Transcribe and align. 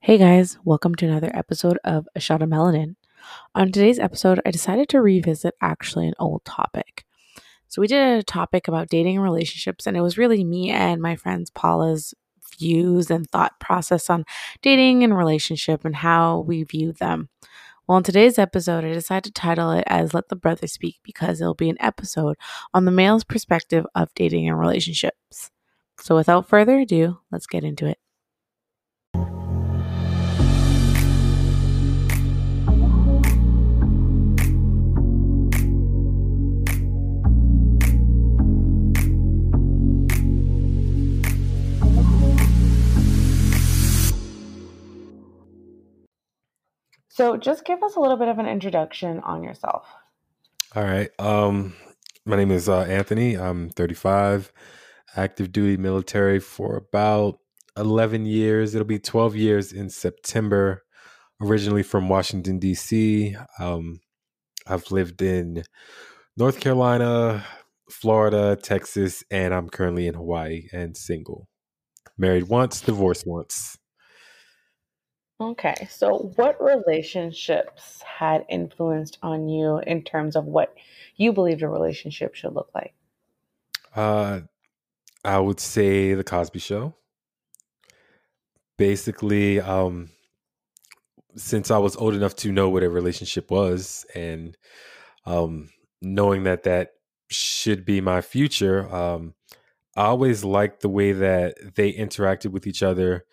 Hey 0.00 0.18
guys, 0.18 0.56
welcome 0.64 0.94
to 0.96 1.06
another 1.06 1.32
episode 1.34 1.78
of 1.82 2.06
A 2.14 2.20
Shot 2.20 2.40
of 2.40 2.48
Melanin. 2.48 2.94
On 3.56 3.72
today's 3.72 3.98
episode, 3.98 4.40
I 4.46 4.52
decided 4.52 4.88
to 4.90 5.00
revisit 5.00 5.54
actually 5.60 6.06
an 6.06 6.14
old 6.20 6.44
topic. 6.44 7.04
So, 7.66 7.80
we 7.80 7.88
did 7.88 8.18
a 8.18 8.22
topic 8.22 8.68
about 8.68 8.88
dating 8.88 9.16
and 9.16 9.24
relationships, 9.24 9.84
and 9.84 9.96
it 9.96 10.02
was 10.02 10.16
really 10.16 10.44
me 10.44 10.70
and 10.70 11.02
my 11.02 11.16
friends 11.16 11.50
Paula's 11.50 12.14
views 12.56 13.10
and 13.10 13.28
thought 13.28 13.58
process 13.58 14.08
on 14.08 14.24
dating 14.62 15.02
and 15.02 15.16
relationship 15.16 15.84
and 15.84 15.96
how 15.96 16.40
we 16.40 16.62
view 16.62 16.92
them. 16.92 17.28
Well, 17.88 17.98
in 17.98 18.04
today's 18.04 18.38
episode, 18.38 18.84
I 18.84 18.92
decided 18.92 19.24
to 19.24 19.32
title 19.32 19.72
it 19.72 19.84
as 19.88 20.14
Let 20.14 20.28
the 20.28 20.36
Brother 20.36 20.68
Speak 20.68 20.98
because 21.02 21.40
it'll 21.40 21.54
be 21.54 21.70
an 21.70 21.78
episode 21.80 22.36
on 22.72 22.84
the 22.84 22.92
male's 22.92 23.24
perspective 23.24 23.84
of 23.96 24.14
dating 24.14 24.48
and 24.48 24.58
relationships. 24.58 25.50
So, 25.98 26.14
without 26.14 26.48
further 26.48 26.78
ado, 26.78 27.18
let's 27.32 27.48
get 27.48 27.64
into 27.64 27.86
it. 27.86 27.98
So, 47.16 47.38
just 47.38 47.64
give 47.64 47.82
us 47.82 47.96
a 47.96 48.00
little 48.00 48.18
bit 48.18 48.28
of 48.28 48.38
an 48.38 48.46
introduction 48.46 49.20
on 49.20 49.42
yourself. 49.42 49.86
All 50.74 50.84
right. 50.84 51.08
Um, 51.18 51.72
my 52.26 52.36
name 52.36 52.50
is 52.50 52.68
uh, 52.68 52.82
Anthony. 52.82 53.38
I'm 53.38 53.70
35, 53.70 54.52
active 55.16 55.50
duty 55.50 55.78
military 55.78 56.40
for 56.40 56.76
about 56.76 57.38
11 57.78 58.26
years. 58.26 58.74
It'll 58.74 58.86
be 58.86 58.98
12 58.98 59.34
years 59.34 59.72
in 59.72 59.88
September. 59.88 60.84
Originally 61.40 61.82
from 61.82 62.10
Washington, 62.10 62.58
D.C. 62.58 63.34
Um, 63.58 64.00
I've 64.66 64.90
lived 64.90 65.22
in 65.22 65.64
North 66.36 66.60
Carolina, 66.60 67.46
Florida, 67.90 68.58
Texas, 68.62 69.24
and 69.30 69.54
I'm 69.54 69.70
currently 69.70 70.06
in 70.06 70.12
Hawaii 70.12 70.68
and 70.70 70.94
single. 70.94 71.48
Married 72.18 72.50
once, 72.50 72.82
divorced 72.82 73.26
once. 73.26 73.78
Okay, 75.38 75.86
so 75.90 76.32
what 76.36 76.62
relationships 76.62 78.02
had 78.02 78.46
influenced 78.48 79.18
on 79.22 79.48
you 79.48 79.78
in 79.86 80.02
terms 80.02 80.34
of 80.34 80.46
what 80.46 80.74
you 81.16 81.32
believed 81.32 81.62
a 81.62 81.68
relationship 81.68 82.34
should 82.34 82.54
look 82.54 82.70
like? 82.74 82.94
Uh, 83.94 84.40
I 85.24 85.38
would 85.38 85.60
say 85.60 86.14
The 86.14 86.24
Cosby 86.24 86.58
Show. 86.58 86.94
Basically, 88.78 89.60
um, 89.60 90.10
since 91.36 91.70
I 91.70 91.78
was 91.78 91.96
old 91.96 92.14
enough 92.14 92.36
to 92.36 92.52
know 92.52 92.70
what 92.70 92.82
a 92.82 92.88
relationship 92.88 93.50
was 93.50 94.06
and 94.14 94.56
um, 95.26 95.68
knowing 96.00 96.44
that 96.44 96.62
that 96.62 96.92
should 97.28 97.84
be 97.84 98.00
my 98.00 98.22
future, 98.22 98.88
um, 98.94 99.34
I 99.96 100.04
always 100.04 100.44
liked 100.44 100.80
the 100.80 100.88
way 100.88 101.12
that 101.12 101.74
they 101.74 101.92
interacted 101.92 102.52
with 102.52 102.66
each 102.66 102.82
other 102.82 103.26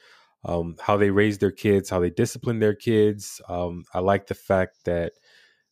um, 0.45 0.75
how 0.79 0.97
they 0.97 1.09
raise 1.09 1.37
their 1.37 1.51
kids, 1.51 1.89
how 1.89 1.99
they 1.99 2.09
discipline 2.09 2.59
their 2.59 2.75
kids. 2.75 3.41
Um, 3.47 3.83
I 3.93 3.99
like 3.99 4.27
the 4.27 4.35
fact 4.35 4.85
that 4.85 5.13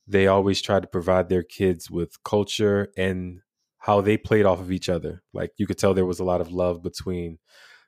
they 0.08 0.28
always 0.28 0.62
try 0.62 0.80
to 0.80 0.88
provide 0.88 1.30
their 1.30 1.44
kids 1.44 1.90
with 1.90 2.24
culture 2.24 2.92
and 2.98 3.40
how 3.80 4.02
they 4.02 4.18
played 4.18 4.46
off 4.46 4.60
of 4.60 4.72
each 4.72 4.90
other. 4.90 5.24
Like 5.34 5.52
you 5.58 5.68
could 5.68 5.78
tell 5.78 5.94
there 5.94 6.06
was 6.06 6.20
a 6.20 6.26
lot 6.26 6.42
of 6.42 6.52
love 6.52 6.84
between 6.84 7.40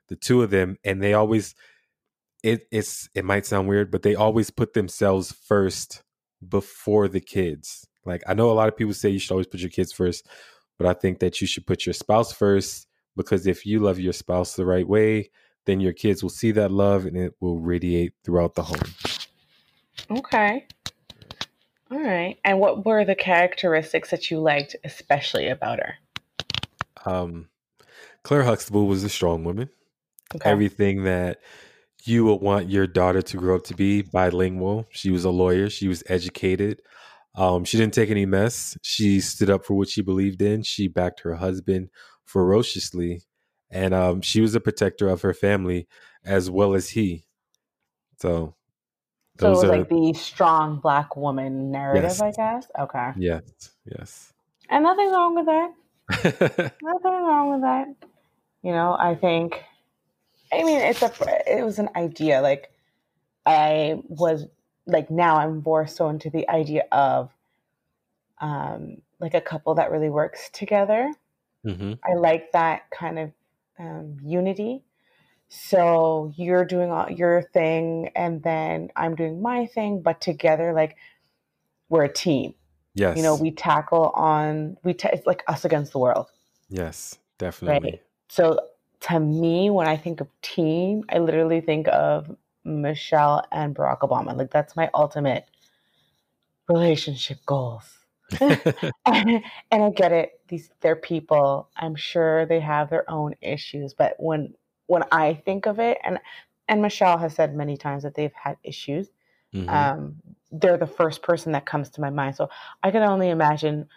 the 0.08 0.16
two 0.16 0.42
of 0.42 0.50
them, 0.50 0.76
and 0.84 1.02
they 1.02 1.14
always 1.14 1.54
it 2.42 2.66
it's 2.70 3.08
it 3.14 3.24
might 3.24 3.46
sound 3.46 3.68
weird, 3.68 3.90
but 3.90 4.02
they 4.02 4.14
always 4.14 4.50
put 4.50 4.74
themselves 4.74 5.32
first 5.32 6.02
before 6.46 7.08
the 7.08 7.20
kids. 7.20 7.86
Like 8.04 8.22
I 8.26 8.34
know 8.34 8.50
a 8.50 8.52
lot 8.52 8.68
of 8.68 8.76
people 8.76 8.92
say 8.92 9.08
you 9.08 9.18
should 9.18 9.32
always 9.32 9.46
put 9.46 9.60
your 9.60 9.70
kids 9.70 9.92
first, 9.92 10.26
but 10.78 10.86
I 10.86 10.92
think 10.92 11.20
that 11.20 11.40
you 11.40 11.46
should 11.46 11.66
put 11.66 11.86
your 11.86 11.94
spouse 11.94 12.32
first 12.32 12.86
because 13.16 13.46
if 13.46 13.64
you 13.64 13.80
love 13.80 13.98
your 13.98 14.12
spouse 14.12 14.54
the 14.54 14.66
right 14.66 14.86
way, 14.86 15.30
then 15.66 15.80
your 15.80 15.92
kids 15.92 16.22
will 16.22 16.30
see 16.30 16.52
that 16.52 16.70
love 16.70 17.06
and 17.06 17.16
it 17.16 17.34
will 17.40 17.58
radiate 17.58 18.12
throughout 18.24 18.54
the 18.54 18.62
home. 18.62 18.92
Okay. 20.10 20.66
All 21.90 22.00
right. 22.00 22.38
And 22.44 22.58
what 22.58 22.84
were 22.84 23.04
the 23.04 23.14
characteristics 23.14 24.10
that 24.10 24.30
you 24.30 24.40
liked 24.40 24.76
especially 24.84 25.48
about 25.48 25.78
her? 25.78 25.94
Um, 27.06 27.48
Claire 28.22 28.42
Huxtable 28.42 28.86
was 28.86 29.04
a 29.04 29.08
strong 29.08 29.44
woman. 29.44 29.70
Okay. 30.34 30.50
Everything 30.50 31.04
that 31.04 31.38
you 32.04 32.24
would 32.24 32.40
want 32.40 32.68
your 32.68 32.86
daughter 32.86 33.22
to 33.22 33.36
grow 33.36 33.56
up 33.56 33.64
to 33.64 33.74
be 33.74 34.02
bilingual. 34.02 34.86
She 34.90 35.10
was 35.10 35.24
a 35.24 35.30
lawyer. 35.30 35.70
She 35.70 35.88
was 35.88 36.02
educated. 36.06 36.80
Um, 37.36 37.64
she 37.64 37.78
didn't 37.78 37.94
take 37.94 38.10
any 38.10 38.26
mess. 38.26 38.76
She 38.82 39.20
stood 39.20 39.50
up 39.50 39.64
for 39.64 39.74
what 39.74 39.88
she 39.88 40.02
believed 40.02 40.42
in. 40.42 40.62
She 40.62 40.88
backed 40.88 41.20
her 41.20 41.34
husband 41.34 41.88
ferociously 42.24 43.22
and 43.70 43.94
um, 43.94 44.20
she 44.20 44.40
was 44.40 44.54
a 44.54 44.60
protector 44.60 45.08
of 45.08 45.22
her 45.22 45.34
family 45.34 45.88
as 46.24 46.50
well 46.50 46.74
as 46.74 46.90
he. 46.90 47.24
So, 48.20 48.54
so 49.38 49.46
it 49.46 49.50
was 49.50 49.64
are, 49.64 49.78
like 49.78 49.88
the 49.88 50.14
strong 50.14 50.78
black 50.78 51.16
woman 51.16 51.70
narrative, 51.70 52.04
yes. 52.04 52.22
I 52.22 52.30
guess. 52.30 52.66
Okay. 52.78 53.10
Yes. 53.16 53.42
Yes. 53.84 54.32
And 54.70 54.84
nothing 54.84 55.10
wrong 55.10 55.34
with 55.34 55.46
that. 55.46 55.72
nothing 56.82 57.22
wrong 57.22 57.52
with 57.52 57.62
that. 57.62 57.88
You 58.62 58.72
know, 58.72 58.96
I 58.98 59.14
think. 59.14 59.62
I 60.52 60.62
mean, 60.62 60.80
it's 60.80 61.02
a. 61.02 61.12
It 61.46 61.64
was 61.64 61.78
an 61.78 61.90
idea. 61.96 62.40
Like, 62.40 62.70
I 63.44 64.00
was 64.08 64.46
like 64.86 65.10
now 65.10 65.36
I'm 65.36 65.62
more 65.62 65.86
so 65.86 66.08
into 66.08 66.30
the 66.30 66.48
idea 66.48 66.84
of, 66.92 67.30
um, 68.40 68.98
like 69.18 69.34
a 69.34 69.40
couple 69.40 69.74
that 69.74 69.90
really 69.90 70.10
works 70.10 70.50
together. 70.52 71.12
Mm-hmm. 71.66 71.94
I 72.04 72.14
like 72.14 72.52
that 72.52 72.90
kind 72.90 73.18
of 73.18 73.32
um, 73.78 74.16
unity. 74.22 74.84
So 75.48 76.32
you're 76.36 76.64
doing 76.64 76.90
all 76.90 77.10
your 77.10 77.42
thing, 77.42 78.10
and 78.16 78.42
then 78.42 78.90
I'm 78.96 79.14
doing 79.14 79.40
my 79.40 79.66
thing, 79.66 80.02
but 80.02 80.20
together, 80.20 80.72
like 80.72 80.96
we're 81.88 82.04
a 82.04 82.12
team. 82.12 82.54
Yes. 82.94 83.16
You 83.16 83.22
know, 83.22 83.34
we 83.34 83.50
tackle 83.50 84.10
on 84.14 84.76
we. 84.84 84.94
Ta- 84.94 85.10
it's 85.12 85.26
like 85.26 85.42
us 85.48 85.64
against 85.64 85.92
the 85.92 85.98
world. 85.98 86.30
Yes, 86.68 87.18
definitely. 87.38 87.90
Right. 87.90 88.02
So 88.28 88.58
to 89.00 89.20
me, 89.20 89.70
when 89.70 89.86
I 89.86 89.96
think 89.96 90.20
of 90.20 90.28
team, 90.42 91.04
I 91.10 91.18
literally 91.18 91.60
think 91.60 91.88
of 91.88 92.34
Michelle 92.64 93.44
and 93.52 93.74
Barack 93.74 94.00
Obama. 94.00 94.36
Like 94.36 94.50
that's 94.50 94.76
my 94.76 94.90
ultimate 94.94 95.46
relationship 96.68 97.38
goals. 97.46 97.84
and, 98.40 99.42
I 99.70 99.90
get 99.90 100.12
it. 100.12 100.33
These 100.54 100.70
they're 100.82 100.94
people. 100.94 101.68
I'm 101.76 101.96
sure 101.96 102.46
they 102.46 102.60
have 102.60 102.88
their 102.88 103.10
own 103.10 103.34
issues, 103.40 103.92
but 103.92 104.14
when 104.18 104.54
when 104.86 105.02
I 105.10 105.34
think 105.34 105.66
of 105.66 105.80
it, 105.80 105.98
and 106.04 106.20
and 106.68 106.80
Michelle 106.80 107.18
has 107.18 107.34
said 107.34 107.56
many 107.56 107.76
times 107.76 108.04
that 108.04 108.14
they've 108.14 108.32
had 108.32 108.56
issues. 108.62 109.10
Mm-hmm. 109.52 109.68
Um, 109.68 110.14
they're 110.52 110.76
the 110.76 110.86
first 110.86 111.22
person 111.22 111.50
that 111.52 111.66
comes 111.66 111.90
to 111.90 112.00
my 112.00 112.10
mind. 112.10 112.36
So 112.36 112.50
I 112.84 112.92
can 112.92 113.02
only 113.02 113.30
imagine, 113.30 113.88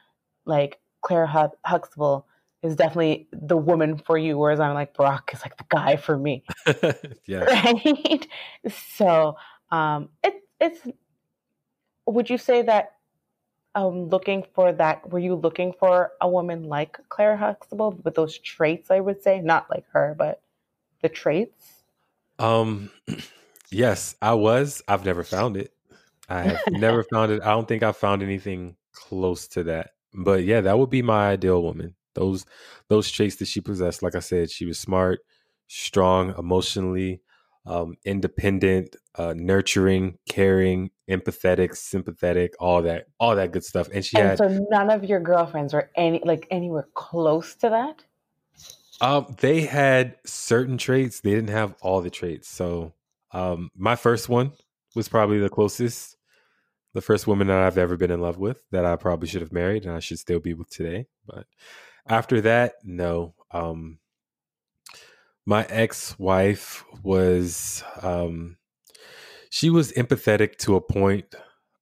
like 0.45 0.79
Claire 1.01 1.27
Huxtable 1.63 2.25
is 2.63 2.75
definitely 2.75 3.27
the 3.31 3.57
woman 3.57 3.97
for 3.99 4.17
you, 4.17 4.35
whereas 4.35 4.59
I'm 4.59 4.73
like 4.73 4.95
Brock 4.95 5.29
is 5.35 5.41
like 5.41 5.57
the 5.57 5.65
guy 5.69 5.95
for 5.95 6.17
me. 6.17 6.43
yeah. 7.27 7.43
Right. 7.63 8.27
So 8.95 9.37
um, 9.69 10.09
it, 10.23 10.41
it's. 10.59 10.79
Would 12.07 12.31
you 12.31 12.39
say 12.39 12.63
that 12.63 12.93
um, 13.75 14.09
looking 14.09 14.43
for 14.53 14.71
that? 14.73 15.09
Were 15.09 15.19
you 15.19 15.35
looking 15.35 15.73
for 15.79 16.11
a 16.21 16.29
woman 16.29 16.63
like 16.63 16.97
Claire 17.09 17.37
Huxtable 17.37 17.99
with 18.03 18.15
those 18.15 18.37
traits? 18.37 18.91
I 18.91 18.99
would 18.99 19.21
say 19.21 19.41
not 19.41 19.69
like 19.69 19.85
her, 19.91 20.15
but 20.17 20.41
the 21.01 21.09
traits. 21.09 21.83
Um, 22.39 22.89
yes, 23.69 24.15
I 24.21 24.33
was. 24.33 24.81
I've 24.87 25.05
never 25.05 25.23
found 25.23 25.57
it. 25.57 25.73
I 26.29 26.41
have 26.41 26.61
never 26.67 27.03
found 27.11 27.31
it. 27.31 27.41
I 27.41 27.51
don't 27.51 27.67
think 27.67 27.83
I 27.83 27.91
found 27.91 28.23
anything 28.23 28.75
close 28.93 29.47
to 29.49 29.63
that. 29.63 29.91
But 30.13 30.43
yeah, 30.43 30.61
that 30.61 30.77
would 30.77 30.89
be 30.89 31.01
my 31.01 31.29
ideal 31.29 31.61
woman. 31.61 31.95
Those 32.15 32.45
those 32.87 33.11
traits 33.11 33.35
that 33.37 33.47
she 33.47 33.61
possessed. 33.61 34.01
Like 34.01 34.15
I 34.15 34.19
said, 34.19 34.49
she 34.49 34.65
was 34.65 34.79
smart, 34.79 35.19
strong, 35.67 36.33
emotionally 36.37 37.21
um, 37.67 37.97
independent, 38.05 38.95
uh, 39.15 39.33
nurturing, 39.35 40.17
caring, 40.27 40.89
empathetic, 41.09 41.75
sympathetic, 41.75 42.53
all 42.59 42.81
that, 42.83 43.07
all 43.19 43.35
that 43.35 43.51
good 43.51 43.63
stuff. 43.63 43.89
And 43.93 44.03
she 44.03 44.17
and 44.17 44.29
had. 44.29 44.37
So 44.37 44.67
none 44.69 44.89
of 44.89 45.03
your 45.03 45.19
girlfriends 45.19 45.73
were 45.73 45.91
any 45.95 46.21
like 46.23 46.47
anywhere 46.49 46.87
close 46.93 47.55
to 47.55 47.69
that. 47.69 48.05
Um, 49.01 49.35
they 49.41 49.61
had 49.61 50.15
certain 50.25 50.77
traits. 50.77 51.19
They 51.19 51.31
didn't 51.31 51.49
have 51.49 51.75
all 51.81 52.01
the 52.01 52.09
traits. 52.09 52.47
So, 52.47 52.93
um, 53.31 53.69
my 53.75 53.95
first 53.95 54.29
one 54.29 54.53
was 54.95 55.09
probably 55.09 55.39
the 55.39 55.49
closest. 55.49 56.15
The 56.93 57.01
first 57.01 57.27
woman 57.27 57.47
that 57.47 57.59
I've 57.59 57.77
ever 57.77 57.95
been 57.95 58.09
in 58.09 58.21
love 58.21 58.37
with 58.37 58.63
that 58.71 58.85
I 58.85 58.95
probably 58.95 59.27
should 59.27 59.41
have 59.41 59.51
married 59.51 59.85
and 59.85 59.93
I 59.93 59.99
should 59.99 60.17
still 60.17 60.39
be 60.39 60.55
with 60.55 60.69
today. 60.69 61.05
But 61.27 61.45
after 62.07 62.41
that, 62.41 62.75
no. 62.83 63.35
Um, 63.51 63.99
my 65.47 65.63
ex-wife 65.69 66.83
was 67.03 67.81
um 68.01 68.57
she 69.49 69.69
was 69.69 69.93
empathetic 69.93 70.57
to 70.57 70.75
a 70.75 70.81
point. 70.81 71.33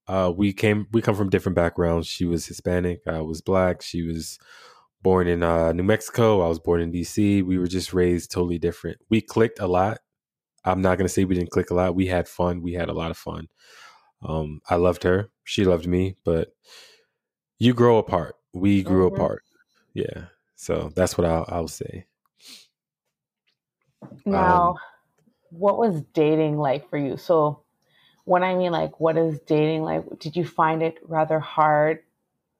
Uh, 0.08 0.32
we 0.34 0.54
came 0.54 0.86
we 0.94 1.02
come 1.02 1.16
from 1.16 1.32
different 1.32 1.56
backgrounds. 1.56 2.08
She 2.08 2.26
was 2.26 2.46
Hispanic. 2.46 3.02
I 3.08 3.22
was 3.22 3.42
black. 3.42 3.82
She 3.82 4.04
was 4.04 4.38
born 5.02 5.28
in 5.28 5.42
uh, 5.42 5.74
New 5.74 5.84
Mexico. 5.84 6.42
I 6.42 6.48
was 6.48 6.60
born 6.60 6.80
in 6.80 6.92
DC. 6.92 7.44
We 7.44 7.58
were 7.58 7.68
just 7.68 7.92
raised 7.92 8.32
totally 8.32 8.60
different. 8.60 9.00
We 9.10 9.20
clicked 9.20 9.60
a 9.60 9.68
lot. 9.68 9.98
I'm 10.64 10.82
not 10.82 11.00
gonna 11.00 11.10
say 11.10 11.26
we 11.26 11.34
didn't 11.34 11.50
click 11.50 11.72
a 11.72 11.74
lot. 11.74 11.96
We 11.96 12.06
had 12.06 12.28
fun. 12.28 12.62
We 12.62 12.74
had 12.74 12.90
a 12.90 12.94
lot 12.94 13.10
of 13.10 13.18
fun. 13.18 13.48
Um, 14.22 14.62
I 14.70 14.76
loved 14.76 15.02
her. 15.04 15.32
She 15.44 15.66
loved 15.66 15.88
me. 15.88 16.18
But 16.24 16.50
you 17.58 17.74
grow 17.74 17.98
apart. 17.98 18.36
We 18.54 18.84
grew 18.84 19.08
apart. 19.08 19.42
Yeah. 19.96 20.26
So 20.56 20.92
that's 20.96 21.18
what 21.18 21.26
I'll, 21.26 21.46
I'll 21.48 21.68
say. 21.68 22.06
Now, 24.26 24.72
um, 24.72 24.76
what 25.50 25.78
was 25.78 26.02
dating 26.14 26.58
like 26.58 26.90
for 26.90 26.98
you? 26.98 27.18
So, 27.18 27.64
when 28.26 28.44
I 28.44 28.56
mean 28.56 28.72
like, 28.72 29.00
what 29.00 29.18
is 29.18 29.40
dating 29.42 29.84
like? 29.84 30.04
Did 30.20 30.36
you 30.36 30.46
find 30.46 30.84
it 30.84 30.98
rather 31.04 31.40
hard 31.40 32.04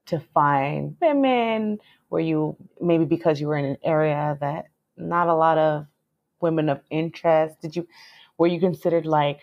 to 0.08 0.20
find 0.20 0.98
women? 1.02 1.80
Were 2.10 2.20
you 2.20 2.58
maybe 2.82 3.06
because 3.06 3.42
you 3.42 3.48
were 3.48 3.58
in 3.58 3.66
an 3.66 3.78
area 3.84 4.38
that 4.42 4.68
not 4.98 5.28
a 5.28 5.36
lot 5.36 5.58
of 5.58 5.88
women 6.42 6.70
of 6.70 6.82
interest? 6.90 7.62
Did 7.62 7.76
you 7.76 7.88
were 8.38 8.48
you 8.48 8.60
considered 8.60 9.06
like 9.06 9.42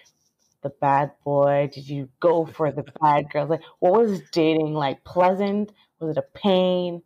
the 0.63 0.71
bad 0.71 1.13
boy? 1.25 1.71
Did 1.73 1.89
you 1.89 2.09
go 2.21 2.47
for 2.47 2.73
the 2.73 2.85
bad 3.01 3.31
girls? 3.31 3.51
Like, 3.51 3.63
what 3.81 3.93
was 3.93 4.23
dating 4.31 4.75
like? 4.75 5.05
Pleasant? 5.05 5.73
Was 6.01 6.17
it 6.17 6.19
a 6.19 6.23
pain? 6.23 7.03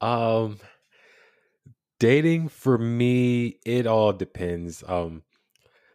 Um, 0.00 0.58
dating 1.98 2.48
for 2.48 2.78
me, 2.78 3.58
it 3.64 3.86
all 3.86 4.12
depends. 4.12 4.84
Um, 4.86 5.22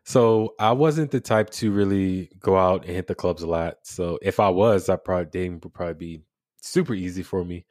so 0.04 0.56
I 0.60 0.72
wasn't 0.72 1.12
the 1.12 1.20
type 1.20 1.50
to 1.52 1.72
really 1.72 2.30
go 2.40 2.58
out 2.58 2.86
and 2.86 2.96
hit 2.96 3.08
the 3.08 3.16
clubs 3.16 3.44
a 3.44 3.48
lot. 3.48 3.78
So 3.84 4.18
if 4.22 4.40
I 4.40 4.50
was, 4.50 4.90
I 4.90 4.96
probably 4.96 5.26
dating 5.32 5.62
would 5.64 5.74
probably 5.74 5.94
be 5.94 6.22
super 6.62 6.94
easy 6.94 7.24
for 7.24 7.44
me. 7.44 7.66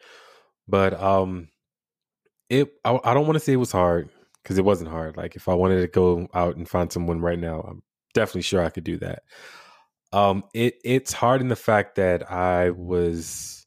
But 0.69 1.01
um, 1.01 1.49
it 2.49 2.73
I, 2.85 2.99
I 3.05 3.15
don't 3.15 3.27
want 3.27 3.37
to 3.37 3.41
say 3.41 3.53
it 3.53 3.57
was 3.57 3.73
hard 3.73 4.11
because 4.43 4.59
it 4.59 4.65
wasn't 4.65 4.91
hard. 4.91 5.17
Like 5.17 5.37
if 5.37 5.49
I 5.49 5.55
wanted 5.55 5.81
to 5.81 5.89
go 5.89 6.29
out 6.35 6.57
and 6.57 6.69
find 6.69 6.93
someone 6.93 7.21
right 7.21 7.39
now, 7.39 7.61
I'm 7.61 7.83
definitely 8.15 8.43
sure 8.43 8.65
I 8.65 8.71
could 8.71 8.85
do 8.85 8.99
that. 8.99 9.23
Um, 10.13 10.45
it 10.55 10.75
it's 10.85 11.13
hard 11.13 11.41
in 11.41 11.49
the 11.49 11.57
fact 11.57 11.97
that 11.97 12.31
I 12.31 12.71
was 12.71 13.67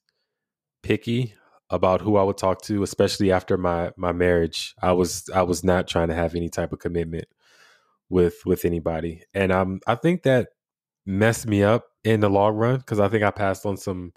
picky 0.84 1.34
about 1.74 2.02
who 2.02 2.18
I 2.18 2.24
would 2.24 2.38
talk 2.38 2.62
to, 2.64 2.84
especially 2.84 3.32
after 3.32 3.58
my 3.58 3.92
my 3.98 4.14
marriage. 4.14 4.76
I 4.82 4.94
was 4.94 5.30
I 5.34 5.44
was 5.44 5.64
not 5.64 5.88
trying 5.88 6.10
to 6.10 6.16
have 6.16 6.36
any 6.36 6.50
type 6.50 6.74
of 6.74 6.80
commitment 6.80 7.26
with 8.10 8.46
with 8.46 8.66
anybody, 8.66 9.24
and 9.34 9.52
um 9.52 9.82
I 9.88 9.96
think 9.96 10.24
that 10.24 10.50
messed 11.06 11.48
me 11.48 11.64
up 11.64 11.86
in 12.04 12.20
the 12.22 12.30
long 12.30 12.56
run 12.56 12.78
because 12.78 13.00
I 13.00 13.08
think 13.10 13.24
I 13.24 13.32
passed 13.32 13.66
on 13.66 13.78
some 13.78 14.14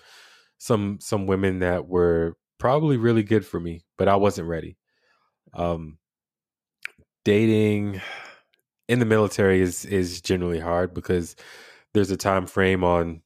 some 0.59 0.99
some 1.01 1.27
women 1.27 1.61
that 1.61 1.89
were 1.89 2.37
probably 2.59 2.97
really 2.99 3.23
good 3.23 3.47
for 3.47 3.61
me, 3.61 3.83
but 3.99 4.09
I 4.09 4.17
wasn't 4.17 4.49
ready. 4.49 4.77
Um, 5.55 5.99
dating 7.25 8.01
in 8.89 8.99
the 8.99 9.07
military 9.07 9.61
is 9.61 9.85
is 9.85 10.21
generally 10.21 10.61
hard 10.61 10.95
because 10.95 11.37
there's 11.95 12.11
a 12.11 12.17
time 12.17 12.47
frame 12.47 12.85
on 12.85 13.23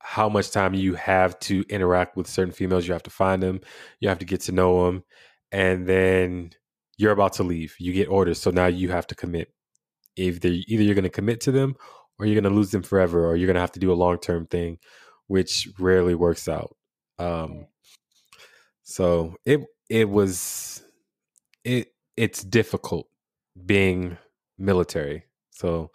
how 0.00 0.28
much 0.28 0.50
time 0.50 0.74
you 0.74 0.94
have 0.94 1.38
to 1.40 1.64
interact 1.68 2.16
with 2.16 2.26
certain 2.26 2.52
females. 2.52 2.86
You 2.86 2.92
have 2.92 3.02
to 3.04 3.10
find 3.10 3.42
them, 3.42 3.60
you 4.00 4.08
have 4.08 4.18
to 4.20 4.24
get 4.24 4.40
to 4.42 4.52
know 4.52 4.86
them, 4.86 5.04
and 5.52 5.86
then 5.86 6.52
you're 6.96 7.12
about 7.12 7.34
to 7.34 7.42
leave. 7.42 7.74
You 7.78 7.92
get 7.92 8.08
orders, 8.08 8.40
so 8.40 8.50
now 8.50 8.66
you 8.66 8.90
have 8.90 9.06
to 9.08 9.14
commit. 9.14 9.52
Either 10.16 10.48
either 10.48 10.82
you're 10.82 10.94
going 10.94 11.04
to 11.04 11.10
commit 11.10 11.40
to 11.42 11.52
them, 11.52 11.76
or 12.18 12.26
you're 12.26 12.40
going 12.40 12.50
to 12.50 12.56
lose 12.56 12.70
them 12.70 12.82
forever, 12.82 13.26
or 13.26 13.36
you're 13.36 13.46
going 13.46 13.54
to 13.54 13.60
have 13.60 13.72
to 13.72 13.80
do 13.80 13.92
a 13.92 13.94
long 13.94 14.18
term 14.18 14.46
thing, 14.46 14.78
which 15.26 15.68
rarely 15.78 16.14
works 16.14 16.48
out. 16.48 16.76
Um, 17.18 17.66
so 18.82 19.36
it 19.44 19.60
it 19.88 20.08
was 20.08 20.82
it 21.64 21.88
it's 22.16 22.42
difficult 22.42 23.08
being 23.66 24.16
military. 24.58 25.24
So, 25.50 25.90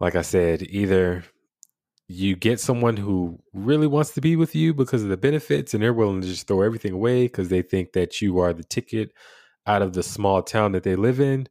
like 0.00 0.16
I 0.16 0.22
said, 0.22 0.62
either 0.62 1.24
you 2.10 2.34
get 2.34 2.58
someone 2.58 2.96
who 2.96 3.38
really 3.52 3.86
wants 3.86 4.10
to 4.12 4.20
be 4.20 4.36
with 4.36 4.54
you 4.54 4.74
because 4.74 5.02
of 5.02 5.08
the 5.08 5.16
benefits 5.16 5.74
and 5.74 5.82
they're 5.82 5.92
willing 5.94 6.20
to 6.20 6.26
just 6.26 6.46
throw 6.46 6.62
everything 6.62 6.92
away 6.92 7.24
because 7.24 7.48
they 7.48 7.62
think 7.62 7.92
that 7.92 8.20
you 8.20 8.38
are 8.38 8.52
the 8.52 8.64
ticket 8.64 9.12
out 9.66 9.82
of 9.82 9.92
the 9.92 10.02
small 10.02 10.42
town 10.42 10.72
that 10.72 10.82
they 10.82 10.96
live 10.96 11.20
in 11.20 11.46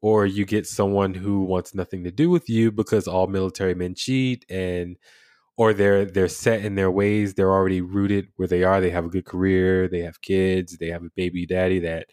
or 0.00 0.24
you 0.24 0.44
get 0.44 0.66
someone 0.66 1.12
who 1.12 1.40
wants 1.44 1.74
nothing 1.74 2.04
to 2.04 2.10
do 2.10 2.30
with 2.30 2.48
you 2.48 2.70
because 2.72 3.06
all 3.06 3.26
military 3.26 3.74
men 3.74 3.94
cheat 3.94 4.46
and 4.48 4.96
or 5.58 5.74
they're 5.74 6.04
they're 6.04 6.28
set 6.28 6.64
in 6.64 6.74
their 6.74 6.90
ways 6.90 7.34
they're 7.34 7.52
already 7.52 7.80
rooted 7.80 8.28
where 8.36 8.48
they 8.48 8.62
are 8.62 8.80
they 8.80 8.90
have 8.90 9.04
a 9.04 9.10
good 9.10 9.26
career 9.26 9.88
they 9.88 10.00
have 10.00 10.22
kids 10.22 10.78
they 10.78 10.88
have 10.88 11.02
a 11.02 11.10
baby 11.16 11.44
daddy 11.44 11.80
that 11.80 12.06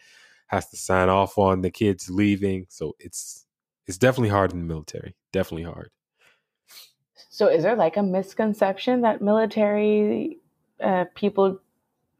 has 0.47 0.69
to 0.69 0.77
sign 0.77 1.09
off 1.09 1.37
on 1.37 1.61
the 1.61 1.71
kids 1.71 2.09
leaving. 2.09 2.65
So 2.69 2.95
it's 2.99 3.45
it's 3.87 3.97
definitely 3.97 4.29
hard 4.29 4.51
in 4.51 4.59
the 4.59 4.65
military 4.65 5.15
definitely 5.31 5.63
hard 5.63 5.89
so, 7.35 7.49
is 7.49 7.63
there 7.63 7.75
like 7.75 7.97
a 7.97 8.01
misconception 8.01 9.01
that 9.01 9.21
military 9.21 10.39
uh, 10.81 11.03
people, 11.15 11.59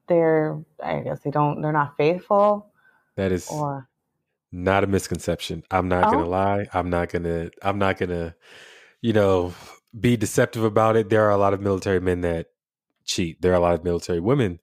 they're, 0.09 0.59
I 0.83 0.99
guess 0.99 1.21
they 1.21 1.31
don't, 1.31 1.61
they're 1.61 1.71
not 1.71 1.95
faithful? 1.95 2.73
That 3.15 3.31
is 3.31 3.47
or... 3.49 3.87
not 4.51 4.83
a 4.83 4.87
misconception. 4.87 5.63
I'm 5.71 5.87
not 5.87 6.07
oh. 6.07 6.11
gonna 6.11 6.27
lie. 6.27 6.67
I'm 6.73 6.89
not 6.89 7.13
gonna. 7.13 7.49
I'm 7.61 7.79
not 7.79 7.97
gonna. 7.97 8.35
You 8.99 9.13
know, 9.13 9.53
be 9.97 10.17
deceptive 10.17 10.65
about 10.65 10.97
it. 10.97 11.09
There 11.09 11.23
are 11.23 11.31
a 11.31 11.37
lot 11.37 11.53
of 11.53 11.61
military 11.61 12.01
men 12.01 12.19
that 12.21 12.47
cheat. 13.05 13.41
There 13.41 13.53
are 13.53 13.55
a 13.55 13.61
lot 13.61 13.75
of 13.75 13.85
military 13.85 14.19
women 14.19 14.59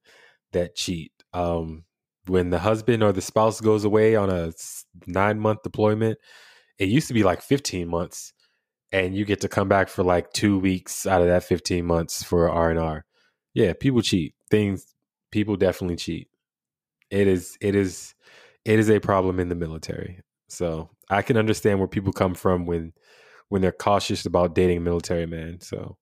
that 0.53 0.75
cheat. 0.75 1.13
Um, 1.33 1.85
when 2.27 2.51
the 2.51 2.59
husband 2.59 3.03
or 3.03 3.13
the 3.13 3.23
spouse 3.23 3.63
goes 3.63 3.85
away 3.85 4.17
on 4.17 4.29
a 4.29 4.53
nine 5.07 5.41
month 5.41 5.63
deployment, 5.63 6.19
it 6.79 6.91
used 6.91 7.09
to 7.09 7.15
be 7.15 7.23
like 7.23 7.41
15 7.41 7.89
months 7.89 8.35
and 8.93 9.15
you 9.15 9.25
get 9.25 9.41
to 9.41 9.49
come 9.49 9.69
back 9.69 9.89
for 9.89 10.03
like 10.03 10.33
two 10.33 10.59
weeks 10.59 11.07
out 11.07 11.23
of 11.23 11.29
that 11.29 11.45
15 11.45 11.85
months 11.85 12.23
for 12.23 12.51
R 12.51 12.71
and 12.71 12.79
R. 12.79 13.05
Yeah, 13.55 13.73
people 13.73 14.03
cheat. 14.03 14.35
Things 14.51 14.95
people 15.31 15.57
definitely 15.57 15.97
cheat. 15.97 16.29
It 17.11 17.27
is 17.27 17.57
it 17.61 17.75
is 17.75 18.15
it 18.65 18.79
is 18.79 18.91
a 18.91 19.01
problem 19.01 19.41
in 19.41 19.49
the 19.49 19.55
military. 19.55 20.21
So 20.49 20.91
I 21.09 21.23
can 21.23 21.37
understand 21.37 21.79
where 21.79 21.89
people 21.89 22.13
come 22.13 22.35
from 22.35 22.67
when 22.67 22.93
when 23.49 23.63
they're 23.63 23.73
cautious 23.73 24.25
about 24.25 24.55
dating 24.55 24.79
a 24.79 24.81
military 24.81 25.27
man. 25.27 25.61
So 25.61 25.97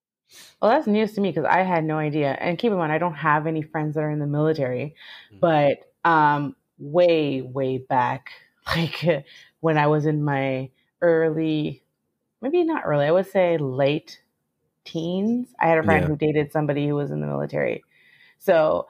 well, 0.61 0.71
that's 0.71 0.87
news 0.87 1.13
to 1.13 1.21
me 1.21 1.29
because 1.29 1.45
I 1.45 1.63
had 1.63 1.83
no 1.83 1.97
idea. 1.97 2.37
And 2.39 2.57
keep 2.57 2.71
in 2.71 2.77
mind, 2.77 2.91
I 2.91 2.97
don't 2.97 3.15
have 3.15 3.47
any 3.47 3.61
friends 3.61 3.95
that 3.95 4.01
are 4.01 4.09
in 4.09 4.19
the 4.19 4.27
military, 4.27 4.95
mm-hmm. 5.33 5.39
but 5.39 6.09
um, 6.09 6.55
way, 6.77 7.41
way 7.41 7.77
back, 7.77 8.31
like 8.75 9.25
when 9.59 9.77
I 9.77 9.87
was 9.87 10.05
in 10.05 10.23
my 10.23 10.69
early 11.01 11.80
maybe 12.41 12.63
not 12.63 12.83
early, 12.85 13.05
I 13.05 13.11
would 13.11 13.29
say 13.29 13.57
late 13.57 14.21
teens. 14.83 15.49
I 15.59 15.67
had 15.67 15.77
a 15.77 15.83
friend 15.83 16.03
yeah. 16.03 16.07
who 16.07 16.15
dated 16.15 16.51
somebody 16.51 16.87
who 16.87 16.95
was 16.95 17.11
in 17.11 17.21
the 17.21 17.27
military. 17.27 17.83
So 18.39 18.87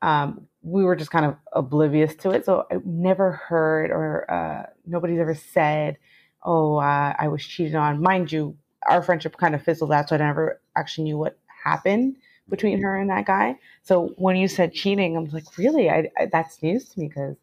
um, 0.00 0.46
we 0.62 0.84
were 0.84 0.96
just 0.96 1.10
kind 1.10 1.26
of 1.26 1.36
oblivious 1.52 2.14
to 2.16 2.30
it. 2.30 2.44
So 2.44 2.66
I 2.70 2.76
never 2.84 3.32
heard 3.32 3.90
or 3.90 4.30
uh, 4.30 4.66
nobody's 4.86 5.20
ever 5.20 5.34
said, 5.34 5.98
oh, 6.42 6.76
uh, 6.76 7.14
I 7.18 7.28
was 7.28 7.44
cheated 7.44 7.74
on. 7.74 8.02
Mind 8.02 8.30
you, 8.30 8.56
our 8.88 9.02
friendship 9.02 9.36
kind 9.36 9.54
of 9.54 9.62
fizzled 9.62 9.92
out. 9.92 10.08
So 10.08 10.16
I 10.16 10.18
never 10.18 10.60
actually 10.76 11.04
knew 11.04 11.18
what 11.18 11.38
happened 11.64 12.16
between 12.48 12.82
her 12.82 12.96
and 12.96 13.10
that 13.10 13.26
guy. 13.26 13.56
So 13.82 14.14
when 14.16 14.36
you 14.36 14.48
said 14.48 14.72
cheating, 14.72 15.16
I'm 15.16 15.26
like, 15.26 15.56
really? 15.56 15.90
I, 15.90 16.10
I 16.18 16.26
that's 16.26 16.62
news 16.62 16.88
to 16.90 17.00
me 17.00 17.08
because 17.08 17.36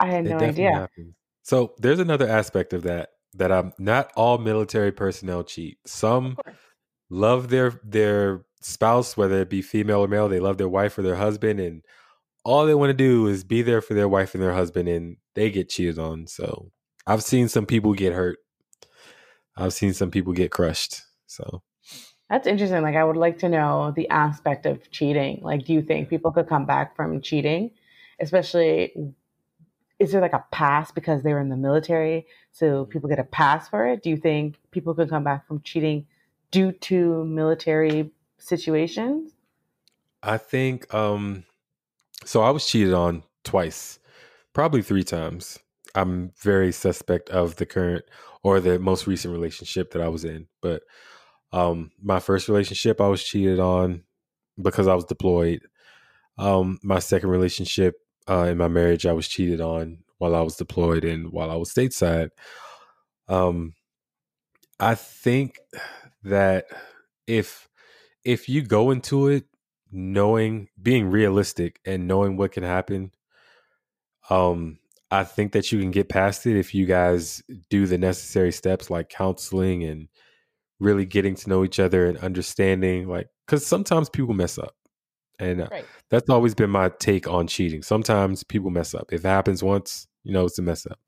I 0.00 0.06
had 0.06 0.24
no 0.24 0.38
idea. 0.38 0.72
Happened. 0.72 1.14
So 1.42 1.74
there's 1.78 1.98
another 1.98 2.28
aspect 2.28 2.72
of 2.72 2.82
that 2.82 3.10
that 3.34 3.52
I'm 3.52 3.72
not 3.78 4.12
all 4.16 4.38
military 4.38 4.92
personnel 4.92 5.44
cheat. 5.44 5.78
Some 5.86 6.36
love 7.10 7.48
their 7.48 7.80
their 7.84 8.42
spouse, 8.60 9.16
whether 9.16 9.40
it 9.40 9.50
be 9.50 9.62
female 9.62 10.00
or 10.00 10.08
male. 10.08 10.28
They 10.28 10.40
love 10.40 10.58
their 10.58 10.68
wife 10.68 10.98
or 10.98 11.02
their 11.02 11.16
husband, 11.16 11.60
and 11.60 11.82
all 12.44 12.66
they 12.66 12.74
want 12.74 12.90
to 12.90 12.94
do 12.94 13.26
is 13.26 13.44
be 13.44 13.62
there 13.62 13.80
for 13.80 13.94
their 13.94 14.08
wife 14.08 14.34
and 14.34 14.42
their 14.42 14.54
husband, 14.54 14.88
and 14.88 15.16
they 15.34 15.50
get 15.50 15.68
cheated 15.68 15.98
on. 15.98 16.26
So 16.26 16.70
I've 17.06 17.22
seen 17.22 17.48
some 17.48 17.66
people 17.66 17.94
get 17.94 18.12
hurt. 18.12 18.38
I've 19.56 19.72
seen 19.72 19.92
some 19.92 20.10
people 20.10 20.32
get 20.32 20.50
crushed. 20.50 21.02
So 21.26 21.62
that's 22.30 22.46
interesting. 22.46 22.82
Like 22.82 22.96
I 22.96 23.04
would 23.04 23.16
like 23.16 23.38
to 23.38 23.48
know 23.48 23.92
the 23.94 24.08
aspect 24.08 24.66
of 24.66 24.90
cheating. 24.90 25.40
Like, 25.42 25.64
do 25.64 25.72
you 25.72 25.82
think 25.82 26.08
people 26.08 26.30
could 26.30 26.48
come 26.48 26.66
back 26.66 26.94
from 26.94 27.20
cheating, 27.22 27.70
especially 28.20 28.92
is 29.98 30.12
there 30.12 30.20
like 30.20 30.32
a 30.32 30.44
pass 30.52 30.90
because 30.92 31.22
they 31.22 31.32
were 31.32 31.40
in 31.40 31.48
the 31.48 31.56
military 31.56 32.26
so 32.52 32.84
people 32.86 33.08
get 33.08 33.18
a 33.18 33.24
pass 33.24 33.68
for 33.68 33.86
it 33.86 34.02
do 34.02 34.10
you 34.10 34.16
think 34.16 34.56
people 34.70 34.94
could 34.94 35.08
come 35.08 35.24
back 35.24 35.46
from 35.46 35.60
cheating 35.62 36.06
due 36.50 36.72
to 36.72 37.24
military 37.24 38.10
situations 38.38 39.32
i 40.22 40.36
think 40.36 40.92
um 40.94 41.44
so 42.24 42.42
i 42.42 42.50
was 42.50 42.66
cheated 42.66 42.94
on 42.94 43.22
twice 43.44 43.98
probably 44.52 44.82
three 44.82 45.04
times 45.04 45.58
I'm 45.94 46.32
very 46.38 46.72
suspect 46.72 47.30
of 47.30 47.56
the 47.56 47.66
current 47.66 48.04
or 48.42 48.60
the 48.60 48.78
most 48.78 49.06
recent 49.06 49.32
relationship 49.32 49.90
that 49.92 50.02
I 50.02 50.08
was 50.08 50.24
in. 50.24 50.46
But 50.60 50.82
um, 51.52 51.90
my 52.02 52.20
first 52.20 52.48
relationship, 52.48 53.00
I 53.00 53.08
was 53.08 53.22
cheated 53.22 53.58
on 53.58 54.04
because 54.60 54.86
I 54.86 54.94
was 54.94 55.04
deployed. 55.04 55.62
Um, 56.38 56.78
my 56.82 57.00
second 57.00 57.30
relationship 57.30 57.96
uh, 58.28 58.44
in 58.44 58.58
my 58.58 58.68
marriage, 58.68 59.06
I 59.06 59.12
was 59.12 59.28
cheated 59.28 59.60
on 59.60 59.98
while 60.18 60.34
I 60.34 60.42
was 60.42 60.56
deployed 60.56 61.04
and 61.04 61.32
while 61.32 61.50
I 61.50 61.56
was 61.56 61.72
stateside. 61.72 62.30
Um, 63.28 63.74
I 64.80 64.94
think 64.94 65.58
that 66.24 66.66
if 67.26 67.68
if 68.24 68.48
you 68.48 68.62
go 68.62 68.90
into 68.90 69.28
it 69.28 69.44
knowing 69.90 70.68
being 70.80 71.10
realistic 71.10 71.80
and 71.86 72.06
knowing 72.06 72.36
what 72.36 72.52
can 72.52 72.62
happen, 72.62 73.12
um, 74.30 74.78
I 75.10 75.24
think 75.24 75.52
that 75.52 75.72
you 75.72 75.80
can 75.80 75.90
get 75.90 76.08
past 76.08 76.46
it 76.46 76.58
if 76.58 76.74
you 76.74 76.84
guys 76.84 77.42
do 77.70 77.86
the 77.86 77.98
necessary 77.98 78.52
steps 78.52 78.90
like 78.90 79.08
counseling 79.08 79.84
and 79.84 80.08
really 80.80 81.06
getting 81.06 81.34
to 81.34 81.48
know 81.48 81.64
each 81.64 81.80
other 81.80 82.06
and 82.06 82.18
understanding 82.18 83.08
like 83.08 83.28
because 83.46 83.66
sometimes 83.66 84.08
people 84.08 84.34
mess 84.34 84.58
up 84.58 84.74
and 85.38 85.60
uh, 85.62 85.68
Right. 85.70 85.84
that's 86.10 86.28
always 86.30 86.54
been 86.54 86.70
my 86.70 86.88
take 86.98 87.26
on 87.28 87.46
cheating 87.46 87.82
sometimes 87.82 88.42
people 88.44 88.70
mess 88.70 88.94
up 88.94 89.12
if 89.12 89.24
it 89.24 89.28
happens 89.28 89.62
once 89.62 90.06
you 90.24 90.32
know 90.32 90.44
it's 90.44 90.58
a 90.58 90.62
mess 90.62 90.86
up 90.86 90.98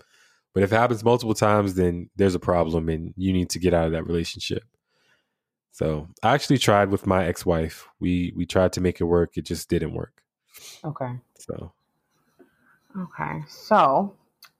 but 0.54 0.62
if 0.62 0.72
it 0.72 0.76
happens 0.76 1.02
multiple 1.04 1.34
times 1.34 1.74
then 1.74 2.08
there's 2.16 2.34
a 2.34 2.40
problem 2.40 2.88
and 2.88 3.14
you 3.16 3.32
need 3.32 3.50
to 3.50 3.58
get 3.58 3.74
out 3.74 3.86
of 3.86 3.92
that 3.92 4.06
relationship 4.06 4.62
so 5.72 6.06
i 6.22 6.34
actually 6.34 6.58
tried 6.58 6.90
with 6.90 7.06
my 7.06 7.26
ex-wife 7.26 7.86
we 8.00 8.32
we 8.36 8.44
tried 8.46 8.72
to 8.72 8.80
make 8.80 9.00
it 9.00 9.04
work 9.04 9.36
it 9.36 9.42
just 9.44 9.68
didn't 9.68 9.94
work 9.94 10.22
Okay. 10.84 11.12
so 11.38 11.72
Okay. 12.98 13.44
So 13.48 14.16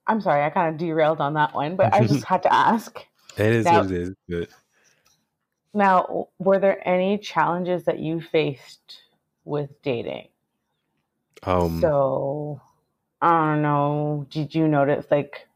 I'm 0.07 0.21
sorry, 0.21 0.45
I 0.45 0.51
kind 0.51 0.73
of 0.73 0.79
derailed 0.79 1.21
on 1.21 1.35
that 1.35 1.53
one, 1.53 1.75
but 1.77 1.93
I 1.93 2.07
just 2.07 2.25
had 2.33 2.45
to 2.45 2.53
ask. 2.53 2.97
it 3.37 3.47
is 3.53 3.65
Now- 3.65 3.83
it 3.83 3.91
is 3.91 4.15
good 4.29 4.49
Now, 5.75 6.29
were 6.39 6.59
there 6.61 6.87
any 6.87 7.19
challenges 7.19 7.85
that 7.85 7.99
you 7.99 8.21
faced 8.21 9.03
with 9.51 9.83
dating? 9.83 10.29
um 11.43 11.81
so, 11.81 12.61
I 13.21 13.53
don't 13.53 13.63
know. 13.63 14.27
Did 14.31 14.55
you 14.55 14.69
notice, 14.69 15.07
like, 15.11 15.49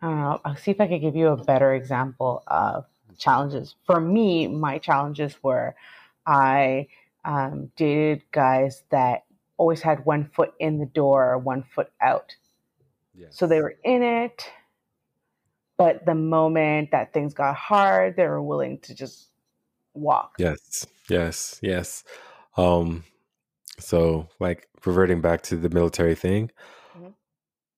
I 0.00 0.06
don't 0.06 0.20
know. 0.20 0.40
I'll 0.44 0.56
see 0.56 0.72
if 0.72 0.80
I 0.80 0.88
could 0.88 1.00
give 1.00 1.14
you 1.14 1.28
a 1.28 1.44
better 1.44 1.74
example 1.74 2.42
of 2.46 2.86
challenges. 3.18 3.76
For 3.86 4.00
me, 4.00 4.48
my 4.48 4.78
challenges 4.78 5.36
were 5.42 5.76
I 6.26 6.88
um, 7.24 7.70
dated 7.76 8.24
guys 8.32 8.82
that 8.90 9.24
always 9.56 9.80
had 9.80 10.04
one 10.04 10.30
foot 10.34 10.54
in 10.58 10.78
the 10.78 10.86
door, 10.86 11.38
one 11.38 11.62
foot 11.62 11.92
out. 12.00 12.34
yes. 13.14 13.28
So 13.30 13.46
they 13.46 13.60
were 13.60 13.76
in 13.84 14.02
it, 14.02 14.50
but 15.76 16.04
the 16.04 16.14
moment 16.14 16.90
that 16.90 17.12
things 17.12 17.34
got 17.34 17.54
hard, 17.54 18.16
they 18.16 18.26
were 18.26 18.42
willing 18.42 18.78
to 18.80 18.94
just 18.94 19.28
walk. 19.94 20.34
Yes, 20.38 20.86
yes, 21.08 21.60
yes. 21.62 22.04
Um, 22.56 23.04
so 23.80 24.28
like 24.40 24.68
reverting 24.86 25.20
back 25.22 25.42
to 25.44 25.56
the 25.56 25.70
military 25.70 26.14
thing, 26.16 26.50
Mhm. 26.94 27.12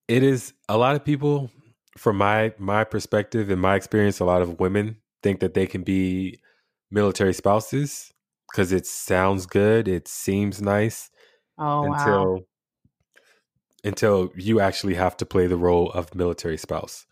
it 0.08 0.22
is 0.22 0.52
a 0.68 0.76
lot 0.76 0.96
of 0.96 1.04
people, 1.04 1.50
from 1.96 2.16
my 2.16 2.52
my 2.58 2.84
perspective 2.84 3.50
and 3.50 3.60
my 3.60 3.76
experience, 3.76 4.20
a 4.20 4.24
lot 4.24 4.42
of 4.42 4.60
women 4.60 5.00
think 5.22 5.40
that 5.40 5.54
they 5.54 5.66
can 5.66 5.82
be 5.82 6.38
military 6.90 7.32
spouses 7.34 8.12
because 8.50 8.72
it 8.72 8.86
sounds 8.86 9.46
good, 9.46 9.88
it 9.88 10.08
seems 10.08 10.60
nice 10.62 11.10
Oh 11.58 11.82
until 11.82 11.86
wow. 11.88 12.44
until 13.84 14.30
you 14.36 14.60
actually 14.60 14.94
have 14.94 15.16
to 15.18 15.26
play 15.26 15.46
the 15.46 15.56
role 15.56 15.90
of 15.92 16.14
military 16.14 16.56
spouse. 16.56 17.06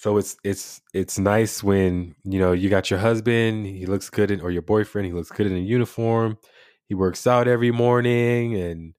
So 0.00 0.16
it's 0.16 0.34
it's 0.42 0.80
it's 0.94 1.18
nice 1.18 1.62
when 1.62 2.14
you 2.24 2.38
know 2.38 2.52
you 2.52 2.70
got 2.70 2.88
your 2.88 2.98
husband, 2.98 3.66
he 3.66 3.84
looks 3.84 4.08
good 4.08 4.30
in, 4.30 4.40
or 4.40 4.50
your 4.50 4.62
boyfriend, 4.62 5.04
he 5.04 5.12
looks 5.12 5.28
good 5.30 5.46
in 5.46 5.54
a 5.54 5.60
uniform. 5.60 6.38
He 6.86 6.94
works 6.94 7.26
out 7.26 7.46
every 7.46 7.70
morning 7.70 8.56
and 8.56 8.94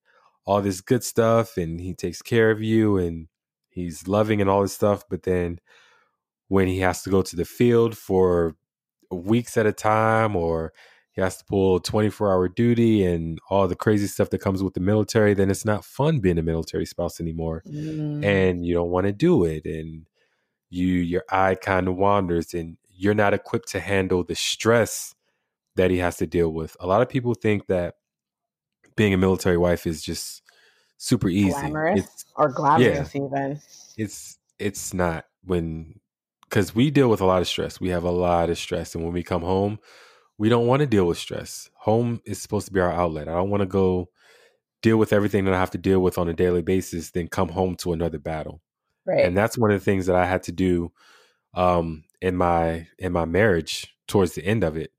all 0.45 0.61
this 0.61 0.79
good 0.79 1.03
stuff, 1.03 1.57
and 1.57 1.81
he 1.81 1.95
takes 1.95 2.21
care 2.21 2.51
of 2.51 2.61
you, 2.61 2.97
and 2.97 3.29
he's 3.69 4.07
loving 4.07 4.41
and 4.41 4.49
all 4.49 4.61
this 4.61 4.73
stuff. 4.73 5.03
But 5.09 5.23
then 5.23 5.59
when 6.49 6.67
he 6.67 6.79
has 6.81 7.01
to 7.01 7.09
go 7.09 7.23
to 7.23 7.35
the 7.35 7.45
field 7.45 7.97
for 7.97 8.55
weeks 9.09 9.57
at 9.57 9.65
a 9.65 9.73
time, 9.73 10.35
or 10.35 10.71
he 11.13 11.21
has 11.21 11.37
to 11.37 11.45
pull 11.45 11.79
24 11.79 12.31
hour 12.31 12.47
duty 12.47 13.03
and 13.03 13.39
all 13.49 13.67
the 13.67 13.75
crazy 13.75 14.05
stuff 14.05 14.29
that 14.29 14.41
comes 14.41 14.61
with 14.61 14.75
the 14.75 14.79
military, 14.79 15.33
then 15.33 15.49
it's 15.49 15.65
not 15.65 15.83
fun 15.83 16.19
being 16.19 16.37
a 16.37 16.43
military 16.43 16.85
spouse 16.85 17.19
anymore. 17.19 17.63
Mm, 17.67 18.23
And 18.23 18.65
you 18.65 18.75
don't 18.75 18.91
want 18.91 19.07
to 19.07 19.11
do 19.11 19.45
it. 19.45 19.65
And 19.65 20.05
you 20.71 20.87
your 20.87 21.23
eye 21.29 21.55
kind 21.55 21.87
of 21.87 21.95
wanders 21.95 22.53
and 22.53 22.77
you're 22.89 23.13
not 23.13 23.33
equipped 23.33 23.69
to 23.69 23.79
handle 23.79 24.23
the 24.23 24.35
stress 24.35 25.13
that 25.75 25.91
he 25.91 25.97
has 25.97 26.17
to 26.17 26.25
deal 26.25 26.49
with. 26.49 26.75
A 26.79 26.87
lot 26.87 27.01
of 27.01 27.09
people 27.09 27.33
think 27.33 27.67
that 27.67 27.95
being 28.95 29.13
a 29.13 29.17
military 29.17 29.57
wife 29.57 29.85
is 29.85 30.01
just 30.01 30.41
super 30.97 31.29
easy. 31.29 31.51
glamorous 31.51 31.99
It's 31.99 32.25
or 32.35 32.49
glamorous 32.49 33.15
even. 33.15 33.59
it's 33.97 34.37
it's 34.59 34.93
not 34.93 35.25
when 35.43 35.99
because 36.43 36.73
we 36.75 36.89
deal 36.91 37.09
with 37.09 37.21
a 37.21 37.25
lot 37.25 37.41
of 37.41 37.47
stress. 37.47 37.79
We 37.79 37.89
have 37.89 38.03
a 38.03 38.11
lot 38.11 38.49
of 38.49 38.57
stress, 38.57 38.95
and 38.95 39.03
when 39.03 39.13
we 39.13 39.23
come 39.23 39.41
home, 39.41 39.79
we 40.37 40.49
don't 40.49 40.67
want 40.67 40.81
to 40.81 40.87
deal 40.87 41.05
with 41.05 41.17
stress. 41.17 41.69
Home 41.79 42.21
is 42.25 42.41
supposed 42.41 42.67
to 42.67 42.73
be 42.73 42.79
our 42.79 42.91
outlet. 42.91 43.27
I 43.27 43.33
don't 43.33 43.49
want 43.49 43.61
to 43.61 43.67
go 43.67 44.09
deal 44.81 44.97
with 44.97 45.13
everything 45.13 45.45
that 45.45 45.53
I 45.53 45.59
have 45.59 45.71
to 45.71 45.77
deal 45.77 45.99
with 45.99 46.17
on 46.17 46.27
a 46.27 46.33
daily 46.33 46.61
basis, 46.61 47.11
then 47.11 47.27
come 47.27 47.49
home 47.49 47.75
to 47.77 47.93
another 47.93 48.19
battle. 48.19 48.61
Right. 49.05 49.25
And 49.25 49.37
that's 49.37 49.57
one 49.57 49.71
of 49.71 49.79
the 49.79 49.83
things 49.83 50.05
that 50.05 50.15
I 50.15 50.25
had 50.25 50.43
to 50.43 50.51
do 50.51 50.91
um, 51.53 52.03
in 52.21 52.35
my 52.35 52.87
in 52.97 53.11
my 53.11 53.25
marriage 53.25 53.95
towards 54.07 54.33
the 54.33 54.45
end 54.45 54.63
of 54.63 54.77
it. 54.77 54.91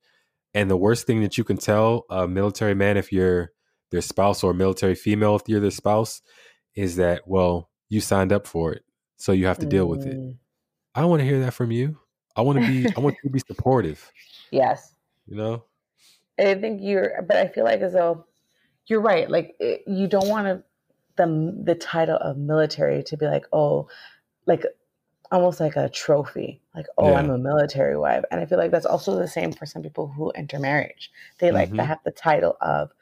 And 0.54 0.70
the 0.70 0.76
worst 0.76 1.06
thing 1.06 1.22
that 1.22 1.38
you 1.38 1.44
can 1.44 1.56
tell 1.56 2.04
a 2.10 2.28
military 2.28 2.74
man 2.74 2.96
if 2.96 3.12
you're 3.12 3.52
their 3.90 4.02
spouse 4.02 4.42
or 4.42 4.50
a 4.50 4.54
military 4.54 4.94
female 4.94 5.36
if 5.36 5.42
you're 5.46 5.60
their 5.60 5.70
spouse 5.70 6.22
is 6.74 6.96
that 6.96 7.22
well 7.26 7.70
you 7.88 8.00
signed 8.00 8.32
up 8.32 8.46
for 8.46 8.72
it, 8.72 8.82
so 9.16 9.32
you 9.32 9.46
have 9.46 9.58
to 9.58 9.66
deal 9.66 9.86
with 9.86 10.06
it. 10.06 10.16
Mm, 10.16 10.36
I 10.94 11.00
don't 11.00 11.10
want 11.10 11.20
to 11.20 11.26
hear 11.26 11.40
that 11.40 11.52
from 11.52 11.70
you. 11.70 11.98
I 12.34 12.40
want 12.40 12.58
to 12.58 12.66
be 12.66 12.86
I 12.96 13.00
want 13.00 13.16
you 13.22 13.28
to 13.28 13.32
be 13.32 13.40
supportive. 13.40 14.10
Yes. 14.50 14.94
You 15.26 15.36
know. 15.36 15.64
I 16.38 16.54
think 16.56 16.82
you're, 16.82 17.22
but 17.26 17.38
I 17.38 17.48
feel 17.48 17.64
like 17.64 17.80
as 17.80 17.94
though 17.94 18.26
you're 18.86 19.00
right. 19.00 19.30
Like 19.30 19.54
it, 19.58 19.82
you 19.86 20.06
don't 20.06 20.28
want 20.28 20.46
to 20.46 20.62
the 21.16 21.60
the 21.64 21.74
title 21.74 22.16
of 22.18 22.36
military 22.36 23.02
to 23.04 23.16
be 23.16 23.26
like 23.26 23.46
oh, 23.52 23.88
like 24.46 24.64
almost 25.30 25.60
like 25.60 25.76
a 25.76 25.88
trophy. 25.88 26.60
Like 26.74 26.86
oh, 26.98 27.10
Yeah. 27.10 27.18
I'm 27.18 27.30
a 27.30 27.38
military 27.38 27.96
wife, 27.96 28.24
and 28.30 28.40
I 28.40 28.46
feel 28.46 28.58
like 28.58 28.70
that's 28.70 28.86
also 28.86 29.16
the 29.16 29.28
same 29.28 29.52
for 29.52 29.66
some 29.66 29.82
people 29.82 30.08
who 30.08 30.30
enter 30.30 30.58
marriage. 30.58 31.10
They 31.38 31.50
like 31.52 31.70
to 31.70 31.76
Mhm. 31.76 31.86
have 31.86 32.00
the 32.04 32.10
title 32.10 32.56
of 32.60 32.92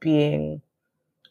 being 0.00 0.62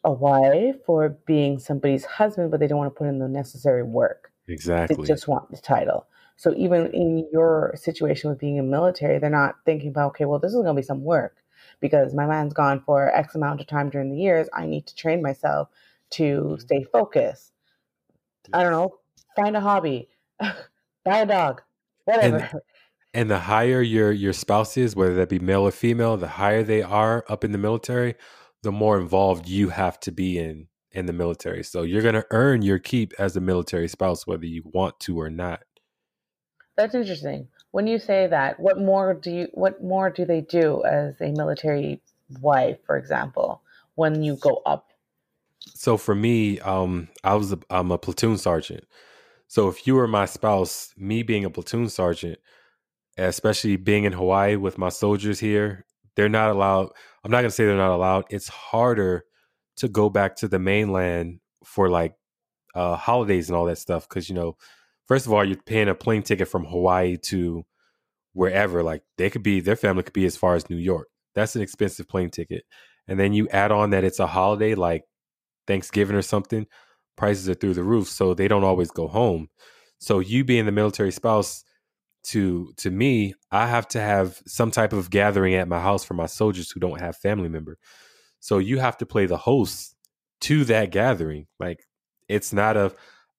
a 0.04 0.12
wife 0.12 0.76
or 0.86 1.10
being 1.26 1.58
somebody's 1.58 2.04
husband, 2.04 2.50
but 2.50 2.60
they 2.60 2.66
don't 2.66 2.78
want 2.78 2.94
to 2.94 2.98
put 2.98 3.08
in 3.08 3.18
the 3.18 3.28
necessary 3.28 3.82
work. 3.82 4.32
Exactly. 4.46 4.96
They 4.96 5.02
just 5.02 5.28
want 5.28 5.50
the 5.50 5.58
title. 5.58 6.06
So 6.36 6.54
even 6.56 6.86
in 6.92 7.28
your 7.32 7.72
situation 7.74 8.30
with 8.30 8.38
being 8.38 8.56
in 8.56 8.70
military, 8.70 9.18
they're 9.18 9.28
not 9.28 9.56
thinking 9.66 9.88
about, 9.88 10.08
okay, 10.10 10.24
well, 10.24 10.38
this 10.38 10.50
is 10.52 10.62
going 10.62 10.76
to 10.76 10.80
be 10.80 10.84
some 10.86 11.02
work 11.02 11.42
because 11.80 12.14
my 12.14 12.26
man's 12.26 12.54
gone 12.54 12.80
for 12.80 13.10
X 13.14 13.34
amount 13.34 13.60
of 13.60 13.66
time 13.66 13.90
during 13.90 14.10
the 14.10 14.16
years. 14.16 14.48
I 14.52 14.64
need 14.66 14.86
to 14.86 14.94
train 14.94 15.20
myself 15.20 15.68
to 16.10 16.56
Mhm. 16.56 16.60
stay 16.60 16.84
focused. 16.84 17.52
I 18.52 18.62
don't 18.62 18.72
know, 18.72 18.98
find 19.36 19.56
a 19.56 19.60
hobby, 19.60 20.08
buy 20.40 21.18
a 21.20 21.26
dog, 21.26 21.62
whatever. 22.04 22.50
And 23.14 23.30
the 23.30 23.40
higher 23.40 23.80
your 23.82 24.12
your 24.12 24.32
spouse 24.34 24.76
is, 24.76 24.94
whether 24.94 25.14
that 25.14 25.28
be 25.30 25.38
male 25.38 25.62
or 25.62 25.70
female, 25.70 26.16
the 26.16 26.28
higher 26.28 26.62
they 26.62 26.82
are 26.82 27.24
up 27.28 27.44
in 27.44 27.52
the 27.52 27.58
military, 27.58 28.14
the 28.62 28.72
more 28.72 28.98
involved 29.00 29.48
you 29.48 29.70
have 29.70 29.98
to 30.00 30.12
be 30.12 30.38
in 30.38 30.68
in 30.92 31.06
the 31.06 31.12
military. 31.12 31.64
So 31.64 31.82
you're 31.82 32.02
going 32.02 32.14
to 32.14 32.26
earn 32.30 32.62
your 32.62 32.78
keep 32.78 33.12
as 33.18 33.36
a 33.36 33.40
military 33.40 33.88
spouse 33.88 34.26
whether 34.26 34.46
you 34.46 34.62
want 34.66 35.00
to 35.00 35.20
or 35.20 35.30
not. 35.30 35.64
That's 36.76 36.94
interesting. 36.94 37.48
When 37.72 37.86
you 37.86 37.98
say 37.98 38.26
that, 38.26 38.58
what 38.58 38.78
more 38.78 39.12
do 39.12 39.30
you 39.30 39.48
what 39.52 39.82
more 39.82 40.08
do 40.10 40.24
they 40.24 40.40
do 40.40 40.82
as 40.84 41.20
a 41.20 41.30
military 41.32 42.00
wife, 42.40 42.78
for 42.86 42.96
example, 42.96 43.60
when 43.96 44.22
you 44.22 44.36
go 44.36 44.62
up? 44.64 44.87
So 45.78 45.96
for 45.96 46.14
me, 46.14 46.58
um 46.60 47.08
I 47.22 47.34
was 47.36 47.52
a, 47.52 47.58
I'm 47.70 47.92
a 47.92 47.98
platoon 47.98 48.36
sergeant. 48.36 48.84
So 49.46 49.68
if 49.68 49.86
you 49.86 49.94
were 49.94 50.08
my 50.08 50.26
spouse, 50.26 50.92
me 50.96 51.22
being 51.22 51.44
a 51.44 51.50
platoon 51.50 51.88
sergeant, 51.88 52.38
especially 53.16 53.76
being 53.76 54.04
in 54.04 54.12
Hawaii 54.12 54.56
with 54.56 54.76
my 54.76 54.88
soldiers 54.90 55.38
here, 55.40 55.86
they're 56.16 56.28
not 56.28 56.50
allowed. 56.50 56.90
I'm 57.24 57.30
not 57.30 57.38
going 57.38 57.50
to 57.50 57.52
say 57.52 57.64
they're 57.64 57.76
not 57.76 57.94
allowed. 57.94 58.24
It's 58.30 58.48
harder 58.48 59.24
to 59.76 59.88
go 59.88 60.10
back 60.10 60.36
to 60.36 60.48
the 60.48 60.58
mainland 60.58 61.40
for 61.64 61.88
like 61.88 62.14
uh, 62.74 62.96
holidays 62.96 63.48
and 63.48 63.56
all 63.56 63.66
that 63.66 63.78
stuff 63.78 64.08
because 64.08 64.28
you 64.28 64.34
know, 64.34 64.56
first 65.06 65.26
of 65.26 65.32
all, 65.32 65.44
you're 65.44 65.62
paying 65.64 65.88
a 65.88 65.94
plane 65.94 66.22
ticket 66.24 66.48
from 66.48 66.64
Hawaii 66.64 67.18
to 67.30 67.64
wherever. 68.32 68.82
Like 68.82 69.02
they 69.16 69.30
could 69.30 69.44
be, 69.44 69.60
their 69.60 69.76
family 69.76 70.02
could 70.02 70.12
be 70.12 70.26
as 70.26 70.36
far 70.36 70.56
as 70.56 70.68
New 70.68 70.76
York. 70.76 71.08
That's 71.36 71.56
an 71.56 71.62
expensive 71.62 72.08
plane 72.08 72.30
ticket, 72.30 72.64
and 73.06 73.18
then 73.20 73.32
you 73.32 73.48
add 73.50 73.70
on 73.72 73.90
that 73.90 74.04
it's 74.04 74.18
a 74.18 74.26
holiday 74.26 74.74
like 74.74 75.04
Thanksgiving 75.68 76.16
or 76.16 76.22
something. 76.22 76.66
prices 77.16 77.48
are 77.48 77.54
through 77.54 77.74
the 77.74 77.84
roof, 77.84 78.08
so 78.08 78.34
they 78.34 78.48
don't 78.48 78.64
always 78.64 78.90
go 78.90 79.08
home. 79.08 79.48
So 80.00 80.20
you 80.20 80.44
being 80.44 80.66
the 80.66 80.72
military 80.72 81.12
spouse 81.12 81.64
to 82.24 82.72
to 82.78 82.90
me, 82.90 83.34
I 83.52 83.66
have 83.68 83.88
to 83.88 84.00
have 84.00 84.42
some 84.46 84.70
type 84.70 84.92
of 84.92 85.10
gathering 85.10 85.54
at 85.54 85.68
my 85.68 85.80
house 85.80 86.04
for 86.04 86.14
my 86.14 86.26
soldiers 86.26 86.70
who 86.70 86.80
don't 86.80 87.00
have 87.00 87.16
family 87.16 87.48
member. 87.48 87.78
So 88.40 88.58
you 88.58 88.78
have 88.80 88.96
to 88.98 89.06
play 89.06 89.26
the 89.26 89.36
host 89.38 89.94
to 90.42 90.64
that 90.66 90.90
gathering. 90.92 91.46
Like 91.60 91.80
it's 92.28 92.52
not 92.52 92.76
a 92.76 92.92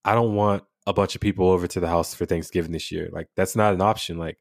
I 0.06 0.16
don't 0.16 0.36
want 0.36 0.64
a 0.88 0.94
bunch 0.94 1.16
of 1.16 1.22
people 1.22 1.50
over 1.50 1.68
to 1.68 1.80
the 1.80 1.88
house 1.88 2.14
for 2.16 2.26
Thanksgiving 2.26 2.72
this 2.74 2.92
year. 2.92 3.10
Like 3.12 3.28
that's 3.36 3.56
not 3.56 3.74
an 3.74 3.82
option. 3.82 4.18
Like 4.18 4.38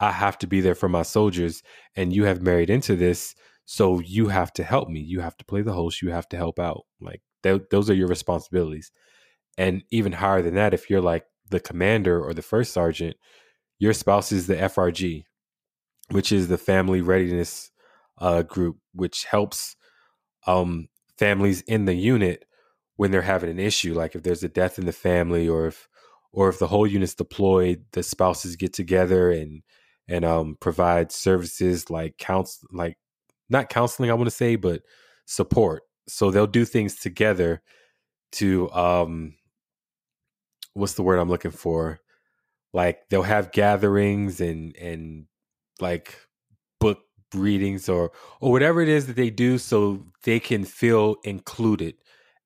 I 0.00 0.12
have 0.12 0.38
to 0.38 0.46
be 0.46 0.60
there 0.60 0.76
for 0.76 0.88
my 0.88 1.02
soldiers 1.02 1.62
and 1.96 2.12
you 2.12 2.24
have 2.24 2.42
married 2.42 2.70
into 2.70 2.96
this, 2.96 3.34
so 3.64 4.00
you 4.00 4.28
have 4.28 4.52
to 4.54 4.64
help 4.64 4.88
me. 4.88 5.00
You 5.00 5.20
have 5.20 5.36
to 5.38 5.44
play 5.44 5.62
the 5.62 5.72
host, 5.74 6.02
you 6.02 6.10
have 6.10 6.28
to 6.30 6.36
help 6.36 6.58
out. 6.58 6.82
Like 7.00 7.22
th- 7.42 7.62
those 7.70 7.90
are 7.90 7.94
your 7.94 8.08
responsibilities. 8.08 8.90
And 9.56 9.82
even 9.90 10.12
higher 10.12 10.42
than 10.42 10.54
that 10.54 10.74
if 10.74 10.88
you're 10.88 11.00
like 11.00 11.24
the 11.50 11.60
commander 11.60 12.22
or 12.22 12.34
the 12.34 12.42
first 12.42 12.72
sergeant, 12.72 13.16
your 13.78 13.92
spouse 13.92 14.32
is 14.32 14.46
the 14.46 14.56
FRG, 14.56 15.24
which 16.10 16.32
is 16.32 16.48
the 16.48 16.58
family 16.58 17.00
readiness 17.00 17.70
uh, 18.18 18.42
group, 18.42 18.78
which 18.92 19.24
helps 19.24 19.76
um, 20.46 20.88
families 21.18 21.62
in 21.62 21.84
the 21.84 21.94
unit 21.94 22.44
when 22.96 23.12
they're 23.12 23.22
having 23.22 23.50
an 23.50 23.60
issue, 23.60 23.94
like 23.94 24.16
if 24.16 24.24
there's 24.24 24.42
a 24.42 24.48
death 24.48 24.78
in 24.78 24.84
the 24.84 24.92
family, 24.92 25.48
or 25.48 25.68
if 25.68 25.88
or 26.32 26.48
if 26.48 26.58
the 26.58 26.66
whole 26.66 26.86
unit's 26.86 27.14
deployed, 27.14 27.84
the 27.92 28.02
spouses 28.02 28.56
get 28.56 28.72
together 28.72 29.30
and 29.30 29.62
and 30.08 30.24
um, 30.24 30.56
provide 30.60 31.12
services 31.12 31.90
like 31.90 32.18
counsel, 32.18 32.68
like 32.72 32.98
not 33.48 33.68
counseling, 33.68 34.10
I 34.10 34.14
want 34.14 34.26
to 34.26 34.34
say, 34.34 34.56
but 34.56 34.82
support. 35.26 35.82
So 36.08 36.30
they'll 36.30 36.46
do 36.46 36.64
things 36.64 36.96
together 36.96 37.62
to 38.32 38.70
um, 38.72 39.36
what's 40.74 40.94
the 40.94 41.02
word 41.02 41.18
I'm 41.18 41.28
looking 41.28 41.50
for? 41.50 42.00
like 42.74 43.08
they'll 43.10 43.22
have 43.22 43.52
gatherings 43.52 44.40
and 44.40 44.76
and 44.76 45.26
like 45.80 46.18
book 46.80 47.00
readings 47.34 47.88
or 47.88 48.12
or 48.40 48.52
whatever 48.52 48.80
it 48.82 48.88
is 48.88 49.06
that 49.08 49.16
they 49.16 49.30
do 49.30 49.58
so 49.58 50.06
they 50.24 50.40
can 50.40 50.64
feel 50.64 51.16
included 51.24 51.96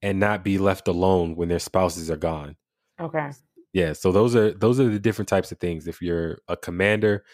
and 0.02 0.20
not 0.20 0.44
be 0.44 0.58
left 0.58 0.88
alone 0.88 1.36
when 1.36 1.48
their 1.48 1.58
spouses 1.58 2.10
are 2.10 2.16
gone. 2.16 2.56
Okay. 3.00 3.32
Yeah, 3.72 3.94
so 3.94 4.12
those 4.12 4.36
are 4.36 4.52
those 4.52 4.78
are 4.80 4.88
the 4.88 4.98
different 4.98 5.28
types 5.28 5.50
of 5.52 5.58
things. 5.58 5.86
If 5.86 6.02
you're 6.02 6.38
a 6.48 6.56
commander, 6.56 7.24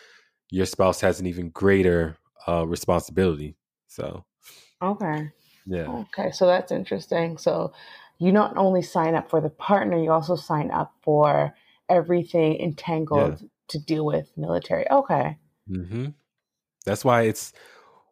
your 0.51 0.67
spouse 0.67 1.01
has 1.03 1.21
an 1.21 1.27
even 1.27 1.51
greater 1.51 2.19
uh 2.49 2.67
responsibility. 2.67 3.57
So 3.89 4.25
Okay. 4.83 5.33
Yeah. 5.69 5.89
Okay, 5.89 6.31
so 6.31 6.47
that's 6.47 6.73
interesting. 6.73 7.39
So 7.39 7.73
you 8.19 8.33
not 8.33 8.57
only 8.57 8.83
sign 8.83 9.15
up 9.15 9.31
for 9.31 9.41
the 9.41 9.51
partner, 9.51 10.03
you 10.03 10.11
also 10.11 10.37
sign 10.37 10.71
up 10.71 10.95
for 11.03 11.55
everything 11.89 12.59
entangled 12.61 13.41
yeah. 13.41 13.49
to 13.69 13.79
deal 13.79 14.05
with 14.05 14.31
military. 14.37 14.91
Okay. 14.91 15.39
Mm-hmm. 15.71 16.07
That's 16.85 17.05
why 17.05 17.23
it's 17.23 17.53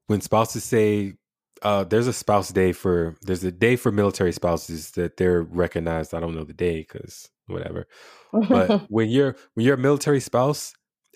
when 0.06 0.20
spouses 0.20 0.64
say 0.64 1.14
uh, 1.62 1.84
there's 1.84 2.06
a 2.06 2.12
spouse 2.12 2.50
day 2.50 2.72
for 2.72 3.16
there's 3.22 3.42
a 3.44 3.52
day 3.52 3.76
for 3.76 3.90
military 3.90 4.32
spouses 4.32 4.92
that 4.92 5.16
they're 5.16 5.42
recognized. 5.42 6.14
I 6.14 6.20
don't 6.20 6.34
know 6.34 6.44
the 6.44 6.52
day 6.52 6.80
because 6.80 7.28
whatever. 7.46 7.86
But 8.32 8.82
when 8.90 9.08
you're 9.08 9.36
when 9.54 9.64
you're 9.64 9.76
a 9.76 9.78
military 9.78 10.20
spouse 10.20 10.75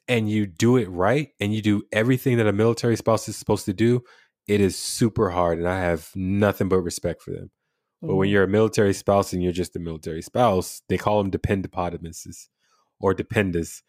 and 0.09 0.28
you 0.28 0.47
do 0.47 0.76
it 0.76 0.88
right 0.88 1.28
and 1.38 1.54
you 1.54 1.62
do 1.62 1.82
everything 1.92 2.38
that 2.38 2.47
a 2.47 2.52
military 2.52 2.97
spouse 2.97 3.28
is 3.28 3.37
supposed 3.37 3.66
to 3.66 3.73
do, 3.73 4.02
it 4.47 4.61
is 4.61 4.76
super 4.76 5.30
hard, 5.30 5.59
and 5.59 5.68
I 5.68 5.80
have 5.80 6.11
nothing 6.14 6.68
but 6.68 6.80
respect 6.80 7.23
for 7.23 7.32
them. 7.32 7.50
But 8.02 8.14
when 8.14 8.26
mm-hmm. 8.26 8.32
you're 8.32 8.44
a 8.44 8.49
military 8.49 8.94
spouse 8.94 9.32
and 9.32 9.42
you're 9.42 9.52
just 9.52 9.76
a 9.76 9.78
military 9.78 10.23
spouse, 10.23 10.82
they 10.88 10.97
call 10.97 11.23
them 11.23 11.30
dependapotamuses 11.30 12.49
or 12.99 13.14
dependas. 13.14 13.82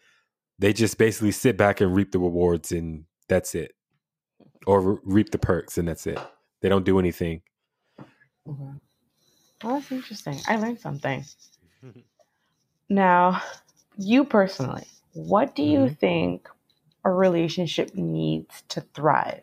They 0.60 0.74
just 0.74 0.98
basically 0.98 1.31
sit 1.31 1.58
back 1.58 1.79
and 1.79 1.96
reap 1.96 2.12
the 2.12 2.20
rewards 2.20 2.72
and 2.72 3.05
that's 3.29 3.55
it. 3.55 3.74
Or 4.67 4.81
re- 4.81 4.98
reap 5.03 5.31
the 5.31 5.38
perks 5.39 5.77
and 5.77 5.88
that's 5.88 6.05
it. 6.07 6.20
They 6.61 6.68
don't 6.68 6.85
do 6.85 7.00
anything. 7.00 7.42
Mm-hmm. 8.48 8.72
Well, 9.64 9.75
that's 9.75 9.92
interesting. 9.92 10.40
I 10.48 10.57
learned 10.57 10.79
something. 10.79 11.24
now, 12.90 13.42
you 13.98 14.25
personally, 14.25 14.87
what 15.14 15.55
do 15.55 15.64
you 15.64 15.79
mm-hmm. 15.79 15.94
think 15.94 16.50
a 17.05 17.11
relationship 17.11 17.96
needs 17.96 18.64
to 18.70 18.81
thrive? 18.94 19.42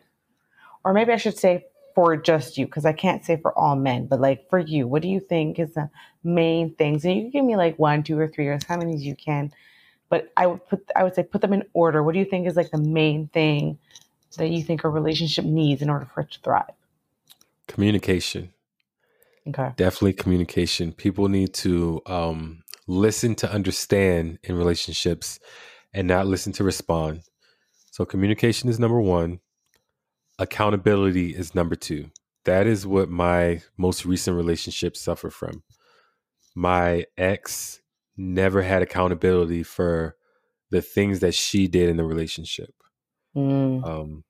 Or 0.83 0.93
maybe 0.93 1.11
I 1.11 1.17
should 1.17 1.37
say 1.37 1.65
for 1.95 2.15
just 2.15 2.57
you 2.57 2.65
because 2.65 2.85
I 2.85 2.93
can't 2.93 3.25
say 3.25 3.37
for 3.37 3.57
all 3.57 3.75
men, 3.75 4.07
but 4.07 4.21
like 4.21 4.49
for 4.49 4.59
you, 4.59 4.87
what 4.87 5.01
do 5.01 5.07
you 5.07 5.19
think 5.19 5.59
is 5.59 5.73
the 5.73 5.89
main 6.23 6.73
things? 6.75 7.03
And 7.03 7.15
you 7.15 7.21
can 7.23 7.31
give 7.31 7.45
me 7.45 7.57
like 7.57 7.77
one, 7.77 8.03
two, 8.03 8.17
or 8.17 8.27
three, 8.27 8.47
or 8.47 8.59
how 8.67 8.77
many 8.77 8.93
as 8.93 9.05
you 9.05 9.15
can. 9.15 9.51
But 10.09 10.31
I 10.37 10.47
would 10.47 10.65
put, 10.67 10.89
I 10.95 11.03
would 11.03 11.13
say, 11.13 11.23
put 11.23 11.41
them 11.41 11.53
in 11.53 11.63
order. 11.73 12.01
What 12.01 12.13
do 12.13 12.19
you 12.19 12.25
think 12.25 12.47
is 12.47 12.55
like 12.55 12.71
the 12.71 12.77
main 12.77 13.27
thing 13.27 13.77
that 14.37 14.49
you 14.49 14.63
think 14.63 14.83
a 14.83 14.89
relationship 14.89 15.45
needs 15.45 15.81
in 15.81 15.89
order 15.89 16.05
for 16.05 16.21
it 16.21 16.31
to 16.31 16.39
thrive? 16.39 16.71
Communication. 17.67 18.53
Okay. 19.47 19.71
Definitely 19.75 20.13
communication. 20.13 20.93
People 20.93 21.27
need 21.27 21.53
to 21.55 22.01
um, 22.05 22.63
listen 22.87 23.35
to 23.35 23.51
understand 23.51 24.39
in 24.43 24.55
relationships 24.55 25.39
and 25.93 26.07
not 26.07 26.27
listen 26.27 26.53
to 26.53 26.63
respond. 26.63 27.21
So 27.91 28.05
communication 28.05 28.69
is 28.69 28.79
number 28.79 29.01
one 29.01 29.39
accountability 30.39 31.35
is 31.35 31.53
number 31.53 31.75
two. 31.75 32.09
That 32.45 32.65
is 32.65 32.87
what 32.87 33.09
my 33.09 33.61
most 33.77 34.05
recent 34.05 34.35
relationship 34.35 34.97
suffered 34.97 35.33
from. 35.33 35.63
My 36.55 37.05
ex 37.17 37.81
never 38.17 38.61
had 38.61 38.81
accountability 38.81 39.63
for 39.63 40.15
the 40.71 40.81
things 40.81 41.19
that 41.19 41.33
she 41.33 41.67
did 41.67 41.89
in 41.89 41.97
the 41.97 42.03
relationship. 42.03 42.73
Mm. 43.35 43.85
Um, 43.85 44.23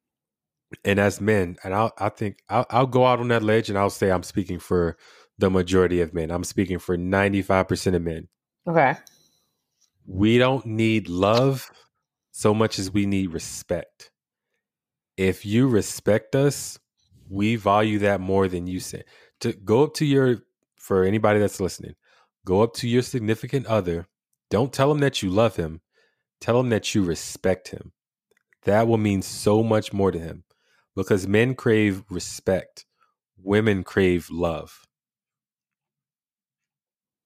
and 0.83 0.99
as 0.99 1.21
men, 1.21 1.57
and 1.63 1.73
I'll, 1.73 1.93
I 1.97 2.09
think 2.09 2.39
I'll, 2.49 2.65
I'll 2.69 2.87
go 2.87 3.05
out 3.05 3.19
on 3.19 3.29
that 3.29 3.43
ledge 3.43 3.69
and 3.69 3.77
I'll 3.77 3.89
say 3.89 4.11
I'm 4.11 4.23
speaking 4.23 4.59
for 4.59 4.97
the 5.37 5.49
majority 5.49 6.01
of 6.01 6.13
men. 6.13 6.31
I'm 6.31 6.43
speaking 6.43 6.79
for 6.79 6.97
95% 6.97 7.95
of 7.95 8.01
men. 8.01 8.27
Okay. 8.67 8.95
We 10.05 10.37
don't 10.37 10.65
need 10.65 11.07
love 11.07 11.71
so 12.31 12.53
much 12.53 12.79
as 12.79 12.91
we 12.91 13.05
need 13.05 13.33
respect 13.33 14.11
if 15.19 15.45
you 15.45 15.67
respect 15.67 16.33
us, 16.33 16.79
we 17.29 17.57
value 17.57 17.99
that 17.99 18.21
more 18.21 18.47
than 18.47 18.67
you 18.67 18.79
say. 18.79 19.03
To 19.41 19.51
go 19.51 19.83
up 19.83 19.93
to 19.95 20.05
your 20.05 20.37
for 20.77 21.03
anybody 21.03 21.41
that's 21.41 21.59
listening, 21.59 21.95
go 22.45 22.61
up 22.61 22.73
to 22.75 22.87
your 22.87 23.01
significant 23.01 23.65
other. 23.65 24.07
Don't 24.49 24.71
tell 24.71 24.89
him 24.89 24.99
that 24.99 25.21
you 25.21 25.29
love 25.29 25.57
him. 25.57 25.81
Tell 26.39 26.57
him 26.57 26.69
that 26.69 26.95
you 26.95 27.03
respect 27.03 27.67
him. 27.67 27.91
That 28.63 28.87
will 28.87 28.97
mean 28.97 29.21
so 29.21 29.61
much 29.61 29.91
more 29.91 30.09
to 30.09 30.17
him 30.17 30.45
because 30.95 31.27
men 31.27 31.53
crave 31.53 32.05
respect, 32.09 32.85
women 33.37 33.83
crave 33.83 34.29
love. 34.31 34.85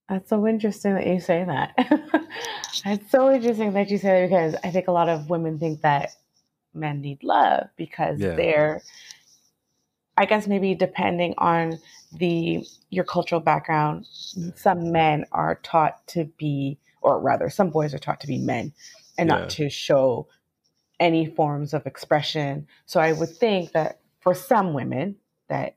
That's 0.10 0.30
so 0.30 0.48
interesting 0.48 0.96
that 0.96 1.06
you 1.06 1.20
say 1.20 1.44
that. 1.46 1.74
it's 2.86 3.12
so 3.12 3.32
interesting 3.32 3.74
that 3.74 3.92
you 3.92 4.00
say 4.00 4.22
that 4.22 4.30
because 4.30 4.56
I 4.64 4.72
think 4.72 4.88
a 4.88 4.92
lot 4.92 5.10
of 5.10 5.30
women 5.30 5.60
think 5.60 5.82
that 5.82 6.10
men 6.74 7.02
need 7.02 7.24
love 7.24 7.68
because 7.78 8.20
yeah. 8.20 8.36
they're 8.36 8.82
I 10.18 10.26
guess 10.26 10.48
maybe 10.48 10.76
depending 10.76 11.34
on 11.38 11.80
the 12.12 12.64
your 12.90 13.04
cultural 13.04 13.42
background, 13.42 14.06
some 14.56 14.92
men 14.92 15.26
are 15.32 15.56
taught 15.64 16.06
to 16.08 16.26
be, 16.38 16.78
or 17.02 17.20
rather, 17.20 17.50
some 17.50 17.72
boys 17.72 17.94
are 17.94 18.00
taught 18.00 18.22
to 18.22 18.28
be 18.28 18.38
men 18.38 18.74
and 19.18 19.30
yeah. 19.30 19.40
not 19.40 19.50
to 19.52 19.70
show 19.70 20.28
any 21.00 21.26
forms 21.26 21.74
of 21.74 21.88
expression. 21.88 22.68
So 22.86 23.00
I 23.00 23.14
would 23.14 23.30
think 23.30 23.72
that 23.72 24.02
for 24.22 24.36
some 24.36 24.74
women, 24.74 25.16
that 25.50 25.76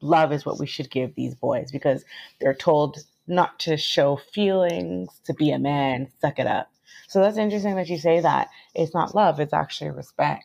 love 0.00 0.32
is 0.32 0.46
what 0.46 0.58
we 0.58 0.66
should 0.66 0.90
give 0.90 1.14
these 1.14 1.34
boys 1.34 1.70
because 1.70 2.04
they're 2.40 2.54
told 2.54 2.98
not 3.26 3.58
to 3.60 3.76
show 3.76 4.16
feelings, 4.16 5.20
to 5.24 5.34
be 5.34 5.50
a 5.50 5.58
man, 5.58 6.08
suck 6.20 6.38
it 6.38 6.46
up. 6.46 6.70
So 7.08 7.20
that's 7.20 7.38
interesting 7.38 7.76
that 7.76 7.88
you 7.88 7.98
say 7.98 8.20
that. 8.20 8.48
It's 8.74 8.94
not 8.94 9.14
love, 9.14 9.40
it's 9.40 9.52
actually 9.52 9.90
respect. 9.90 10.44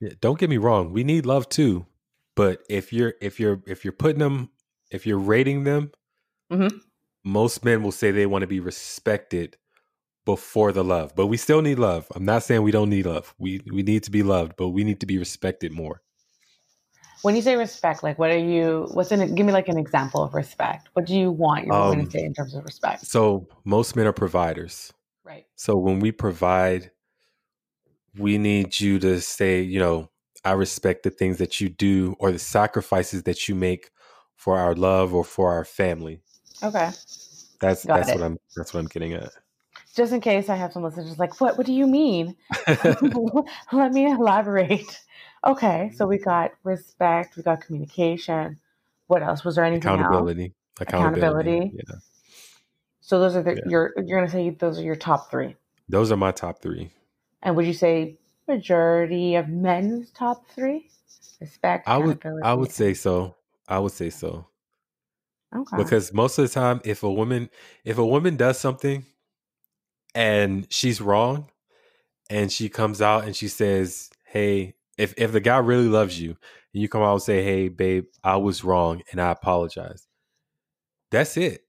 Yeah, 0.00 0.10
don't 0.20 0.38
get 0.38 0.50
me 0.50 0.56
wrong, 0.56 0.92
we 0.92 1.04
need 1.04 1.26
love 1.26 1.48
too. 1.48 1.86
But 2.36 2.62
if 2.68 2.92
you're 2.92 3.14
if 3.20 3.38
you're 3.38 3.62
if 3.66 3.84
you're 3.84 3.92
putting 3.92 4.20
them 4.20 4.50
if 4.90 5.06
you're 5.06 5.18
rating 5.18 5.64
them, 5.64 5.92
mm-hmm. 6.50 6.76
most 7.24 7.64
men 7.64 7.82
will 7.82 7.92
say 7.92 8.10
they 8.10 8.26
want 8.26 8.42
to 8.42 8.48
be 8.48 8.60
respected 8.60 9.56
before 10.24 10.72
the 10.72 10.84
love. 10.84 11.14
But 11.14 11.26
we 11.26 11.36
still 11.36 11.62
need 11.62 11.78
love. 11.78 12.06
I'm 12.14 12.24
not 12.24 12.42
saying 12.42 12.62
we 12.62 12.70
don't 12.70 12.90
need 12.90 13.06
love. 13.06 13.34
We 13.38 13.60
we 13.70 13.82
need 13.82 14.02
to 14.04 14.10
be 14.10 14.22
loved, 14.22 14.54
but 14.56 14.68
we 14.68 14.84
need 14.84 15.00
to 15.00 15.06
be 15.06 15.18
respected 15.18 15.72
more. 15.72 16.02
When 17.22 17.36
you 17.36 17.42
say 17.42 17.56
respect, 17.56 18.02
like 18.02 18.18
what 18.18 18.30
are 18.30 18.38
you 18.38 18.88
what's 18.92 19.12
in 19.12 19.20
it? 19.20 19.34
Give 19.34 19.44
me 19.44 19.52
like 19.52 19.68
an 19.68 19.78
example 19.78 20.22
of 20.22 20.34
respect. 20.34 20.88
What 20.94 21.06
do 21.06 21.14
you 21.14 21.30
want 21.30 21.66
your 21.66 21.74
um, 21.74 22.04
to 22.04 22.10
say 22.10 22.24
in 22.24 22.32
terms 22.32 22.54
of 22.54 22.64
respect? 22.64 23.06
So 23.06 23.46
most 23.64 23.96
men 23.96 24.06
are 24.06 24.12
providers. 24.12 24.92
Right. 25.24 25.46
So 25.56 25.76
when 25.76 26.00
we 26.00 26.12
provide, 26.12 26.90
we 28.16 28.38
need 28.38 28.78
you 28.80 28.98
to 29.00 29.20
say, 29.20 29.60
you 29.60 29.78
know, 29.78 30.10
I 30.44 30.52
respect 30.52 31.02
the 31.02 31.10
things 31.10 31.38
that 31.38 31.60
you 31.60 31.68
do 31.68 32.16
or 32.18 32.32
the 32.32 32.38
sacrifices 32.38 33.24
that 33.24 33.48
you 33.48 33.54
make 33.54 33.90
for 34.36 34.58
our 34.58 34.74
love 34.74 35.14
or 35.14 35.24
for 35.24 35.52
our 35.52 35.64
family. 35.64 36.22
Okay. 36.62 36.90
That's 37.60 37.84
Got 37.84 37.98
that's 37.98 38.08
it. 38.08 38.14
what 38.16 38.24
I'm 38.24 38.38
that's 38.56 38.72
what 38.72 38.80
I'm 38.80 38.86
getting 38.86 39.12
at. 39.12 39.30
Just 39.94 40.12
in 40.12 40.20
case 40.20 40.48
I 40.48 40.56
have 40.56 40.72
some 40.72 40.82
listeners 40.82 41.18
like, 41.18 41.40
what? 41.40 41.58
What 41.58 41.66
do 41.66 41.72
you 41.72 41.86
mean? 41.86 42.36
Let 43.72 43.92
me 43.92 44.10
elaborate. 44.10 45.00
Okay, 45.44 45.90
so 45.94 46.04
mm-hmm. 46.04 46.10
we 46.10 46.18
got 46.18 46.52
respect, 46.64 47.36
we 47.36 47.42
got 47.42 47.60
communication. 47.60 48.58
What 49.08 49.22
else? 49.22 49.44
Was 49.44 49.56
there 49.56 49.64
anything 49.64 49.88
else? 49.88 50.00
Accountability. 50.00 50.54
Accountability. 50.80 51.50
Accountability. 51.50 51.76
Yeah. 51.76 51.96
So 53.10 53.18
those 53.18 53.34
are 53.34 53.42
the 53.42 53.56
Yeah. 53.56 53.62
you're 53.66 53.92
you're 53.96 54.20
gonna 54.20 54.30
say 54.30 54.50
those 54.50 54.78
are 54.78 54.84
your 54.84 54.94
top 54.94 55.32
three. 55.32 55.56
Those 55.88 56.12
are 56.12 56.16
my 56.16 56.30
top 56.30 56.62
three. 56.62 56.92
And 57.42 57.56
would 57.56 57.66
you 57.66 57.72
say 57.72 58.20
majority 58.46 59.34
of 59.34 59.48
men's 59.48 60.12
top 60.12 60.48
three? 60.50 60.92
Respect, 61.40 61.88
I 61.88 61.98
would. 61.98 62.22
I 62.44 62.54
would 62.54 62.70
say 62.70 62.94
so. 62.94 63.34
I 63.66 63.80
would 63.80 63.90
say 63.90 64.10
so. 64.10 64.46
okay. 65.52 65.76
Because 65.76 66.12
most 66.12 66.38
of 66.38 66.46
the 66.46 66.54
time 66.54 66.80
if 66.84 67.02
a 67.02 67.10
woman 67.10 67.50
if 67.84 67.98
a 67.98 68.06
woman 68.06 68.36
does 68.36 68.60
something 68.60 69.04
and 70.14 70.72
she's 70.72 71.00
wrong 71.00 71.50
and 72.30 72.52
she 72.52 72.68
comes 72.68 73.02
out 73.02 73.24
and 73.24 73.34
she 73.34 73.48
says, 73.48 74.08
Hey, 74.24 74.74
if 74.96 75.14
if 75.16 75.32
the 75.32 75.40
guy 75.40 75.58
really 75.58 75.88
loves 75.88 76.20
you 76.20 76.36
and 76.72 76.80
you 76.80 76.88
come 76.88 77.02
out 77.02 77.14
and 77.14 77.22
say, 77.22 77.42
Hey 77.42 77.66
babe, 77.66 78.04
I 78.22 78.36
was 78.36 78.62
wrong 78.62 79.02
and 79.10 79.20
I 79.20 79.32
apologize. 79.32 80.06
That's 81.10 81.36
it. 81.36 81.64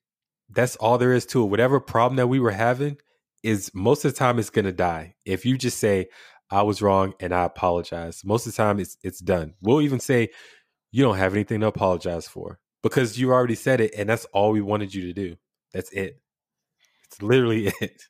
That's 0.54 0.76
all 0.78 0.98
there 0.98 1.14
is 1.14 1.26
to 1.28 1.44
it. 1.44 1.48
Whatever 1.48 1.80
problem 1.80 2.18
that 2.18 2.28
we 2.28 2.40
were 2.40 2.52
having 2.52 2.98
is 3.44 3.72
most 3.74 4.06
of 4.06 4.14
the 4.14 4.18
time 4.18 4.40
it's 4.40 4.50
gonna 4.50 4.72
die. 4.72 5.16
If 5.26 5.46
you 5.46 5.58
just 5.58 5.80
say, 5.80 6.08
I 6.50 6.64
was 6.64 6.82
wrong 6.82 7.14
and 7.20 7.34
I 7.34 7.46
apologize, 7.46 8.24
most 8.26 8.46
of 8.46 8.54
the 8.54 8.58
time 8.58 8.80
it's 8.80 8.98
it's 9.04 9.20
done. 9.20 9.54
We'll 9.62 9.82
even 9.82 10.00
say 10.00 10.30
you 10.92 11.04
don't 11.04 11.18
have 11.18 11.34
anything 11.34 11.62
to 11.62 11.68
apologize 11.68 12.28
for 12.28 12.60
because 12.84 13.18
you 13.18 13.32
already 13.32 13.56
said 13.56 13.80
it 13.82 13.94
and 13.98 14.10
that's 14.10 14.26
all 14.34 14.52
we 14.52 14.62
wanted 14.62 14.94
you 14.94 15.04
to 15.04 15.14
do. 15.14 15.38
That's 15.74 15.92
it. 15.92 16.22
It's 17.06 17.22
literally 17.22 17.68
it. 17.82 18.04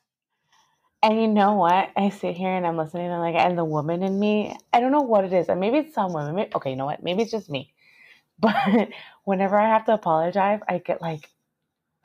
And 1.04 1.20
you 1.20 1.28
know 1.28 1.56
what? 1.56 1.90
I 1.96 2.10
sit 2.10 2.38
here 2.38 2.52
and 2.52 2.66
I'm 2.66 2.78
listening 2.78 3.08
and 3.08 3.22
like, 3.22 3.36
and 3.36 3.58
the 3.58 3.66
woman 3.66 4.04
in 4.04 4.20
me, 4.20 4.56
I 4.72 4.80
don't 4.80 4.92
know 4.92 5.02
what 5.02 5.26
it 5.26 5.34
is. 5.34 5.50
And 5.50 5.60
maybe 5.60 5.78
it's 5.80 5.96
some 5.96 6.14
women. 6.14 6.36
Maybe, 6.36 6.52
okay, 6.56 6.70
you 6.72 6.76
know 6.76 6.86
what? 6.86 7.04
Maybe 7.04 7.24
it's 7.24 7.32
just 7.32 7.50
me. 7.50 7.74
But 8.40 8.90
whenever 9.24 9.60
I 9.60 9.70
have 9.70 9.86
to 9.86 9.94
apologize, 9.94 10.62
I 10.68 10.80
get 10.80 11.00
like 11.00 11.30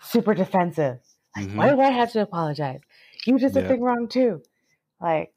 super 0.00 0.34
defensive. 0.34 1.00
Like, 1.36 1.48
Mhm. 1.48 1.70
why 1.70 1.74
do 1.74 1.80
I 1.80 1.90
have 1.90 2.12
to 2.12 2.22
apologize? 2.22 2.80
You 3.26 3.38
did 3.38 3.52
Yeah. 3.52 3.52
something 3.52 3.80
wrong 3.80 4.08
too. 4.08 4.42
Like, 5.00 5.34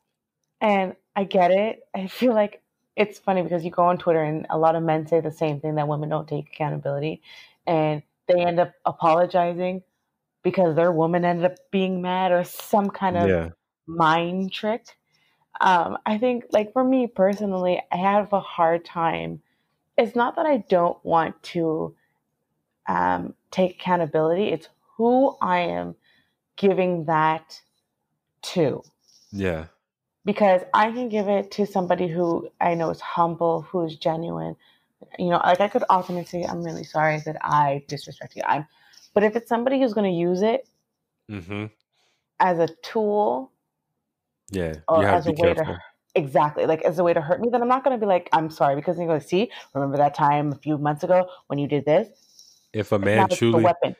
and 0.62 0.96
I 1.16 1.24
get 1.26 1.52
it. 1.52 1.88
I 1.96 2.08
feel 2.08 2.34
like 2.34 2.64
it's 2.96 3.20
funny 3.20 3.42
because 3.44 3.66
you 3.66 3.72
go 3.72 3.84
on 3.86 3.98
Twitter 3.98 4.24
and 4.24 4.46
a 4.50 4.58
lot 4.58 4.76
of 4.76 4.84
men 4.84 5.08
say 5.08 5.22
the 5.22 5.32
same 5.32 5.60
thing 5.62 5.76
that 5.76 5.88
women 5.88 6.10
don't 6.10 6.28
take 6.28 6.48
accountability 6.50 7.22
and 7.68 8.04
they 8.28 8.42
end 8.46 8.60
up 8.60 8.74
apologizing 8.86 9.84
because 10.44 10.76
their 10.76 10.92
woman 10.92 11.26
ended 11.26 11.52
up 11.52 11.58
being 11.72 12.02
mad 12.02 12.32
or 12.32 12.44
some 12.44 12.90
kind 12.90 13.18
of 13.18 13.36
Yeah. 13.36 13.50
mind 13.88 14.52
trick. 14.54 14.86
Um, 15.62 15.98
I 16.06 16.18
think, 16.18 16.46
like 16.52 16.74
for 16.74 16.84
me 16.84 17.08
personally, 17.08 17.82
I 17.92 17.98
have 17.98 18.34
a 18.34 18.40
hard 18.40 18.86
time. 18.86 19.42
It's 19.98 20.16
not 20.16 20.36
that 20.38 20.46
I 20.46 20.58
don't 20.70 21.04
want 21.06 21.42
to 21.44 21.96
um, 22.88 23.36
take 23.52 23.76
accountability; 23.82 24.50
it's 24.50 24.70
who 24.98 25.38
I 25.42 25.60
am 25.60 25.96
giving 26.58 27.06
that 27.06 27.62
to. 28.44 28.84
Yeah. 29.32 29.68
Because 30.26 30.62
I 30.74 30.92
can 30.92 31.10
give 31.10 31.28
it 31.28 31.52
to 31.52 31.66
somebody 31.66 32.08
who 32.08 32.50
I 32.62 32.76
know 32.76 32.90
is 32.90 33.02
humble, 33.02 33.62
who 33.64 33.86
is 33.86 33.96
genuine. 33.96 34.56
You 35.18 35.30
know, 35.30 35.42
like 35.44 35.62
I 35.62 35.68
could 35.70 35.84
often 35.90 36.24
say, 36.26 36.44
"I'm 36.44 36.64
really 36.64 36.84
sorry 36.84 37.22
that 37.26 37.38
I 37.42 37.84
disrespect 37.88 38.36
you." 38.36 38.44
I'm, 38.46 38.68
but 39.14 39.24
if 39.24 39.36
it's 39.36 39.50
somebody 39.50 39.80
who's 39.80 39.94
going 39.94 40.12
to 40.12 40.18
use 40.18 40.42
it 40.42 40.68
Mm-hmm. 41.30 41.66
as 42.40 42.60
a 42.60 42.68
tool 42.84 43.52
Yeah. 44.52 44.76
or 44.88 45.02
you 45.02 45.06
have 45.08 45.20
as 45.20 45.26
to 45.26 45.30
a 45.30 45.34
way 45.34 45.54
careful. 45.54 45.66
to 45.66 45.80
exactly 46.16 46.66
like 46.66 46.82
as 46.84 47.00
a 47.00 47.04
way 47.04 47.14
to 47.14 47.22
hurt 47.22 47.40
me 47.40 47.50
then 47.52 47.62
i'm 47.62 47.68
not 47.68 47.84
going 47.84 47.96
to 47.98 48.04
be 48.04 48.08
like 48.08 48.30
i'm 48.34 48.50
sorry 48.50 48.76
because 48.76 48.98
you're 48.98 49.08
going 49.08 49.20
to 49.20 49.28
see 49.28 49.52
remember 49.76 49.98
that 49.98 50.16
time 50.16 50.52
a 50.52 50.56
few 50.56 50.78
months 50.78 51.04
ago 51.04 51.30
when 51.48 51.60
you 51.60 51.68
did 51.68 51.86
this 51.86 52.08
If 52.74 52.92
a 52.92 53.00
man 53.00 53.28
a 53.32 53.36
truly 53.36 53.64
weapon 53.64 53.96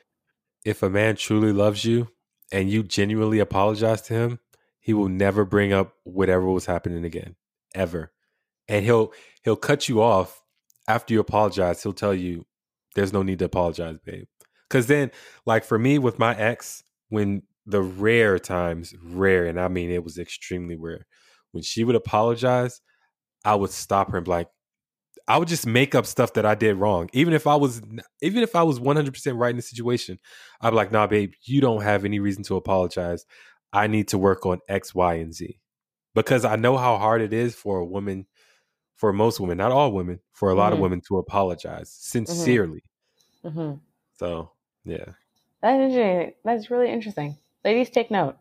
if 0.64 0.82
a 0.82 0.90
man 0.90 1.16
truly 1.16 1.52
loves 1.52 1.84
you 1.84 2.08
and 2.52 2.70
you 2.70 2.82
genuinely 2.82 3.38
apologize 3.38 4.02
to 4.02 4.14
him, 4.14 4.38
he 4.78 4.92
will 4.94 5.08
never 5.08 5.44
bring 5.44 5.72
up 5.72 5.94
whatever 6.04 6.46
was 6.46 6.66
happening 6.66 7.04
again. 7.04 7.36
Ever. 7.74 8.12
And 8.68 8.84
he'll 8.84 9.12
he'll 9.44 9.56
cut 9.56 9.88
you 9.88 10.02
off 10.02 10.42
after 10.88 11.14
you 11.14 11.20
apologize. 11.20 11.82
He'll 11.82 11.92
tell 11.92 12.14
you 12.14 12.46
there's 12.94 13.12
no 13.12 13.22
need 13.22 13.38
to 13.40 13.44
apologize, 13.46 13.98
babe. 14.04 14.26
Cause 14.68 14.86
then, 14.86 15.10
like 15.46 15.64
for 15.64 15.78
me 15.78 15.98
with 15.98 16.18
my 16.18 16.36
ex, 16.36 16.82
when 17.08 17.42
the 17.66 17.82
rare 17.82 18.38
times, 18.38 18.94
rare, 19.02 19.46
and 19.46 19.58
I 19.58 19.68
mean 19.68 19.90
it 19.90 20.04
was 20.04 20.18
extremely 20.18 20.76
rare, 20.76 21.06
when 21.52 21.62
she 21.62 21.84
would 21.84 21.96
apologize, 21.96 22.80
I 23.44 23.56
would 23.56 23.70
stop 23.70 24.10
her 24.10 24.18
and 24.18 24.24
be 24.24 24.30
like, 24.30 24.48
I 25.30 25.38
would 25.38 25.48
just 25.48 25.66
make 25.66 25.94
up 25.94 26.06
stuff 26.06 26.32
that 26.34 26.44
I 26.44 26.54
did 26.56 26.74
wrong. 26.76 27.08
Even 27.12 27.34
if 27.34 27.46
I 27.46 27.54
was 27.54 27.80
even 28.20 28.42
if 28.42 28.56
I 28.56 28.64
was 28.64 28.80
100% 28.80 29.38
right 29.38 29.50
in 29.50 29.56
the 29.56 29.62
situation, 29.62 30.18
I'd 30.60 30.70
be 30.70 30.76
like, 30.76 30.90
"Nah, 30.92 31.06
babe, 31.06 31.32
you 31.42 31.60
don't 31.60 31.82
have 31.82 32.04
any 32.04 32.18
reason 32.18 32.42
to 32.44 32.56
apologize. 32.56 33.24
I 33.72 33.86
need 33.86 34.08
to 34.08 34.18
work 34.18 34.44
on 34.44 34.58
X, 34.68 34.94
Y, 34.94 35.14
and 35.14 35.32
Z." 35.32 35.58
Because 36.14 36.44
I 36.44 36.56
know 36.56 36.76
how 36.76 36.98
hard 36.98 37.22
it 37.22 37.32
is 37.32 37.54
for 37.54 37.78
a 37.78 37.84
woman 37.86 38.26
for 38.96 39.12
most 39.12 39.40
women, 39.40 39.56
not 39.58 39.72
all 39.72 39.92
women, 39.92 40.20
for 40.32 40.50
a 40.50 40.54
lot 40.54 40.72
of 40.72 40.78
Mhm. 40.78 40.82
women 40.82 41.00
to 41.08 41.18
apologize 41.18 41.90
sincerely. 41.92 42.82
hmm 43.42 43.74
So, 44.18 44.52
yeah. 44.84 45.12
that's 45.62 45.80
interesting 45.80 46.32
that's 46.44 46.70
really 46.70 46.90
interesting 46.90 47.36
ladies 47.64 47.90
take 47.90 48.10
note 48.10 48.36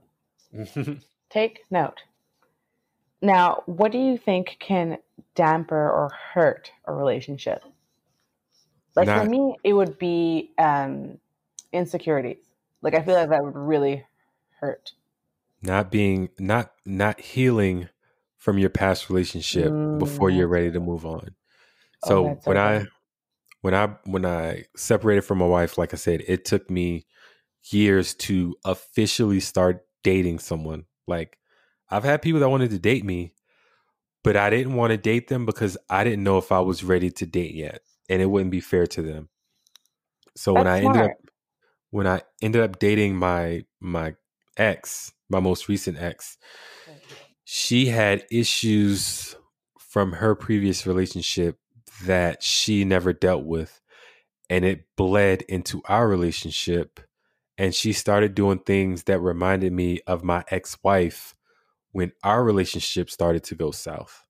take 1.30 1.60
note 1.69 2.02
now 3.21 3.63
what 3.65 3.91
do 3.91 3.97
you 3.97 4.17
think 4.17 4.58
can 4.60 4.97
damper 5.36 5.89
or 5.92 6.10
hurt 6.10 6.72
a 6.86 6.94
relationship. 6.94 7.63
Like 8.96 9.12
for 9.12 9.24
me 9.24 9.58
it 9.63 9.74
would 9.74 9.98
be 9.98 10.54
um 10.58 11.20
insecurities. 11.72 12.44
Like 12.82 12.96
i 12.96 13.02
feel 13.02 13.15
like 13.15 13.30
that 13.30 13.44
would 13.44 13.56
really 13.56 14.06
hurt. 14.60 14.94
Not 15.62 15.92
being 15.92 16.30
not 16.39 16.72
not 16.86 17.20
healing 17.20 17.89
from 18.38 18.58
your 18.58 18.70
past 18.70 19.10
relationship 19.10 19.82
before 19.98 20.30
Mm, 20.30 20.38
you're 20.38 20.48
ready 20.48 20.72
to 20.72 20.80
move 20.80 21.06
on. 21.06 21.36
Oh, 22.04 22.15
So 22.15 22.38
so 22.39 22.39
when 22.46 22.58
I 22.58 22.86
when 23.62 23.76
I 23.76 23.98
when 24.06 24.26
I 24.26 24.65
separated 24.78 25.24
from 25.24 25.39
my 25.39 25.48
wife, 25.48 25.78
like 25.78 25.94
I 25.94 25.98
said, 25.98 26.24
it 26.28 26.46
took 26.46 26.70
me 26.70 27.08
years 27.72 28.15
to 28.15 28.56
officially 28.65 29.39
start 29.42 29.86
dating 30.04 30.39
someone. 30.39 30.86
Like 31.08 31.38
I've 31.89 32.04
had 32.06 32.22
people 32.22 32.42
that 32.42 32.50
wanted 32.50 32.72
to 32.72 32.80
date 32.80 33.06
me, 33.06 33.34
but 34.23 34.36
I 34.36 34.49
didn't 34.49 34.73
want 34.73 34.91
to 34.91 34.97
date 34.97 35.27
them 35.27 35.45
because 35.45 35.77
I 35.89 36.03
didn't 36.03 36.23
know 36.23 36.38
if 36.38 36.51
I 36.51 36.60
was 36.60 36.84
ready 36.84 37.12
to 37.12 37.25
date 37.25 37.55
yet, 37.55 37.82
and 38.10 38.21
it 38.21 38.27
wouldn't 38.27 38.51
be 38.51 38.62
fair 38.62 38.88
to 38.88 39.01
them. 39.01 39.29
So 40.36 40.53
when 40.53 40.65
That's 40.65 40.84
I 40.84 40.86
ended 40.86 41.01
up 41.01 41.12
when 41.91 42.08
I 42.08 42.21
ended 42.41 42.62
up 42.62 42.79
dating 42.79 43.15
my 43.15 43.65
my 43.79 44.15
ex, 44.58 45.12
my 45.29 45.39
most 45.39 45.67
recent 45.67 45.97
ex, 45.97 46.38
she 47.43 47.88
had 47.88 48.25
issues 48.32 49.36
from 49.79 50.13
her 50.13 50.36
previous 50.36 50.86
relationship 50.86 51.58
that 52.03 52.43
she 52.43 52.86
never 52.86 53.12
dealt 53.12 53.43
with 53.43 53.82
and 54.49 54.65
it 54.65 54.86
bled 54.95 55.41
into 55.43 55.82
our 55.88 56.08
relationship 56.08 56.99
and 57.58 57.75
she 57.75 57.91
started 57.91 58.36
doing 58.36 58.60
things 58.60 59.03
that 59.03 59.19
reminded 59.19 59.73
me 59.73 59.99
of 60.08 60.23
my 60.23 60.43
ex-wife 60.49 61.36
when 61.91 62.12
our 62.23 62.43
relationship 62.43 63.10
started 63.10 63.43
to 63.43 63.56
go 63.56 63.71
south 63.71 64.25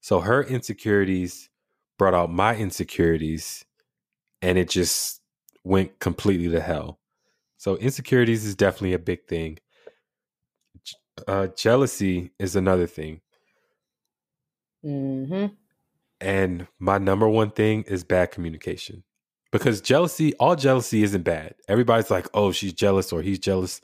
so 0.00 0.20
her 0.20 0.42
insecurities 0.44 1.50
brought 1.98 2.14
out 2.14 2.30
my 2.32 2.56
insecurities 2.56 3.64
and 4.42 4.58
it 4.58 4.68
just 4.68 5.20
went 5.64 5.98
completely 6.00 6.48
to 6.48 6.60
hell 6.60 7.00
so 7.56 7.76
insecurities 7.76 8.44
is 8.44 8.54
definitely 8.54 8.94
a 8.94 8.98
big 8.98 9.26
thing 9.26 9.58
uh, 11.26 11.48
jealousy 11.48 12.30
is 12.38 12.56
another 12.56 12.86
thing 12.86 13.20
hmm 14.82 15.46
And 16.20 16.66
my 16.78 16.98
number 16.98 17.28
one 17.28 17.50
thing 17.50 17.84
is 17.84 18.04
bad 18.04 18.30
communication. 18.32 19.04
Because 19.52 19.80
jealousy, 19.80 20.34
all 20.34 20.56
jealousy 20.56 21.02
isn't 21.02 21.22
bad. 21.22 21.54
Everybody's 21.68 22.10
like, 22.10 22.28
oh, 22.34 22.52
she's 22.52 22.72
jealous 22.74 23.12
or 23.12 23.22
he's 23.22 23.38
jealous. 23.38 23.80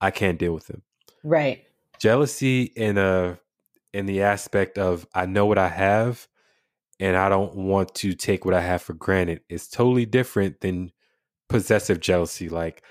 I 0.00 0.10
can't 0.10 0.38
deal 0.38 0.52
with 0.54 0.68
him. 0.68 0.82
Right. 1.22 1.67
Jealousy 2.00 2.62
in 2.62 2.98
a 2.98 3.38
in 3.92 4.06
the 4.06 4.22
aspect 4.22 4.78
of 4.78 5.06
I 5.14 5.26
know 5.26 5.46
what 5.46 5.58
I 5.58 5.68
have 5.68 6.28
and 7.00 7.16
I 7.16 7.28
don't 7.28 7.54
want 7.54 7.94
to 7.96 8.12
take 8.14 8.44
what 8.44 8.54
I 8.54 8.60
have 8.60 8.82
for 8.82 8.92
granted 8.94 9.40
is 9.48 9.68
totally 9.68 10.06
different 10.06 10.60
than 10.60 10.92
possessive 11.48 12.00
jealousy. 12.00 12.48
Like, 12.48 12.82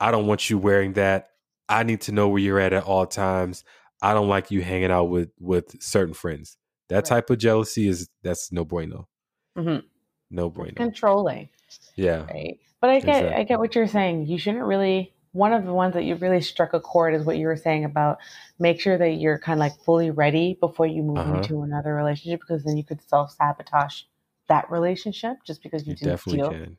I 0.00 0.10
don't 0.10 0.26
want 0.26 0.50
you 0.50 0.58
wearing 0.58 0.94
that. 0.94 1.30
I 1.68 1.82
need 1.82 2.02
to 2.02 2.12
know 2.12 2.28
where 2.28 2.40
you're 2.42 2.60
at 2.60 2.72
at 2.72 2.84
all 2.84 3.06
times. 3.06 3.64
I 4.02 4.12
don't 4.12 4.28
like 4.28 4.50
you 4.50 4.60
hanging 4.62 4.90
out 4.90 5.04
with 5.04 5.30
with 5.38 5.80
certain 5.82 6.14
friends. 6.14 6.56
That 6.90 6.96
Right. 6.96 7.04
type 7.06 7.30
of 7.30 7.38
jealousy 7.38 7.88
is 7.88 8.08
that's 8.22 8.52
no 8.52 8.64
bueno. 8.64 9.08
Mm-hmm. 9.56 9.86
No 10.30 10.50
bueno. 10.50 10.74
Controlling. 10.76 11.48
Yeah. 11.96 12.26
Right. 12.26 12.58
But 12.80 12.90
I 12.90 13.00
get 13.00 13.08
Exactly. 13.08 13.34
I 13.34 13.44
get 13.44 13.58
what 13.58 13.74
you're 13.74 13.86
saying. 13.86 14.26
You 14.26 14.36
shouldn't 14.36 14.64
really 14.64 15.14
one 15.34 15.52
of 15.52 15.66
the 15.66 15.74
ones 15.74 15.94
that 15.94 16.04
you 16.04 16.16
really 16.16 16.40
struck 16.40 16.74
a 16.74 16.80
chord 16.80 17.14
is 17.14 17.26
what 17.26 17.38
you 17.38 17.46
were 17.48 17.56
saying 17.56 17.84
about 17.84 18.18
make 18.58 18.80
sure 18.80 18.96
that 18.98 19.10
you're 19.14 19.38
kind 19.38 19.58
of 19.58 19.60
like 19.60 19.76
fully 19.84 20.10
ready 20.10 20.56
before 20.60 20.86
you 20.86 21.02
move 21.02 21.26
Uh-huh. 21.26 21.34
into 21.34 21.62
another 21.62 21.94
relationship 21.94 22.40
because 22.40 22.64
then 22.64 22.76
you 22.76 22.84
could 22.84 23.02
self 23.02 23.32
sabotage 23.32 24.02
that 24.48 24.70
relationship 24.70 25.38
just 25.46 25.62
because 25.62 25.86
you, 25.86 25.92
You 25.92 25.96
didn't 25.96 26.16
definitely 26.16 26.40
feel. 26.40 26.48
can. 26.48 26.78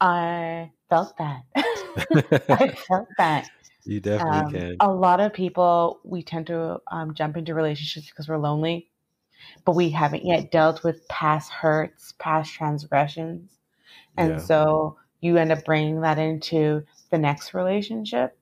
I 0.00 0.72
felt 0.90 1.16
that. 1.18 1.42
I 2.50 2.68
felt 2.88 3.08
that. 3.18 3.46
you 3.84 4.00
definitely 4.00 4.44
Um, 4.44 4.46
can. 4.46 4.80
a 4.80 4.88
lot 4.90 5.20
of 5.20 5.32
people 5.32 6.00
we 6.04 6.22
tend 6.22 6.46
to 6.48 6.80
um, 6.90 7.14
jump 7.14 7.36
into 7.36 7.54
relationships 7.54 8.08
because 8.08 8.28
we're 8.28 8.38
lonely, 8.38 8.90
but 9.64 9.74
we 9.76 9.90
haven't 9.90 10.26
yet 10.26 10.50
dealt 10.52 10.84
with 10.84 11.06
past 11.08 11.52
hurts, 11.52 12.12
past 12.18 12.54
transgressions, 12.54 13.58
and 14.16 14.30
Yeah. 14.30 14.40
so 14.40 14.96
you 15.20 15.36
end 15.38 15.52
up 15.52 15.64
bringing 15.64 16.00
that 16.02 16.18
into 16.18 16.84
the 17.14 17.18
next 17.18 17.54
relationship, 17.54 18.36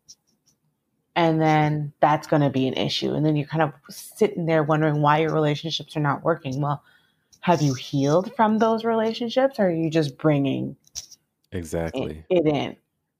and 1.14 1.38
then 1.40 1.92
that's 2.00 2.26
going 2.26 2.40
to 2.40 2.48
be 2.48 2.66
an 2.66 2.74
issue, 2.74 3.12
and 3.12 3.24
then 3.24 3.36
you're 3.36 3.46
kind 3.46 3.62
of 3.62 3.72
sitting 3.90 4.46
there 4.46 4.62
wondering 4.62 5.02
why 5.02 5.18
your 5.18 5.32
relationships 5.34 5.94
are 5.94 6.00
not 6.00 6.24
working. 6.24 6.60
Well, 6.62 6.82
have 7.40 7.60
you 7.60 7.74
healed 7.74 8.34
from 8.34 8.58
those 8.58 8.82
relationships, 8.82 9.58
or 9.58 9.66
are 9.66 9.70
you 9.70 9.90
just 9.90 10.16
bringing 10.16 10.76
Exactly. 11.52 12.24
it 12.30 12.46
in? 12.46 12.76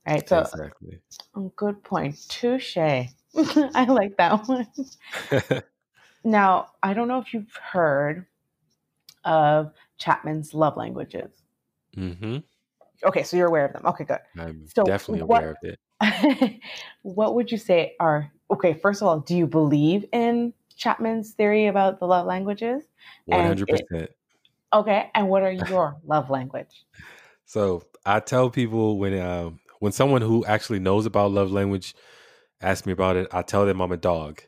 Right. 0.09 0.27
So, 0.27 0.41
Exactly. 0.41 1.01
oh, 1.35 1.53
good 1.55 1.85
point. 1.85 2.19
Touche. 2.29 2.77
I 2.79 3.85
like 3.89 4.17
that 4.17 4.49
one. 4.49 4.67
Now, 6.25 6.69
I 6.83 6.95
don't 6.95 7.09
know 7.09 7.19
if 7.19 7.35
you've 7.35 7.53
heard 7.55 8.27
of 9.25 9.73
Chapman's 9.99 10.55
love 10.55 10.77
languages. 10.77 11.33
hmm 11.95 12.39
Okay, 13.05 13.23
so 13.23 13.37
you're 13.37 13.49
aware 13.49 13.67
of 13.67 13.73
them. 13.73 13.83
Okay, 13.87 14.05
good. 14.05 14.19
I'm 14.39 14.67
So 14.75 14.85
definitely 14.85 15.23
what- 15.23 15.41
aware 15.41 15.51
of 15.51 15.57
it. 15.63 15.79
what 17.03 17.35
would 17.37 17.53
you 17.53 17.59
say 17.59 17.95
are 18.01 18.31
okay? 18.51 18.75
First 18.75 19.03
of 19.03 19.09
all, 19.09 19.21
do 19.21 19.37
you 19.37 19.47
believe 19.47 20.05
in 20.13 20.53
Chapman's 20.77 21.33
theory 21.33 21.67
about 21.67 22.01
the 22.01 22.07
love 22.07 22.27
languages? 22.27 22.83
One 23.27 23.45
hundred 23.45 23.69
percent. 23.69 24.11
Okay, 24.73 25.11
and 25.15 25.29
what 25.29 25.43
are 25.43 25.53
your 25.53 25.97
love 26.05 26.29
language? 26.31 26.85
So 27.45 27.85
I 28.05 28.21
tell 28.21 28.51
people 28.51 28.99
when 28.99 29.15
uh, 29.15 29.51
when 29.81 29.93
someone 29.93 30.23
who 30.23 30.45
actually 30.45 30.79
knows 30.81 31.07
about 31.07 31.31
love 31.31 31.53
language 31.53 31.95
asks 32.61 32.87
me 32.87 32.93
about 32.93 33.17
it, 33.17 33.29
I 33.33 33.43
tell 33.43 33.67
them 33.67 33.81
I'm 33.81 33.93
a 33.93 33.97
dog. 33.97 34.43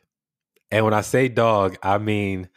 And 0.71 0.83
when 0.83 0.93
I 0.93 1.01
say 1.01 1.29
dog, 1.29 1.77
I 1.83 1.97
mean 1.99 2.49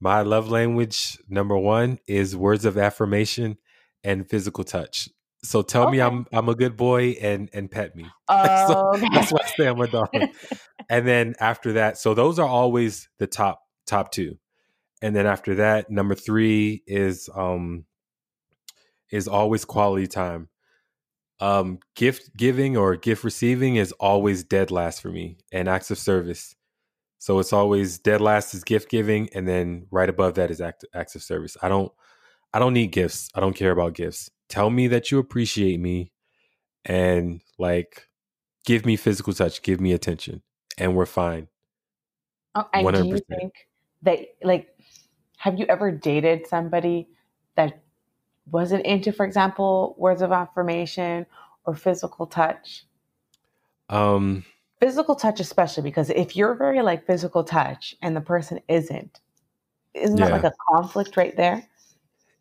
my 0.00 0.22
love 0.22 0.48
language 0.50 1.18
number 1.28 1.56
one 1.58 1.98
is 2.06 2.36
words 2.36 2.64
of 2.64 2.78
affirmation 2.78 3.58
and 4.04 4.28
physical 4.28 4.64
touch. 4.64 5.08
So 5.42 5.62
tell 5.62 5.90
me 5.90 6.00
I'm 6.00 6.26
I'm 6.32 6.48
a 6.48 6.54
good 6.54 6.76
boy 6.76 7.16
and 7.20 7.48
and 7.52 7.70
pet 7.70 7.94
me. 7.94 8.06
Oh, 8.30 8.92
okay. 8.94 9.08
That's 9.14 9.32
why 9.32 9.40
I 9.42 9.48
say 9.56 9.66
I'm 9.66 9.80
a 9.80 9.86
dog. 9.86 10.08
and 10.90 11.06
then 11.06 11.34
after 11.40 11.74
that, 11.74 11.96
so 11.98 12.14
those 12.14 12.38
are 12.38 12.46
always 12.46 13.08
the 13.18 13.26
top 13.26 13.62
top 13.86 14.10
two. 14.12 14.38
And 15.00 15.14
then 15.14 15.26
after 15.26 15.56
that, 15.56 15.90
number 15.90 16.14
three 16.14 16.82
is 16.86 17.28
um 17.34 17.84
is 19.10 19.28
always 19.28 19.64
quality 19.64 20.06
time. 20.06 20.48
Um 21.40 21.78
gift 21.94 22.36
giving 22.36 22.76
or 22.76 22.96
gift 22.96 23.24
receiving 23.24 23.76
is 23.76 23.92
always 23.92 24.44
dead 24.44 24.70
last 24.70 25.00
for 25.00 25.08
me 25.08 25.38
and 25.52 25.68
acts 25.68 25.90
of 25.90 25.98
service. 25.98 26.54
So 27.18 27.38
it's 27.38 27.52
always 27.52 27.98
dead 27.98 28.20
last 28.20 28.54
is 28.54 28.64
gift 28.64 28.90
giving 28.90 29.28
and 29.34 29.48
then 29.48 29.86
right 29.90 30.08
above 30.08 30.34
that 30.34 30.50
is 30.50 30.60
act, 30.60 30.84
acts 30.94 31.14
of 31.14 31.22
service. 31.22 31.56
I 31.62 31.68
don't 31.68 31.92
I 32.52 32.58
don't 32.58 32.74
need 32.74 32.92
gifts. 32.92 33.28
I 33.34 33.40
don't 33.40 33.56
care 33.56 33.70
about 33.70 33.94
gifts. 33.94 34.30
Tell 34.48 34.70
me 34.70 34.88
that 34.88 35.10
you 35.10 35.18
appreciate 35.18 35.78
me 35.78 36.12
and 36.84 37.40
like 37.58 38.08
give 38.64 38.86
me 38.86 38.96
physical 38.96 39.32
touch, 39.32 39.62
give 39.62 39.80
me 39.80 39.92
attention 39.92 40.42
and 40.78 40.94
we're 40.94 41.06
fine. 41.06 41.48
Oh, 42.54 42.66
and 42.72 42.94
do 42.94 43.06
you 43.06 43.18
think 43.28 43.52
that 44.02 44.20
like 44.42 44.74
have 45.36 45.58
you 45.58 45.66
ever 45.68 45.92
dated 45.92 46.46
somebody 46.46 47.08
that 47.56 47.82
wasn't 48.50 48.84
into, 48.86 49.12
for 49.12 49.24
example, 49.26 49.94
words 49.98 50.22
of 50.22 50.32
affirmation 50.32 51.26
or 51.64 51.74
physical 51.74 52.26
touch? 52.26 52.84
Um 53.88 54.44
Physical 54.80 55.16
touch, 55.16 55.40
especially 55.40 55.82
because 55.82 56.08
if 56.10 56.36
you're 56.36 56.54
very 56.54 56.82
like 56.82 57.04
physical 57.04 57.42
touch 57.42 57.96
and 58.00 58.14
the 58.14 58.20
person 58.20 58.60
isn't, 58.68 59.20
isn't 59.92 60.16
that 60.20 60.30
like 60.30 60.44
a 60.44 60.52
conflict 60.68 61.16
right 61.16 61.36
there? 61.36 61.66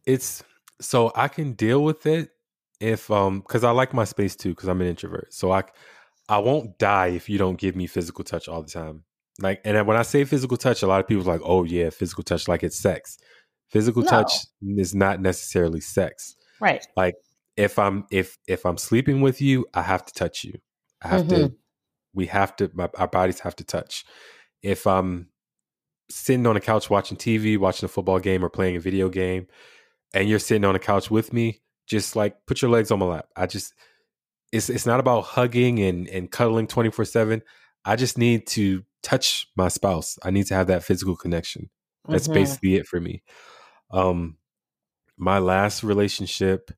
it's 0.05 0.43
so 0.81 1.11
I 1.15 1.27
can 1.27 1.53
deal 1.53 1.83
with 1.83 2.05
it 2.05 2.29
if 2.79 3.09
um 3.09 3.39
because 3.39 3.63
I 3.63 3.71
like 3.71 3.93
my 3.93 4.03
space 4.03 4.35
too 4.35 4.49
because 4.49 4.69
I'm 4.69 4.81
an 4.81 4.87
introvert. 4.87 5.33
So 5.33 5.51
I 5.51 5.63
I 6.29 6.39
won't 6.39 6.77
die 6.77 7.07
if 7.07 7.29
you 7.29 7.37
don't 7.37 7.57
give 7.57 7.75
me 7.75 7.87
physical 7.87 8.23
touch 8.23 8.47
all 8.47 8.61
the 8.61 8.69
time. 8.69 9.03
Like 9.39 9.61
and 9.65 9.85
when 9.87 9.97
I 9.97 10.01
say 10.03 10.23
physical 10.25 10.57
touch, 10.57 10.83
a 10.83 10.87
lot 10.87 10.99
of 10.99 11.07
people 11.07 11.23
are 11.23 11.33
like, 11.33 11.41
oh 11.43 11.63
yeah, 11.63 11.89
physical 11.89 12.23
touch 12.23 12.47
like 12.47 12.63
it's 12.63 12.77
sex. 12.79 13.17
Physical 13.69 14.03
No. 14.03 14.09
touch 14.09 14.33
is 14.61 14.95
not 14.95 15.21
necessarily 15.21 15.81
sex. 15.81 16.35
Right. 16.59 16.85
Like 16.95 17.15
if 17.55 17.79
I'm 17.79 18.05
if 18.11 18.37
if 18.47 18.65
I'm 18.65 18.77
sleeping 18.77 19.21
with 19.21 19.41
you, 19.41 19.65
I 19.73 19.81
have 19.81 20.05
to 20.05 20.13
touch 20.13 20.43
you. 20.43 20.59
I 21.01 21.09
have 21.09 21.27
to 21.29 21.53
we 22.13 22.27
have 22.27 22.55
to 22.57 22.71
my, 22.73 22.89
our 22.97 23.07
bodies 23.07 23.39
have 23.41 23.55
to 23.57 23.63
touch. 23.63 24.05
If 24.63 24.87
I'm 24.87 25.29
sitting 26.09 26.47
on 26.47 26.57
a 26.57 26.61
couch 26.61 26.89
watching 26.89 27.17
TV, 27.17 27.57
watching 27.57 27.85
a 27.85 27.89
football 27.89 28.19
game 28.19 28.43
or 28.43 28.49
playing 28.49 28.75
a 28.75 28.79
video 28.79 29.09
game, 29.09 29.47
and 30.13 30.29
you're 30.29 30.39
sitting 30.39 30.65
on 30.65 30.75
a 30.75 30.79
couch 30.79 31.11
with 31.11 31.33
me, 31.33 31.61
just 31.87 32.15
like 32.15 32.35
put 32.47 32.61
your 32.61 32.71
legs 32.71 32.91
on 32.91 32.99
my 32.99 33.05
lap. 33.05 33.27
I 33.35 33.45
just 33.47 33.73
it's 34.51 34.69
it's 34.69 34.85
not 34.85 34.99
about 34.99 35.21
hugging 35.25 35.79
and 35.79 36.07
and 36.09 36.31
cuddling 36.31 36.67
24/7. 36.67 37.41
I 37.85 37.95
just 37.95 38.17
need 38.17 38.47
to 38.47 38.83
touch 39.03 39.47
my 39.55 39.67
spouse. 39.69 40.17
I 40.23 40.31
need 40.31 40.47
to 40.47 40.55
have 40.55 40.67
that 40.67 40.83
physical 40.83 41.15
connection. 41.15 41.69
That's 42.09 42.27
Mhm. 42.27 42.33
basically 42.33 42.75
it 42.75 42.87
for 42.87 42.99
me. 42.99 43.23
Um 43.91 44.37
my 45.17 45.39
last 45.39 45.83
relationship 45.83 46.71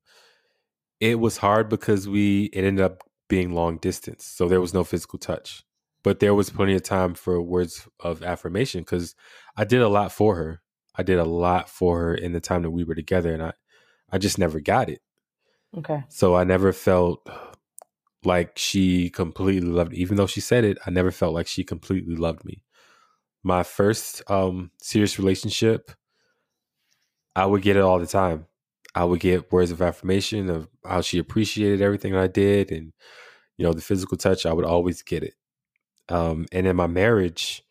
it 0.99 1.19
was 1.19 1.37
hard 1.37 1.69
because 1.69 2.07
we 2.07 2.45
it 2.45 2.63
ended 2.63 2.83
up 2.83 3.03
being 3.27 3.53
long 3.53 3.77
distance. 3.77 4.25
So 4.25 4.47
there 4.47 4.61
was 4.61 4.73
no 4.73 4.83
physical 4.83 5.19
touch. 5.19 5.63
But 6.03 6.19
there 6.19 6.33
was 6.33 6.49
plenty 6.49 6.75
of 6.75 6.83
time 6.83 7.13
for 7.13 7.41
words 7.41 7.87
of 7.99 8.23
affirmation 8.23 8.83
cuz 8.85 9.15
I 9.57 9.65
did 9.65 9.81
a 9.81 9.89
lot 9.89 10.11
for 10.11 10.35
her. 10.35 10.61
I 10.99 11.03
did 11.03 11.17
a 11.17 11.23
lot 11.23 11.69
for 11.69 11.99
her 11.99 12.13
in 12.15 12.33
the 12.33 12.41
time 12.41 12.63
that 12.63 12.71
we 12.71 12.83
were 12.83 12.93
together 12.93 13.33
and 13.33 13.41
I 13.41 13.53
I 14.11 14.17
just 14.17 14.37
never 14.37 14.59
got 14.59 14.89
it. 14.89 14.99
Okay. 15.77 16.03
So 16.09 16.35
I 16.35 16.43
never 16.43 16.73
felt 16.73 17.25
like 18.25 18.57
she 18.57 19.09
completely 19.09 19.69
loved 19.69 19.91
me. 19.91 19.97
even 19.99 20.17
though 20.17 20.27
she 20.27 20.41
said 20.41 20.65
it, 20.65 20.77
I 20.85 20.89
never 20.89 21.11
felt 21.11 21.33
like 21.33 21.47
she 21.47 21.63
completely 21.63 22.15
loved 22.15 22.43
me. 22.43 22.63
My 23.43 23.63
first 23.63 24.29
um 24.29 24.71
serious 24.81 25.17
relationship 25.17 25.91
I 27.35 27.45
would 27.45 27.61
get 27.61 27.77
it 27.77 27.83
all 27.83 27.99
the 27.99 28.07
time. 28.07 28.47
I 28.93 29.05
would 29.05 29.21
get 29.21 29.51
words 29.53 29.71
of 29.71 29.81
affirmation 29.81 30.49
of 30.49 30.67
how 30.83 30.99
she 31.01 31.19
appreciated 31.19 31.81
everything 31.81 32.13
I 32.15 32.27
did 32.27 32.71
and 32.71 32.91
you 33.57 33.65
know 33.65 33.73
the 33.73 33.81
physical 33.81 34.17
touch 34.17 34.45
I 34.45 34.51
would 34.53 34.65
always 34.65 35.01
get 35.01 35.23
it. 35.23 35.35
Um 36.09 36.45
and 36.51 36.67
in 36.67 36.75
my 36.75 36.87
marriage 36.87 37.63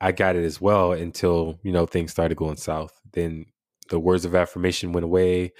I 0.00 0.12
got 0.12 0.36
it 0.36 0.44
as 0.44 0.60
well 0.60 0.92
until 0.92 1.58
you 1.62 1.72
know 1.72 1.86
things 1.86 2.12
started 2.12 2.36
going 2.36 2.56
south. 2.56 3.00
Then 3.12 3.46
the 3.88 3.98
words 3.98 4.24
of 4.24 4.34
affirmation 4.34 4.92
went 4.92 5.04
away, 5.04 5.52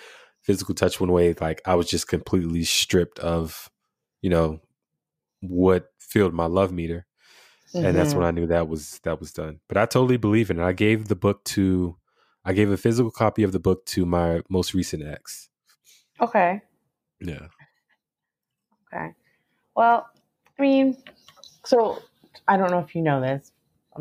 physical 0.43 0.75
touch 0.75 1.01
went 1.01 1.11
away. 1.11 1.35
Like 1.41 1.63
I 1.67 1.75
was 1.75 1.89
just 1.89 2.09
completely 2.09 2.65
stripped 2.65 3.19
of, 3.19 3.71
you 4.23 4.31
know, 4.31 4.61
what 5.41 5.89
filled 5.99 6.35
my 6.35 6.47
love 6.47 6.73
meter, 6.73 7.07
and 7.75 7.97
that's 7.97 8.15
when 8.15 8.23
mm-hmm. 8.23 8.29
I 8.29 8.31
knew 8.31 8.47
that 8.47 8.69
was 8.69 9.01
that 9.05 9.21
was 9.21 9.33
done. 9.33 9.61
But 9.69 9.79
I 9.79 9.87
totally 9.87 10.17
believe 10.17 10.51
in 10.51 10.61
it. 10.61 10.65
I 10.65 10.73
gave 10.73 11.09
the 11.09 11.17
book 11.17 11.45
to, 11.45 11.97
I 12.45 12.53
gave 12.53 12.71
a 12.71 12.77
physical 12.77 13.11
copy 13.11 13.43
of 13.43 13.53
the 13.53 13.59
book 13.59 13.85
to 13.87 14.07
my 14.07 14.43
most 14.49 14.75
recent 14.75 15.03
ex. 15.03 15.49
Okay. 16.21 16.63
Yeah. 17.21 17.49
Okay. 18.93 19.13
Well, 19.75 20.09
I 20.59 20.63
mean, 20.63 20.97
so 21.65 22.03
I 22.49 22.57
don't 22.57 22.71
know 22.71 22.79
if 22.79 22.95
you 22.95 23.03
know 23.03 23.21
this. 23.21 23.53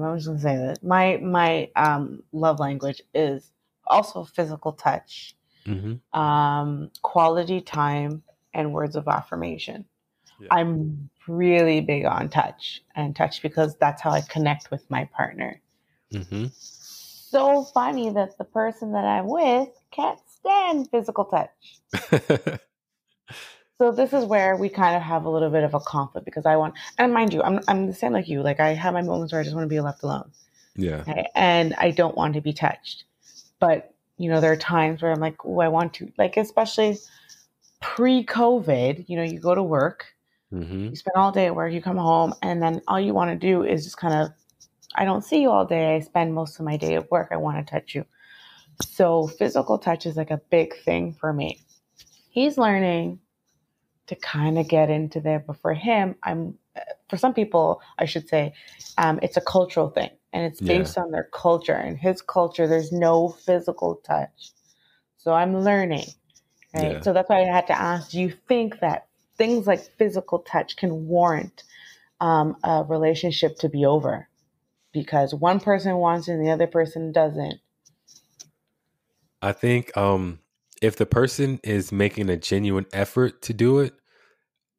I'm 0.03 0.17
just 0.17 0.27
gonna 0.27 0.39
say 0.39 0.57
that 0.57 0.83
my 0.83 1.17
my 1.17 1.69
um, 1.75 2.23
love 2.31 2.59
language 2.59 3.01
is 3.13 3.51
also 3.87 4.23
physical 4.23 4.73
touch, 4.73 5.35
Mm-hmm. 5.65 6.19
um, 6.19 6.91
quality 7.01 7.59
time, 7.59 8.21
and 8.53 8.71
words 8.71 8.95
of 8.95 9.07
affirmation. 9.07 9.85
Yeah. 10.39 10.49
I'm 10.51 11.09
really 11.27 11.81
big 11.81 12.05
on 12.05 12.29
touch 12.29 12.83
and 12.95 13.15
touch 13.15 13.41
because 13.41 13.75
that's 13.77 14.01
how 14.01 14.11
I 14.11 14.21
connect 14.21 14.69
with 14.69 14.89
my 14.91 15.05
partner. 15.05 15.61
Mm-hmm. 16.13 16.45
So 16.51 17.63
funny 17.63 18.11
that 18.11 18.37
the 18.37 18.43
person 18.43 18.91
that 18.93 19.05
I'm 19.05 19.27
with 19.27 19.69
can't 19.91 20.19
stand 20.27 20.89
physical 20.91 21.25
touch. 21.25 22.59
So 23.77 23.91
this 23.91 24.13
is 24.13 24.23
where 24.23 24.55
we 24.55 24.69
kind 24.69 24.95
of 24.95 25.01
have 25.01 25.25
a 25.25 25.29
little 25.29 25.49
bit 25.49 25.63
of 25.63 25.73
a 25.73 25.79
conflict 25.81 26.25
because 26.25 26.45
I 26.45 26.55
want, 26.55 26.75
and 26.97 27.13
mind 27.13 27.33
you, 27.33 27.43
I'm 27.43 27.59
I'm 27.67 27.87
the 27.87 27.93
same 27.93 28.13
like 28.13 28.27
you. 28.29 28.41
Like 28.41 28.59
I 28.59 28.73
have 28.73 28.93
my 28.93 29.01
moments 29.01 29.33
where 29.33 29.41
I 29.41 29.43
just 29.43 29.55
want 29.55 29.65
to 29.65 29.69
be 29.69 29.81
left 29.81 30.03
alone, 30.03 30.31
yeah. 30.75 31.01
okay? 31.01 31.27
and 31.35 31.73
I 31.77 31.91
don't 31.91 32.15
want 32.15 32.35
to 32.35 32.41
be 32.41 32.53
touched. 32.53 33.03
But 33.59 33.93
you 34.17 34.29
know, 34.29 34.39
there 34.39 34.51
are 34.53 34.57
times 34.57 35.01
where 35.01 35.11
I'm 35.11 35.19
like, 35.19 35.45
oh, 35.45 35.59
I 35.59 35.67
want 35.67 35.93
to, 35.95 36.09
like 36.17 36.37
especially 36.37 36.97
pre-COVID, 37.81 39.05
you 39.09 39.17
know, 39.17 39.23
you 39.23 39.39
go 39.39 39.53
to 39.55 39.63
work, 39.63 40.05
Mm-hmm. 40.53 40.89
you 40.89 40.95
spend 40.95 41.15
all 41.17 41.31
day 41.33 41.47
at 41.47 41.55
work, 41.55 41.73
you 41.73 41.81
come 41.81 41.97
home, 41.97 42.33
and 42.41 42.61
then 42.61 42.81
all 42.87 42.99
you 42.99 43.13
want 43.13 43.29
to 43.31 43.35
do 43.35 43.63
is 43.63 43.83
just 43.83 43.97
kind 43.97 44.13
of, 44.13 44.29
I 44.95 45.03
don't 45.03 45.23
see 45.23 45.41
you 45.41 45.49
all 45.49 45.65
day. 45.65 45.95
I 45.95 45.99
spend 45.99 46.33
most 46.33 46.59
of 46.59 46.65
my 46.65 46.77
day 46.77 46.95
at 46.95 47.11
work. 47.11 47.29
I 47.31 47.35
want 47.37 47.57
to 47.57 47.69
touch 47.69 47.93
you. 47.93 48.05
So 48.87 49.27
physical 49.27 49.77
touch 49.77 50.05
is 50.05 50.15
like 50.15 50.31
a 50.31 50.39
big 50.49 50.77
thing 50.83 51.13
for 51.13 51.33
me. 51.33 51.59
He's 52.29 52.57
learning 52.57 53.19
to 54.07 54.15
kind 54.15 54.57
of 54.59 54.67
get 54.67 54.89
into 54.89 55.19
there, 55.19 55.39
but 55.39 55.57
for 55.57 55.73
him, 55.73 56.15
I'm, 56.23 56.57
for 57.09 57.17
some 57.17 57.33
people, 57.33 57.81
I 57.97 58.05
should 58.05 58.27
say, 58.27 58.53
um, 58.97 59.19
it's 59.21 59.37
a 59.37 59.41
cultural 59.41 59.89
thing 59.89 60.11
and 60.33 60.45
it's 60.45 60.61
Yeah. 60.61 60.77
based 60.79 60.97
on 60.97 61.11
their 61.11 61.29
culture. 61.31 61.73
And 61.73 61.97
his 61.97 62.21
culture, 62.21 62.67
there's 62.67 62.91
no 62.91 63.29
physical 63.29 63.95
touch. 64.03 64.51
So 65.17 65.33
I'm 65.33 65.63
learning, 65.63 66.05
right? 66.73 66.91
Yeah. 66.93 67.01
So 67.01 67.13
that's 67.13 67.29
why 67.29 67.41
I 67.41 67.45
had 67.45 67.67
to 67.67 67.79
ask 67.79 68.11
do 68.11 68.19
you 68.19 68.31
think 68.47 68.79
that 68.81 69.07
things 69.37 69.65
like 69.67 69.81
physical 69.97 70.39
touch 70.39 70.75
can 70.77 71.07
warrant 71.07 71.63
um, 72.21 72.57
a 72.63 72.83
relationship 72.83 73.57
to 73.59 73.69
be 73.69 73.85
over? 73.85 74.27
Because 74.91 75.33
one 75.33 75.59
person 75.59 75.97
wants 75.97 76.27
it 76.27 76.33
and 76.33 76.45
the 76.45 76.51
other 76.51 76.67
person 76.67 77.11
doesn't. 77.11 77.59
I 79.41 79.51
think 79.51 79.95
um, 79.97 80.39
if 80.81 80.97
the 80.97 81.05
person 81.05 81.59
is 81.63 81.91
making 81.91 82.29
a 82.29 82.37
genuine 82.37 82.85
effort 82.93 83.41
to 83.43 83.53
do 83.53 83.79
it, 83.79 83.93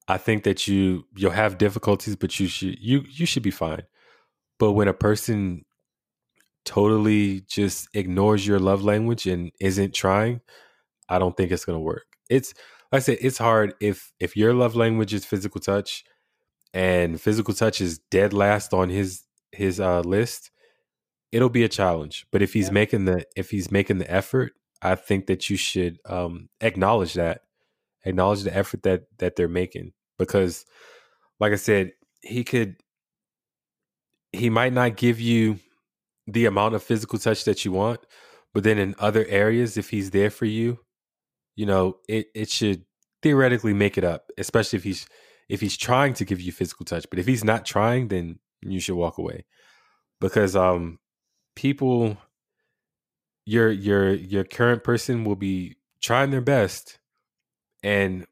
I 0.09 0.19
think 0.19 0.45
that 0.45 0.69
you 0.69 1.05
you'll 1.17 1.33
have 1.33 1.59
difficulties, 1.59 2.17
but 2.17 2.39
you 2.41 2.47
should 2.49 2.79
you 2.81 3.05
you 3.09 3.27
should 3.27 3.43
be 3.43 3.51
fine. 3.51 3.83
But 4.59 4.73
when 4.73 4.89
a 4.89 4.95
person 4.95 5.65
totally 6.65 7.43
just 7.43 7.89
ignores 7.95 8.47
your 8.47 8.59
love 8.59 8.83
language 8.83 9.27
and 9.27 9.53
isn't 9.61 9.95
trying, 9.95 10.41
I 11.09 11.19
don't 11.19 11.37
think 11.37 11.53
it's 11.53 11.65
gonna 11.65 11.81
work. 11.81 12.07
It's 12.29 12.55
like 12.93 13.01
I 13.01 13.03
said, 13.03 13.19
it's 13.21 13.39
hard 13.39 13.75
if 13.81 14.13
if 14.21 14.37
your 14.37 14.55
love 14.55 14.77
language 14.77 15.15
is 15.15 15.25
physical 15.25 15.61
touch 15.61 16.05
and 16.75 17.21
physical 17.21 17.55
touch 17.55 17.81
is 17.81 17.99
dead 18.11 18.33
last 18.33 18.75
on 18.75 18.91
his 18.91 19.25
his 19.53 19.81
uh 19.81 20.01
list, 20.01 20.51
it'll 21.33 21.51
be 21.51 21.65
a 21.65 21.69
challenge. 21.69 22.27
But 22.33 22.43
if 22.43 22.53
he's 22.53 22.69
Yeah. 22.69 22.75
making 22.75 23.05
the 23.07 23.25
if 23.37 23.51
he's 23.51 23.71
making 23.71 23.99
the 23.99 24.11
effort, 24.11 24.53
I 24.83 24.95
think 24.95 25.27
that 25.27 25.51
you 25.51 25.57
should 25.57 25.99
um 26.07 26.49
acknowledge 26.61 27.15
that. 27.15 27.43
Acknowledge 28.05 28.43
the 28.43 28.57
effort 28.57 28.83
that 28.85 29.05
that 29.19 29.37
they're 29.37 29.49
making. 29.49 29.93
Because 30.19 30.65
like 31.41 31.53
I 31.53 31.57
said, 31.57 31.93
he 32.23 32.45
could 32.45 32.77
he 34.33 34.51
might 34.51 34.73
not 34.73 34.97
give 34.97 35.21
you 35.21 35.59
the 36.27 36.47
amount 36.47 36.75
of 36.75 36.83
physical 36.83 37.19
touch 37.19 37.45
that 37.45 37.65
you 37.65 37.73
want, 37.73 38.01
but 38.53 38.65
then 38.65 38.79
in 38.79 38.95
other 38.99 39.25
areas, 39.29 39.77
if 39.77 39.91
he's 39.91 40.11
there 40.11 40.31
for 40.31 40.45
you, 40.45 40.79
you 41.57 41.67
know, 41.67 41.99
it, 42.09 42.27
it 42.35 42.51
should 42.51 42.85
theoretically 43.23 43.73
make 43.75 43.97
it 43.99 44.05
up, 44.05 44.31
especially 44.39 44.77
if 44.79 44.85
he's 44.85 45.07
if 45.49 45.61
he's 45.61 45.77
trying 45.77 46.15
to 46.15 46.25
give 46.25 46.41
you 46.41 46.53
physical 46.53 46.85
touch. 46.85 47.07
But 47.11 47.19
if 47.19 47.27
he's 47.27 47.45
not 47.45 47.65
trying, 47.65 48.09
then 48.09 48.39
you 48.63 48.81
should 48.81 48.97
walk 48.97 49.19
away. 49.19 49.45
Because 50.21 50.57
um 50.57 50.99
people 51.55 52.19
your 53.47 53.71
your 53.71 54.13
your 54.13 54.45
current 54.45 54.85
person 54.85 55.25
will 55.25 55.37
be 55.37 55.77
trying 56.03 56.31
their 56.31 56.43
best 56.43 56.99
and 57.83 58.27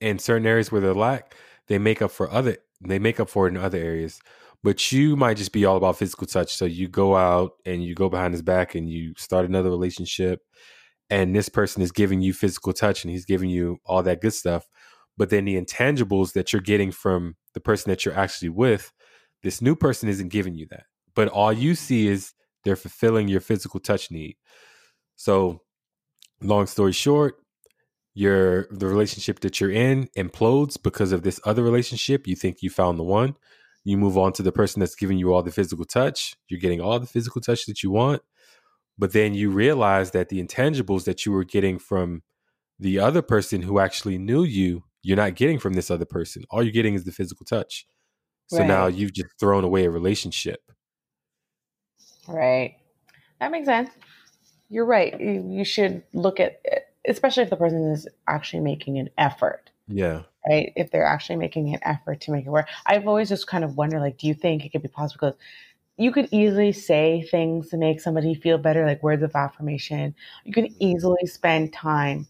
in 0.00 0.18
certain 0.18 0.46
areas 0.46 0.70
where 0.70 0.80
they're 0.80 0.94
lack, 0.94 1.34
they 1.66 1.78
make 1.78 2.02
up 2.02 2.10
for 2.10 2.30
other 2.30 2.58
they 2.80 2.98
make 2.98 3.18
up 3.18 3.30
for 3.30 3.46
it 3.46 3.50
in 3.50 3.56
other 3.56 3.78
areas. 3.78 4.20
But 4.62 4.92
you 4.92 5.16
might 5.16 5.36
just 5.36 5.52
be 5.52 5.64
all 5.64 5.76
about 5.76 5.98
physical 5.98 6.26
touch. 6.26 6.54
So 6.54 6.64
you 6.64 6.88
go 6.88 7.16
out 7.16 7.52
and 7.66 7.82
you 7.82 7.94
go 7.94 8.08
behind 8.08 8.34
his 8.34 8.42
back 8.42 8.74
and 8.74 8.88
you 8.88 9.14
start 9.16 9.46
another 9.46 9.70
relationship 9.70 10.40
and 11.10 11.34
this 11.34 11.48
person 11.48 11.82
is 11.82 11.92
giving 11.92 12.20
you 12.22 12.32
physical 12.32 12.72
touch 12.72 13.04
and 13.04 13.10
he's 13.10 13.26
giving 13.26 13.50
you 13.50 13.78
all 13.84 14.02
that 14.02 14.20
good 14.20 14.32
stuff. 14.32 14.66
But 15.16 15.30
then 15.30 15.44
the 15.44 15.60
intangibles 15.60 16.32
that 16.32 16.52
you're 16.52 16.62
getting 16.62 16.90
from 16.90 17.36
the 17.52 17.60
person 17.60 17.90
that 17.90 18.04
you're 18.04 18.18
actually 18.18 18.48
with, 18.48 18.92
this 19.42 19.62
new 19.62 19.76
person 19.76 20.08
isn't 20.08 20.28
giving 20.28 20.54
you 20.54 20.66
that. 20.70 20.84
But 21.14 21.28
all 21.28 21.52
you 21.52 21.74
see 21.74 22.08
is 22.08 22.32
they're 22.64 22.76
fulfilling 22.76 23.28
your 23.28 23.40
physical 23.40 23.80
touch 23.80 24.10
need. 24.10 24.36
So, 25.16 25.62
long 26.42 26.66
story 26.66 26.92
short, 26.92 27.36
your 28.14 28.68
the 28.70 28.86
relationship 28.86 29.40
that 29.40 29.60
you're 29.60 29.70
in 29.70 30.08
implodes 30.16 30.80
because 30.80 31.12
of 31.12 31.22
this 31.22 31.40
other 31.44 31.62
relationship. 31.62 32.26
You 32.26 32.36
think 32.36 32.62
you 32.62 32.70
found 32.70 32.98
the 32.98 33.04
one. 33.04 33.36
You 33.84 33.98
move 33.98 34.16
on 34.16 34.32
to 34.34 34.42
the 34.42 34.52
person 34.52 34.80
that's 34.80 34.94
giving 34.94 35.18
you 35.18 35.34
all 35.34 35.42
the 35.42 35.52
physical 35.52 35.84
touch. 35.84 36.36
You're 36.48 36.60
getting 36.60 36.80
all 36.80 36.98
the 36.98 37.06
physical 37.06 37.40
touch 37.40 37.66
that 37.66 37.82
you 37.82 37.90
want. 37.90 38.22
But 38.96 39.12
then 39.12 39.34
you 39.34 39.50
realize 39.50 40.12
that 40.12 40.28
the 40.28 40.42
intangibles 40.42 41.04
that 41.04 41.26
you 41.26 41.32
were 41.32 41.44
getting 41.44 41.78
from 41.78 42.22
the 42.78 42.98
other 43.00 43.22
person 43.22 43.62
who 43.62 43.78
actually 43.78 44.18
knew 44.18 44.42
you, 44.44 44.84
you're 45.02 45.16
not 45.16 45.34
getting 45.34 45.58
from 45.58 45.74
this 45.74 45.90
other 45.90 46.04
person. 46.04 46.44
All 46.50 46.62
you're 46.62 46.72
getting 46.72 46.94
is 46.94 47.04
the 47.04 47.12
physical 47.12 47.44
touch. 47.44 47.86
So 48.46 48.64
now 48.66 48.86
you've 48.86 49.12
just 49.12 49.30
thrown 49.40 49.64
away 49.64 49.84
a 49.84 49.90
relationship. 49.90 50.60
Right. 52.28 52.76
That 53.40 53.50
makes 53.50 53.66
sense. 53.66 53.90
You're 54.70 54.86
right. 54.86 55.18
You 55.20 55.46
you 55.48 55.64
should 55.64 56.02
look 56.12 56.40
at, 56.40 56.60
especially 57.06 57.42
if 57.42 57.50
the 57.50 57.56
person 57.56 57.90
is 57.92 58.08
actually 58.26 58.60
making 58.60 58.98
an 58.98 59.10
effort, 59.18 59.70
Yeah. 59.88 60.22
right? 60.48 60.72
If 60.76 60.90
they're 60.90 61.06
actually 61.06 61.36
making 61.36 61.74
an 61.74 61.80
effort 61.82 62.20
to 62.22 62.32
make 62.32 62.46
it 62.46 62.50
work. 62.50 62.68
I've 62.86 63.06
always 63.06 63.28
just 63.28 63.46
kind 63.46 63.64
of 63.64 63.76
wondered, 63.76 64.00
like, 64.00 64.18
do 64.18 64.26
you 64.26 64.34
think 64.34 64.64
it 64.64 64.70
could 64.70 64.82
be 64.82 64.88
possible? 64.88 65.28
Because 65.28 65.40
you 65.96 66.10
could 66.12 66.28
easily 66.32 66.72
say 66.72 67.22
things 67.30 67.68
to 67.70 67.76
make 67.76 68.00
somebody 68.00 68.34
feel 68.34 68.58
better, 68.58 68.84
like 68.84 69.02
words 69.02 69.22
of 69.22 69.36
affirmation. 69.36 70.14
You 70.44 70.52
can 70.52 70.66
mm-hmm. 70.66 70.76
easily 70.80 71.26
spend 71.26 71.72
time. 71.72 72.26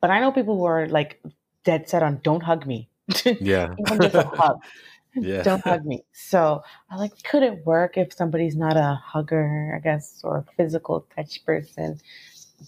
But 0.00 0.10
I 0.10 0.20
know 0.20 0.32
people 0.32 0.56
who 0.56 0.64
are 0.64 0.86
like 0.88 1.22
dead 1.64 1.88
set 1.88 2.02
on 2.02 2.20
don't 2.22 2.42
hug 2.42 2.66
me. 2.66 2.88
Yeah. 3.40 3.74
Even 3.78 4.00
just 4.00 4.14
a 4.14 4.22
hug. 4.22 4.62
Yeah. 5.14 5.42
Don't 5.42 5.62
hug 5.62 5.84
me. 5.84 6.04
So 6.12 6.62
I 6.90 6.96
like, 6.96 7.22
could 7.24 7.42
it 7.42 7.66
work 7.66 7.96
if 7.98 8.12
somebody's 8.14 8.56
not 8.56 8.76
a 8.76 8.94
hugger, 8.94 9.74
I 9.76 9.80
guess, 9.80 10.20
or 10.24 10.38
a 10.38 10.44
physical 10.56 11.06
touch 11.14 11.44
person, 11.44 12.00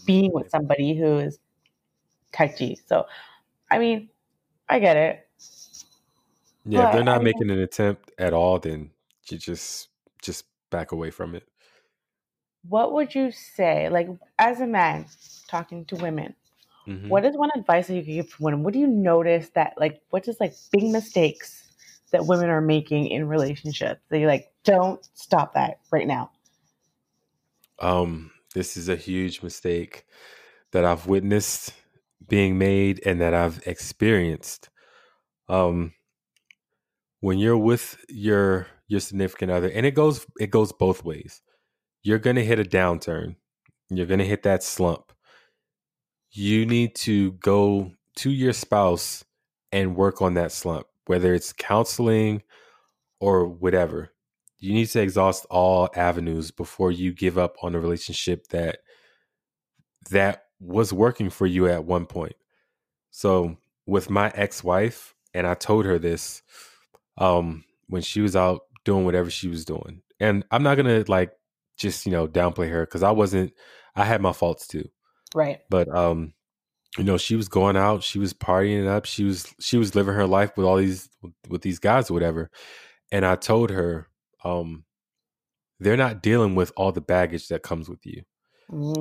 being 0.06 0.32
with 0.32 0.50
somebody 0.50 0.96
who 0.98 1.18
is 1.18 1.38
touchy? 2.32 2.78
So, 2.86 3.06
I 3.70 3.78
mean, 3.78 4.10
I 4.68 4.78
get 4.80 4.96
it. 4.96 5.28
Yeah. 6.64 6.86
If 6.86 6.92
they're 6.92 7.02
I 7.02 7.04
not 7.04 7.22
mean, 7.22 7.24
making 7.24 7.50
an 7.50 7.58
attempt 7.60 8.10
at 8.18 8.32
all, 8.32 8.58
then 8.58 8.90
you 9.30 9.38
just 9.38 9.88
just 10.22 10.46
back 10.70 10.92
away 10.92 11.10
from 11.10 11.34
it. 11.34 11.48
what 12.68 12.92
would 12.92 13.14
you 13.14 13.30
say, 13.30 13.88
like, 13.90 14.08
as 14.38 14.60
a 14.60 14.66
man 14.66 15.06
talking 15.48 15.84
to 15.86 15.96
women? 15.96 16.34
Mhm. 16.86 17.08
What 17.08 17.24
is 17.24 17.36
one 17.36 17.50
advice 17.56 17.86
that 17.88 17.94
you 17.94 18.02
could 18.02 18.28
give 18.28 18.40
women? 18.40 18.62
What 18.62 18.72
do 18.74 18.80
you 18.80 18.86
notice 18.86 19.50
that, 19.50 19.74
like, 19.78 20.02
what 20.10 20.26
is 20.28 20.38
like 20.40 20.54
big 20.72 20.84
mistakes 20.84 21.63
that 22.14 22.26
women 22.26 22.48
are 22.48 22.60
making 22.60 23.08
in 23.08 23.28
relationships? 23.28 24.00
They 24.08 24.26
like, 24.26 24.52
don't 24.64 25.06
stop 25.14 25.54
that 25.54 25.80
right 25.90 26.06
now. 26.06 26.30
Um, 27.78 28.30
this 28.54 28.76
is 28.76 28.88
a 28.88 28.96
huge 28.96 29.42
mistake 29.42 30.06
that 30.72 30.84
I've 30.84 31.06
witnessed 31.06 31.74
being 32.28 32.56
made 32.58 33.02
and 33.04 33.20
that 33.20 33.34
I've 33.34 33.60
experienced. 33.66 34.70
Um, 35.48 35.92
when 37.20 37.38
you're 37.38 37.58
with 37.58 37.96
your 38.08 38.66
your 38.86 39.00
significant 39.00 39.50
other, 39.50 39.68
and 39.68 39.86
it 39.86 39.92
goes 39.92 40.26
it 40.38 40.50
goes 40.50 40.72
both 40.72 41.04
ways. 41.04 41.42
You're 42.02 42.18
gonna 42.18 42.42
hit 42.42 42.58
a 42.58 42.64
downturn. 42.64 43.36
You're 43.90 44.06
gonna 44.06 44.24
hit 44.24 44.42
that 44.44 44.62
slump. 44.62 45.12
You 46.30 46.66
need 46.66 46.94
to 46.96 47.32
go 47.32 47.92
to 48.16 48.30
your 48.30 48.52
spouse 48.52 49.24
and 49.72 49.96
work 49.96 50.22
on 50.22 50.34
that 50.34 50.52
slump, 50.52 50.86
whether 51.06 51.34
it's 51.34 51.52
counseling 51.52 52.42
or 53.20 53.46
whatever. 53.46 54.12
You 54.58 54.72
need 54.72 54.86
to 54.86 55.02
exhaust 55.02 55.46
all 55.50 55.90
avenues 55.94 56.50
before 56.50 56.90
you 56.90 57.12
give 57.12 57.36
up 57.36 57.56
on 57.62 57.74
a 57.74 57.80
relationship 57.80 58.48
that 58.48 58.78
that 60.10 60.44
was 60.60 60.92
working 60.92 61.30
for 61.30 61.46
you 61.46 61.66
at 61.68 61.84
one 61.84 62.06
point. 62.06 62.36
So 63.10 63.56
with 63.86 64.08
my 64.08 64.30
ex-wife, 64.34 65.14
and 65.34 65.46
I 65.46 65.54
told 65.54 65.84
her 65.84 65.98
this 65.98 66.42
um 67.18 67.64
when 67.88 68.02
she 68.02 68.20
was 68.20 68.34
out 68.34 68.62
doing 68.84 69.04
whatever 69.04 69.30
she 69.30 69.48
was 69.48 69.64
doing. 69.64 70.02
And 70.20 70.44
I'm 70.50 70.62
not 70.62 70.76
gonna 70.76 71.04
like 71.08 71.32
just, 71.76 72.06
you 72.06 72.12
know, 72.12 72.26
downplay 72.26 72.70
her 72.70 72.86
because 72.86 73.02
I 73.02 73.10
wasn't 73.10 73.52
I 73.96 74.04
had 74.04 74.20
my 74.20 74.32
faults 74.32 74.66
too. 74.66 74.88
Right. 75.34 75.60
But 75.68 75.88
um, 75.94 76.32
you 76.98 77.04
know, 77.04 77.16
she 77.18 77.36
was 77.36 77.48
going 77.48 77.76
out, 77.76 78.02
she 78.04 78.18
was 78.18 78.32
partying 78.32 78.82
it 78.82 78.88
up, 78.88 79.04
she 79.06 79.24
was 79.24 79.54
she 79.60 79.76
was 79.78 79.94
living 79.94 80.14
her 80.14 80.26
life 80.26 80.56
with 80.56 80.66
all 80.66 80.76
these 80.76 81.08
with 81.48 81.62
these 81.62 81.78
guys 81.78 82.10
or 82.10 82.14
whatever. 82.14 82.50
And 83.12 83.24
I 83.26 83.36
told 83.36 83.70
her, 83.70 84.08
um, 84.44 84.84
they're 85.80 85.96
not 85.96 86.22
dealing 86.22 86.54
with 86.54 86.72
all 86.76 86.92
the 86.92 87.00
baggage 87.00 87.48
that 87.48 87.62
comes 87.62 87.88
with 87.88 88.04
you. 88.06 88.22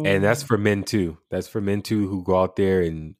And 0.03 0.23
that's 0.23 0.43
Mm, 0.43 0.47
for 0.47 0.57
men 0.57 0.83
too. 0.83 1.17
That's 1.31 1.47
for 1.47 1.61
men 1.61 1.81
too 1.81 2.07
who 2.07 2.23
go 2.23 2.41
out 2.41 2.55
there 2.55 2.81
and 2.81 3.15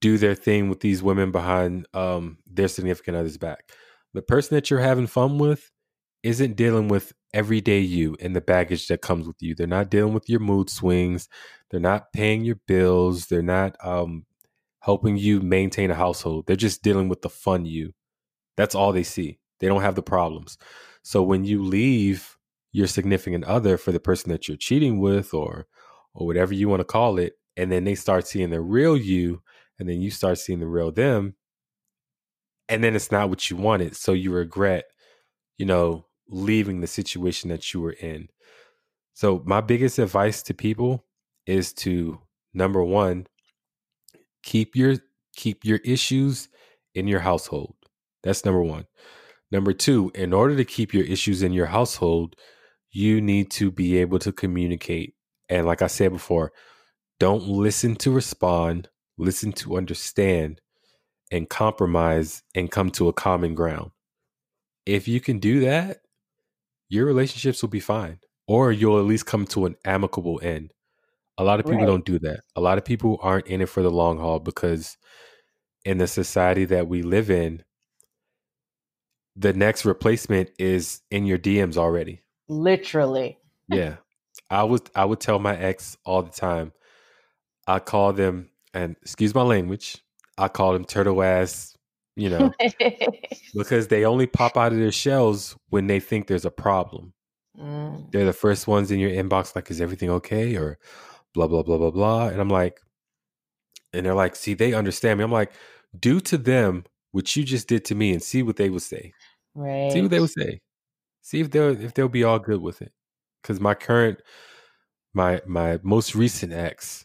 do 0.00 0.18
their 0.18 0.34
thing 0.34 0.68
with 0.68 0.80
these 0.80 1.02
women 1.02 1.30
behind 1.32 1.86
um 1.94 2.38
their 2.46 2.68
significant 2.68 3.16
others 3.16 3.38
back. 3.38 3.70
The 4.14 4.22
person 4.22 4.54
that 4.56 4.70
you're 4.70 4.80
having 4.80 5.06
fun 5.06 5.38
with 5.38 5.70
isn't 6.22 6.56
dealing 6.56 6.88
with 6.88 7.12
everyday 7.32 7.80
you 7.80 8.16
and 8.20 8.34
the 8.36 8.40
baggage 8.40 8.88
that 8.88 9.02
comes 9.02 9.26
with 9.26 9.36
you. 9.40 9.54
They're 9.54 9.66
not 9.66 9.90
dealing 9.90 10.14
with 10.14 10.28
your 10.28 10.40
mood 10.40 10.70
swings. 10.70 11.28
They're 11.70 11.80
not 11.80 12.12
paying 12.12 12.44
your 12.44 12.56
bills. 12.66 13.26
They're 13.26 13.42
not 13.42 13.76
um 13.84 14.26
helping 14.80 15.16
you 15.16 15.40
maintain 15.40 15.90
a 15.90 15.94
household. 15.94 16.46
They're 16.46 16.56
just 16.56 16.82
dealing 16.82 17.08
with 17.08 17.22
the 17.22 17.28
fun 17.30 17.66
you. 17.66 17.92
That's 18.56 18.74
all 18.74 18.92
they 18.92 19.02
see. 19.02 19.38
They 19.60 19.68
don't 19.68 19.82
have 19.82 19.94
the 19.94 20.02
problems. 20.02 20.58
So 21.02 21.22
when 21.22 21.44
you 21.44 21.62
leave 21.62 22.36
your 22.72 22.86
significant 22.86 23.44
other 23.44 23.76
for 23.76 23.92
the 23.92 24.00
person 24.00 24.30
that 24.30 24.48
you're 24.48 24.56
cheating 24.56 25.00
with 25.00 25.34
or 25.34 25.66
or 26.14 26.26
whatever 26.26 26.54
you 26.54 26.68
want 26.68 26.80
to 26.80 26.84
call 26.84 27.18
it, 27.18 27.34
and 27.56 27.70
then 27.70 27.84
they 27.84 27.94
start 27.94 28.26
seeing 28.26 28.50
the 28.50 28.60
real 28.60 28.96
you, 28.96 29.42
and 29.78 29.88
then 29.88 30.00
you 30.00 30.10
start 30.10 30.38
seeing 30.38 30.60
the 30.60 30.66
real 30.66 30.90
them, 30.90 31.36
and 32.68 32.82
then 32.82 32.96
it's 32.96 33.12
not 33.12 33.28
what 33.28 33.50
you 33.50 33.56
wanted. 33.56 33.96
So 33.96 34.12
you 34.12 34.32
regret, 34.32 34.84
you 35.58 35.66
know, 35.66 36.06
leaving 36.28 36.80
the 36.80 36.86
situation 36.86 37.50
that 37.50 37.72
you 37.74 37.80
were 37.80 37.92
in. 37.92 38.28
So 39.14 39.42
my 39.44 39.60
biggest 39.60 39.98
advice 39.98 40.42
to 40.44 40.54
people 40.54 41.04
is 41.50 41.72
to 41.72 42.20
number 42.54 42.82
one, 42.82 43.26
keep 44.42 44.76
your 44.76 44.96
keep 45.34 45.64
your 45.64 45.78
issues 45.78 46.48
in 46.94 47.08
your 47.08 47.20
household. 47.20 47.74
That's 48.22 48.44
number 48.44 48.62
1. 48.62 48.86
Number 49.50 49.72
2, 49.72 50.12
in 50.14 50.32
order 50.32 50.56
to 50.56 50.64
keep 50.64 50.94
your 50.94 51.04
issues 51.04 51.42
in 51.42 51.52
your 51.52 51.66
household, 51.66 52.36
you 52.92 53.20
need 53.20 53.50
to 53.52 53.70
be 53.70 53.98
able 53.98 54.18
to 54.20 54.32
communicate. 54.32 55.14
And 55.48 55.66
like 55.66 55.82
I 55.82 55.86
said 55.88 56.12
before, 56.12 56.52
don't 57.18 57.44
listen 57.44 57.96
to 57.96 58.10
respond, 58.10 58.88
listen 59.18 59.52
to 59.54 59.76
understand 59.76 60.60
and 61.32 61.48
compromise 61.48 62.42
and 62.54 62.70
come 62.70 62.90
to 62.92 63.08
a 63.08 63.12
common 63.12 63.54
ground. 63.54 63.90
If 64.86 65.08
you 65.08 65.20
can 65.20 65.38
do 65.38 65.60
that, 65.60 65.98
your 66.88 67.06
relationships 67.06 67.62
will 67.62 67.70
be 67.70 67.80
fine 67.80 68.18
or 68.46 68.72
you'll 68.72 68.98
at 68.98 69.04
least 69.04 69.26
come 69.26 69.46
to 69.46 69.66
an 69.66 69.76
amicable 69.84 70.40
end. 70.42 70.72
A 71.40 71.44
lot 71.44 71.58
of 71.58 71.64
people 71.64 71.78
right. 71.78 71.86
don't 71.86 72.04
do 72.04 72.18
that. 72.18 72.40
A 72.54 72.60
lot 72.60 72.76
of 72.76 72.84
people 72.84 73.18
aren't 73.22 73.46
in 73.46 73.62
it 73.62 73.70
for 73.70 73.82
the 73.82 73.90
long 73.90 74.18
haul 74.18 74.40
because 74.40 74.98
in 75.86 75.96
the 75.96 76.06
society 76.06 76.66
that 76.66 76.86
we 76.86 77.00
live 77.00 77.30
in, 77.30 77.64
the 79.34 79.54
next 79.54 79.86
replacement 79.86 80.50
is 80.58 81.00
in 81.10 81.24
your 81.24 81.38
DMs 81.38 81.78
already. 81.78 82.20
Literally. 82.50 83.38
yeah. 83.68 83.96
I 84.50 84.64
was 84.64 84.82
I 84.94 85.06
would 85.06 85.20
tell 85.20 85.38
my 85.38 85.56
ex 85.56 85.96
all 86.04 86.22
the 86.22 86.30
time. 86.30 86.72
I 87.66 87.78
call 87.78 88.12
them 88.12 88.50
and 88.74 88.96
excuse 89.00 89.34
my 89.34 89.40
language, 89.40 89.96
I 90.36 90.48
call 90.48 90.74
them 90.74 90.84
turtle 90.84 91.22
ass, 91.22 91.74
you 92.16 92.28
know, 92.28 92.52
because 93.54 93.88
they 93.88 94.04
only 94.04 94.26
pop 94.26 94.58
out 94.58 94.72
of 94.72 94.78
their 94.78 94.92
shells 94.92 95.56
when 95.70 95.86
they 95.86 96.00
think 96.00 96.26
there's 96.26 96.44
a 96.44 96.50
problem. 96.50 97.14
Mm. 97.58 98.12
They're 98.12 98.26
the 98.26 98.34
first 98.34 98.66
ones 98.66 98.90
in 98.90 99.00
your 99.00 99.10
inbox, 99.10 99.56
like, 99.56 99.70
is 99.70 99.80
everything 99.80 100.10
okay? 100.10 100.54
Or 100.56 100.78
blah, 101.34 101.46
blah, 101.46 101.62
blah, 101.62 101.78
blah, 101.78 101.90
blah. 101.90 102.28
And 102.28 102.40
I'm 102.40 102.48
like, 102.48 102.80
and 103.92 104.06
they're 104.06 104.14
like, 104.14 104.36
see, 104.36 104.54
they 104.54 104.72
understand 104.72 105.18
me. 105.18 105.24
I'm 105.24 105.32
like, 105.32 105.52
do 105.98 106.20
to 106.20 106.38
them 106.38 106.84
what 107.12 107.34
you 107.34 107.44
just 107.44 107.68
did 107.68 107.84
to 107.86 107.94
me 107.94 108.12
and 108.12 108.22
see 108.22 108.42
what 108.42 108.56
they 108.56 108.70
would 108.70 108.82
say. 108.82 109.12
Right. 109.54 109.90
See 109.90 110.02
what 110.02 110.10
they 110.10 110.20
would 110.20 110.30
say. 110.30 110.60
See 111.22 111.40
if 111.40 111.50
they'll 111.50 111.80
if 111.80 111.94
they'll 111.94 112.08
be 112.08 112.24
all 112.24 112.38
good 112.38 112.60
with 112.60 112.82
it. 112.82 112.92
Cause 113.42 113.60
my 113.60 113.74
current 113.74 114.20
my 115.12 115.40
my 115.46 115.80
most 115.82 116.14
recent 116.14 116.52
ex, 116.52 117.04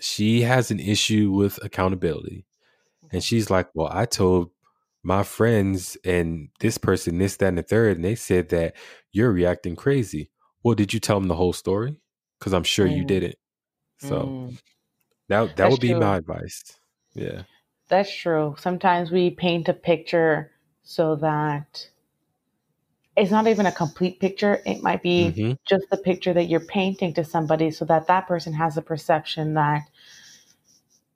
she 0.00 0.42
has 0.42 0.70
an 0.70 0.80
issue 0.80 1.30
with 1.30 1.62
accountability. 1.64 2.44
And 3.12 3.22
she's 3.22 3.50
like, 3.50 3.68
Well, 3.74 3.88
I 3.90 4.04
told 4.04 4.50
my 5.02 5.22
friends 5.22 5.96
and 6.04 6.48
this 6.58 6.78
person, 6.78 7.18
this, 7.18 7.36
that, 7.36 7.48
and 7.48 7.58
the 7.58 7.62
third, 7.62 7.96
and 7.96 8.04
they 8.04 8.16
said 8.16 8.48
that 8.48 8.74
you're 9.12 9.30
reacting 9.30 9.76
crazy. 9.76 10.30
Well, 10.64 10.74
did 10.74 10.92
you 10.92 10.98
tell 10.98 11.20
them 11.20 11.28
the 11.28 11.36
whole 11.36 11.52
story? 11.52 11.96
Because 12.38 12.52
I'm 12.52 12.64
sure 12.64 12.88
mm. 12.88 12.96
you 12.96 13.04
didn't. 13.04 13.36
So 13.98 14.22
mm. 14.22 14.60
that 15.28 15.48
that 15.48 15.56
That's 15.56 15.70
would 15.72 15.80
be 15.80 15.90
true. 15.90 16.00
my 16.00 16.16
advice. 16.16 16.62
Yeah. 17.14 17.42
That's 17.88 18.14
true. 18.14 18.56
Sometimes 18.58 19.10
we 19.10 19.30
paint 19.30 19.68
a 19.68 19.72
picture 19.72 20.50
so 20.82 21.16
that 21.16 21.88
it's 23.16 23.30
not 23.30 23.46
even 23.46 23.66
a 23.66 23.72
complete 23.72 24.20
picture. 24.20 24.60
It 24.66 24.82
might 24.82 25.02
be 25.02 25.32
mm-hmm. 25.34 25.52
just 25.64 25.88
the 25.90 25.96
picture 25.96 26.34
that 26.34 26.44
you're 26.44 26.60
painting 26.60 27.14
to 27.14 27.24
somebody 27.24 27.70
so 27.70 27.84
that 27.86 28.08
that 28.08 28.26
person 28.26 28.52
has 28.52 28.76
a 28.76 28.82
perception 28.82 29.54
that 29.54 29.82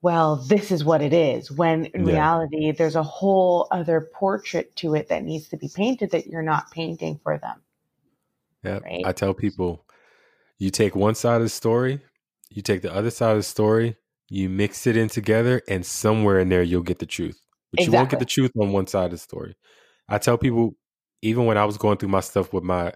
well, 0.03 0.37
this 0.37 0.71
is 0.71 0.83
what 0.83 1.03
it 1.03 1.13
is. 1.13 1.51
When 1.51 1.87
in 1.87 2.07
yeah. 2.07 2.13
reality, 2.15 2.73
there's 2.73 2.97
a 2.97 3.03
whole 3.03 3.69
other 3.71 4.09
portrait 4.15 4.75
to 4.77 4.95
it 4.95 5.09
that 5.09 5.25
needs 5.25 5.49
to 5.49 5.57
be 5.57 5.69
painted 5.75 6.11
that 6.13 6.27
you're 6.27 6.43
not 6.43 6.71
painting 6.71 7.21
for 7.23 7.37
them. 7.37 7.61
Yeah. 8.65 8.79
Right? 8.79 9.03
I 9.05 9.13
tell 9.13 9.35
people 9.35 9.85
you 10.59 10.71
take 10.71 10.95
one 10.95 11.15
side 11.15 11.37
of 11.37 11.43
the 11.43 11.49
story, 11.51 12.01
you 12.51 12.63
take 12.63 12.83
the 12.83 12.95
other 12.95 13.11
side 13.11 13.33
of 13.33 13.39
the 13.39 13.43
story, 13.43 13.97
you 14.29 14.49
mix 14.49 14.87
it 14.87 14.97
in 14.97 15.09
together, 15.09 15.63
and 15.69 15.85
somewhere 15.85 16.39
in 16.41 16.49
there 16.49 16.63
you'll 16.63 16.83
get 16.83 16.99
the 16.99 17.07
truth. 17.07 17.41
But 17.73 17.81
exactly. 17.81 17.93
you 17.93 17.99
won't 17.99 18.11
get 18.11 18.19
the 18.19 18.27
truth 18.27 18.53
on 18.61 18.73
one 18.73 18.87
side 18.87 19.07
of 19.07 19.11
the 19.13 19.19
story. 19.19 19.57
I 20.09 20.19
tell 20.19 20.37
people, 20.37 20.75
even 21.23 21.47
when 21.47 21.57
I 21.57 21.65
was 21.65 21.79
going 21.79 21.99
through 21.99 22.09
my 22.09 22.21
stuff 22.21 22.53
with 22.53 22.65
my 22.65 22.93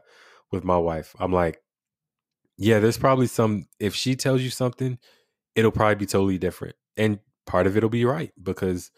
with 0.51 0.65
my 0.65 0.77
wife, 0.77 1.15
I'm 1.19 1.33
like, 1.33 1.61
yeah, 2.57 2.81
there's 2.81 2.99
probably 2.99 3.27
some 3.27 3.67
if 3.79 3.95
she 3.95 4.17
tells 4.17 4.43
you 4.43 4.51
something, 4.51 4.99
it'll 5.55 5.71
probably 5.71 5.95
be 5.97 6.07
totally 6.07 6.39
different 6.39 6.77
and 6.97 7.19
part 7.47 7.67
of 7.67 7.77
it'll 7.77 7.89
be 7.89 8.05
right 8.05 8.33
because 8.43 8.91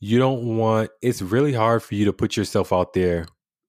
you 0.00 0.18
don't 0.18 0.56
want 0.56 0.90
it's 1.02 1.22
really 1.22 1.52
hard 1.52 1.82
for 1.82 1.94
you 1.94 2.04
to 2.04 2.12
put 2.12 2.36
yourself 2.36 2.72
out 2.72 2.92
there 2.92 3.26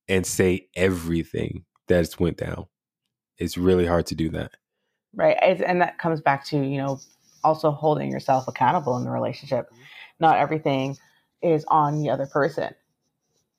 and 0.07 0.25
say 0.25 0.67
everything 0.75 1.65
that's 1.87 2.19
went 2.19 2.37
down 2.37 2.65
it's 3.37 3.57
really 3.57 3.85
hard 3.85 4.05
to 4.05 4.15
do 4.15 4.29
that 4.29 4.51
right 5.15 5.37
and 5.41 5.81
that 5.81 5.97
comes 5.97 6.21
back 6.21 6.45
to 6.45 6.57
you 6.57 6.77
know 6.77 6.99
also 7.43 7.71
holding 7.71 8.11
yourself 8.11 8.47
accountable 8.47 8.97
in 8.97 9.03
the 9.03 9.09
relationship 9.09 9.69
not 10.19 10.37
everything 10.37 10.97
is 11.41 11.65
on 11.67 12.01
the 12.01 12.09
other 12.09 12.25
person 12.25 12.73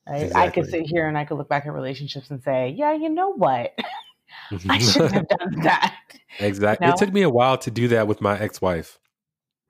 right 0.08 0.24
exactly. 0.24 0.42
i 0.42 0.50
could 0.50 0.66
sit 0.66 0.86
here 0.86 1.06
and 1.06 1.16
i 1.16 1.24
could 1.24 1.36
look 1.36 1.48
back 1.48 1.66
at 1.66 1.72
relationships 1.72 2.30
and 2.30 2.42
say 2.42 2.74
yeah 2.76 2.92
you 2.92 3.08
know 3.08 3.32
what 3.34 3.72
i 4.68 4.78
shouldn't 4.78 5.12
have 5.14 5.28
done 5.28 5.60
that 5.62 5.94
exactly 6.40 6.86
you 6.86 6.90
know? 6.90 6.94
it 6.94 6.98
took 6.98 7.12
me 7.12 7.22
a 7.22 7.30
while 7.30 7.56
to 7.56 7.70
do 7.70 7.88
that 7.88 8.06
with 8.06 8.20
my 8.20 8.38
ex-wife 8.38 8.98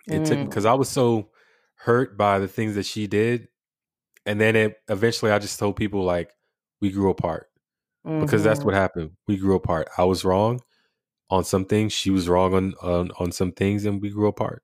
it 0.07 0.23
mm. 0.23 0.27
took 0.27 0.49
because 0.49 0.65
I 0.65 0.75
was 0.75 0.89
so 0.89 1.31
hurt 1.75 2.17
by 2.17 2.39
the 2.39 2.49
things 2.49 2.75
that 2.77 2.87
she 2.87 3.07
did, 3.07 3.49
and 4.25 4.41
then 4.41 4.57
it 4.57 4.77
eventually 4.89 5.33
I 5.33 5.39
just 5.39 5.59
told 5.59 5.77
people 5.77 6.05
like 6.05 6.33
we 6.81 6.91
grew 6.91 7.11
apart 7.11 7.49
mm-hmm. 8.07 8.21
because 8.21 8.45
that's 8.45 8.61
what 8.61 8.73
mm-hmm. 8.73 8.81
happened. 8.81 9.11
We 9.27 9.37
grew 9.37 9.57
apart. 9.57 9.89
I 9.99 10.05
was 10.05 10.25
wrong 10.25 10.61
on 11.31 11.45
some 11.45 11.65
things. 11.65 11.93
She 11.93 12.11
was 12.11 12.29
wrong 12.29 12.55
on 12.55 12.75
on, 12.83 13.11
on 13.19 13.33
some 13.33 13.53
things, 13.53 13.85
and 13.85 14.01
we 14.01 14.11
grew 14.11 14.29
apart. 14.29 14.63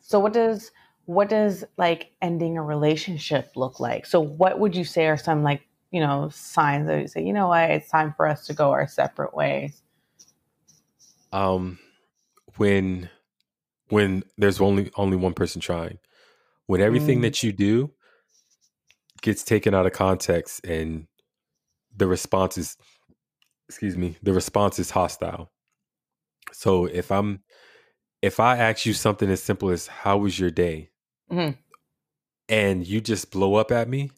So 0.00 0.18
what 0.18 0.32
does 0.32 0.70
what 1.06 1.28
does 1.28 1.64
like 1.76 2.12
ending 2.22 2.56
a 2.56 2.62
relationship 2.62 3.52
look 3.56 3.80
like? 3.80 4.06
So 4.06 4.20
what 4.20 4.58
would 4.58 4.76
you 4.76 4.84
say 4.84 5.06
are 5.06 5.16
some 5.16 5.42
like 5.42 5.62
you 5.90 6.00
know 6.00 6.28
signs 6.30 6.86
that 6.86 7.00
you 7.00 7.08
say 7.08 7.22
you 7.22 7.32
know 7.32 7.48
what 7.48 7.70
it's 7.70 7.90
time 7.90 8.14
for 8.16 8.26
us 8.26 8.46
to 8.46 8.54
go 8.54 8.70
our 8.70 8.86
separate 8.86 9.34
ways? 9.34 9.82
Um, 11.32 11.78
when 12.56 13.08
when 13.88 14.22
there's 14.38 14.60
only 14.60 14.90
only 14.96 15.16
one 15.16 15.34
person 15.34 15.60
trying. 15.60 15.98
When 16.66 16.80
everything 16.80 17.18
mm. 17.18 17.22
that 17.22 17.42
you 17.42 17.52
do 17.52 17.90
gets 19.20 19.44
taken 19.44 19.74
out 19.74 19.86
of 19.86 19.92
context 19.92 20.64
and 20.64 21.06
the 21.96 22.06
response 22.06 22.56
is 22.56 22.76
excuse 23.68 23.96
me, 23.96 24.16
the 24.22 24.32
response 24.32 24.78
is 24.78 24.90
hostile. 24.90 25.50
So 26.52 26.86
if 26.86 27.10
I'm 27.10 27.42
if 28.20 28.38
I 28.38 28.58
ask 28.58 28.86
you 28.86 28.92
something 28.92 29.28
as 29.30 29.42
simple 29.42 29.70
as 29.70 29.86
how 29.86 30.18
was 30.18 30.38
your 30.38 30.50
day? 30.50 30.90
Mm-hmm. 31.30 31.58
And 32.48 32.86
you 32.86 33.00
just 33.00 33.30
blow 33.30 33.54
up 33.54 33.72
at 33.72 33.88
me, 33.88 34.10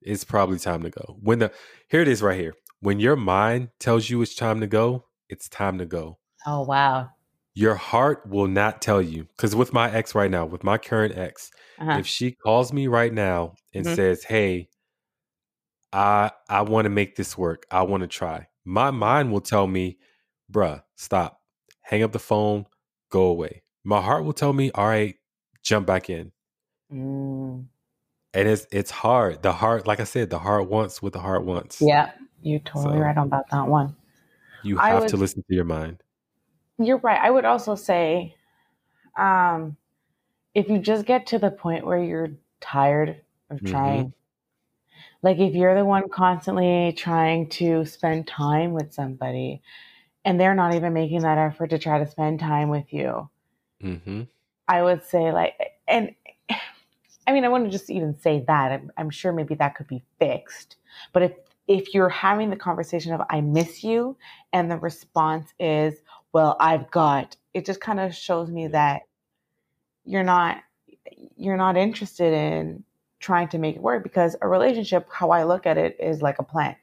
it's 0.00 0.24
probably 0.24 0.58
time 0.58 0.82
to 0.82 0.90
go. 0.90 1.16
When 1.20 1.38
the 1.38 1.52
here 1.88 2.00
it 2.00 2.08
is 2.08 2.22
right 2.22 2.38
here. 2.38 2.54
When 2.80 2.98
your 2.98 3.14
mind 3.14 3.68
tells 3.78 4.10
you 4.10 4.20
it's 4.22 4.34
time 4.34 4.60
to 4.60 4.66
go, 4.66 5.04
it's 5.28 5.48
time 5.48 5.78
to 5.78 5.86
go. 5.86 6.18
Oh 6.44 6.62
wow 6.62 7.10
your 7.54 7.74
heart 7.74 8.26
will 8.28 8.46
not 8.46 8.80
tell 8.80 9.02
you 9.02 9.24
because 9.36 9.54
with 9.54 9.72
my 9.72 9.90
ex 9.90 10.14
right 10.14 10.30
now 10.30 10.44
with 10.44 10.64
my 10.64 10.78
current 10.78 11.16
ex 11.16 11.50
uh-huh. 11.78 11.98
if 11.98 12.06
she 12.06 12.32
calls 12.32 12.72
me 12.72 12.86
right 12.86 13.12
now 13.12 13.54
and 13.74 13.84
mm-hmm. 13.84 13.94
says 13.94 14.24
hey 14.24 14.68
i 15.92 16.30
i 16.48 16.62
want 16.62 16.84
to 16.84 16.90
make 16.90 17.16
this 17.16 17.36
work 17.36 17.66
i 17.70 17.82
want 17.82 18.00
to 18.00 18.06
try 18.06 18.46
my 18.64 18.90
mind 18.90 19.32
will 19.32 19.40
tell 19.40 19.66
me 19.66 19.98
bruh 20.50 20.82
stop 20.96 21.40
hang 21.82 22.02
up 22.02 22.12
the 22.12 22.18
phone 22.18 22.66
go 23.10 23.24
away 23.24 23.62
my 23.84 24.00
heart 24.00 24.24
will 24.24 24.32
tell 24.32 24.52
me 24.52 24.70
all 24.74 24.86
right 24.86 25.16
jump 25.62 25.86
back 25.86 26.10
in 26.10 26.32
mm. 26.92 27.64
and 28.34 28.48
it's 28.48 28.66
it's 28.70 28.90
hard 28.90 29.42
the 29.42 29.52
heart 29.52 29.86
like 29.86 30.00
i 30.00 30.04
said 30.04 30.30
the 30.30 30.38
heart 30.38 30.68
wants 30.68 31.00
what 31.02 31.12
the 31.12 31.20
heart 31.20 31.44
wants 31.44 31.80
yeah 31.80 32.10
you're 32.42 32.60
totally 32.60 32.98
so, 32.98 33.00
right 33.00 33.16
about 33.16 33.48
that 33.50 33.66
one 33.66 33.94
you 34.64 34.76
have 34.76 35.06
to 35.06 35.16
listen 35.16 35.42
to 35.48 35.54
your 35.54 35.64
mind 35.64 36.02
you're 36.78 36.98
right. 36.98 37.20
I 37.20 37.30
would 37.30 37.44
also 37.44 37.74
say, 37.74 38.34
um, 39.16 39.76
if 40.54 40.68
you 40.68 40.78
just 40.78 41.06
get 41.06 41.26
to 41.28 41.38
the 41.38 41.50
point 41.50 41.86
where 41.86 42.02
you're 42.02 42.32
tired 42.60 43.20
of 43.50 43.58
mm-hmm. 43.58 43.66
trying, 43.66 44.00
mm-hmm. 44.00 44.10
Like 45.22 45.38
if 45.38 45.54
you're 45.54 45.74
the 45.74 45.84
one 45.84 46.08
constantly 46.08 46.94
trying 46.96 47.48
to 47.50 47.84
spend 47.84 48.26
time 48.26 48.72
with 48.72 48.92
somebody 48.92 49.62
and 50.24 50.40
they're 50.40 50.54
not 50.54 50.74
even 50.74 50.92
making 50.92 51.20
that 51.22 51.38
effort 51.38 51.70
to 51.70 51.78
try 51.78 51.98
to 51.98 52.10
spend 52.10 52.40
time 52.40 52.68
with 52.68 52.92
you, 52.92 53.28
mm-hmm. 53.82 54.22
I 54.68 54.82
would 54.82 55.04
say 55.04 55.32
like, 55.32 55.54
and 55.86 56.14
I 57.26 57.32
mean, 57.32 57.44
I 57.44 57.48
wouldn't 57.48 57.72
just 57.72 57.90
even 57.90 58.18
say 58.18 58.44
that. 58.46 58.72
I'm, 58.72 58.90
I'm 58.96 59.10
sure 59.10 59.32
maybe 59.32 59.54
that 59.56 59.76
could 59.76 59.86
be 59.86 60.02
fixed. 60.18 60.76
But 61.12 61.22
if 61.22 61.32
if 61.68 61.94
you're 61.94 62.08
having 62.08 62.50
the 62.50 62.56
conversation 62.56 63.12
of 63.12 63.22
"I 63.30 63.40
miss 63.40 63.84
you," 63.84 64.16
and 64.52 64.70
the 64.70 64.76
response 64.78 65.54
is, 65.60 65.94
"Well, 66.32 66.56
I've 66.58 66.90
got," 66.90 67.36
it 67.54 67.64
just 67.64 67.80
kind 67.80 68.00
of 68.00 68.14
shows 68.14 68.50
me 68.50 68.66
that 68.68 69.02
you're 70.04 70.24
not 70.24 70.58
you're 71.36 71.56
not 71.56 71.76
interested 71.76 72.32
in 72.32 72.84
trying 73.22 73.48
to 73.48 73.58
make 73.58 73.76
it 73.76 73.82
work 73.82 74.02
because 74.02 74.36
a 74.42 74.48
relationship, 74.48 75.08
how 75.10 75.30
I 75.30 75.44
look 75.44 75.66
at 75.66 75.78
it, 75.78 75.96
is 75.98 76.20
like 76.20 76.38
a 76.38 76.42
plant. 76.42 76.76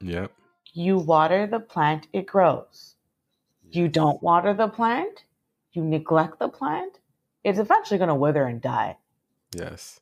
Yep. 0.00 0.32
You 0.74 0.98
water 0.98 1.46
the 1.46 1.60
plant, 1.60 2.08
it 2.12 2.26
grows. 2.26 2.96
You 3.70 3.88
don't 3.88 4.22
water 4.22 4.52
the 4.52 4.68
plant, 4.68 5.24
you 5.72 5.82
neglect 5.82 6.38
the 6.38 6.48
plant, 6.48 6.98
it's 7.44 7.58
eventually 7.58 7.98
going 7.98 8.08
to 8.08 8.14
wither 8.14 8.44
and 8.44 8.60
die. 8.60 8.98
Yes. 9.54 10.00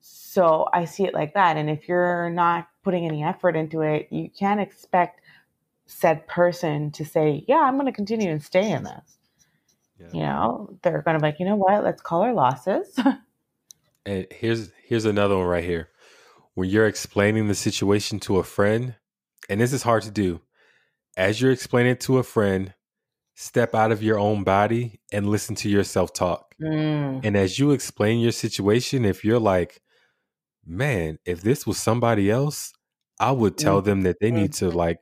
So 0.00 0.68
I 0.72 0.84
see 0.84 1.04
it 1.04 1.14
like 1.14 1.34
that. 1.34 1.56
And 1.56 1.70
if 1.70 1.88
you're 1.88 2.30
not 2.30 2.68
putting 2.82 3.06
any 3.06 3.24
effort 3.24 3.56
into 3.56 3.80
it, 3.82 4.08
you 4.10 4.28
can't 4.28 4.60
expect 4.60 5.20
said 5.86 6.26
person 6.28 6.90
to 6.92 7.04
say, 7.04 7.44
Yeah, 7.48 7.60
I'm 7.60 7.74
going 7.74 7.86
to 7.86 7.92
continue 7.92 8.30
and 8.30 8.42
stay 8.42 8.70
in 8.70 8.84
this. 8.84 9.18
Yeah. 9.98 10.06
You 10.12 10.20
know, 10.20 10.78
they're 10.82 11.02
going 11.02 11.14
to 11.14 11.20
be 11.20 11.26
like, 11.26 11.40
You 11.40 11.46
know 11.46 11.56
what? 11.56 11.84
Let's 11.84 12.00
call 12.00 12.22
our 12.22 12.32
losses. 12.32 12.98
and 14.06 14.26
here's 14.30 14.70
here's 14.84 15.04
another 15.04 15.36
one 15.36 15.46
right 15.46 15.64
here. 15.64 15.88
When 16.54 16.68
you're 16.68 16.86
explaining 16.86 17.48
the 17.48 17.54
situation 17.54 18.20
to 18.20 18.38
a 18.38 18.44
friend, 18.44 18.96
and 19.48 19.60
this 19.60 19.72
is 19.72 19.82
hard 19.82 20.02
to 20.04 20.10
do, 20.10 20.40
as 21.16 21.40
you're 21.40 21.52
explaining 21.52 21.92
it 21.92 22.00
to 22.00 22.18
a 22.18 22.22
friend, 22.22 22.74
step 23.34 23.74
out 23.74 23.92
of 23.92 24.02
your 24.02 24.18
own 24.18 24.44
body 24.44 25.00
and 25.12 25.28
listen 25.28 25.54
to 25.56 25.68
yourself 25.68 26.12
talk. 26.12 26.54
Mm. 26.60 27.24
And 27.24 27.36
as 27.36 27.58
you 27.58 27.70
explain 27.70 28.20
your 28.20 28.32
situation, 28.32 29.04
if 29.04 29.24
you're 29.24 29.38
like, 29.38 29.80
man, 30.66 31.18
if 31.24 31.40
this 31.40 31.66
was 31.66 31.78
somebody 31.78 32.30
else, 32.30 32.72
I 33.18 33.32
would 33.32 33.56
tell 33.56 33.80
mm. 33.80 33.84
them 33.84 34.02
that 34.02 34.16
they 34.20 34.30
need 34.30 34.52
to 34.54 34.66
mm-hmm. 34.66 34.76
like 34.76 34.98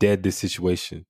dead 0.00 0.22
this 0.22 0.36
situation. 0.36 1.06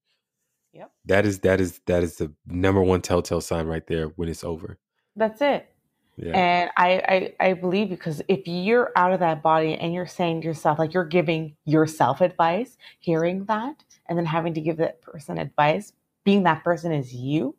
Yep. 0.73 0.93
That 1.07 1.27
is 1.27 1.41
that 1.41 1.61
is 1.61 1.81
that 1.87 2.03
is 2.03 2.17
the 2.17 2.33
number 2.47 2.83
one 2.83 3.01
telltale 3.01 3.41
sign 3.41 3.67
right 3.67 3.87
there 3.87 4.07
when 4.07 4.29
it's 4.29 4.45
over. 4.45 4.79
That's 5.17 5.41
it. 5.41 5.69
Yeah. 6.17 6.37
And 6.37 6.71
I, 6.77 7.33
I 7.41 7.49
I 7.49 7.53
believe 7.55 7.89
because 7.89 8.23
if 8.29 8.47
you're 8.47 8.93
out 8.95 9.13
of 9.13 9.21
that 9.21 9.43
body 9.43 9.75
and 9.75 9.93
you're 9.93 10.07
saying 10.07 10.43
to 10.43 10.47
yourself, 10.47 10.79
like 10.79 10.95
you're 10.95 11.05
giving 11.05 11.57
yourself 11.65 12.21
advice, 12.21 12.79
hearing 13.01 13.45
that, 13.47 13.83
and 14.07 14.17
then 14.17 14.27
having 14.27 14.55
to 14.55 14.61
give 14.61 14.77
that 14.77 15.03
person 15.03 15.39
advice, 15.39 15.93
being 16.23 16.45
that 16.45 16.63
person 16.63 16.93
is 16.93 17.13
you, 17.13 17.57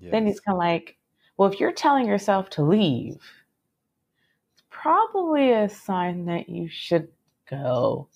yes. 0.00 0.10
then 0.10 0.26
it's 0.26 0.40
kind 0.40 0.56
of 0.56 0.58
like, 0.58 0.96
well, 1.36 1.50
if 1.52 1.60
you're 1.60 1.72
telling 1.72 2.06
yourself 2.06 2.50
to 2.50 2.62
leave, 2.62 3.14
it's 4.52 4.64
probably 4.70 5.52
a 5.52 5.68
sign 5.68 6.26
that 6.26 6.48
you 6.48 6.68
should 6.68 7.08
go. 7.48 8.08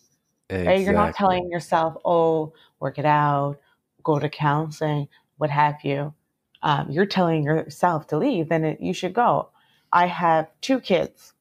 Exactly. 0.51 0.67
Right? 0.67 0.81
You're 0.81 0.93
not 0.93 1.15
telling 1.15 1.51
yourself, 1.51 1.97
oh, 2.05 2.53
work 2.81 2.99
it 2.99 3.05
out, 3.05 3.59
go 4.03 4.19
to 4.19 4.29
counseling, 4.29 5.09
what 5.37 5.51
have 5.51 5.77
you. 5.85 6.15
Um, 6.63 6.91
you're 6.91 7.07
telling 7.07 7.45
yourself 7.45 8.09
to 8.09 8.19
leave, 8.19 8.49
then 8.49 8.65
it, 8.65 8.81
you 8.81 8.93
should 8.93 9.13
go. 9.13 9.51
I 9.93 10.07
have 10.07 10.51
two 10.61 10.81
kids, 10.81 11.33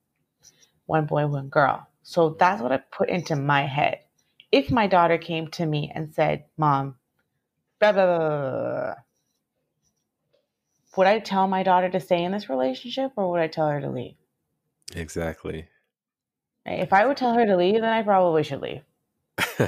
one 0.85 1.05
boy, 1.05 1.27
one 1.27 1.49
girl. 1.49 1.87
So 2.03 2.35
that's 2.39 2.61
what 2.61 2.71
I 2.71 2.77
put 2.77 3.09
into 3.09 3.35
my 3.35 3.65
head. 3.65 3.99
If 4.51 4.71
my 4.71 4.87
daughter 4.87 5.17
came 5.17 5.49
to 5.49 5.65
me 5.65 5.91
and 5.93 6.13
said, 6.13 6.45
Mom, 6.57 6.95
blah, 7.79 7.91
blah, 7.91 8.05
blah, 8.05 8.95
would 10.97 11.07
I 11.07 11.19
tell 11.19 11.47
my 11.47 11.61
daughter 11.63 11.89
to 11.89 11.99
stay 11.99 12.23
in 12.23 12.31
this 12.31 12.49
relationship 12.49 13.11
or 13.15 13.29
would 13.31 13.39
I 13.39 13.47
tell 13.47 13.69
her 13.69 13.79
to 13.79 13.89
leave? 13.89 14.15
Exactly. 14.95 15.67
If 16.65 16.91
I 16.91 17.05
would 17.05 17.17
tell 17.17 17.33
her 17.35 17.45
to 17.45 17.55
leave, 17.55 17.75
then 17.75 17.85
I 17.85 18.01
probably 18.01 18.43
should 18.43 18.61
leave. 18.61 18.81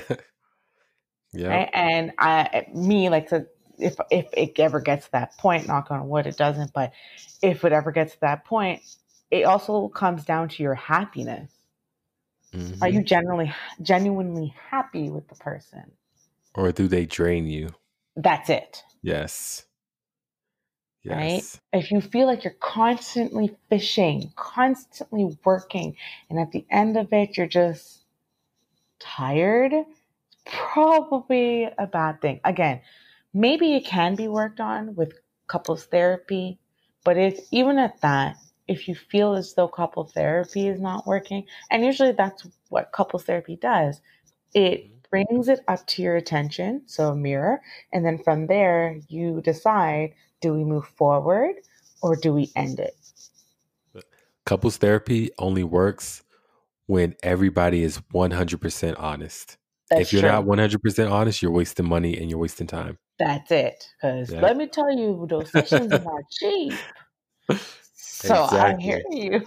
yeah. 1.32 1.48
Right? 1.48 1.70
And 1.72 2.14
I, 2.18 2.66
me, 2.74 3.10
like, 3.10 3.30
so 3.30 3.46
if 3.80 3.96
if 4.12 4.28
it 4.34 4.60
ever 4.60 4.80
gets 4.80 5.06
to 5.06 5.12
that 5.14 5.38
point, 5.38 5.68
knock 5.68 5.92
on 5.92 6.08
wood, 6.08 6.28
it 6.28 6.38
doesn't. 6.38 6.74
But 6.74 6.92
if 7.42 7.64
it 7.64 7.72
ever 7.72 7.92
gets 7.92 8.14
to 8.14 8.20
that 8.22 8.46
point, 8.46 8.82
it 9.32 9.44
also 9.44 9.88
comes 9.88 10.26
down 10.26 10.50
to 10.50 10.64
your 10.64 10.76
happiness. 10.76 11.52
Mm-hmm. 12.54 12.84
Are 12.84 12.90
you 12.90 13.04
generally 13.04 13.54
genuinely 13.82 14.54
happy 14.70 15.10
with 15.10 15.28
the 15.28 15.36
person, 15.36 15.92
or 16.56 16.72
do 16.72 16.88
they 16.88 17.06
drain 17.06 17.46
you? 17.46 17.70
That's 18.16 18.50
it. 18.50 18.84
Yes. 19.02 19.66
Yes. 21.04 21.16
Right? 21.72 21.82
If 21.82 21.92
you 21.92 22.02
feel 22.02 22.28
like 22.28 22.44
you're 22.44 22.54
constantly 22.60 23.56
fishing, 23.70 24.34
constantly 24.36 25.38
working, 25.46 25.96
and 26.30 26.40
at 26.40 26.52
the 26.52 26.66
end 26.70 26.98
of 26.98 27.14
it, 27.14 27.38
you're 27.38 27.48
just 27.48 28.04
tired, 29.00 29.72
it's 29.72 30.42
probably 30.46 31.70
a 31.78 31.88
bad 31.88 32.22
thing. 32.22 32.42
Again, 32.44 32.82
maybe 33.34 33.76
it 33.76 33.86
can 33.86 34.16
be 34.16 34.28
worked 34.28 34.60
on 34.60 34.96
with 34.96 35.14
couples 35.48 35.86
therapy, 35.86 36.60
but 37.04 37.18
if 37.18 37.40
even 37.52 37.78
at 37.78 38.02
that, 38.02 38.38
if 38.68 38.88
you 38.88 38.96
feel 38.96 39.34
as 39.34 39.54
though 39.56 39.68
couple 39.68 40.04
therapy 40.04 40.68
is 40.68 40.80
not 40.80 41.08
working, 41.08 41.46
and 41.72 41.84
usually 41.84 42.12
that's 42.12 42.48
what 42.70 42.92
couples 42.92 43.24
therapy 43.24 43.56
does, 43.56 44.02
it 44.54 44.86
mm-hmm 44.86 44.96
brings 45.10 45.48
it 45.48 45.62
up 45.68 45.86
to 45.88 46.02
your 46.02 46.16
attention, 46.16 46.82
so 46.86 47.10
a 47.10 47.16
mirror, 47.16 47.62
and 47.92 48.06
then 48.06 48.18
from 48.18 48.48
there 48.48 49.00
you 49.08 49.42
decide 49.42 50.14
do 50.42 50.54
we 50.54 50.64
move 50.64 50.86
forward 50.98 51.56
or 52.02 52.16
do 52.16 52.34
we 52.34 52.50
end 52.56 52.80
it? 52.80 52.96
Couples 54.46 54.78
therapy 54.78 55.32
only 55.38 55.64
works 55.64 56.24
when 56.88 57.16
everybody 57.22 57.84
is 57.84 58.00
100% 58.14 58.96
honest. 58.98 59.58
That's 59.90 60.02
if 60.02 60.14
you're 60.14 60.22
true. 60.22 60.32
not 60.32 60.46
100% 60.46 61.12
honest, 61.12 61.42
you're 61.42 61.52
wasting 61.52 61.88
money 61.88 62.18
and 62.18 62.30
you're 62.30 62.40
wasting 62.40 62.68
time. 62.68 62.98
That's 63.20 63.52
it. 63.52 63.90
Because 63.98 64.32
yeah. 64.32 64.40
let 64.40 64.58
me 64.58 64.68
tell 64.68 64.92
you, 64.92 65.28
those 65.30 65.52
sessions 65.52 65.92
are 65.92 66.00
not 66.00 66.24
cheap. 66.32 66.74
So 68.22 68.44
exactly. 68.44 68.60
I 68.60 68.82
hear 68.82 69.04
you. 69.12 69.46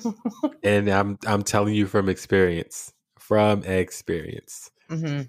and 0.63 0.89
I'm 0.89 1.19
I'm 1.27 1.43
telling 1.43 1.75
you 1.75 1.87
from 1.87 2.09
experience. 2.09 2.93
From 3.19 3.63
experience. 3.65 4.71
Mm-hmm. 4.89 5.23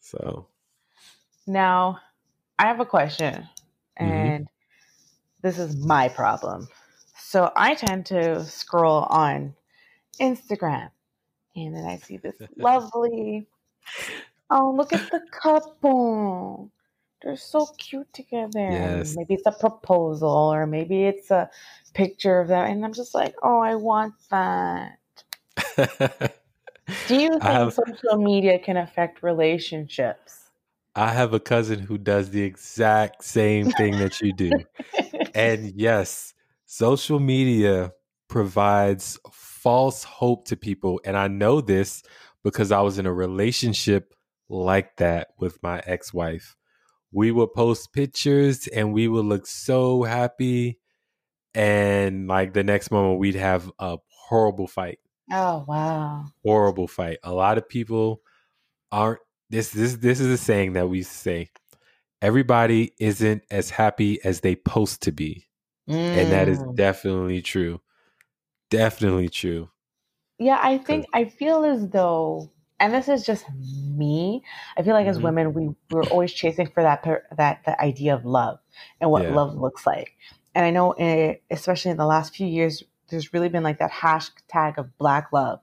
So 0.00 0.46
now 1.46 1.98
I 2.58 2.66
have 2.66 2.80
a 2.80 2.84
question, 2.84 3.34
mm-hmm. 3.98 4.04
and 4.04 4.44
mm-hmm. 4.44 5.46
this 5.46 5.58
is 5.58 5.76
my 5.76 6.08
problem. 6.08 6.68
So 7.18 7.50
I 7.56 7.74
tend 7.74 8.06
to 8.06 8.44
scroll 8.44 9.04
on 9.04 9.54
Instagram, 10.20 10.90
and 11.56 11.74
then 11.74 11.86
I 11.86 11.96
see 11.96 12.18
this 12.18 12.36
lovely. 12.56 13.46
Oh, 14.50 14.74
look 14.76 14.92
at 14.92 15.10
the 15.10 15.20
couple. 15.30 16.70
They're 17.22 17.36
so 17.36 17.66
cute 17.78 18.12
together. 18.12 18.50
Yes. 18.54 19.16
Maybe 19.16 19.34
it's 19.34 19.46
a 19.46 19.52
proposal, 19.52 20.30
or 20.30 20.66
maybe 20.66 21.04
it's 21.04 21.30
a 21.30 21.50
picture 21.94 22.40
of 22.40 22.48
them, 22.48 22.64
and 22.64 22.84
I'm 22.84 22.92
just 22.92 23.14
like, 23.14 23.34
oh, 23.42 23.58
I 23.58 23.74
want 23.74 24.14
that. 24.30 24.98
Do 27.06 27.20
you 27.20 27.30
think 27.30 27.42
have, 27.42 27.74
social 27.74 28.18
media 28.18 28.58
can 28.58 28.76
affect 28.76 29.22
relationships? 29.22 30.50
I 30.94 31.12
have 31.12 31.34
a 31.34 31.40
cousin 31.40 31.80
who 31.80 31.98
does 31.98 32.30
the 32.30 32.42
exact 32.42 33.24
same 33.24 33.70
thing 33.70 33.98
that 33.98 34.20
you 34.20 34.32
do. 34.32 34.50
and 35.34 35.72
yes, 35.76 36.34
social 36.66 37.20
media 37.20 37.92
provides 38.28 39.18
false 39.30 40.02
hope 40.04 40.46
to 40.48 40.56
people. 40.56 41.00
And 41.04 41.16
I 41.16 41.28
know 41.28 41.60
this 41.60 42.02
because 42.42 42.72
I 42.72 42.80
was 42.80 42.98
in 42.98 43.06
a 43.06 43.12
relationship 43.12 44.14
like 44.48 44.96
that 44.96 45.28
with 45.38 45.62
my 45.62 45.82
ex 45.86 46.12
wife. 46.12 46.56
We 47.12 47.30
would 47.30 47.52
post 47.52 47.92
pictures 47.92 48.66
and 48.66 48.92
we 48.92 49.08
would 49.08 49.24
look 49.24 49.46
so 49.46 50.02
happy. 50.02 50.78
And 51.54 52.28
like 52.28 52.52
the 52.52 52.64
next 52.64 52.90
moment, 52.90 53.18
we'd 53.18 53.34
have 53.34 53.70
a 53.78 53.98
horrible 54.06 54.66
fight. 54.66 54.98
Oh 55.32 55.64
wow. 55.66 56.26
Horrible 56.44 56.88
fight. 56.88 57.18
A 57.22 57.32
lot 57.32 57.58
of 57.58 57.68
people 57.68 58.22
aren't 58.92 59.20
this 59.50 59.70
this 59.70 59.96
this 59.96 60.20
is 60.20 60.26
a 60.26 60.36
saying 60.36 60.74
that 60.74 60.88
we 60.88 61.02
say. 61.02 61.50
Everybody 62.20 62.92
isn't 62.98 63.42
as 63.50 63.70
happy 63.70 64.22
as 64.24 64.40
they 64.40 64.56
post 64.56 65.02
to 65.02 65.12
be. 65.12 65.46
Mm. 65.88 65.94
And 65.94 66.32
that 66.32 66.48
is 66.48 66.58
mm. 66.58 66.74
definitely 66.74 67.40
true. 67.42 67.80
Definitely 68.70 69.28
true. 69.28 69.70
Yeah, 70.38 70.58
I 70.60 70.78
think 70.78 71.06
I 71.14 71.24
feel 71.24 71.64
as 71.64 71.88
though 71.88 72.50
and 72.80 72.94
this 72.94 73.08
is 73.08 73.24
just 73.24 73.44
me. 73.58 74.42
I 74.76 74.82
feel 74.82 74.94
like 74.94 75.02
mm-hmm. 75.06 75.10
as 75.10 75.20
women, 75.20 75.54
we 75.54 75.70
we're 75.90 76.04
always 76.04 76.32
chasing 76.32 76.68
for 76.68 76.82
that 76.82 77.02
that 77.36 77.64
that 77.64 77.78
idea 77.80 78.14
of 78.14 78.24
love 78.24 78.58
and 79.00 79.10
what 79.10 79.22
yeah. 79.22 79.34
love 79.34 79.56
looks 79.56 79.86
like. 79.86 80.14
And 80.54 80.64
I 80.64 80.70
know, 80.70 80.92
eh, 80.92 81.34
especially 81.50 81.90
in 81.90 81.96
the 81.96 82.06
last 82.06 82.34
few 82.34 82.46
years, 82.46 82.82
there's 83.08 83.32
really 83.32 83.48
been 83.48 83.62
like 83.62 83.78
that 83.78 83.92
hashtag 83.92 84.78
of 84.78 84.96
black 84.98 85.28
love. 85.32 85.60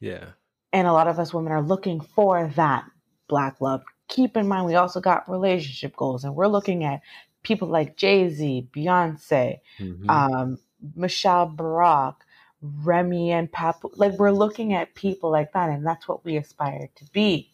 Yeah. 0.00 0.30
And 0.72 0.86
a 0.86 0.92
lot 0.92 1.08
of 1.08 1.18
us 1.18 1.32
women 1.32 1.52
are 1.52 1.62
looking 1.62 2.00
for 2.00 2.50
that 2.56 2.84
black 3.28 3.60
love. 3.60 3.82
Keep 4.08 4.36
in 4.36 4.46
mind, 4.46 4.66
we 4.66 4.74
also 4.74 5.00
got 5.00 5.28
relationship 5.28 5.96
goals 5.96 6.24
and 6.24 6.34
we're 6.34 6.46
looking 6.46 6.84
at 6.84 7.00
people 7.42 7.68
like 7.68 7.96
Jay 7.96 8.28
Z, 8.28 8.68
Beyonce, 8.74 9.60
Mhm. 9.78 10.08
um, 10.08 10.58
Michelle 10.94 11.48
Barack, 11.48 12.16
Remy 12.62 13.32
and 13.32 13.50
Papoose. 13.50 13.96
Like 13.96 14.12
we're 14.18 14.30
looking 14.30 14.74
at 14.74 14.94
people 14.94 15.30
like 15.30 15.52
that, 15.52 15.70
and 15.70 15.86
that's 15.86 16.08
what 16.08 16.24
we 16.24 16.36
aspire 16.36 16.88
to 16.96 17.04
be, 17.12 17.50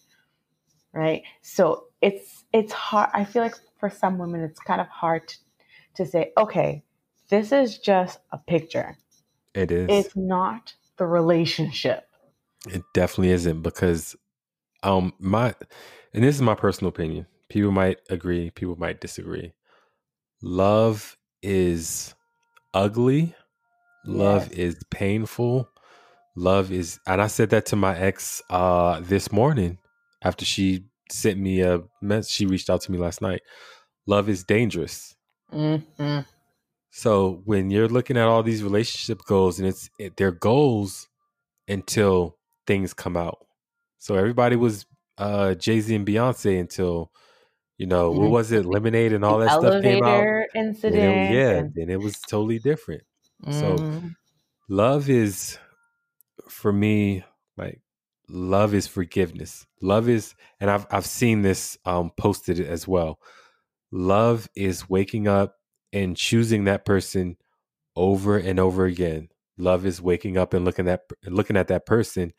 right? 0.93 1.23
So 1.43 1.87
it's 2.01 2.45
it's 2.53 2.73
hard. 2.73 3.11
I 3.15 3.25
feel 3.25 3.43
like 3.43 3.57
for 3.79 3.91
some 3.91 4.19
women, 4.19 4.43
it's 4.43 4.61
kind 4.61 4.81
of 4.81 4.89
hard 4.89 5.29
to, 5.29 5.37
to 5.97 6.07
say, 6.07 6.33
okay, 6.39 6.85
this 7.29 7.53
is 7.53 7.79
just 7.79 8.21
a 8.33 8.39
picture. 8.39 8.97
it 9.55 9.73
is. 9.73 9.89
It's 9.91 10.17
not 10.17 10.75
the 10.99 11.07
relationship. 11.07 12.07
It 12.69 12.83
definitely 12.95 13.33
isn't 13.33 13.63
because 13.63 14.15
um 14.83 15.13
my 15.19 15.55
and 16.15 16.23
this 16.25 16.37
is 16.37 16.43
my 16.43 16.55
personal 16.55 16.91
opinion. 16.91 17.27
People 17.49 17.73
might 17.73 17.99
agree, 18.09 18.51
people 18.51 18.77
might 18.77 19.01
disagree. 19.01 19.53
Love 20.43 21.17
is 21.43 22.15
ugly. 22.75 23.35
Love 24.05 24.49
Yes. 24.51 24.59
is 24.77 24.85
painful. 24.91 25.69
Love 26.35 26.73
is 26.73 26.99
and 27.07 27.21
I 27.21 27.27
said 27.27 27.51
that 27.51 27.67
to 27.67 27.77
my 27.77 27.97
ex 27.99 28.41
uh 28.51 29.01
this 29.01 29.31
morning 29.31 29.79
after 30.23 30.45
she 30.45 30.87
sent 31.11 31.39
me 31.39 31.61
a 31.61 31.83
mess 32.01 32.29
she 32.31 32.47
reached 32.47 32.71
out 32.71 32.81
to 32.83 32.93
me 32.93 32.99
last 32.99 33.21
night. 33.21 33.43
Love 34.07 34.29
is 34.29 34.43
dangerous. 34.45 35.15
hmm 35.51 36.21
So 36.91 37.43
when 37.45 37.71
you're 37.71 37.89
looking 37.89 38.17
at 38.17 38.27
all 38.27 38.43
these 38.43 38.63
relationship 38.63 39.23
goals 39.27 39.59
and 39.59 39.69
it's 39.69 39.91
it, 39.99 40.17
they're 40.17 40.33
goals 40.33 41.09
until 41.69 42.39
things 42.67 42.95
come 42.95 43.17
out. 43.17 43.39
So 43.99 44.15
everybody 44.17 44.57
was 44.57 44.87
uh 45.19 45.55
Jay 45.55 45.81
Z 45.81 45.95
and 45.95 46.07
Beyonce 46.07 46.59
until 46.59 47.13
you 47.79 47.87
know 47.87 48.11
what 48.11 48.29
Mhm. 48.29 48.31
was 48.31 48.53
it 48.53 48.65
Lemonade 48.65 49.13
and 49.13 49.25
all 49.25 49.39
The 49.39 49.47
that 49.47 49.59
stuff 49.61 49.83
came 49.83 50.03
out. 50.03 50.25
Then 50.25 50.67
incident. 50.67 51.31
yeah, 51.31 51.51
and- 51.59 51.75
then 51.75 51.91
it 51.91 52.01
was 52.01 52.19
totally 52.21 52.59
different. 52.59 53.03
So 53.51 53.77
Mhm. 53.79 54.15
love 54.69 55.09
is 55.11 55.59
for 56.49 56.73
me 56.73 57.25
like 57.57 57.81
love 58.29 58.75
is 58.75 58.87
forgiveness. 58.87 59.67
Love 59.81 60.09
is 60.09 60.35
and 60.61 60.71
I've 60.71 60.87
I've 60.91 61.07
seen 61.07 61.43
this 61.43 61.79
um 61.85 62.11
posted 62.17 62.61
as 62.61 62.87
well. 62.89 63.21
Love 63.91 64.49
is 64.57 64.89
waking 64.89 65.29
up 65.29 65.57
and 65.93 66.17
choosing 66.17 66.65
that 66.65 66.85
person 66.85 67.37
over 67.97 68.39
and 68.39 68.59
over 68.61 68.87
again. 68.87 69.29
Love 69.59 69.87
is 69.87 70.01
waking 70.01 70.39
up 70.39 70.55
and 70.55 70.65
looking 70.65 70.89
at 70.89 71.03
looking 71.27 71.57
at 71.57 71.69
that 71.69 71.87
person 71.87 72.33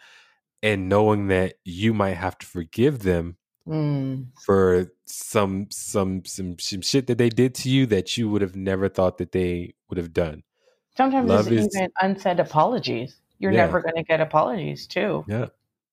and 0.63 0.89
knowing 0.89 1.27
that 1.27 1.55
you 1.65 1.93
might 1.93 2.15
have 2.17 2.37
to 2.39 2.45
forgive 2.45 2.99
them 2.99 3.37
Mm. 3.67 4.33
for 4.45 4.87
some 5.05 5.67
some 5.71 6.25
some 6.25 6.57
some 6.59 6.81
shit 6.81 7.07
that 7.07 7.17
they 7.17 7.29
did 7.29 7.55
to 7.55 7.69
you 7.69 7.85
that 7.87 8.17
you 8.17 8.29
would 8.29 8.41
have 8.41 8.55
never 8.55 8.89
thought 8.89 9.17
that 9.19 9.31
they 9.31 9.73
would 9.89 9.97
have 9.97 10.13
done. 10.13 10.43
Sometimes 10.95 11.27
Love 11.29 11.51
it's 11.51 11.67
is 11.67 11.75
even 11.75 11.91
unsaid 12.01 12.39
apologies. 12.39 13.15
You're 13.39 13.51
Yeah. 13.51 13.65
never 13.65 13.81
going 13.81 13.95
to 13.95 14.03
get 14.03 14.21
apologies 14.21 14.85
too. 14.87 15.25
Yeah. 15.27 15.47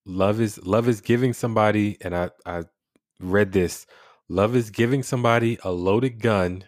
Love 0.06 0.40
is 0.40 0.58
love 0.64 0.88
is 0.88 1.00
giving 1.00 1.32
somebody 1.32 1.96
and 2.00 2.14
I 2.16 2.30
I 2.46 2.64
read 3.20 3.52
this. 3.52 3.86
Love 4.28 4.54
is 4.56 4.70
giving 4.70 5.02
somebody 5.02 5.58
a 5.62 5.70
loaded 5.72 6.20
gun 6.20 6.64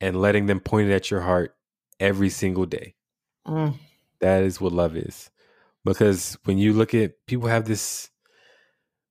and 0.00 0.20
letting 0.20 0.46
them 0.46 0.60
point 0.60 0.88
it 0.88 0.94
at 0.94 1.10
your 1.10 1.20
heart 1.22 1.56
every 2.00 2.30
single 2.30 2.66
day. 2.66 2.94
Mm. 3.46 3.74
That 4.20 4.42
is 4.44 4.60
what 4.60 4.72
love 4.72 4.96
is. 4.96 5.30
Because 5.84 6.38
when 6.44 6.58
you 6.58 6.72
look 6.72 6.94
at 6.94 7.26
people 7.26 7.48
have 7.48 7.66
this 7.66 8.10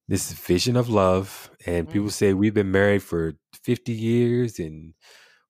this 0.07 0.31
vision 0.33 0.75
of 0.75 0.89
love 0.89 1.49
and 1.65 1.89
people 1.89 2.07
Mm. 2.09 2.11
say 2.11 2.33
we've 2.33 2.53
been 2.53 2.71
married 2.71 3.03
for 3.03 3.33
50 3.63 3.93
years 3.93 4.59
and 4.59 4.93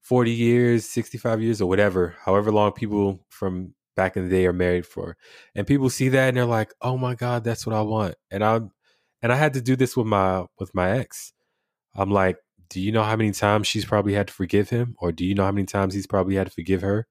40 0.04 0.32
years, 0.32 0.86
65 0.89 1.41
years 1.41 1.62
or 1.62 1.68
whatever, 1.70 2.16
however 2.26 2.51
long 2.51 2.74
people 2.74 3.26
from 3.30 3.74
back 3.95 4.18
in 4.18 4.26
the 4.26 4.30
day 4.30 4.45
are 4.47 4.54
married 4.54 4.86
for. 4.88 5.18
And 5.56 5.68
people 5.68 5.89
see 5.89 6.10
that 6.10 6.30
and 6.30 6.38
they're 6.38 6.45
like, 6.45 6.74
"Oh 6.82 6.97
my 6.97 7.16
god, 7.16 7.43
that's 7.45 7.66
what 7.68 7.76
I 7.76 7.82
want." 7.84 8.16
And 8.32 8.43
I 8.43 8.62
and 9.22 9.32
I 9.34 9.36
had 9.36 9.54
to 9.56 9.62
do 9.62 9.76
this 9.78 9.97
with 9.97 10.08
my 10.08 10.45
with 10.60 10.76
my 10.76 10.91
ex. 10.91 11.34
I'm 11.95 12.12
like, 12.12 12.38
"Do 12.70 12.82
you 12.82 12.91
know 12.91 13.04
how 13.04 13.16
many 13.18 13.32
times 13.32 13.68
she's 13.68 13.86
probably 13.86 14.14
had 14.14 14.28
to 14.30 14.34
forgive 14.34 14.70
him 14.72 14.95
or 14.99 15.12
do 15.14 15.26
you 15.26 15.36
know 15.36 15.45
how 15.45 15.51
many 15.54 15.66
times 15.68 15.93
he's 15.95 16.08
probably 16.08 16.36
had 16.36 16.47
to 16.47 16.54
forgive 16.54 16.82
her?" 16.84 17.08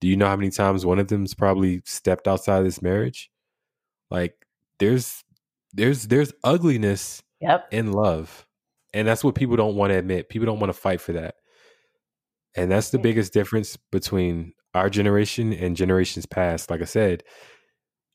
Do 0.00 0.08
you 0.08 0.16
know 0.16 0.26
how 0.28 0.36
many 0.36 0.50
times 0.50 0.86
one 0.86 0.98
of 1.00 1.08
them's 1.08 1.34
probably 1.34 1.82
stepped 1.86 2.28
outside 2.28 2.58
of 2.60 2.64
this 2.64 2.82
marriage? 2.82 3.30
Like 4.10 4.34
there's 4.78 5.24
there's 5.74 6.08
there's 6.08 6.32
ugliness 6.44 7.22
Yep. 7.40 7.68
in 7.72 7.92
love. 7.92 8.46
And 8.94 9.08
that's 9.08 9.24
what 9.24 9.34
people 9.34 9.56
don't 9.56 9.74
want 9.76 9.90
to 9.92 9.98
admit. 9.98 10.28
People 10.28 10.46
don't 10.46 10.60
want 10.60 10.72
to 10.72 10.78
fight 10.78 11.00
for 11.00 11.12
that. 11.14 11.36
And 12.56 12.70
that's 12.70 12.90
the 12.90 12.98
biggest 12.98 13.32
difference 13.32 13.76
between 13.90 14.52
our 14.74 14.90
generation 14.90 15.52
and 15.52 15.76
generations 15.76 16.26
past. 16.26 16.70
Like 16.70 16.82
I 16.82 16.86
said, 16.86 17.22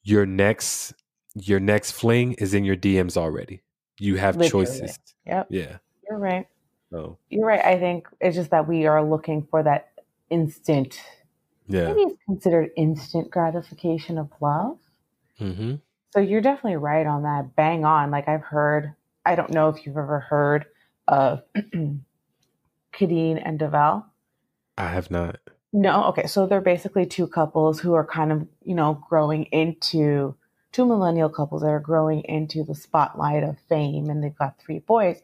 your 0.04 0.26
next 0.26 0.94
your 1.36 1.60
next 1.60 1.92
fling 1.92 2.34
is 2.34 2.54
in 2.54 2.64
your 2.64 2.76
DMs 2.76 3.16
already. 3.16 3.62
You 4.00 4.16
have 4.16 4.38
Literally. 4.38 4.66
choices. 4.66 5.00
Yep. 5.26 5.48
Yeah. 5.50 5.78
You're 6.10 6.18
right. 6.18 6.48
So 6.92 7.18
You're 7.30 7.46
right. 7.46 7.64
I 7.64 7.78
think 7.78 8.08
it's 8.22 8.36
just 8.36 8.52
that 8.52 8.68
we 8.68 8.88
are 8.88 9.04
looking 9.04 9.46
for 9.50 9.62
that 9.64 9.90
instant, 10.30 11.00
yeah. 11.68 11.88
maybe 11.88 12.02
it's 12.02 12.24
considered 12.26 12.72
instant 12.76 13.30
gratification 13.30 14.18
of 14.18 14.30
love. 14.42 14.78
Mm-hmm. 15.40 15.76
So 16.14 16.20
you're 16.20 16.42
definitely 16.42 16.78
right 16.78 17.06
on 17.06 17.24
that. 17.24 17.56
Bang 17.56 17.86
on. 17.86 18.10
Like 18.12 18.28
I've 18.28 18.44
heard, 18.44 18.94
I 19.26 19.36
don't 19.36 19.52
know 19.52 19.70
if 19.70 19.86
you've 19.86 19.98
ever 19.98 20.22
heard 20.22 20.66
of 21.08 21.42
Kadeen 22.94 23.42
and 23.44 23.60
Devar. 23.60 24.06
I 24.78 24.90
have 24.90 25.10
not. 25.12 25.40
No, 25.74 26.06
okay. 26.06 26.28
So 26.28 26.46
they're 26.46 26.62
basically 26.62 27.06
two 27.06 27.28
couples 27.28 27.80
who 27.80 27.94
are 27.94 28.06
kind 28.06 28.32
of, 28.32 28.48
you 28.64 28.76
know, 28.76 29.04
growing 29.10 29.44
into 29.46 30.36
two 30.72 30.86
millennial 30.86 31.30
couples 31.30 31.62
that 31.62 31.70
are 31.70 31.80
growing 31.80 32.22
into 32.26 32.64
the 32.64 32.76
spotlight 32.76 33.44
of 33.44 33.58
fame 33.68 34.10
and 34.10 34.24
they've 34.24 34.38
got 34.38 34.60
three 34.60 34.80
boys. 34.80 35.22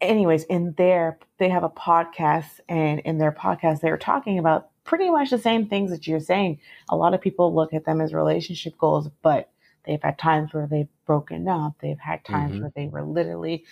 Anyways, 0.00 0.44
in 0.44 0.72
their 0.78 1.18
they 1.38 1.48
have 1.48 1.64
a 1.64 1.68
podcast 1.70 2.60
and 2.68 3.00
in 3.00 3.18
their 3.18 3.32
podcast 3.32 3.80
they 3.80 3.90
were 3.90 3.98
talking 3.98 4.38
about 4.38 4.68
pretty 4.84 5.10
much 5.10 5.30
the 5.30 5.38
same 5.38 5.66
things 5.66 5.90
that 5.90 6.06
you're 6.06 6.20
saying. 6.20 6.58
A 6.88 6.96
lot 6.96 7.14
of 7.14 7.20
people 7.20 7.54
look 7.54 7.74
at 7.74 7.84
them 7.84 8.00
as 8.00 8.14
relationship 8.14 8.76
goals, 8.78 9.08
but 9.22 9.50
they've 9.84 10.02
had 10.02 10.18
times 10.18 10.52
where 10.52 10.66
they've 10.66 10.88
broken 11.06 11.48
up. 11.48 11.74
They've 11.80 11.98
had 11.98 12.24
times 12.24 12.56
Mhm. 12.56 12.60
where 12.62 12.72
they 12.74 12.86
were 12.88 13.02
literally 13.02 13.64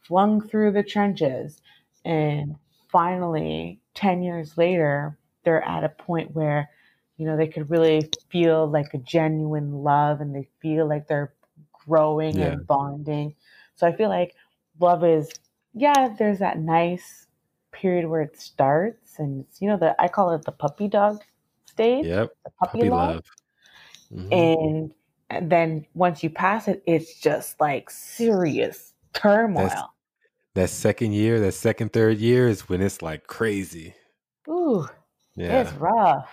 flung 0.00 0.40
through 0.40 0.72
the 0.72 0.82
trenches 0.82 1.60
and 2.04 2.56
finally 2.92 3.80
10 3.94 4.22
years 4.22 4.56
later 4.58 5.18
they're 5.44 5.64
at 5.64 5.84
a 5.84 5.88
point 5.88 6.32
where 6.34 6.70
you 7.16 7.26
know 7.26 7.36
they 7.36 7.48
could 7.48 7.70
really 7.70 8.12
feel 8.28 8.68
like 8.68 8.94
a 8.94 8.98
genuine 8.98 9.72
love 9.82 10.20
and 10.20 10.34
they 10.34 10.48
feel 10.60 10.88
like 10.88 11.08
they're 11.08 11.34
growing 11.72 12.38
Yeah. 12.38 12.48
and 12.48 12.66
bonding 12.66 13.34
so 13.76 13.86
i 13.86 13.92
feel 13.96 14.08
like 14.10 14.34
love 14.80 15.04
is 15.04 15.38
yeah 15.74 16.14
there's 16.18 16.38
that 16.40 16.58
nice 16.58 17.26
period 17.72 18.08
where 18.08 18.22
it 18.22 18.38
starts 18.40 19.18
and 19.18 19.44
it's 19.44 19.60
you 19.62 19.68
know 19.68 19.76
the 19.78 20.00
i 20.00 20.08
call 20.08 20.30
it 20.34 20.44
the 20.44 20.52
puppy 20.52 20.88
dog 20.88 21.22
stage 21.66 22.06
Yep. 22.06 22.30
the 22.44 22.50
puppy, 22.60 22.78
Puppy 22.78 22.90
love, 22.90 23.16
love. 23.16 23.24
Mhm. 24.12 24.30
and, 24.30 24.94
and 25.30 25.50
then 25.50 25.86
once 25.94 26.22
you 26.22 26.30
pass 26.30 26.68
it 26.68 26.82
it's 26.86 27.20
just 27.20 27.60
like 27.60 27.90
serious 27.90 28.94
turmoil 29.14 29.94
that 30.54 30.70
second 30.70 31.12
year, 31.12 31.40
that 31.40 31.52
second, 31.54 31.92
third 31.92 32.18
year 32.18 32.48
is 32.48 32.68
when 32.68 32.82
it's 32.82 33.02
like 33.02 33.26
crazy. 33.26 33.94
ooh 34.48 34.86
Yeah. 35.36 35.60
it's 35.62 35.72
rough 35.74 36.30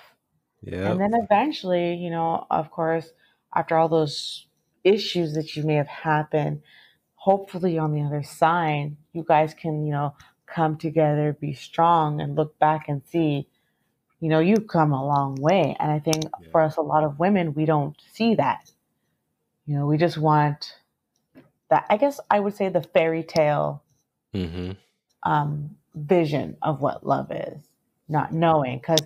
Yeah. 0.61 0.91
And 0.91 1.01
then 1.01 1.11
eventually, 1.13 1.95
you 1.95 2.09
know, 2.09 2.47
of 2.51 2.71
course, 2.71 3.11
after 3.55 3.77
all 3.77 3.89
those 3.89 4.47
issues 4.83 5.33
that 5.35 5.55
you 5.55 5.63
may 5.63 5.75
have 5.75 5.87
happened, 5.87 6.61
hopefully 7.15 7.77
on 7.77 7.93
the 7.93 8.01
other 8.03 8.23
side, 8.23 8.97
you 9.13 9.23
guys 9.27 9.53
can, 9.53 9.85
you 9.85 9.91
know, 9.93 10.15
come 10.47 10.77
together, 10.77 11.37
be 11.39 11.53
strong, 11.53 12.21
and 12.21 12.35
look 12.35 12.59
back 12.59 12.89
and 12.89 13.03
see, 13.05 13.47
you 14.19 14.29
know, 14.29 14.39
you've 14.39 14.67
come 14.67 14.93
a 14.93 15.05
long 15.05 15.35
way. 15.35 15.75
And 15.79 15.91
I 15.91 15.99
think 15.99 16.25
Yeah. 16.39 16.49
for 16.51 16.61
us, 16.61 16.77
a 16.77 16.81
lot 16.81 17.03
of 17.03 17.19
women, 17.19 17.53
we 17.53 17.65
don't 17.65 17.95
see 18.13 18.35
that. 18.35 18.71
You 19.65 19.77
know, 19.77 19.87
we 19.87 19.97
just 19.97 20.17
want 20.17 20.79
that, 21.69 21.85
I 21.89 21.97
guess 21.97 22.19
I 22.31 22.39
would 22.39 22.55
say 22.55 22.69
the 22.69 22.83
fairy 22.83 23.23
tale 23.23 23.83
Mm-hmm. 24.33 24.71
um, 25.23 25.75
vision 25.95 26.57
of 26.61 26.81
what 26.81 27.05
love 27.05 27.31
is, 27.31 27.61
not 28.07 28.31
knowing. 28.33 28.77
Because 28.79 29.01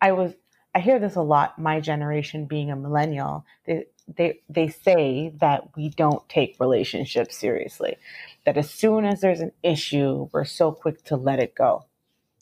I 0.00 0.12
was, 0.12 0.34
I 0.74 0.80
hear 0.80 0.98
this 0.98 1.16
a 1.16 1.22
lot. 1.22 1.58
My 1.58 1.80
generation, 1.80 2.46
being 2.46 2.70
a 2.70 2.76
millennial, 2.76 3.46
they 3.66 3.86
they 4.08 4.40
they 4.48 4.68
say 4.68 5.32
that 5.40 5.76
we 5.76 5.88
don't 5.90 6.28
take 6.28 6.56
relationships 6.60 7.36
seriously. 7.36 7.96
That 8.44 8.56
as 8.56 8.70
soon 8.70 9.04
as 9.04 9.20
there's 9.20 9.40
an 9.40 9.52
issue, 9.62 10.28
we're 10.32 10.44
so 10.44 10.72
quick 10.72 11.04
to 11.06 11.16
let 11.16 11.40
it 11.40 11.54
go. 11.54 11.86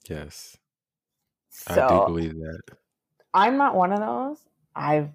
Yes. 0.09 0.57
So 1.51 1.83
I 1.83 1.89
do 1.89 2.01
believe 2.07 2.35
that. 2.35 2.61
I'm 3.33 3.57
not 3.57 3.75
one 3.77 3.93
of 3.93 4.01
those. 4.01 4.39
I've 4.77 5.11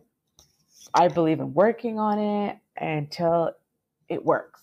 I 0.94 1.10
believe 1.10 1.40
in 1.40 1.54
working 1.54 2.00
on 2.00 2.20
it 2.20 2.58
until 2.78 3.52
it 4.10 4.26
works. 4.26 4.62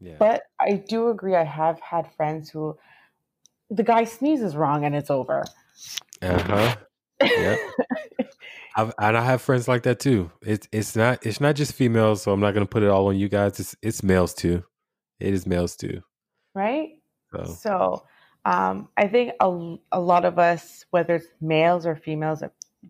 Yeah. 0.00 0.16
But 0.18 0.42
I 0.60 0.82
do 0.88 1.08
agree. 1.08 1.34
I 1.34 1.44
have 1.44 1.80
had 1.80 2.12
friends 2.12 2.50
who 2.50 2.76
the 3.70 3.82
guy 3.82 4.04
sneezes 4.04 4.56
wrong 4.56 4.84
and 4.84 4.94
it's 4.94 5.10
over. 5.10 5.44
Uh 6.22 6.42
huh. 6.42 6.76
Yeah. 7.22 7.56
I've, 8.76 8.92
and 8.98 9.16
I 9.16 9.24
have 9.24 9.40
friends 9.40 9.68
like 9.68 9.84
that 9.84 10.00
too. 10.00 10.30
It's 10.42 10.68
it's 10.72 10.96
not 10.96 11.24
it's 11.24 11.40
not 11.40 11.54
just 11.54 11.74
females, 11.74 12.22
so 12.22 12.32
I'm 12.32 12.40
not 12.40 12.54
gonna 12.54 12.66
put 12.66 12.82
it 12.82 12.88
all 12.90 13.06
on 13.08 13.16
you 13.16 13.28
guys. 13.28 13.60
It's 13.60 13.76
it's 13.82 14.02
males 14.02 14.34
too. 14.34 14.64
It 15.20 15.32
is 15.32 15.46
males 15.46 15.76
too. 15.76 16.02
Right. 16.54 16.90
So 17.32 17.44
So, 17.44 18.04
um, 18.44 18.88
I 18.96 19.06
think 19.08 19.32
a, 19.40 19.76
a 19.92 20.00
lot 20.00 20.24
of 20.24 20.38
us, 20.38 20.84
whether 20.90 21.16
it's 21.16 21.26
males 21.40 21.86
or 21.86 21.96
females, 21.96 22.42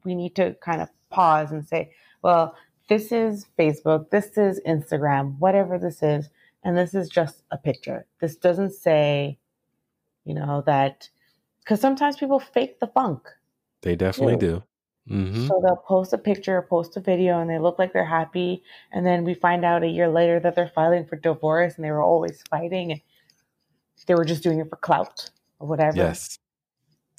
we 0.05 0.15
need 0.15 0.35
to 0.37 0.55
kind 0.63 0.83
of 0.83 0.89
pause 1.11 1.53
and 1.53 1.67
say, 1.67 1.93
well, 2.23 2.57
this 2.89 3.13
is 3.13 3.47
Facebook, 3.59 4.11
this 4.11 4.37
is 4.37 4.61
Instagram, 4.67 5.39
whatever 5.39 5.79
this 5.79 6.03
is, 6.03 6.29
and 6.65 6.77
this 6.77 6.95
is 6.95 7.09
just 7.09 7.45
a 7.51 7.59
picture. 7.59 8.07
This 8.21 8.37
doesn't 8.37 8.73
say, 8.73 9.39
you 10.25 10.35
know, 10.35 10.63
that 10.67 11.09
because 11.61 11.81
sometimes 11.81 12.17
people 12.17 12.41
fake 12.41 12.81
the 12.81 12.87
funk. 12.89 13.29
they 13.83 13.97
definitely 13.97 14.37
do. 14.37 14.63
hmm 15.09 15.47
So 15.47 15.61
they'll 15.63 15.77
post 15.77 16.13
a 16.13 16.19
picture, 16.19 16.59
or 16.59 16.63
post 16.63 16.97
a 16.97 17.01
video, 17.01 17.41
and 17.41 17.49
they 17.51 17.59
look 17.59 17.79
like 17.79 17.93
they're 17.93 18.05
happy. 18.05 18.63
And 18.93 19.07
then 19.07 19.25
we 19.25 19.35
find 19.35 19.65
out 19.65 19.83
a 19.83 19.89
year 19.89 20.09
later 20.09 20.41
that 20.41 20.55
they're 20.57 20.73
filing 20.75 21.07
for 21.07 21.17
divorce 21.17 21.77
and 21.77 21.85
they 21.85 21.91
were 21.91 22.03
always 22.03 22.43
fighting 22.51 22.93
and 22.93 23.01
they 24.07 24.15
were 24.15 24.25
just 24.25 24.43
doing 24.43 24.61
it 24.61 24.69
for 24.69 24.77
clout 24.77 25.31
or 25.59 25.69
whatever. 25.69 25.97
Yes. 25.97 26.39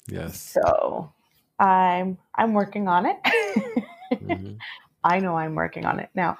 Yes. 0.08 0.52
So 0.52 1.12
I'm 1.58 2.18
I'm 2.34 2.52
working 2.54 2.88
on 2.88 3.06
it. 3.06 3.16
Mhm. 4.22 4.58
I 5.04 5.18
know 5.20 5.36
I'm 5.36 5.54
working 5.54 5.84
on 5.84 6.00
it. 6.00 6.10
Now, 6.14 6.38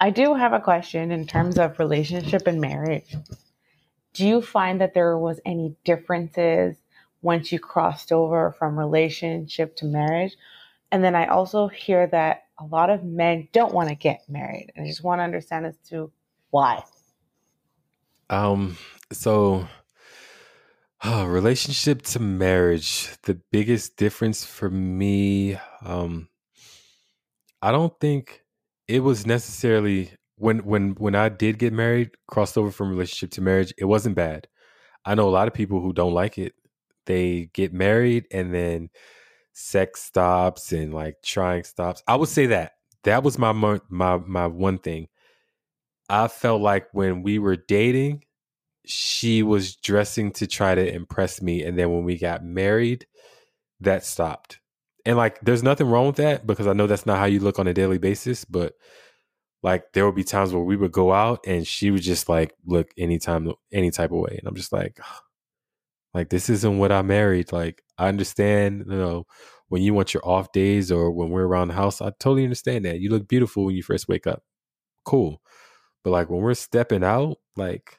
I 0.00 0.10
do 0.10 0.34
have 0.34 0.52
a 0.52 0.60
question 0.60 1.10
in 1.10 1.26
terms 1.26 1.58
of 1.58 1.78
relationship 1.78 2.46
and 2.46 2.60
marriage. 2.60 3.16
Do 4.14 4.26
you 4.26 4.40
find 4.40 4.80
that 4.80 4.94
there 4.94 5.18
was 5.18 5.40
any 5.44 5.76
differences 5.84 6.76
once 7.20 7.50
you 7.50 7.58
crossed 7.58 8.12
over 8.12 8.54
from 8.58 8.78
relationship 8.78 9.76
to 9.76 9.86
marriage? 9.86 10.36
And 10.92 11.02
then 11.02 11.14
I 11.14 11.26
also 11.26 11.68
hear 11.68 12.06
that 12.06 12.44
a 12.58 12.64
lot 12.64 12.90
of 12.90 13.04
men 13.04 13.48
don't 13.52 13.74
want 13.74 13.88
to 13.88 13.94
get 13.94 14.22
married. 14.28 14.72
And 14.74 14.84
I 14.84 14.88
just 14.88 15.02
want 15.02 15.18
to 15.18 15.24
understand 15.24 15.66
as 15.66 15.76
to 15.90 16.12
why. 16.50 16.84
Um. 18.30 18.76
So, 19.10 19.66
uh, 21.02 21.26
relationship 21.26 22.02
to 22.02 22.20
marriage. 22.20 23.10
The 23.22 23.40
biggest 23.50 23.96
difference 23.96 24.44
for 24.44 24.68
me, 24.70 25.58
um, 25.82 26.28
I 27.62 27.72
don't 27.72 27.98
think 27.98 28.44
it 28.88 29.00
was 29.00 29.26
necessarily 29.26 30.10
when 30.36 30.60
when 30.60 30.92
when 30.94 31.14
I 31.14 31.28
did 31.28 31.58
get 31.58 31.72
married, 31.72 32.10
crossed 32.26 32.58
over 32.58 32.70
from 32.70 32.90
relationship 32.90 33.30
to 33.32 33.42
marriage. 33.42 33.72
It 33.78 33.84
wasn't 33.84 34.16
bad. 34.16 34.48
I 35.04 35.14
know 35.14 35.28
a 35.28 35.30
lot 35.30 35.48
of 35.48 35.54
people 35.54 35.80
who 35.80 35.92
don't 35.92 36.14
like 36.14 36.38
it. 36.38 36.54
They 37.06 37.50
get 37.54 37.72
married 37.72 38.26
and 38.32 38.52
then 38.54 38.90
sex 39.52 40.02
stops 40.02 40.72
and 40.72 40.94
like 40.94 41.16
trying 41.22 41.64
stops. 41.64 42.02
I 42.06 42.16
would 42.16 42.28
say 42.28 42.46
that 42.46 42.72
that 43.04 43.22
was 43.22 43.38
my 43.38 43.52
my 43.52 44.18
my 44.18 44.46
one 44.46 44.78
thing. 44.78 45.08
I 46.08 46.28
felt 46.28 46.62
like 46.62 46.88
when 46.92 47.22
we 47.22 47.38
were 47.38 47.56
dating, 47.56 48.24
she 48.86 49.42
was 49.42 49.76
dressing 49.76 50.32
to 50.32 50.46
try 50.46 50.74
to 50.74 50.94
impress 50.94 51.42
me, 51.42 51.62
and 51.64 51.78
then 51.78 51.92
when 51.92 52.04
we 52.04 52.18
got 52.18 52.44
married, 52.44 53.06
that 53.80 54.04
stopped. 54.04 54.60
And 55.08 55.16
like, 55.16 55.40
there's 55.40 55.62
nothing 55.62 55.88
wrong 55.88 56.06
with 56.06 56.16
that 56.16 56.46
because 56.46 56.66
I 56.66 56.74
know 56.74 56.86
that's 56.86 57.06
not 57.06 57.16
how 57.16 57.24
you 57.24 57.40
look 57.40 57.58
on 57.58 57.66
a 57.66 57.72
daily 57.72 57.96
basis. 57.96 58.44
But 58.44 58.74
like, 59.62 59.94
there 59.94 60.04
would 60.04 60.14
be 60.14 60.22
times 60.22 60.52
where 60.52 60.62
we 60.62 60.76
would 60.76 60.92
go 60.92 61.14
out 61.14 61.40
and 61.46 61.66
she 61.66 61.90
would 61.90 62.02
just 62.02 62.28
like 62.28 62.54
look 62.66 62.90
anytime, 62.98 63.50
any 63.72 63.90
type 63.90 64.12
of 64.12 64.18
way, 64.18 64.36
and 64.38 64.46
I'm 64.46 64.54
just 64.54 64.70
like, 64.70 65.00
like 66.14 66.28
this 66.28 66.50
isn't 66.50 66.76
what 66.76 66.92
I 66.92 67.00
married. 67.00 67.52
Like, 67.52 67.82
I 67.96 68.08
understand, 68.08 68.84
you 68.86 68.98
know, 68.98 69.26
when 69.68 69.80
you 69.80 69.94
want 69.94 70.12
your 70.12 70.28
off 70.28 70.52
days 70.52 70.92
or 70.92 71.10
when 71.10 71.30
we're 71.30 71.46
around 71.46 71.68
the 71.68 71.74
house, 71.74 72.02
I 72.02 72.10
totally 72.20 72.44
understand 72.44 72.84
that. 72.84 73.00
You 73.00 73.08
look 73.08 73.28
beautiful 73.28 73.64
when 73.64 73.76
you 73.76 73.82
first 73.82 74.08
wake 74.08 74.26
up. 74.26 74.42
Cool. 75.06 75.40
But 76.04 76.10
like 76.10 76.28
when 76.28 76.40
we're 76.40 76.52
stepping 76.52 77.02
out, 77.02 77.38
like 77.56 77.98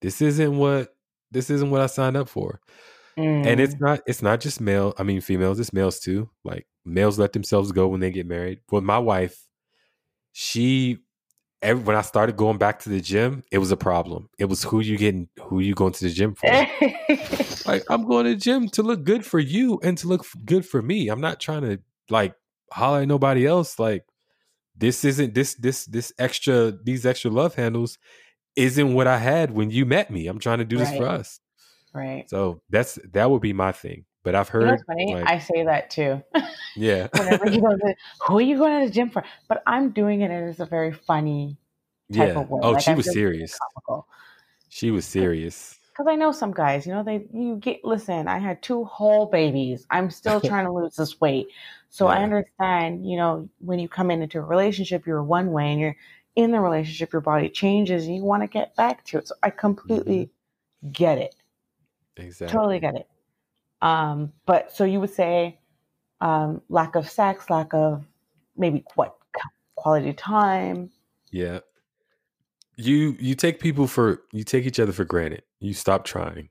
this 0.00 0.22
isn't 0.22 0.56
what 0.56 0.94
this 1.30 1.50
isn't 1.50 1.70
what 1.70 1.82
I 1.82 1.86
signed 1.88 2.16
up 2.16 2.30
for. 2.30 2.60
And 3.44 3.60
it's 3.60 3.74
Mm, 3.74 3.80
not 3.80 4.00
it's 4.06 4.22
not 4.22 4.40
just 4.40 4.60
male, 4.60 4.94
I 4.98 5.02
mean 5.04 5.20
females, 5.20 5.60
it's 5.60 5.72
males 5.72 6.00
too. 6.00 6.30
Like 6.44 6.66
males 6.84 7.18
let 7.18 7.32
themselves 7.32 7.72
go 7.72 7.88
when 7.88 8.00
they 8.00 8.10
get 8.10 8.26
married. 8.26 8.60
Well, 8.70 8.82
my 8.82 8.98
wife, 8.98 9.46
she 10.32 10.98
every, 11.62 11.82
when 11.84 11.96
I 11.96 12.02
started 12.02 12.36
going 12.36 12.58
back 12.58 12.80
to 12.80 12.90
the 12.90 13.00
gym, 13.00 13.44
it 13.52 13.58
was 13.58 13.72
a 13.72 13.76
problem. 13.76 14.28
It 14.38 14.46
was 14.46 14.62
who 14.64 14.80
you 14.80 14.98
getting 14.98 15.28
who 15.40 15.60
you 15.60 15.74
going 15.74 15.92
to 15.94 16.04
the 16.04 16.10
gym 16.10 16.34
for? 16.36 16.68
Like 17.64 17.84
I'm 17.90 18.06
going 18.06 18.24
to 18.26 18.30
the 18.32 18.36
gym 18.36 18.68
to 18.70 18.82
look 18.82 19.04
good 19.04 19.24
for 19.26 19.38
you 19.38 19.80
and 19.82 19.98
to 19.98 20.08
look 20.08 20.24
good 20.44 20.66
for 20.66 20.80
me. 20.82 21.08
I'm 21.08 21.20
not 21.20 21.40
trying 21.40 21.62
to 21.62 21.80
like 22.10 22.34
holler 22.72 23.00
at 23.02 23.08
nobody 23.08 23.46
else. 23.46 23.78
Like 23.78 24.04
this 24.76 25.04
isn't 25.04 25.34
this 25.34 25.54
this 25.54 25.84
this 25.86 26.12
extra 26.18 26.72
these 26.72 27.04
extra 27.06 27.30
love 27.30 27.54
handles 27.54 27.98
isn't 28.56 28.94
what 28.94 29.06
I 29.06 29.18
had 29.18 29.50
when 29.52 29.70
you 29.70 29.86
met 29.86 30.10
me. 30.10 30.26
I'm 30.26 30.38
trying 30.38 30.58
to 30.58 30.64
do 30.64 30.78
this 30.78 30.90
for 30.92 31.06
us. 31.06 31.40
Right. 31.94 32.28
So 32.28 32.60
that's 32.70 32.98
that 33.12 33.30
would 33.30 33.42
be 33.42 33.52
my 33.52 33.72
thing. 33.72 34.04
But 34.24 34.34
I've 34.34 34.52
You 34.52 34.60
know 34.60 34.66
heard 34.66 34.80
funny? 34.86 35.14
like 35.14 35.26
I 35.26 35.38
say 35.38 35.64
that 35.64 35.90
too. 35.90 36.22
yeah. 36.76 37.08
Whenever 37.16 37.48
he 37.48 37.60
goes, 37.60 37.78
who 38.26 38.38
are 38.38 38.42
you 38.42 38.58
going 38.58 38.80
to 38.80 38.86
the 38.86 38.92
gym 38.92 39.10
for? 39.10 39.24
But 39.48 39.62
I'm 39.66 39.90
doing 39.90 40.20
it 40.20 40.30
as 40.30 40.60
a 40.60 40.66
very 40.66 40.92
funny 40.92 41.56
type 42.12 42.34
yeah. 42.34 42.40
of 42.40 42.50
way. 42.50 42.60
Oh, 42.62 42.72
Like 42.72 42.82
she 42.82 42.90
I'm 42.90 42.96
was 42.96 43.10
serious. 43.12 43.58
She 44.68 44.90
was 44.90 45.04
serious. 45.04 45.78
Because 45.90 46.06
I 46.12 46.16
know 46.16 46.30
some 46.30 46.52
guys, 46.52 46.86
you 46.86 46.92
know, 46.92 47.02
they 47.02 47.26
you 47.32 47.56
get 47.56 47.84
listen, 47.84 48.28
I 48.28 48.38
had 48.38 48.62
two 48.62 48.84
whole 48.84 49.26
babies. 49.26 49.86
I'm 49.90 50.10
still 50.20 50.40
trying 50.40 50.66
to 50.66 50.72
lose 50.72 50.96
this 50.96 51.20
weight. 51.20 51.48
So 51.90 52.06
I 52.06 52.22
understand, 52.22 53.08
you 53.08 53.16
know, 53.16 53.48
when 53.60 53.78
you 53.78 53.88
come 53.88 54.10
in 54.10 54.20
into 54.20 54.38
a 54.38 54.42
relationship, 54.42 55.06
you're 55.06 55.22
one 55.22 55.52
way 55.52 55.72
and 55.72 55.80
you're 55.80 55.96
in 56.36 56.52
the 56.52 56.60
relationship, 56.60 57.12
your 57.12 57.22
body 57.22 57.48
changes 57.48 58.06
and 58.06 58.14
you 58.14 58.22
want 58.22 58.42
to 58.42 58.46
get 58.46 58.76
back 58.76 59.04
to 59.06 59.18
it. 59.18 59.28
So 59.28 59.34
I 59.42 59.50
completely 59.50 60.26
mm-hmm. 60.26 60.90
get 60.92 61.18
it. 61.18 61.34
Totally 62.18 62.76
Exactly. 62.76 62.80
get 62.80 62.94
it. 62.96 63.08
Um, 63.80 64.32
but 64.46 64.72
so 64.74 64.84
you 64.84 65.00
would 65.00 65.12
say 65.12 65.58
um, 66.20 66.62
lack 66.68 66.96
of 66.96 67.08
sex, 67.08 67.48
lack 67.50 67.72
of 67.72 68.04
maybe 68.56 68.84
what 68.94 69.16
quality 69.76 70.12
time. 70.12 70.90
Yeah. 71.30 71.60
You 72.76 73.16
you 73.18 73.34
take 73.34 73.60
people 73.60 73.86
for 73.86 74.22
you 74.32 74.44
take 74.44 74.64
each 74.66 74.78
other 74.80 74.92
for 74.92 75.04
granted. 75.04 75.42
You 75.60 75.74
stop 75.74 76.04
trying. 76.04 76.48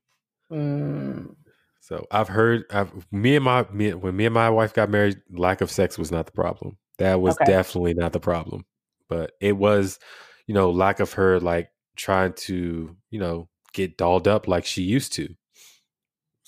Mm, 0.51 1.36
So 1.82 2.05
I've 2.11 2.28
heard 2.30 2.63
I've 2.72 2.91
me 3.11 3.36
and 3.36 3.45
my 3.45 3.65
me, 3.72 3.93
when 3.93 4.15
me 4.15 4.26
and 4.26 4.34
my 4.34 4.49
wife 4.49 4.74
got 4.74 4.89
married, 4.89 5.22
lack 5.32 5.61
of 5.61 5.72
sex 5.72 5.97
was 5.97 6.11
not 6.11 6.26
the 6.26 6.32
problem. 6.32 6.78
That 6.97 7.22
was 7.22 7.36
okay. 7.36 7.51
definitely 7.51 7.93
not 7.93 8.13
the 8.13 8.20
problem. 8.20 8.65
But 9.09 9.34
it 9.39 9.55
was, 9.57 9.99
you 10.47 10.53
know, 10.53 10.70
lack 10.72 10.99
of 10.99 11.13
her 11.13 11.39
like 11.39 11.70
trying 11.95 12.34
to, 12.34 12.95
you 13.09 13.20
know, 13.20 13.47
get 13.74 13.97
dolled 13.97 14.28
up 14.28 14.47
like 14.47 14.65
she 14.65 14.82
used 14.82 15.13
to. 15.13 15.34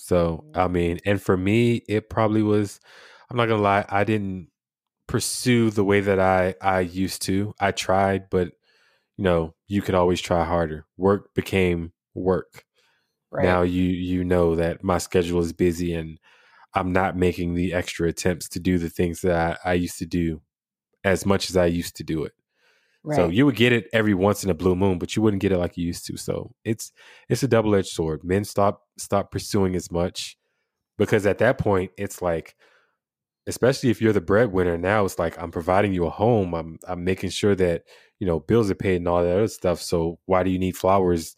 So 0.10 0.46
I 0.56 0.68
mean, 0.68 1.00
and 1.06 1.22
for 1.22 1.38
me, 1.38 1.78
it 1.88 2.10
probably 2.10 2.42
was 2.44 2.80
I'm 3.30 3.38
not 3.38 3.48
gonna 3.48 3.62
lie, 3.62 3.86
I 3.90 4.04
didn't 4.04 4.50
pursue 5.08 5.72
the 5.72 5.84
way 5.84 6.02
that 6.02 6.20
I 6.20 6.56
I 6.62 6.82
used 6.82 7.22
to. 7.24 7.54
I 7.60 7.72
tried, 7.72 8.30
but 8.30 8.50
you 9.18 9.24
know, 9.26 9.56
you 9.68 9.82
could 9.84 9.96
always 9.96 10.22
try 10.22 10.46
harder. 10.46 10.86
Work 10.98 11.34
became 11.36 11.94
work. 12.16 12.66
Now 13.40 13.64
you 13.64 13.84
you 13.84 14.24
know 14.24 14.56
that 14.56 14.84
my 14.84 15.00
schedule 15.00 15.42
is 15.42 15.54
busy 15.54 15.94
and 15.94 16.20
I'm 16.76 16.94
not 16.94 17.18
making 17.18 17.56
the 17.56 17.74
extra 17.74 18.10
attempts 18.10 18.50
to 18.50 18.60
do 18.62 18.78
the 18.80 18.90
things 18.90 19.22
that 19.22 19.60
I, 19.66 19.72
I 19.72 19.74
used 19.76 20.00
to 20.00 20.08
do 20.08 20.42
as 21.04 21.26
much 21.26 21.50
as 21.50 21.58
I 21.58 21.68
used 21.68 21.98
to 21.98 22.04
do 22.04 22.26
it. 22.26 22.34
So 23.12 23.30
you 23.30 23.46
would 23.46 23.56
get 23.56 23.72
it 23.74 23.88
every 23.94 24.14
once 24.14 24.44
in 24.44 24.50
a 24.50 24.54
blue 24.54 24.76
moon, 24.76 25.00
but 25.00 25.16
you 25.16 25.22
wouldn't 25.22 25.42
get 25.42 25.52
it 25.52 25.58
like 25.58 25.78
you 25.78 25.86
used 25.86 26.06
to. 26.08 26.18
So 26.18 26.54
it's 26.64 26.92
it's 27.30 27.44
a 27.44 27.48
double 27.48 27.76
edged 27.76 27.90
sword. 27.90 28.24
Men 28.24 28.44
stop 28.44 28.84
stop 28.98 29.32
pursuing 29.32 29.76
as 29.76 29.92
much 29.92 30.38
because 30.98 31.26
at 31.26 31.40
that 31.40 31.58
point 31.60 31.92
it's 31.98 32.22
like 32.22 32.56
especially 33.48 33.90
if 33.90 34.02
you're 34.02 34.14
the 34.14 34.22
breadwinner 34.22 34.78
now 34.78 35.06
it's 35.06 35.18
like 35.20 35.40
i'm 35.42 35.52
providing 35.52 35.94
you 35.94 36.06
a 36.06 36.10
home. 36.10 36.54
I'm 36.54 36.78
i'm 36.88 37.04
making 37.04 37.32
sure 37.32 37.56
that 37.56 37.84
you 38.20 38.28
know 38.28 38.40
bills 38.40 38.70
are 38.72 38.76
paid 38.76 38.98
and 38.98 39.08
all 39.08 39.24
that 39.24 39.32
other 39.38 39.48
stuff. 39.48 39.82
So 39.82 40.20
why 40.26 40.44
do 40.44 40.50
you 40.52 40.60
need 40.60 40.78
flowers 40.78 41.36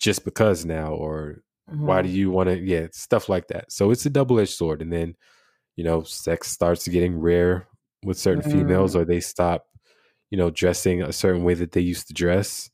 just 0.00 0.24
because 0.24 0.64
now? 0.64 0.92
Or 0.94 1.42
why 1.84 2.02
do 2.02 2.08
hmm 2.08 2.10
you 2.10 2.30
want 2.30 2.48
to 2.50 2.58
yeah 2.60 2.88
stuff 2.92 3.28
like 3.28 3.48
that. 3.48 3.72
So 3.72 3.90
it's 3.90 4.06
a 4.06 4.10
double-edged 4.10 4.52
sword. 4.54 4.82
And 4.82 4.92
then 4.92 5.16
you 5.76 5.84
know 5.84 6.02
sex 6.04 6.48
starts 6.50 6.88
getting 6.88 7.18
rare 7.18 7.68
with 8.04 8.18
certain 8.18 8.42
females 8.42 8.94
Mm, 8.94 8.96
or 8.96 9.04
they 9.04 9.20
stop 9.20 9.66
you 10.32 10.38
know 10.38 10.50
dressing 10.50 11.02
a 11.02 11.12
certain 11.12 11.44
way 11.44 11.54
that 11.54 11.72
they 11.72 11.80
used 11.82 12.08
to 12.08 12.14
dress 12.14 12.70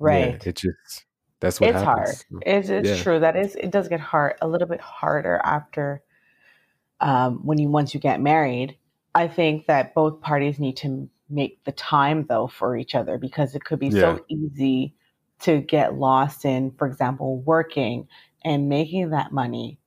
yeah 0.00 0.32
right. 0.32 0.46
it 0.46 0.56
just 0.56 1.04
that's 1.40 1.60
what 1.60 1.70
It's 1.70 1.82
hard. 1.82 2.16
It's 2.42 2.68
it's 2.68 2.88
yeah 2.88 3.02
true. 3.02 3.20
That 3.20 3.36
is 3.36 3.54
it 3.56 3.70
does 3.70 3.88
get 3.88 4.00
hard 4.00 4.34
a 4.42 4.48
little 4.48 4.68
bit 4.68 4.80
harder 4.80 5.40
after 5.44 6.02
um 7.00 7.40
when 7.46 7.58
you 7.58 7.68
once 7.70 7.94
you 7.94 8.00
get 8.00 8.20
married. 8.20 8.76
I 9.14 9.28
think 9.28 9.66
that 9.66 9.94
both 9.94 10.20
parties 10.20 10.58
need 10.58 10.76
to 10.78 11.08
make 11.30 11.64
the 11.64 11.72
time 11.72 12.26
though 12.28 12.46
for 12.48 12.76
each 12.76 12.94
other 12.94 13.18
because 13.18 13.54
it 13.54 13.64
could 13.64 13.78
be 13.78 13.88
yeah 13.88 14.16
so 14.16 14.24
easy 14.28 14.94
to 15.40 15.60
get 15.60 15.94
lost 15.94 16.44
in, 16.44 16.72
for 16.72 16.86
example, 16.86 17.40
working, 17.40 18.08
and 18.44 18.68
making 18.68 19.10
that 19.10 19.32
money, 19.32 19.78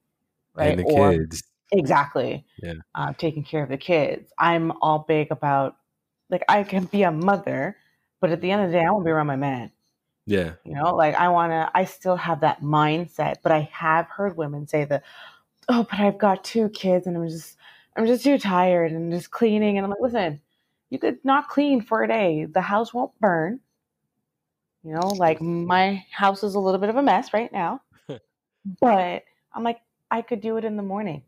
right? 0.56 0.80
Or 0.84 1.12
kids. 1.12 1.44
exactly, 1.72 2.46
Yeah. 2.64 2.74
uh, 2.96 3.14
taking 3.18 3.44
care 3.44 3.64
of 3.64 3.70
the 3.70 3.78
kids. 3.78 4.32
I'm 4.40 4.72
all 4.82 5.06
big 5.08 5.32
about 5.32 5.78
like 6.34 6.44
I 6.50 6.64
can 6.64 6.86
be 6.86 7.04
a 7.04 7.12
mother, 7.12 7.78
but 8.20 8.32
at 8.32 8.42
the 8.42 8.52
end 8.52 8.64
of 8.64 8.72
the 8.72 8.78
day, 8.78 8.84
I 8.84 8.92
want 8.92 9.04
to 9.04 9.06
be 9.06 9.12
around 9.12 9.28
my 9.28 9.36
man. 9.36 9.72
Yeah. 10.26 10.54
You 10.66 10.74
know, 10.74 10.96
like 10.96 11.16
I 11.16 11.30
want 11.30 11.52
to. 11.52 11.70
I 11.74 11.86
still 11.86 12.16
have 12.16 12.42
that 12.42 12.62
mindset, 12.62 13.36
but 13.44 13.52
I 13.52 13.70
have 13.72 14.08
heard 14.08 14.36
women 14.36 14.68
say 14.68 14.86
that, 14.86 15.04
"Oh, 15.70 15.86
but 15.90 16.00
I've 16.00 16.18
got 16.18 16.44
two 16.44 16.70
kids, 16.70 17.08
and 17.08 17.16
I'm 17.16 17.30
just, 17.30 17.56
I'm 17.96 18.08
just 18.08 18.24
too 18.24 18.40
tired, 18.40 18.92
and 18.92 19.12
just 19.12 19.32
cleaning." 19.32 19.78
And 19.78 19.86
I'm 19.86 19.92
like, 19.92 20.02
listen, 20.02 20.42
you 20.90 20.98
could 20.98 21.24
not 21.24 21.50
clean 21.50 21.82
for 21.82 22.04
a 22.04 22.08
day. 22.08 22.46
The 22.46 22.62
house 22.62 22.94
won't 22.94 23.18
burn. 23.20 23.60
You 24.84 24.94
know, 24.94 25.08
like 25.08 25.40
my 25.40 26.04
house 26.12 26.44
is 26.44 26.56
a 26.56 26.60
little 26.60 26.80
bit 26.80 26.90
of 26.90 26.98
a 26.98 27.04
mess 27.04 27.32
right 27.34 27.52
now, 27.54 27.82
but 28.82 29.24
I'm 29.54 29.64
like, 29.64 29.80
I 30.10 30.22
could 30.24 30.42
do 30.42 30.58
it 30.58 30.66
in 30.66 30.78
the 30.78 30.84
morning. 30.84 31.24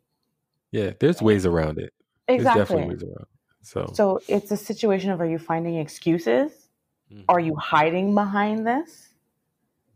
Yeah. 0.72 0.92
There's 1.00 1.22
ways 1.22 1.46
around 1.46 1.80
it. 1.80 1.94
There's 2.28 2.44
definitely 2.44 2.84
Exactly. 2.84 2.90
ways 2.90 3.04
around 3.04 3.22
it. 3.22 3.35
So, 3.66 3.88
So 3.94 4.22
it's 4.28 4.52
a 4.52 4.58
situation 4.58 5.10
of 5.10 5.20
are 5.20 5.26
you 5.26 5.40
finding 5.40 5.78
excuses? 5.78 6.70
Mhm. 7.12 7.26
Are 7.28 7.40
you 7.40 7.56
hiding 7.56 8.14
behind 8.14 8.66
this? 8.68 9.14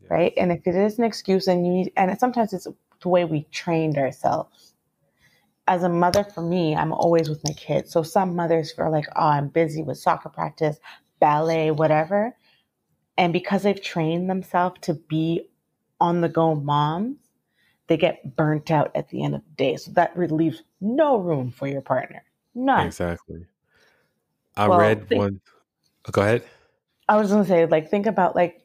Right? 0.08 0.32
And 0.36 0.50
if 0.50 0.66
it 0.66 0.74
is 0.74 0.98
an 0.98 1.04
excuse, 1.04 1.46
and 1.46 1.64
you 1.64 1.72
need, 1.72 1.92
and 1.96 2.18
sometimes 2.18 2.52
it's 2.52 2.66
the 3.00 3.08
way 3.08 3.24
we 3.24 3.44
trained 3.52 3.96
ourselves. 3.96 4.74
As 5.68 5.84
a 5.84 5.88
mother, 5.88 6.24
for 6.24 6.42
me, 6.42 6.74
I'm 6.74 6.92
always 6.92 7.28
with 7.28 7.44
my 7.44 7.54
kids. 7.54 7.92
So 7.92 8.02
some 8.02 8.34
mothers 8.34 8.74
are 8.76 8.90
like, 8.90 9.06
oh, 9.14 9.28
I'm 9.28 9.48
busy 9.48 9.84
with 9.84 9.98
soccer 9.98 10.28
practice, 10.28 10.80
ballet, 11.20 11.70
whatever. 11.70 12.36
And 13.16 13.32
because 13.32 13.62
they've 13.62 13.80
trained 13.80 14.28
themselves 14.28 14.80
to 14.82 14.94
be 14.94 15.48
on 16.00 16.22
the 16.22 16.28
go 16.28 16.56
moms, 16.56 17.18
they 17.86 17.96
get 17.96 18.34
burnt 18.34 18.72
out 18.72 18.90
at 18.96 19.10
the 19.10 19.22
end 19.22 19.36
of 19.36 19.44
the 19.44 19.54
day. 19.54 19.76
So 19.76 19.92
that 19.92 20.18
leaves 20.18 20.64
no 20.80 21.18
room 21.18 21.52
for 21.52 21.68
your 21.68 21.82
partner. 21.82 22.24
None. 22.54 22.88
Exactly. 22.88 23.46
I 24.56 24.68
Well, 24.68 24.78
read 24.78 25.08
think- 25.08 25.18
one. 25.18 25.40
oh, 26.06 26.10
go 26.12 26.22
ahead. 26.22 26.42
I 27.08 27.16
was 27.16 27.30
gonna 27.30 27.44
say, 27.44 27.66
like, 27.66 27.88
think 27.90 28.06
about 28.06 28.34
like 28.36 28.62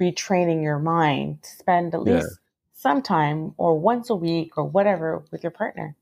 retraining 0.00 0.62
your 0.62 0.78
mind 0.78 1.42
to 1.42 1.50
spend 1.50 1.94
at 1.94 2.04
Yeah. 2.06 2.14
least 2.16 2.38
some 2.72 3.00
time 3.02 3.54
or 3.56 3.78
once 3.78 4.10
a 4.10 4.16
week 4.16 4.58
or 4.58 4.64
whatever 4.64 5.24
with 5.30 5.42
your 5.42 5.52
partner. 5.52 5.96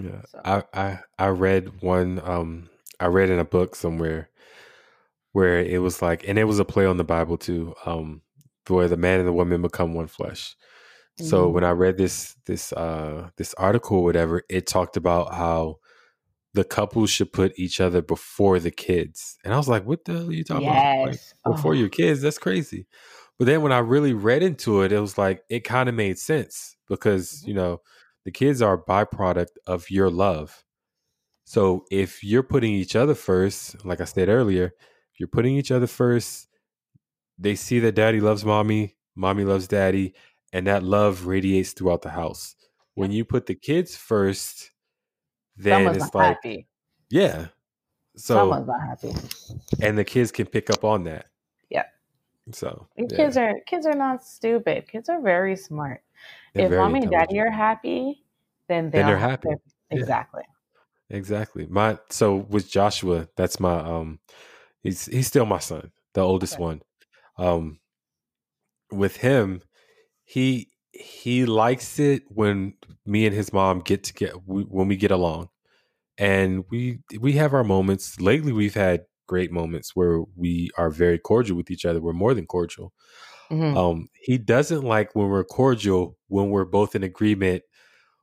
Yeah. 0.00 0.22
So- 0.30 0.40
I, 0.44 0.62
I 0.72 0.98
I 1.18 1.26
read 1.28 1.82
one 1.82 2.20
um 2.24 2.68
I 3.00 3.06
read 3.06 3.30
in 3.30 3.38
a 3.38 3.44
book 3.44 3.74
somewhere 3.74 4.30
where 5.32 5.58
it 5.60 5.78
was 5.80 6.00
like 6.02 6.26
and 6.28 6.38
it 6.38 6.44
was 6.44 6.58
a 6.58 6.64
play 6.64 6.86
on 6.86 6.96
the 6.98 7.04
Bible 7.04 7.36
too, 7.36 7.74
um, 7.86 8.22
where 8.68 8.88
the 8.88 8.96
man 8.96 9.18
and 9.18 9.28
the 9.28 9.32
woman 9.32 9.62
become 9.62 9.94
one 9.94 10.06
flesh. 10.06 10.56
So 11.18 11.48
Mhm. 11.48 11.52
when 11.54 11.64
I 11.64 11.70
read 11.72 11.96
this 11.98 12.34
this 12.46 12.72
uh 12.72 13.30
this 13.36 13.54
article 13.54 13.98
or 13.98 14.04
whatever, 14.04 14.42
it 14.48 14.66
talked 14.66 14.96
about 14.96 15.34
how 15.34 15.78
the 16.54 16.64
couple 16.64 17.06
should 17.06 17.32
put 17.32 17.58
each 17.58 17.80
other 17.80 18.02
before 18.02 18.58
the 18.58 18.70
kids. 18.70 19.38
And 19.44 19.54
I 19.54 19.56
was 19.56 19.68
like, 19.68 19.84
what 19.86 20.04
the 20.04 20.12
hell 20.12 20.28
are 20.28 20.32
you 20.32 20.44
talking 20.44 20.68
about? 20.68 21.06
Like, 21.06 21.20
before 21.46 21.72
Oh. 21.72 21.76
your 21.76 21.88
kids, 21.88 22.20
that's 22.20 22.38
crazy. 22.38 22.86
But 23.38 23.46
then 23.46 23.62
when 23.62 23.72
I 23.72 23.78
really 23.78 24.12
read 24.12 24.42
into 24.42 24.82
it, 24.82 24.92
it 24.92 25.00
was 25.00 25.16
like 25.16 25.42
it 25.48 25.60
kind 25.64 25.88
of 25.88 25.94
made 25.94 26.18
sense 26.18 26.76
because, 26.88 27.42
Mhm. 27.42 27.48
you 27.48 27.54
know, 27.54 27.80
the 28.24 28.30
kids 28.30 28.60
are 28.62 28.74
a 28.74 28.82
byproduct 28.84 29.48
of 29.66 29.90
your 29.90 30.10
love. 30.10 30.64
So 31.44 31.86
if 31.90 32.22
you're 32.22 32.42
putting 32.42 32.72
each 32.72 32.94
other 32.96 33.14
first, 33.14 33.84
like 33.84 34.00
I 34.00 34.04
said 34.04 34.28
earlier, 34.28 34.66
if 35.12 35.20
you're 35.20 35.28
putting 35.28 35.56
each 35.56 35.70
other 35.70 35.86
first, 35.86 36.48
they 37.38 37.54
see 37.54 37.78
that 37.80 37.94
daddy 37.94 38.20
loves 38.20 38.44
mommy, 38.44 38.96
mommy 39.16 39.44
loves 39.44 39.66
daddy, 39.68 40.14
and 40.52 40.66
that 40.66 40.82
love 40.82 41.26
radiates 41.26 41.72
throughout 41.72 42.02
the 42.02 42.10
house. 42.10 42.54
When 42.94 43.10
you 43.10 43.24
put 43.24 43.46
the 43.46 43.54
kids 43.54 43.96
first, 43.96 44.71
then 45.56 45.78
Someone's 45.84 46.04
it's 46.04 46.14
like, 46.14 46.36
happy. 46.36 46.66
yeah. 47.10 47.46
So 48.16 48.34
Someone's 48.34 48.66
not 48.66 48.80
happy. 48.80 49.14
and 49.80 49.96
the 49.96 50.04
kids 50.04 50.30
can 50.32 50.46
pick 50.46 50.68
up 50.70 50.84
on 50.84 51.04
that. 51.04 51.26
Yeah. 51.70 51.84
So 52.52 52.88
yeah, 52.96 53.06
Kids 53.16 53.36
are 53.36 53.54
kids 53.66 53.86
are 53.86 53.94
not 53.94 54.22
stupid. 54.24 54.86
Kids 54.88 55.08
are 55.08 55.20
very 55.20 55.56
smart. 55.56 56.02
they're 56.54 56.64
if 56.66 56.70
very 56.70 56.82
mommy 56.82 57.00
and 57.02 57.10
daddy 57.10 57.38
are 57.40 57.50
happy, 57.50 58.24
then 58.68 58.90
they 58.90 58.98
Then 58.98 59.06
they're 59.06 59.18
happy. 59.18 59.48
Yeah. 59.90 59.98
Exactly. 59.98 60.42
Exactly. 61.10 61.66
My 61.68 61.98
so 62.10 62.36
with 62.36 62.70
Joshua, 62.70 63.28
that's 63.36 63.60
my 63.60 63.78
um 63.78 64.18
he's 64.82 65.06
he's 65.06 65.26
still 65.26 65.46
my 65.46 65.58
son, 65.58 65.92
the 66.14 66.20
oldest 66.22 66.54
Okay. 66.54 66.62
one. 66.62 66.82
Um 67.38 67.78
with 68.90 69.16
him, 69.16 69.62
he 70.24 70.68
he 70.92 71.46
likes 71.46 71.98
it 71.98 72.22
when 72.28 72.74
me 73.06 73.26
and 73.26 73.34
his 73.34 73.52
mom 73.52 73.80
get 73.80 74.04
to 74.04 74.12
get 74.14 74.32
when 74.46 74.88
we 74.88 74.96
get 74.96 75.10
along. 75.10 75.48
And 76.18 76.64
we 76.70 77.00
we 77.20 77.32
have 77.34 77.54
our 77.54 77.64
moments. 77.64 78.20
Lately 78.20 78.52
we've 78.52 78.74
had 78.74 79.04
great 79.28 79.52
moments 79.52 79.96
where 79.96 80.22
we 80.36 80.70
are 80.78 80.90
very 80.90 81.18
cordial 81.18 81.56
with 81.56 81.70
each 81.70 81.84
other. 81.86 82.00
We're 82.00 82.12
more 82.12 82.34
than 82.34 82.46
cordial. 82.46 82.92
Mhm. 83.50 83.76
Um 83.76 84.08
he 84.22 84.38
doesn't 84.38 84.82
like 84.82 85.14
when 85.14 85.28
we're 85.28 85.44
cordial 85.44 86.18
when 86.28 86.50
we're 86.50 86.64
both 86.66 86.94
in 86.94 87.02
agreement 87.02 87.62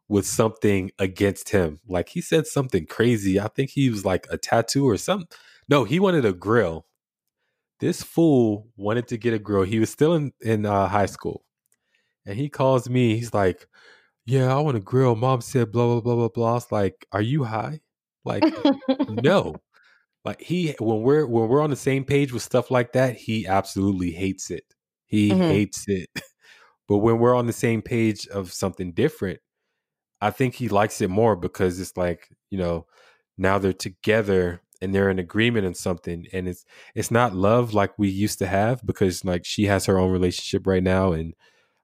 with 0.09 0.27
something 0.27 0.91
against 0.99 1.49
him. 1.49 1.79
Like 1.87 2.09
he 2.09 2.21
said 2.21 2.47
something 2.47 2.85
crazy. 2.87 3.39
I 3.39 3.47
think 3.49 3.71
he 3.71 3.89
was 3.89 4.05
like 4.05 4.27
a 4.31 4.37
tattoo 4.37 4.87
or 4.89 4.97
something. 4.97 5.27
No, 5.69 5.83
he 5.85 5.99
wanted 5.99 6.25
a 6.25 6.33
grill. 6.33 6.87
This 7.79 8.03
fool 8.03 8.67
wanted 8.77 9.07
to 9.09 9.17
get 9.17 9.33
a 9.33 9.39
grill. 9.39 9.63
He 9.63 9.79
was 9.79 9.89
still 9.89 10.13
in 10.15 10.33
in 10.41 10.65
uh, 10.65 10.87
high 10.87 11.05
school, 11.05 11.45
and 12.25 12.37
he 12.37 12.49
calls 12.49 12.89
me. 12.89 13.15
He's 13.17 13.33
like, 13.33 13.67
"Yeah, 14.25 14.55
I 14.55 14.59
want 14.61 14.75
to 14.77 14.81
grill." 14.83 15.15
Mom 15.15 15.41
said, 15.41 15.71
"Blah 15.71 15.87
blah 15.87 16.01
blah 16.01 16.15
blah 16.15 16.29
blah." 16.29 16.51
I 16.51 16.53
was 16.55 16.71
like, 16.71 17.07
"Are 17.13 17.21
you 17.23 17.45
high?" 17.45 17.81
Like, 18.25 18.51
no. 19.07 19.61
Like 20.25 20.41
he 20.41 20.75
when 20.79 21.01
we're 21.03 21.25
when 21.27 21.49
we're 21.49 21.61
on 21.63 21.69
the 21.71 21.75
same 21.77 22.05
page 22.05 22.33
with 22.33 22.43
stuff 22.43 22.71
like 22.71 22.93
that, 22.93 23.15
he 23.17 23.47
absolutely 23.47 24.11
hates 24.11 24.51
it. 24.51 24.65
He 25.07 25.35
Mhm. 25.35 25.43
hates 25.47 25.85
it. 25.87 26.09
but 26.89 26.99
when 26.99 27.19
we're 27.19 27.35
on 27.35 27.47
the 27.47 27.53
same 27.53 27.81
page 27.83 28.27
of 28.29 28.53
something 28.53 28.93
different, 28.93 29.39
I 30.21 30.31
think 30.31 30.55
he 30.55 30.69
likes 30.69 31.01
it 31.01 31.09
more 31.09 31.35
because 31.35 31.79
it's 31.79 31.95
like, 31.97 32.29
you 32.49 32.57
know, 32.57 32.87
now 33.37 33.57
they're 33.59 33.73
together 33.73 34.61
and 34.81 34.93
they're 34.93 35.09
in 35.09 35.19
agreement 35.19 35.65
on 35.65 35.73
something 35.73 36.25
and 36.33 36.47
it's 36.47 36.65
it's 36.95 37.11
not 37.11 37.35
love 37.35 37.73
like 37.73 37.97
we 37.99 38.09
used 38.09 38.39
to 38.39 38.47
have 38.47 38.85
because 38.85 39.25
like 39.25 39.45
she 39.45 39.65
has 39.65 39.85
her 39.85 39.97
own 39.99 40.11
relationship 40.11 40.65
right 40.67 40.83
now 40.83 41.11
and 41.13 41.33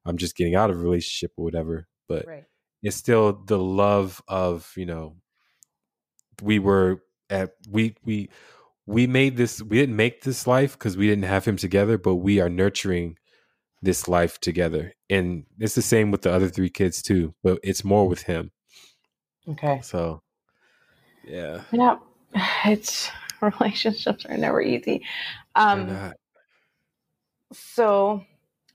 I'm 0.06 0.16
just 0.16 0.36
getting 0.36 0.54
out 0.54 0.70
of 0.70 0.76
a 0.76 0.80
relationship 0.80 1.32
or 1.36 1.44
whatever, 1.44 1.88
but 2.08 2.26
right. 2.26 2.44
it's 2.82 2.96
still 2.96 3.32
the 3.32 3.58
love 3.58 4.22
of, 4.28 4.72
you 4.76 4.86
know, 4.86 5.16
we 6.42 6.58
were 6.58 7.02
at 7.30 7.52
we 7.68 7.96
we 8.04 8.28
we 8.86 9.06
made 9.06 9.36
this 9.36 9.60
we 9.62 9.78
didn't 9.78 9.96
make 9.96 10.22
this 10.22 10.46
life 10.46 10.72
because 10.72 10.96
we 10.96 11.08
didn't 11.08 11.24
have 11.24 11.44
him 11.44 11.56
together, 11.56 11.98
but 11.98 12.16
we 12.16 12.40
are 12.40 12.48
nurturing 12.48 13.16
this 13.82 14.08
life 14.08 14.38
together. 14.40 14.94
And 15.10 15.44
it's 15.58 15.74
the 15.74 15.82
same 15.82 16.10
with 16.10 16.22
the 16.22 16.32
other 16.32 16.48
three 16.48 16.70
kids 16.70 17.02
too, 17.02 17.34
but 17.42 17.58
it's 17.62 17.84
more 17.84 18.08
with 18.08 18.22
him. 18.22 18.52
Okay. 19.48 19.80
So 19.82 20.22
yeah. 21.26 21.62
Yeah. 21.72 21.96
It's 22.66 23.10
relationships 23.40 24.26
are 24.26 24.36
never 24.36 24.60
easy. 24.60 25.04
Um 25.54 26.12
so 27.52 28.24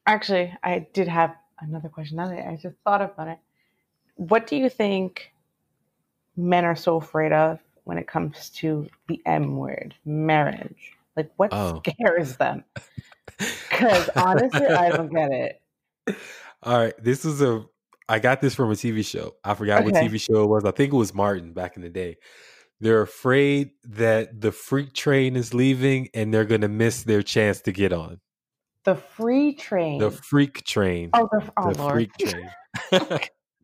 actually 0.06 0.54
I 0.64 0.88
did 0.94 1.08
have 1.08 1.36
another 1.60 1.90
question. 1.90 2.18
Now 2.18 2.30
that 2.30 2.48
I 2.48 2.58
just 2.62 2.76
thought 2.84 3.02
about 3.02 3.28
it. 3.28 3.40
What 4.16 4.48
do 4.48 4.56
you 4.56 4.70
think 4.70 5.32
men 6.36 6.66
are 6.66 6.76
so 6.76 6.98
afraid 6.98 7.32
of 7.32 7.60
when 7.84 7.98
it 7.98 8.08
comes 8.08 8.50
to 8.50 8.88
the 9.08 9.22
M 9.26 9.58
word, 9.58 9.96
marriage? 10.06 10.94
Like 11.16 11.32
what 11.38 11.50
Oh. 11.52 11.82
scares 11.86 12.38
them? 12.38 12.64
Because 13.70 14.08
honestly, 14.16 14.68
I 14.68 14.90
don't 14.90 15.12
get 15.12 15.32
it. 15.32 15.62
All 16.62 16.78
right, 16.78 16.94
this 17.04 17.26
is 17.26 17.42
a. 17.42 17.66
I 18.08 18.20
got 18.20 18.40
this 18.40 18.54
from 18.54 18.70
a 18.70 18.76
TV 18.76 19.04
show. 19.04 19.36
I 19.44 19.56
forgot 19.56 19.84
what 19.84 19.96
TV 19.96 20.22
show 20.22 20.44
it 20.44 20.48
was. 20.48 20.64
I 20.64 20.70
think 20.70 20.94
it 20.94 20.98
was 20.98 21.14
Martin 21.14 21.54
back 21.54 21.76
in 21.76 21.82
the 21.82 21.90
day. 21.90 22.18
They're 22.82 23.02
afraid 23.02 23.72
that 23.86 24.42
the 24.42 24.52
freak 24.52 24.94
train 24.94 25.36
is 25.36 25.56
leaving 25.56 26.10
and 26.14 26.32
they're 26.32 26.46
going 26.46 26.62
to 26.62 26.68
miss 26.68 27.02
their 27.04 27.24
chance 27.24 27.62
to 27.62 27.72
get 27.72 27.94
on 27.94 28.20
The 28.86 28.96
free 28.96 29.54
train. 29.54 30.00
the 30.00 30.12
freak 30.12 30.64
train. 30.66 31.10
oh, 31.14 31.28
the, 31.32 31.52
oh 31.58 31.70
the 31.72 31.76
freak 31.92 32.12
train. 32.20 32.50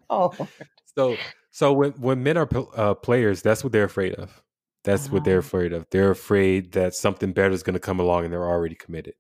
oh, 0.09 0.34
Lord. 0.38 0.49
so, 0.97 1.18
so 1.51 1.74
when 1.74 1.91
when 1.93 2.24
men 2.24 2.38
are 2.38 2.47
uh, 2.76 2.93
players, 2.93 3.41
that's 3.41 3.63
what 3.63 3.74
they're 3.74 3.86
afraid 3.86 4.13
of. 4.15 4.43
That's 4.84 5.11
what 5.11 5.24
they're 5.26 5.38
Ah. 5.38 5.39
afraid 5.39 5.74
of. 5.74 5.86
They're 5.91 6.11
afraid 6.11 6.74
that 6.74 6.93
something 6.95 7.34
better 7.34 7.53
is 7.53 7.63
going 7.63 7.74
to 7.74 7.80
come 7.80 7.99
along 7.99 8.26
and 8.26 8.34
they're 8.34 8.45
already 8.47 8.76
committed. 8.76 9.15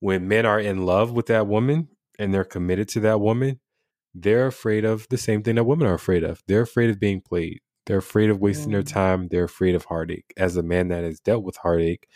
When 0.00 0.28
men 0.28 0.46
are 0.46 0.58
in 0.60 0.86
love 0.86 1.12
with 1.12 1.26
that 1.26 1.46
woman 1.46 1.88
and 2.18 2.32
they're 2.34 2.44
committed 2.44 2.88
to 2.90 3.00
that 3.00 3.20
woman, 3.20 3.60
they're 4.14 4.46
afraid 4.46 4.84
of 4.84 5.06
the 5.10 5.18
same 5.18 5.42
thing 5.42 5.54
that 5.56 5.64
women 5.64 5.86
are 5.86 5.94
afraid 5.94 6.24
of. 6.24 6.42
They're 6.48 6.62
afraid 6.62 6.90
of 6.90 6.98
being 6.98 7.20
played. 7.20 7.60
They're 7.86 7.98
afraid 7.98 8.30
of 8.30 8.40
wasting 8.40 8.72
their 8.72 8.82
Mm. 8.82 8.92
time. 8.92 9.28
They're 9.28 9.44
afraid 9.44 9.74
of 9.74 9.84
heartache. 9.84 10.32
As 10.36 10.56
a 10.56 10.62
man 10.62 10.88
that 10.88 11.04
has 11.04 11.20
dealt 11.20 11.44
with 11.44 11.56
heartache, 11.58 12.08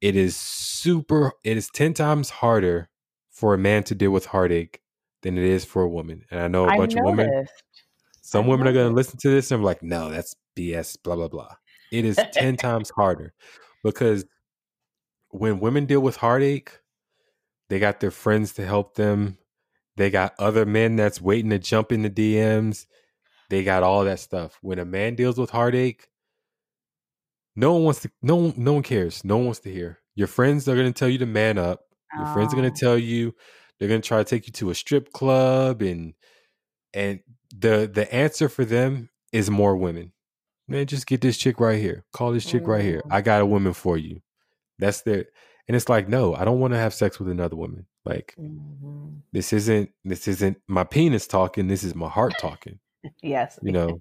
it 0.00 0.16
is 0.16 0.36
super, 0.36 1.32
it 1.44 1.56
is 1.56 1.68
10 1.70 1.94
times 1.94 2.30
harder 2.30 2.88
for 3.30 3.54
a 3.54 3.58
man 3.58 3.82
to 3.84 3.94
deal 3.94 4.10
with 4.10 4.26
heartache 4.26 4.80
than 5.22 5.36
it 5.38 5.44
is 5.44 5.64
for 5.64 5.82
a 5.82 5.88
woman. 5.88 6.24
And 6.30 6.40
I 6.40 6.48
know 6.48 6.64
a 6.64 6.76
bunch 6.76 6.94
of 6.94 7.04
women. 7.04 7.46
Some 8.22 8.46
women 8.46 8.68
are 8.68 8.72
going 8.72 8.88
to 8.88 8.94
listen 8.94 9.18
to 9.20 9.30
this 9.30 9.50
and 9.50 9.60
be 9.60 9.64
like, 9.64 9.82
"No, 9.82 10.10
that's 10.10 10.36
BS." 10.56 11.02
Blah 11.02 11.16
blah 11.16 11.28
blah. 11.28 11.54
It 11.90 12.04
is 12.04 12.18
ten 12.32 12.56
times 12.56 12.90
harder 12.90 13.32
because 13.82 14.24
when 15.30 15.60
women 15.60 15.86
deal 15.86 16.00
with 16.00 16.16
heartache, 16.16 16.78
they 17.68 17.78
got 17.78 18.00
their 18.00 18.10
friends 18.10 18.52
to 18.54 18.66
help 18.66 18.94
them. 18.94 19.38
They 19.96 20.10
got 20.10 20.34
other 20.38 20.64
men 20.64 20.96
that's 20.96 21.20
waiting 21.20 21.50
to 21.50 21.58
jump 21.58 21.92
in 21.92 22.02
the 22.02 22.10
DMs. 22.10 22.86
They 23.48 23.64
got 23.64 23.82
all 23.82 24.04
that 24.04 24.20
stuff. 24.20 24.58
When 24.62 24.78
a 24.78 24.84
man 24.84 25.14
deals 25.14 25.38
with 25.38 25.50
heartache, 25.50 26.08
no 27.56 27.72
one 27.74 27.84
wants 27.84 28.00
to. 28.02 28.10
No, 28.22 28.36
one- 28.36 28.54
no 28.56 28.72
one 28.74 28.82
cares. 28.82 29.24
No 29.24 29.36
one 29.36 29.46
wants 29.46 29.60
to 29.60 29.72
hear. 29.72 29.98
Your 30.14 30.26
friends 30.28 30.68
are 30.68 30.74
going 30.74 30.92
to 30.92 30.98
tell 30.98 31.08
you 31.08 31.18
to 31.18 31.26
man 31.26 31.58
up. 31.58 31.80
Your 32.16 32.26
friends 32.34 32.52
are 32.52 32.56
going 32.56 32.68
Oh. 32.70 32.74
to 32.74 32.80
tell 32.80 32.98
you 32.98 33.34
they're 33.78 33.88
going 33.88 34.00
to 34.02 34.06
try 34.06 34.18
to 34.18 34.24
take 34.24 34.46
you 34.46 34.52
to 34.54 34.70
a 34.70 34.74
strip 34.74 35.12
club 35.12 35.80
and 35.82 36.14
and 36.92 37.20
the 37.56 37.90
the 37.92 38.12
answer 38.12 38.48
for 38.48 38.64
them 38.64 39.10
is 39.32 39.48
more 39.50 39.76
women. 39.76 40.12
Man, 40.68 40.86
just 40.86 41.06
get 41.06 41.20
this 41.20 41.36
chick 41.38 41.60
right 41.60 41.80
here. 41.80 42.04
Call 42.12 42.32
this 42.32 42.44
chick 42.44 42.66
right 42.66 42.82
here. 42.82 43.02
Mm. 43.06 43.12
I 43.12 43.20
got 43.20 43.40
a 43.40 43.46
woman 43.46 43.72
for 43.72 43.96
you. 43.96 44.20
That's 44.78 45.02
their 45.02 45.26
and 45.68 45.76
it's 45.76 45.88
like, 45.88 46.08
no, 46.08 46.34
I 46.34 46.44
don't 46.44 46.58
want 46.58 46.72
to 46.74 46.78
have 46.78 46.92
sex 46.94 47.18
with 47.20 47.28
another 47.28 47.54
woman. 47.56 47.86
Like 48.04 48.34
Mhm. 48.40 49.20
this 49.32 49.52
isn't 49.52 49.90
this 50.04 50.26
isn't 50.26 50.58
my 50.66 50.82
penis 50.84 51.26
talking, 51.28 51.68
this 51.68 51.84
is 51.84 51.94
my 51.94 52.08
heart 52.08 52.34
talking, 52.40 52.80
Yes. 53.22 53.58
you 53.62 53.70
know. 53.72 54.00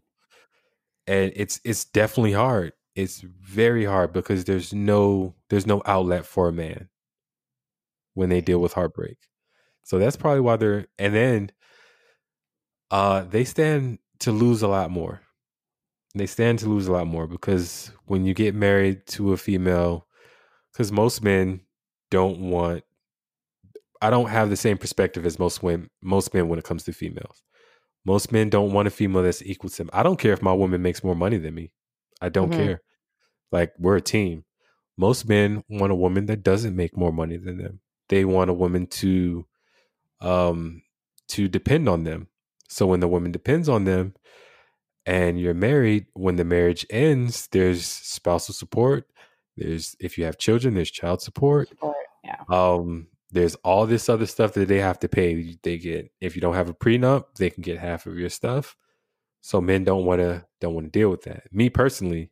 And 1.08 1.32
it's 1.36 1.60
it's 1.64 1.86
definitely 1.86 2.34
hard. 2.34 2.74
It's 3.00 3.22
very 3.22 3.86
hard 3.86 4.14
because 4.14 4.46
there's 4.46 4.74
no 4.74 5.36
there's 5.50 5.68
no 5.68 5.82
outlet 5.86 6.26
for 6.26 6.50
a 6.50 6.54
man 6.54 6.90
when 8.14 8.30
they 8.30 8.42
deal 8.42 8.60
with 8.60 8.74
heartbreak. 8.74 9.18
So 9.84 10.00
that's 10.00 10.18
probably 10.18 10.42
why 10.42 10.58
they're 10.58 10.88
and 11.00 11.14
then 11.14 11.52
uh 12.92 13.24
they 13.24 13.44
stand 13.44 14.00
to 14.20 14.32
lose 14.32 14.62
a 14.62 14.68
lot 14.68 14.92
more. 14.92 15.22
They 16.16 16.28
stand 16.28 16.60
to 16.60 16.70
lose 16.70 16.88
a 16.88 16.92
lot 16.92 17.08
more 17.08 17.28
because 17.28 17.92
when 18.06 18.26
you 18.26 18.34
get 18.34 18.56
married 18.56 19.08
to 19.10 19.34
a 19.34 19.38
female 19.38 20.08
cuz 20.74 20.92
most 20.92 21.24
men 21.24 21.62
don't 22.12 22.40
want 22.52 22.84
I 24.02 24.10
don't 24.10 24.30
have 24.30 24.50
the 24.50 24.56
same 24.56 24.78
perspective 24.78 25.26
as 25.26 25.40
most 25.40 25.62
women 25.62 25.90
most 26.02 26.34
men 26.34 26.48
when 26.48 26.60
it 26.60 26.66
comes 26.66 26.84
to 26.84 26.94
females. 26.94 27.44
Most 28.06 28.32
men 28.32 28.50
don't 28.50 28.74
want 28.74 28.88
a 28.88 28.92
female 28.92 29.24
that's 29.24 29.44
equal 29.44 29.70
to 29.72 29.78
them. 29.78 29.90
I 29.94 30.04
don't 30.04 30.20
care 30.20 30.34
if 30.34 30.42
my 30.44 30.54
woman 30.54 30.82
makes 30.82 31.04
more 31.04 31.16
money 31.16 31.38
than 31.38 31.56
me. 31.56 31.74
I 32.22 32.30
don't 32.30 32.50
Mhm. 32.50 32.54
care. 32.54 32.82
Like 33.52 33.74
we're 33.78 33.98
a 33.98 34.02
team. 34.02 34.46
Most 34.98 35.28
men 35.28 35.64
want 35.70 35.92
a 35.92 35.96
woman 35.96 36.26
that 36.28 36.44
doesn't 36.44 36.76
make 36.76 36.98
more 36.98 37.12
money 37.12 37.38
than 37.38 37.58
them. 37.58 37.80
They 38.10 38.26
want 38.26 38.50
a 38.50 38.54
woman 38.54 38.88
to 38.88 39.46
um 40.22 40.82
to 41.30 41.48
depend 41.48 41.88
on 41.88 42.04
them. 42.04 42.28
So 42.68 42.86
when 42.86 43.00
the 43.00 43.08
woman 43.08 43.32
depends 43.32 43.70
on 43.70 43.86
them 43.86 44.14
and 45.06 45.40
you're 45.40 45.54
married, 45.54 46.08
when 46.14 46.36
the 46.36 46.44
marriage 46.44 46.86
ends, 46.90 47.48
there's 47.52 47.86
spousal 47.86 48.54
support. 48.54 49.06
There's 49.58 49.96
if 50.00 50.18
you 50.18 50.26
have 50.26 50.38
children, 50.38 50.76
there's 50.76 50.92
child 50.92 51.22
support. 51.22 51.70
Yeah. 52.24 52.44
Um, 52.50 53.08
there's 53.32 53.56
all 53.56 53.86
this 53.86 54.10
other 54.10 54.26
stuff 54.26 54.54
that 54.54 54.68
they 54.68 54.80
have 54.80 55.00
to 55.00 55.08
pay. 55.08 55.58
They 55.64 55.78
get 55.78 56.12
if 56.20 56.36
you 56.36 56.42
don't 56.42 56.56
have 56.56 56.70
a 56.70 56.74
prenup, 56.74 57.36
they 57.38 57.50
can 57.50 57.62
get 57.62 57.80
half 57.80 58.06
of 58.06 58.18
your 58.18 58.30
stuff. 58.30 58.76
So 59.42 59.62
men 59.62 59.84
don't 59.84 60.06
want 60.06 60.20
to 60.20 60.46
don't 60.60 60.74
want 60.74 60.88
to 60.88 61.00
deal 61.00 61.10
with 61.10 61.24
that. 61.24 61.44
Me 61.54 61.70
personally, 61.70 62.32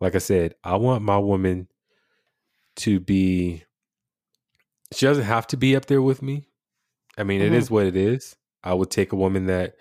like 0.00 0.14
I 0.14 0.18
said, 0.18 0.54
I 0.64 0.76
want 0.76 1.02
my 1.02 1.18
woman 1.18 1.68
to 2.76 3.00
be. 3.00 3.64
She 4.92 5.06
doesn't 5.06 5.24
have 5.24 5.46
to 5.48 5.56
be 5.56 5.74
up 5.74 5.86
there 5.86 6.02
with 6.02 6.22
me. 6.22 6.48
I 7.18 7.24
mean, 7.24 7.40
it 7.40 7.52
Mhm. 7.52 7.56
is 7.56 7.70
what 7.70 7.86
it 7.86 7.96
is. 7.96 8.36
I 8.62 8.74
would 8.74 8.90
take 8.90 9.12
a 9.12 9.16
woman 9.16 9.46
that 9.46 9.76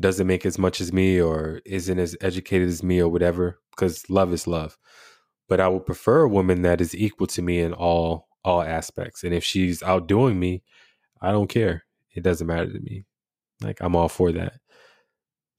doesn't 0.00 0.26
make 0.26 0.46
as 0.46 0.58
much 0.58 0.80
as 0.80 0.92
me 0.92 1.20
or 1.20 1.60
isn't 1.66 1.98
as 1.98 2.16
educated 2.20 2.68
as 2.68 2.82
me 2.82 3.00
or 3.00 3.08
whatever 3.10 3.60
because 3.72 4.08
love 4.08 4.32
is 4.32 4.46
love 4.46 4.78
but 5.46 5.60
i 5.60 5.68
would 5.68 5.84
prefer 5.84 6.22
a 6.22 6.28
woman 6.28 6.62
that 6.62 6.80
is 6.80 6.94
equal 6.94 7.26
to 7.26 7.42
me 7.42 7.58
in 7.60 7.74
all 7.74 8.26
all 8.42 8.62
aspects 8.62 9.22
and 9.24 9.34
if 9.34 9.44
she's 9.44 9.82
outdoing 9.82 10.40
me 10.40 10.62
i 11.20 11.30
don't 11.30 11.48
care 11.48 11.84
it 12.14 12.22
doesn't 12.22 12.46
matter 12.46 12.72
to 12.72 12.80
me 12.80 13.04
like 13.60 13.76
i'm 13.82 13.94
all 13.94 14.08
for 14.08 14.32
that 14.32 14.54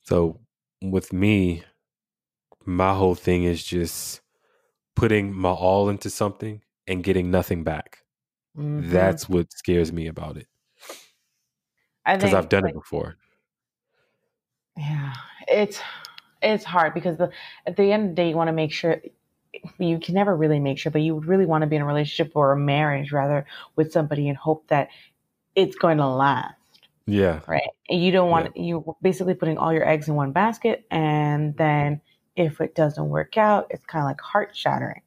so 0.02 0.40
with 0.82 1.14
me 1.14 1.64
my 2.66 2.94
whole 2.94 3.16
thing 3.16 3.44
is 3.44 3.64
just 3.64 4.22
putting 4.96 5.34
my 5.34 5.50
all 5.50 5.90
into 5.90 6.10
something 6.10 6.62
and 6.88 7.04
getting 7.04 7.32
nothing 7.32 7.64
back. 7.64 8.00
Mhm. 8.58 8.90
that's 8.90 9.30
what 9.30 9.50
scares 9.54 9.94
me 9.94 10.08
about 10.08 10.36
it. 10.36 10.48
Because 12.06 12.34
i've 12.34 12.50
done 12.50 12.64
like, 12.64 12.72
it 12.72 12.76
before. 12.76 13.16
Yeah, 14.76 15.14
it's 15.48 15.80
it's 16.42 16.64
hard 16.64 16.94
because 16.94 17.18
the 17.18 17.30
at 17.66 17.78
the 17.78 17.92
end 17.92 18.04
of 18.04 18.10
the 18.10 18.16
day, 18.16 18.30
you 18.30 18.36
want 18.36 18.50
to 18.50 18.54
make 18.54 18.72
sure 18.72 19.02
you 19.78 20.00
can 20.00 20.16
never 20.16 20.36
really 20.36 20.60
make 20.60 20.80
sure, 20.80 20.92
but 20.92 21.02
you 21.02 21.16
would 21.16 21.26
really 21.26 21.46
want 21.46 21.62
to 21.62 21.68
be 21.68 21.76
in 21.76 21.82
a 21.82 21.86
relationship 21.86 22.34
or 22.36 22.54
a 22.54 22.58
marriage 22.58 23.12
rather 23.12 23.46
with 23.76 23.92
somebody 23.92 24.28
and 24.30 24.38
hope 24.38 24.68
that 24.68 24.90
it's 25.56 25.76
going 25.76 25.98
to 25.98 26.08
last, 26.08 26.56
yeah. 27.06 27.42
right? 27.48 27.70
And 27.90 28.02
you 28.02 28.12
don't 28.12 28.30
want 28.30 28.56
you 28.56 28.96
basically 29.02 29.34
putting 29.34 29.58
all 29.58 29.74
your 29.74 29.88
eggs 29.88 30.08
in 30.08 30.16
one 30.16 30.32
basket, 30.32 30.86
and 30.90 31.56
then 31.58 32.02
if 32.36 32.62
it 32.62 32.76
doesn't 32.76 33.10
work 33.10 33.38
out, 33.38 33.68
it's 33.70 33.86
kind 33.86 34.04
of 34.04 34.08
like 34.08 34.22
heart 34.22 34.56
shattering. 34.56 35.02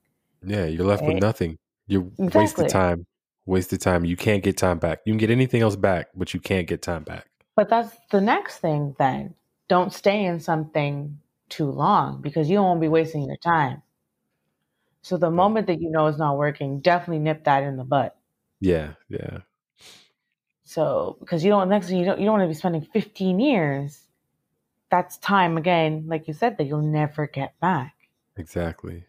Yeah, 0.46 0.66
you're 0.66 0.86
left 0.86 1.06
with 1.06 1.16
nothing. 1.16 1.58
You're 1.86 2.08
Exactly. 2.18 2.40
wasted 2.42 2.68
time. 2.68 3.06
Wasted 3.46 3.80
time. 3.80 4.04
You 4.04 4.16
can't 4.16 4.42
get 4.42 4.56
time 4.56 4.78
back. 4.78 5.00
You 5.06 5.12
can 5.12 5.18
get 5.18 5.30
anything 5.30 5.62
else 5.62 5.76
back, 5.76 6.08
but 6.14 6.34
you 6.34 6.40
can't 6.40 6.66
get 6.66 6.82
time 6.82 7.04
back. 7.04 7.26
But 7.56 7.68
that's 7.68 7.96
the 8.10 8.20
next 8.20 8.58
thing. 8.58 8.94
Then 8.98 9.34
don't 9.68 9.92
stay 9.92 10.24
in 10.24 10.40
something 10.40 11.20
too 11.48 11.70
long 11.70 12.20
because 12.22 12.48
you 12.50 12.56
don't 12.56 12.66
want 12.66 12.78
to 12.78 12.82
be 12.82 12.88
wasting 12.88 13.24
your 13.24 13.36
time. 13.36 13.82
So 15.02 15.16
the 15.18 15.30
moment 15.30 15.66
that 15.68 15.80
you 15.80 15.90
know 15.90 16.06
it's 16.06 16.18
not 16.18 16.38
working, 16.38 16.80
definitely 16.80 17.20
nip 17.20 17.44
that 17.44 17.62
in 17.62 17.76
the 17.76 17.84
butt. 17.84 18.16
Yeah, 18.60 18.94
yeah, 19.08 19.38
So 20.64 21.16
because 21.20 21.44
you 21.44 21.50
don't 21.50 21.68
next 21.68 21.88
thing 21.88 21.98
you 21.98 22.04
don't 22.06 22.18
you 22.18 22.24
don't 22.26 22.38
want 22.38 22.44
to 22.44 22.48
be 22.48 22.54
spending 22.54 22.82
15 22.82 23.38
years. 23.40 24.03
That's 24.90 25.18
time 25.18 25.56
again, 25.56 26.04
like 26.06 26.28
you 26.28 26.34
said, 26.34 26.58
that 26.58 26.64
you'll 26.64 26.82
never 26.82 27.26
get 27.26 27.58
back. 27.60 27.94
exactly, 28.36 29.04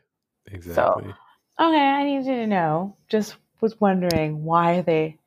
exactly. 0.47 1.13
Okay, 1.59 1.77
I 1.77 2.03
need 2.03 2.25
you 2.25 2.35
to 2.35 2.47
know. 2.47 2.97
Just 3.07 3.37
was 3.61 3.79
wondering 3.79 4.43
why 4.43 4.77
are 4.77 4.81
they, 4.81 5.19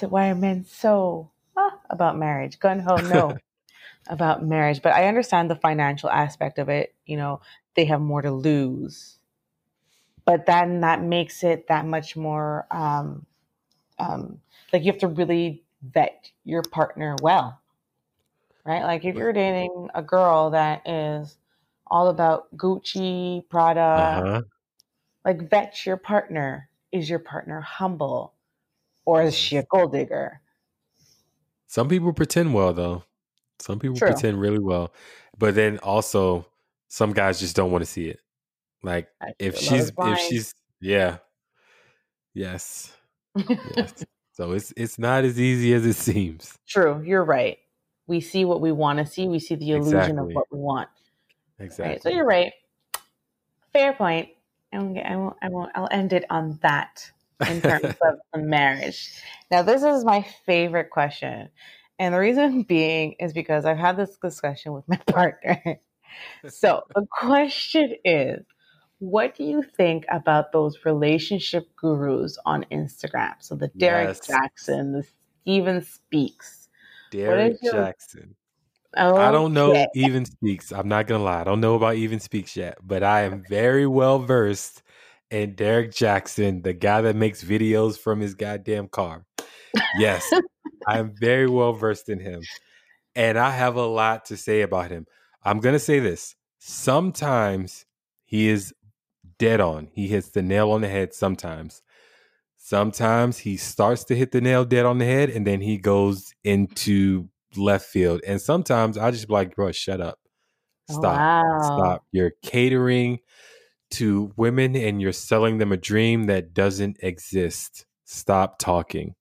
why 0.00 0.30
are 0.30 0.34
men 0.34 0.64
so 0.64 1.30
ah, 1.56 1.78
about 1.90 2.18
marriage? 2.18 2.58
Gun 2.58 2.80
ho 2.80 2.96
no 2.96 3.36
about 4.08 4.44
marriage, 4.44 4.82
but 4.82 4.92
I 4.92 5.08
understand 5.08 5.50
the 5.50 5.56
financial 5.56 6.10
aspect 6.10 6.58
of 6.58 6.68
it. 6.68 6.94
You 7.06 7.16
know, 7.16 7.40
they 7.74 7.86
have 7.86 8.00
more 8.00 8.22
to 8.22 8.30
lose, 8.30 9.18
but 10.24 10.46
then 10.46 10.80
that 10.80 11.02
makes 11.02 11.42
it 11.44 11.68
that 11.68 11.86
much 11.86 12.16
more 12.16 12.66
um, 12.70 13.26
um, 13.98 14.40
like 14.72 14.84
you 14.84 14.92
have 14.92 15.00
to 15.00 15.08
really 15.08 15.62
vet 15.82 16.30
your 16.44 16.62
partner 16.62 17.16
well, 17.22 17.60
right? 18.64 18.82
Like 18.82 19.04
if 19.04 19.16
you're 19.16 19.32
dating 19.32 19.88
a 19.94 20.02
girl 20.02 20.50
that 20.50 20.86
is 20.88 21.36
all 21.86 22.08
about 22.08 22.54
Gucci, 22.56 23.48
Prada, 23.48 23.80
Uh 23.80 24.22
huh. 24.32 24.42
like 25.24 25.48
vet 25.50 25.84
your 25.86 25.96
partner. 25.96 26.68
Is 26.92 27.10
your 27.10 27.18
partner 27.18 27.60
humble, 27.60 28.34
or 29.04 29.22
is 29.22 29.34
she 29.34 29.56
a 29.56 29.64
gold 29.64 29.92
digger? 29.92 30.40
Some 31.66 31.88
people 31.88 32.12
pretend 32.12 32.54
well 32.54 32.72
though. 32.72 33.04
Some 33.60 33.78
people 33.78 33.96
True. 33.96 34.08
pretend 34.08 34.40
really 34.40 34.58
well, 34.58 34.92
but 35.38 35.54
then 35.54 35.78
also 35.78 36.46
some 36.88 37.12
guys 37.12 37.40
just 37.40 37.56
don't 37.56 37.72
want 37.72 37.82
to 37.82 37.90
see 37.90 38.08
it. 38.08 38.20
Like 38.82 39.08
That's 39.20 39.34
if 39.38 39.58
true. 39.60 39.68
Love 39.70 39.80
is 39.80 39.92
she's 39.92 39.92
if 40.00 40.18
she's 40.18 40.54
yeah, 40.80 41.18
yes, 42.34 42.96
yes. 43.76 44.04
so 44.32 44.52
it's 44.52 44.72
it's 44.76 44.98
not 44.98 45.24
as 45.24 45.38
easy 45.40 45.72
as 45.74 45.86
it 45.86 45.94
seems. 45.94 46.58
True, 46.66 47.02
you're 47.02 47.24
right. 47.24 47.58
We 48.06 48.20
see 48.20 48.44
what 48.44 48.60
we 48.60 48.72
want 48.72 48.98
to 48.98 49.06
see. 49.06 49.26
We 49.28 49.38
see 49.38 49.54
the 49.54 49.72
illusion 49.72 50.18
of 50.18 50.28
what 50.28 50.46
we 50.50 50.58
want. 50.58 50.88
Exactly. 51.58 51.92
Right. 51.92 52.02
So 52.02 52.08
you're 52.10 52.26
right. 52.26 52.52
Fair 53.72 53.92
point. 53.94 54.28
I 54.72 54.78
won't, 54.78 54.98
I 54.98 55.16
won't. 55.16 55.36
I 55.42 55.48
won't. 55.48 55.72
I'll 55.74 55.88
end 55.90 56.12
it 56.12 56.24
on 56.30 56.58
that 56.62 57.10
in 57.48 57.60
terms 57.60 57.84
of 58.02 58.18
the 58.32 58.40
marriage. 58.40 59.10
Now, 59.50 59.62
this 59.62 59.82
is 59.82 60.04
my 60.04 60.26
favorite 60.46 60.90
question, 60.90 61.48
and 61.98 62.14
the 62.14 62.18
reason 62.18 62.62
being 62.68 63.14
is 63.20 63.32
because 63.32 63.64
I've 63.64 63.78
had 63.78 63.96
this 63.96 64.16
discussion 64.18 64.72
with 64.72 64.86
my 64.88 64.96
partner. 65.06 65.78
So 66.48 66.82
the 66.94 67.06
question 67.10 67.94
is, 68.04 68.44
what 68.98 69.36
do 69.36 69.44
you 69.44 69.62
think 69.62 70.04
about 70.10 70.52
those 70.52 70.78
relationship 70.84 71.68
gurus 71.76 72.38
on 72.46 72.64
Instagram? 72.70 73.34
So 73.40 73.54
the 73.56 73.68
Derrick 73.76 74.16
Yes. 74.28 74.28
Jaxn, 74.28 74.92
the 74.92 75.04
Steven 75.42 75.82
Speaks. 75.82 76.63
Derrick 77.14 77.56
Jaxn. 77.62 78.34
Oh, 78.96 79.16
I 79.16 79.30
don't 79.32 79.52
know 79.52 79.86
even 79.94 80.24
speaks. 80.24 80.72
I'm 80.72 80.88
not 80.88 81.06
gonna 81.06 81.24
lie. 81.24 81.40
I 81.40 81.44
don't 81.44 81.60
know 81.60 81.74
about 81.74 81.96
even 81.96 82.20
speaks 82.20 82.56
yet, 82.56 82.78
but 82.82 83.02
I 83.02 83.22
am 83.22 83.44
very 83.48 83.86
well 83.86 84.18
versed 84.18 84.82
in 85.30 85.54
Derrick 85.54 85.90
Jaxn, 85.90 86.62
the 86.62 86.72
guy 86.72 87.00
that 87.00 87.16
makes 87.16 87.42
videos 87.42 87.98
from 87.98 88.20
his 88.20 88.34
goddamn 88.34 88.88
car. 88.88 89.24
Yes, 89.98 90.28
I'm 90.86 91.14
very 91.18 91.48
well 91.48 91.72
versed 91.72 92.08
in 92.08 92.20
him. 92.20 92.42
And 93.16 93.38
I 93.38 93.50
have 93.50 93.76
a 93.76 93.86
lot 93.86 94.26
to 94.26 94.36
say 94.36 94.62
about 94.62 94.90
him. 94.90 95.06
I'm 95.42 95.60
to 95.60 95.78
say 95.78 96.00
this. 96.00 96.34
Sometimes 96.58 97.86
he 98.24 98.48
is 98.48 98.72
dead 99.38 99.60
on. 99.60 99.88
He 99.92 100.08
hits 100.08 100.30
the 100.30 100.42
nail 100.42 100.70
on 100.70 100.80
the 100.80 100.88
head 100.88 101.14
sometimes. 101.14 101.82
Sometimes 102.66 103.36
he 103.36 103.58
starts 103.58 104.04
to 104.04 104.16
hit 104.16 104.32
the 104.32 104.40
nail 104.40 104.64
dead 104.64 104.86
on 104.86 104.96
the 104.96 105.04
head 105.04 105.28
and 105.28 105.46
then 105.46 105.60
he 105.60 105.76
goes 105.76 106.32
into 106.44 107.28
left 107.58 107.84
field. 107.84 108.22
And 108.26 108.40
sometimes 108.40 108.96
I 108.96 109.10
just 109.10 109.28
be 109.28 109.34
like, 109.34 109.54
bro, 109.54 109.70
shut 109.70 110.00
up. 110.00 110.18
Oh, 110.88 110.94
Stop. 110.94 111.18
wow. 111.18 111.60
Stop. 111.60 112.04
You're 112.10 112.32
catering 112.42 113.18
to 113.90 114.32
women 114.38 114.76
and 114.76 114.98
you're 115.02 115.12
selling 115.12 115.58
them 115.58 115.72
a 115.72 115.76
dream 115.76 116.24
that 116.24 116.54
doesn't 116.54 116.96
exist. 117.02 117.84
Stop 118.06 118.58
talking. 118.58 119.14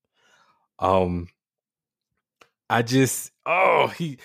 Um 0.80 1.28
I 2.70 2.82
just 2.82 3.30
oh 3.46 3.88
he 3.88 4.20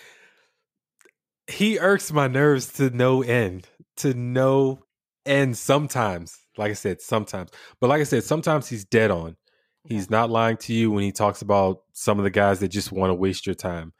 he 1.48 1.80
irks 1.80 2.12
my 2.12 2.28
nerves 2.28 2.72
to 2.74 2.90
no 2.90 3.22
end. 3.22 3.66
To 3.96 4.14
no 4.14 4.84
end 5.26 5.58
sometimes. 5.58 6.38
Like 6.58 6.70
I 6.70 6.74
said, 6.74 7.00
sometimes. 7.00 7.50
But 7.80 7.88
like 7.88 8.00
I 8.00 8.04
said, 8.04 8.24
sometimes 8.24 8.68
he's 8.68 8.84
dead 8.84 9.10
on. 9.10 9.36
He's 9.84 10.10
not 10.10 10.28
lying 10.28 10.56
to 10.58 10.74
you 10.74 10.90
when 10.90 11.02
he 11.04 11.12
talks 11.12 11.40
about 11.40 11.82
some 11.92 12.18
of 12.18 12.24
the 12.24 12.30
guys 12.30 12.60
that 12.60 12.68
just 12.68 12.92
want 12.92 13.10
to 13.10 13.14
waste 13.14 13.46
your 13.46 13.54
time. 13.54 13.92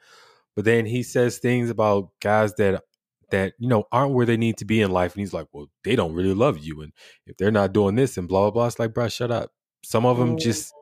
But 0.55 0.65
then 0.65 0.85
he 0.85 1.01
says 1.03 1.37
things 1.39 1.69
about 1.69 2.09
guys 2.21 2.53
that 2.55 2.83
that 3.31 3.53
you 3.59 3.67
know 3.69 3.85
aren't 3.91 4.13
where 4.13 4.25
they 4.25 4.37
need 4.37 4.57
to 4.57 4.65
be 4.65 4.81
in 4.81 4.91
life, 4.91 5.13
and 5.13 5.21
he's 5.21 5.33
like, 5.33 5.47
"Well, 5.51 5.67
they 5.83 5.95
don't 5.95 6.13
really 6.13 6.33
love 6.33 6.57
you, 6.59 6.81
and 6.81 6.91
if 7.25 7.37
they're 7.37 7.51
not 7.51 7.73
doing 7.73 7.95
this 7.95 8.17
and 8.17 8.27
blah 8.27 8.41
blah 8.41 8.51
blah." 8.51 8.67
It's 8.67 8.79
like, 8.79 8.93
bro, 8.93 9.07
shut 9.07 9.31
up. 9.31 9.51
Some 9.83 10.05
of 10.05 10.17
them 10.17 10.35
Mm. 10.35 10.39
just, 10.39 10.73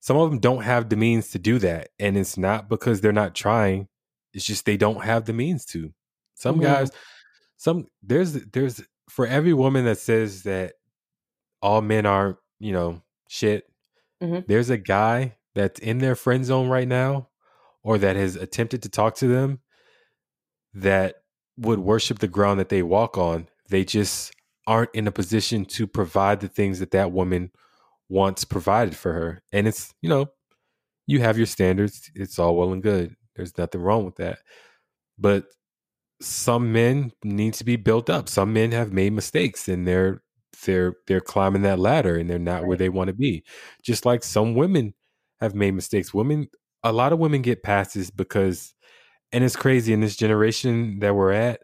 some 0.00 0.16
of 0.16 0.30
them 0.30 0.40
don't 0.40 0.62
have 0.62 0.88
the 0.88 0.96
means 0.96 1.30
to 1.30 1.38
do 1.38 1.58
that, 1.60 1.90
and 1.98 2.16
it's 2.16 2.36
not 2.36 2.68
because 2.68 3.00
they're 3.00 3.12
not 3.12 3.34
trying. 3.34 3.88
It's 4.32 4.44
just 4.44 4.64
they 4.64 4.76
don't 4.76 5.04
have 5.04 5.26
the 5.26 5.32
means 5.32 5.64
to. 5.66 5.92
Some 6.34 6.56
Mhm. 6.58 6.62
guys, 6.62 6.90
some 7.56 7.86
there's 8.02 8.32
there's 8.32 8.82
for 9.08 9.26
every 9.26 9.52
woman 9.52 9.84
that 9.84 9.98
says 9.98 10.42
that 10.42 10.74
all 11.62 11.82
men 11.82 12.06
are 12.06 12.38
you 12.58 12.72
know 12.72 13.02
shit. 13.28 13.70
Mhm. 14.22 14.46
There's 14.46 14.70
a 14.70 14.78
guy 14.78 15.36
that's 15.54 15.80
in 15.80 15.98
their 15.98 16.14
friend 16.16 16.44
zone 16.44 16.68
right 16.68 16.88
now, 16.88 17.28
or 17.82 17.98
that 17.98 18.16
has 18.16 18.36
attempted 18.36 18.82
to 18.82 18.88
talk 18.88 19.14
to 19.16 19.26
them, 19.28 19.60
that 20.74 21.16
would 21.56 21.78
worship 21.78 22.18
the 22.18 22.28
ground 22.28 22.60
that 22.60 22.68
they 22.68 22.82
walk 22.82 23.16
on. 23.16 23.48
They 23.68 23.84
just 23.84 24.32
aren't 24.66 24.94
in 24.94 25.06
a 25.06 25.12
position 25.12 25.64
to 25.64 25.86
provide 25.86 26.40
the 26.40 26.48
things 26.48 26.78
that 26.80 26.90
that 26.90 27.12
woman 27.12 27.50
wants 28.08 28.44
provided 28.44 28.96
for 28.96 29.12
her. 29.12 29.42
And 29.52 29.66
it's, 29.66 29.94
you 30.02 30.08
know, 30.08 30.26
you 31.06 31.20
have 31.20 31.36
your 31.36 31.46
standards. 31.46 32.10
It's 32.14 32.38
all 32.38 32.56
well 32.56 32.72
and 32.72 32.82
good. 32.82 33.16
There's 33.36 33.56
nothing 33.58 33.80
wrong 33.80 34.04
with 34.04 34.16
that. 34.16 34.38
But 35.18 35.46
some 36.20 36.72
men 36.72 37.12
need 37.24 37.54
to 37.54 37.64
be 37.64 37.76
built 37.76 38.10
up. 38.10 38.28
Some 38.28 38.52
men 38.52 38.72
have 38.72 38.92
made 38.92 39.12
mistakes 39.12 39.68
and 39.68 39.86
they're 39.86 40.22
they're 40.66 40.96
they're 41.08 41.22
climbing 41.22 41.62
that 41.62 41.80
ladder 41.80 42.16
and 42.16 42.30
they're 42.30 42.38
not 42.40 42.66
where 42.66 42.76
they 42.78 42.90
want 42.90 43.08
to 43.08 43.14
be. 43.14 43.44
Just 43.82 44.06
like 44.06 44.24
some 44.24 44.54
women 44.54 44.94
have 45.40 45.54
made 45.54 45.72
mistakes. 45.74 46.14
Women 46.14 46.48
a 46.84 46.92
lot 46.92 47.12
of 47.14 47.18
women 47.20 47.42
get 47.42 47.62
passes 47.64 48.10
because 48.10 48.74
and 49.32 49.44
it's 49.44 49.56
crazy 49.56 49.92
in 49.92 50.00
this 50.00 50.16
generation 50.16 51.00
that 51.00 51.14
we're 51.14 51.32
at, 51.32 51.62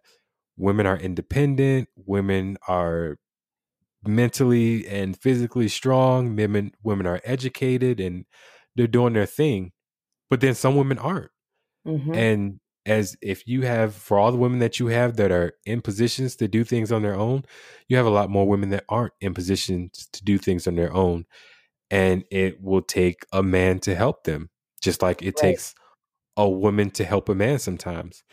women 0.57 0.87
are 0.87 0.99
independent, 0.99 1.89
women 1.97 2.59
are 2.69 3.19
mentally 4.07 4.87
and 4.89 5.17
physically 5.17 5.69
strong, 5.69 6.37
women 6.37 6.73
women 6.83 7.07
are 7.07 7.21
educated 7.25 8.01
and 8.01 8.27
they're 8.77 8.87
doing 8.87 9.13
their 9.15 9.27
thing. 9.27 9.73
But 10.31 10.41
then 10.41 10.55
some 10.55 10.77
women 10.77 10.99
aren't. 10.99 11.31
Mhm. 11.87 12.17
And 12.17 12.61
as 12.87 13.17
if 13.23 13.47
you 13.47 13.63
have 13.63 13.95
for 13.95 14.19
all 14.19 14.33
the 14.33 14.39
women 14.39 14.59
that 14.61 14.81
you 14.81 14.89
have 14.89 15.17
that 15.17 15.31
are 15.31 15.55
in 15.67 15.81
positions 15.83 16.37
to 16.37 16.49
do 16.49 16.65
things 16.65 16.91
on 16.93 17.03
their 17.03 17.15
own, 17.15 17.45
you 17.89 17.97
have 17.97 18.07
a 18.07 18.11
lot 18.11 18.31
more 18.31 18.47
women 18.47 18.71
that 18.71 18.85
aren't 18.89 19.15
in 19.21 19.35
positions 19.35 20.09
to 20.13 20.25
do 20.25 20.39
things 20.39 20.67
on 20.67 20.77
their 20.77 20.93
own. 20.93 21.27
And 21.91 22.25
it 22.31 22.63
will 22.63 22.83
take 22.83 23.25
a 23.33 23.43
man 23.43 23.81
to 23.81 23.95
help 23.95 24.25
them, 24.25 24.51
just 24.83 25.03
like 25.03 25.23
it 25.23 25.37
Right. 25.37 25.59
takes 25.59 25.75
a 26.37 26.49
woman 26.49 26.91
to 26.93 27.05
help 27.05 27.29
a 27.29 27.35
man 27.35 27.59
sometimes. 27.59 28.25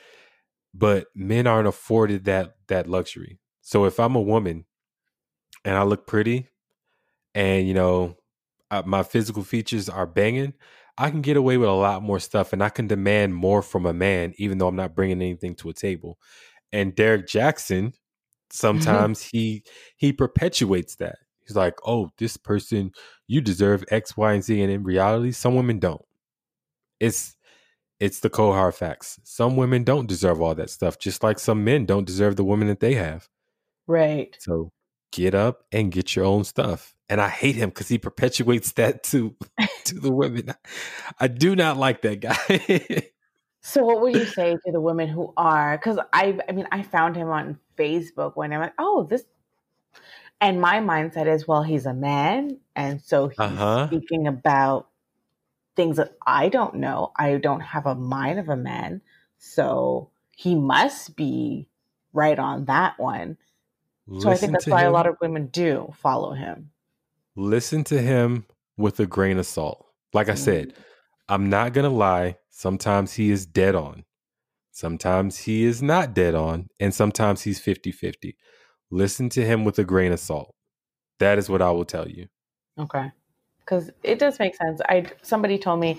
But 0.73 1.07
men 1.15 1.47
aren't 1.47 1.67
afforded 1.67 2.25
that 2.25 2.55
that 2.67 2.87
luxury. 2.87 3.39
So 3.61 3.85
if 3.85 3.99
I'm 3.99 4.15
a 4.15 4.21
woman 4.21 4.65
and 5.65 5.75
I 5.75 5.83
look 5.83 6.07
pretty 6.07 6.49
and 7.35 7.67
you 7.67 7.73
know 7.73 8.17
uh, 8.71 8.83
my 8.85 9.03
physical 9.03 9.43
features 9.43 9.89
are 9.89 10.07
banging, 10.07 10.53
I 10.99 11.09
can 11.09 11.21
get 11.21 11.37
away 11.37 11.57
with 11.57 11.69
a 11.69 11.73
lot 11.73 12.03
more 12.03 12.19
stuff 12.19 12.51
and 12.51 12.61
I 12.61 12.69
can 12.69 12.87
demand 12.87 13.33
more 13.33 13.61
from 13.61 13.85
a 13.85 13.93
man 13.93 14.33
even 14.37 14.57
though 14.57 14.67
I'm 14.67 14.75
not 14.75 14.95
bringing 14.95 15.21
anything 15.21 15.55
to 15.55 15.69
a 15.69 15.73
table. 15.73 16.19
And 16.73 16.93
Derrick 16.93 17.25
Jaxn 17.25 17.87
mm-hmm. 17.87 17.89
sometimes 18.51 19.21
he 19.21 19.63
he 19.95 20.11
perpetuates 20.13 20.95
that. 20.97 21.17
He's 21.47 21.55
like, 21.55 21.75
"Oh, 21.85 22.11
this 22.19 22.37
person 22.37 22.91
you 23.27 23.41
deserve 23.41 23.83
X, 23.89 24.15
Y, 24.15 24.33
and 24.33 24.43
Z," 24.43 24.61
and 24.61 24.71
in 24.71 24.83
reality, 24.83 25.31
some 25.31 25.55
women 25.55 25.79
don't. 25.79 26.03
It's 26.99 27.35
it's 27.99 28.19
the 28.19 28.29
cold 28.29 28.55
hard 28.55 28.75
facts. 28.75 29.19
Some 29.23 29.55
women 29.55 29.83
don't 29.83 30.07
deserve 30.07 30.41
all 30.41 30.55
that 30.55 30.69
stuff, 30.69 30.99
just 30.99 31.23
like 31.23 31.39
some 31.39 31.63
men 31.63 31.85
don't 31.85 32.05
deserve 32.05 32.35
the 32.35 32.43
women 32.43 32.67
that 32.67 32.81
they 32.81 32.93
have. 32.95 33.27
Right. 33.87 34.35
So 34.39 34.71
get 35.11 35.35
up 35.35 35.65
and 35.71 35.91
get 35.91 36.15
your 36.15 36.25
own 36.25 36.43
stuff. 36.43 36.95
And 37.09 37.19
I 37.21 37.29
hate 37.29 37.55
him 37.55 37.69
because 37.69 37.87
he 37.87 37.97
perpetuates 37.97 38.73
that 38.73 39.03
to 39.05 39.35
to 39.85 39.99
the 39.99 40.11
women. 40.11 40.53
I 41.19 41.27
do 41.27 41.55
not 41.55 41.77
like 41.77 42.01
that 42.03 42.19
guy. 42.21 43.09
So 43.61 43.83
what 43.85 44.01
would 44.01 44.13
you 44.13 44.25
say 44.25 44.57
to 44.65 44.71
the 44.71 44.81
women 44.81 45.07
who 45.09 45.33
are 45.37 45.77
because 45.77 45.99
I 46.13 46.39
I 46.47 46.51
mean 46.53 46.67
I 46.71 46.81
found 46.83 47.15
him 47.15 47.29
on 47.29 47.59
Facebook 47.77 48.35
when 48.35 48.51
I'm 48.53 48.59
like, 48.61 48.73
oh 48.77 49.03
this 49.03 49.25
and 50.41 50.61
my 50.61 50.79
mindset 50.79 51.27
is 51.27 51.47
well 51.47 51.63
he's 51.63 51.85
a 51.85 51.93
man 51.93 52.59
and 52.75 53.01
so 53.01 53.27
he's 53.27 53.63
Uh-huh. 53.67 53.87
speaking 53.87 54.27
about 54.27 54.89
things 55.75 55.97
that 55.97 56.15
I 56.27 56.49
don't 56.49 56.75
know. 56.75 57.11
I 57.17 57.37
don't 57.37 57.61
have 57.61 57.85
a 57.85 57.95
mind 57.95 58.39
of 58.39 58.49
a 58.49 58.57
man. 58.57 59.01
So 59.39 60.11
he 60.35 60.55
must 60.55 61.15
be 61.15 61.69
right 62.13 62.39
on 62.39 62.65
that 62.65 62.99
one. 62.99 63.37
So 64.17 64.29
I 64.29 64.35
think 64.35 64.53
that's 64.53 64.67
why 64.67 64.83
a 64.83 64.91
lot 64.91 65.07
of 65.07 65.15
women 65.21 65.47
do 65.47 65.93
follow 65.97 66.33
him. 66.33 66.71
listen 67.35 67.83
to 67.85 68.01
him 68.01 68.45
with 68.77 68.99
a 68.99 69.05
grain 69.05 69.37
of 69.37 69.45
salt. 69.45 69.85
Like 70.13 70.29
I 70.29 70.35
said, 70.35 70.73
I'm 71.27 71.49
not 71.49 71.73
going 71.73 71.89
to 71.89 71.95
lie. 71.95 72.37
Sometimes 72.49 73.13
he 73.13 73.29
is 73.29 73.45
dead 73.45 73.75
on. 73.75 74.03
Sometimes 74.71 75.37
he 75.39 75.63
is 75.63 75.81
not 75.81 76.13
dead 76.13 76.35
on. 76.35 76.67
And 76.79 76.93
sometimes 76.93 77.43
he's 77.43 77.59
50 77.59 77.91
50. 77.91 78.35
Listen 78.91 79.29
to 79.29 79.45
him 79.45 79.63
with 79.65 79.77
a 79.79 79.83
grain 79.83 80.11
of 80.11 80.19
salt. 80.19 80.55
That 81.19 81.37
is 81.37 81.49
what 81.49 81.61
I 81.61 81.71
will 81.71 81.85
tell 81.85 82.07
you. 82.07 82.27
Okay. 82.79 83.11
Because 83.59 83.91
it 84.03 84.17
does 84.19 84.39
make 84.39 84.55
sense. 84.55 84.81
I 84.89 85.05
somebody 85.21 85.57
told 85.59 85.79
me 85.79 85.97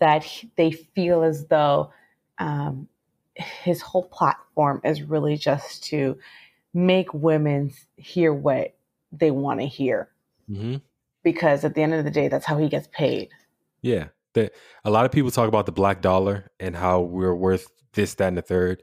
that 0.00 0.22
he- 0.24 0.50
they 0.56 0.72
feel 0.72 1.22
as 1.22 1.46
though 1.46 1.92
um, 2.38 2.88
his 3.34 3.80
whole 3.80 4.04
platform 4.04 4.80
is 4.84 5.02
really 5.02 5.36
just 5.36 5.84
to 5.84 6.18
make 6.76 7.12
women 7.14 7.72
hear 7.96 8.34
what 8.34 8.76
they 9.10 9.30
want 9.30 9.60
to 9.60 9.66
hear. 9.66 10.10
hmm 10.46 10.76
Because 11.24 11.64
at 11.64 11.74
the 11.74 11.82
end 11.82 11.94
of 11.94 12.04
the 12.04 12.10
day, 12.10 12.28
that's 12.28 12.44
how 12.44 12.58
he 12.58 12.68
gets 12.68 12.86
paid. 12.92 13.30
Yeah. 13.80 14.08
The, 14.34 14.52
a 14.84 14.90
lot 14.90 15.06
of 15.06 15.12
people 15.12 15.30
talk 15.30 15.48
about 15.48 15.64
the 15.64 15.72
black 15.72 16.02
dollar 16.02 16.50
and 16.60 16.76
how 16.76 17.00
we're 17.00 17.34
worth 17.34 17.68
this, 17.94 18.12
that, 18.14 18.28
and 18.28 18.36
the 18.36 18.42
third. 18.42 18.82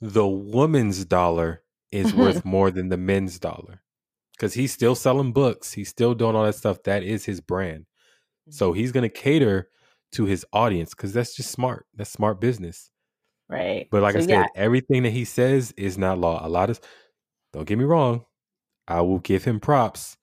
The 0.00 0.26
woman's 0.26 1.04
dollar 1.04 1.62
is 1.92 2.12
worth 2.12 2.44
more 2.44 2.72
than 2.72 2.88
the 2.88 2.96
men's 2.96 3.38
dollar 3.38 3.82
because 4.32 4.54
he's 4.54 4.72
still 4.72 4.96
selling 4.96 5.32
books. 5.32 5.72
He's 5.72 5.90
still 5.90 6.14
doing 6.14 6.34
all 6.34 6.44
that 6.44 6.56
stuff. 6.56 6.82
That 6.82 7.04
is 7.04 7.24
his 7.24 7.40
brand. 7.40 7.86
So 8.50 8.72
he's 8.72 8.90
going 8.90 9.08
to 9.08 9.08
cater 9.08 9.68
to 10.12 10.24
his 10.24 10.44
audience 10.52 10.90
because 10.90 11.12
that's 11.12 11.36
just 11.36 11.52
smart. 11.52 11.86
That's 11.94 12.10
smart 12.10 12.40
business. 12.40 12.90
Right. 13.48 13.86
But 13.92 14.02
like 14.02 14.14
So, 14.14 14.18
I 14.18 14.22
said, 14.22 14.30
yeah, 14.30 14.46
everything 14.56 15.04
that 15.04 15.12
he 15.12 15.24
says 15.24 15.72
is 15.76 15.96
not 15.96 16.18
law. 16.18 16.44
A 16.44 16.48
lot 16.48 16.68
of, 16.68 16.80
don't 17.52 17.66
get 17.66 17.78
me 17.78 17.84
wrong, 17.84 18.24
I 18.88 19.00
will 19.02 19.18
give 19.20 19.44
him 19.44 19.60
props. 19.60 20.16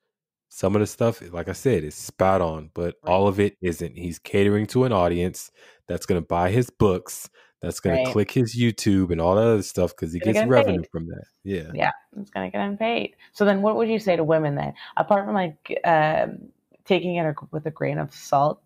Some 0.50 0.76
of 0.76 0.82
the 0.82 0.88
stuff, 0.88 1.22
like 1.32 1.48
I 1.48 1.54
said, 1.54 1.84
is 1.84 1.94
spot 1.96 2.42
on, 2.42 2.72
but 2.74 2.96
Right. 3.04 3.12
all 3.12 3.28
of 3.28 3.40
it 3.40 3.56
isn't. 3.62 3.96
He's 3.96 4.18
catering 4.20 4.66
to 4.68 4.84
an 4.86 4.92
audience 4.92 5.52
that's 5.88 6.06
going 6.08 6.20
to 6.22 6.26
buy 6.28 6.50
his 6.50 6.70
books, 6.72 7.30
that's 7.62 7.80
going 7.80 7.96
Right. 7.98 8.06
to 8.06 8.12
click 8.12 8.32
his 8.32 8.58
YouTube 8.58 9.12
and 9.12 9.22
all 9.22 9.36
that 9.36 9.46
other 9.46 9.62
stuff 9.62 9.92
because 9.96 10.12
he 10.12 10.20
gets 10.20 10.44
revenue 10.44 10.82
paid. 10.82 10.90
from 10.92 11.08
that. 11.08 11.24
Yeah. 11.44 11.72
yeah, 11.74 11.92
it's 12.18 12.32
gonna 12.32 12.50
get 12.50 12.80
paid. 12.80 13.16
So 13.32 13.46
then, 13.46 13.62
what 13.62 13.76
would 13.76 13.90
you 13.90 14.00
say 14.00 14.16
to 14.16 14.24
women 14.24 14.56
then, 14.56 14.74
apart 14.98 15.26
from 15.26 15.36
like 15.36 15.80
um, 15.86 16.40
taking 16.86 17.16
it 17.16 17.36
with 17.52 17.66
a 17.68 17.72
grain 17.72 17.98
of 18.00 18.14
salt? 18.14 18.62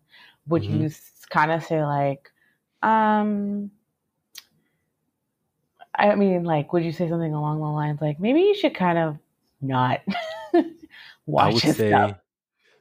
Would 0.48 0.62
Mhm. 0.62 0.82
you 0.82 0.90
kind 1.30 1.50
of 1.52 1.62
say 1.64 1.84
like, 1.84 2.30
um, 2.82 3.70
I 5.96 6.14
mean, 6.14 6.44
like, 6.44 6.72
would 6.72 6.84
you 6.84 6.92
say 6.92 7.08
something 7.08 7.32
along 7.34 7.60
the 7.60 7.66
lines 7.66 8.00
like 8.00 8.20
maybe 8.20 8.40
you 8.40 8.54
should 8.54 8.74
kind 8.74 8.98
of 8.98 9.18
not 9.60 10.00
I 10.54 10.64
watch 11.26 11.52
would 11.52 11.64
his 11.64 11.76
say, 11.76 11.90
stuff? 11.90 12.18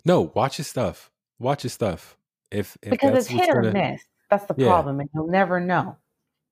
no, 0.05 0.31
watch 0.35 0.57
his 0.57 0.67
stuff. 0.67 1.11
Watch 1.39 1.63
his 1.63 1.73
stuff. 1.73 2.17
If, 2.51 2.77
if 2.81 2.91
because 2.91 3.13
that's 3.13 3.25
it's 3.25 3.27
hit 3.27 3.49
or 3.49 3.61
gonna, 3.61 3.71
miss. 3.71 4.01
That's 4.29 4.45
the 4.45 4.55
yeah, 4.55 4.67
problem, 4.67 4.99
and 4.99 5.09
you'll 5.13 5.27
never 5.27 5.59
know. 5.59 5.97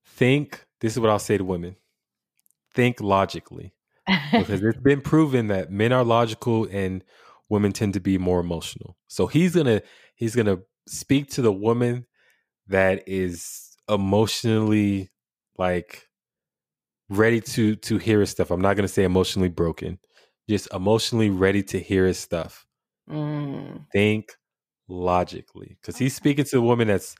think. 0.06 0.66
This 0.80 0.94
is 0.94 1.00
what 1.00 1.10
I'll 1.10 1.20
say 1.20 1.38
to 1.38 1.44
women: 1.44 1.76
think 2.74 3.02
logically, 3.02 3.74
because 4.08 4.62
it's 4.62 4.80
been 4.84 5.02
proven 5.02 5.48
that 5.48 5.72
men 5.72 5.92
are 5.92 6.04
logical 6.04 6.68
and 6.72 7.04
women 7.50 7.72
tend 7.72 7.94
to 7.94 8.00
be 8.00 8.18
more 8.18 8.40
emotional. 8.40 8.98
So 9.08 9.28
he's 9.28 9.56
gonna 9.56 9.82
he's 10.16 10.36
gonna 10.36 10.60
speak 10.88 11.30
to 11.32 11.42
the 11.42 11.52
woman 11.52 12.06
that 12.68 13.04
is 13.08 13.76
emotionally 13.90 15.10
like 15.58 16.08
ready 17.12 17.42
to 17.42 17.76
to 17.76 17.98
hear 17.98 18.22
his 18.22 18.32
stuff. 18.32 18.50
I'm 18.50 18.62
not 18.62 18.76
gonna 18.76 18.88
say 18.88 19.04
emotionally 19.04 19.50
broken, 19.50 20.00
just 20.50 20.74
emotionally 20.74 21.30
ready 21.30 21.62
to 21.64 21.80
hear 21.80 22.08
his 22.08 22.18
stuff. 22.18 22.66
Mm, 23.10 23.86
Think 23.92 24.32
logically, 24.88 25.78
because 25.82 25.98
he's 25.98 26.16
speaking 26.16 26.46
to 26.46 26.58
a 26.58 26.62
woman 26.62 26.88
that's 26.88 27.16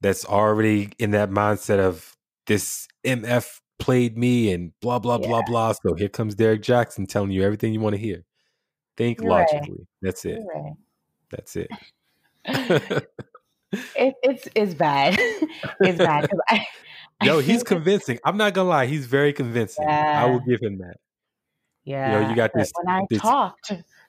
that's 0.00 0.24
already 0.24 0.90
in 0.98 1.12
that 1.12 1.30
mindset 1.30 1.78
of 1.78 2.16
this 2.46 2.88
MF 3.04 3.60
played 3.78 4.18
me 4.18 4.52
and 4.52 4.72
blah 4.80 4.98
blah 4.98 5.18
blah 5.18 5.38
yeah, 5.38 5.44
blah. 5.46 5.72
So 5.72 5.94
here 5.94 6.08
comes 6.08 6.34
Derrick 6.34 6.62
Jaxn 6.62 7.06
telling 7.06 7.30
you 7.30 7.42
everything 7.44 7.72
you 7.72 7.80
want 7.80 7.94
to 7.94 8.00
hear. 8.00 8.24
Think 8.96 9.20
you're 9.20 9.30
right. 9.30 9.46
logically. 9.52 9.86
That's 10.02 10.24
it. 10.24 10.40
Right. 10.54 10.72
That's 11.30 11.56
it. 11.56 11.68
it, 13.72 14.14
it's 14.22 14.48
it's 14.54 14.74
bad. 14.74 15.18
it's 15.80 15.98
bad 15.98 16.22
because 16.22 16.40
I 16.48 16.66
I 17.20 17.26
Yo, 17.26 17.40
he's 17.40 17.62
convincing. 17.64 18.18
I'm 18.24 18.36
not 18.36 18.54
gonna 18.54 18.68
lie, 18.68 18.86
he's 18.86 19.06
very 19.06 19.32
convincing. 19.32 19.88
I 19.88 20.26
will 20.26 20.40
give 20.40 20.60
him 20.62 20.78
that. 20.78 20.96
You 21.84 21.94
know, 21.94 22.20
yeah. 22.20 22.30
you 22.30 22.36
got 22.36 22.52
But 22.52 22.60
this 22.60 22.72
when 22.74 22.94
I 22.94 23.00
this 23.10 23.20
talk 23.20 23.56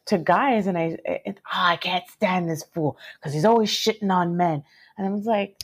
to 0.08 0.18
guys 0.18 0.68
and 0.68 0.78
I 0.78 0.82
it, 1.06 1.22
it- 1.26 1.40
oh, 1.46 1.52
I 1.52 1.78
can't 1.78 2.08
stand 2.10 2.50
this 2.50 2.64
fool 2.64 2.98
because 3.20 3.34
he's 3.34 3.46
always 3.46 3.70
shitting 3.70 4.12
on 4.12 4.38
men, 4.38 4.64
and 4.98 5.08
I 5.08 5.12
was 5.12 5.26
like, 5.26 5.58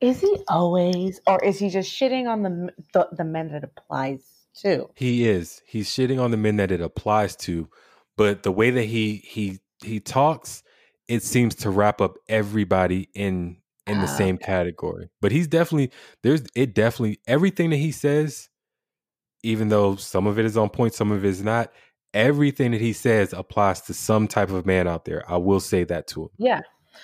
is 0.00 0.20
he 0.20 0.38
always, 0.48 1.20
or 1.26 1.42
is 1.44 1.58
he 1.58 1.70
just 1.70 1.90
shitting 1.90 2.28
on 2.28 2.42
the 2.42 2.72
the, 2.92 3.08
the 3.12 3.24
men 3.24 3.48
that 3.52 3.64
it 3.64 3.70
applies 3.76 4.22
to? 4.62 4.90
he 4.94 5.26
is. 5.28 5.62
He's 5.66 5.88
shitting 5.88 6.20
on 6.20 6.30
the 6.32 6.36
men 6.36 6.56
that 6.56 6.72
it 6.72 6.80
applies 6.80 7.36
to, 7.36 7.68
but 8.16 8.42
the 8.42 8.52
way 8.52 8.70
that 8.70 8.84
he 8.84 9.16
he 9.24 9.60
he 9.82 10.00
talks, 10.00 10.63
it 11.08 11.22
seems 11.22 11.54
to 11.56 11.70
wrap 11.70 12.00
up 12.00 12.16
everybody 12.28 13.08
in 13.14 13.58
in 13.86 14.00
the 14.00 14.06
Uh, 14.06 14.06
same 14.06 14.38
category. 14.38 15.10
But 15.20 15.32
he's 15.32 15.46
definitely 15.48 15.90
there's 16.22 16.42
it 16.54 16.74
definitely 16.74 17.20
everything 17.26 17.70
that 17.70 17.76
he 17.76 17.92
says, 17.92 18.48
even 19.42 19.68
though 19.68 19.96
some 19.96 20.26
of 20.26 20.38
it 20.38 20.44
is 20.44 20.56
on 20.56 20.70
point, 20.70 20.94
some 20.94 21.12
of 21.12 21.24
it 21.24 21.28
is 21.28 21.42
not. 21.42 21.72
Everything 22.14 22.70
that 22.70 22.80
he 22.80 22.92
says 22.92 23.32
applies 23.32 23.80
to 23.82 23.94
some 23.94 24.28
type 24.28 24.50
of 24.50 24.66
man 24.66 24.86
out 24.86 25.04
there. 25.04 25.24
I 25.30 25.36
will 25.36 25.60
say 25.60 25.84
that 25.84 26.06
to 26.08 26.22
him. 26.24 26.28
Yeah. 26.38 26.60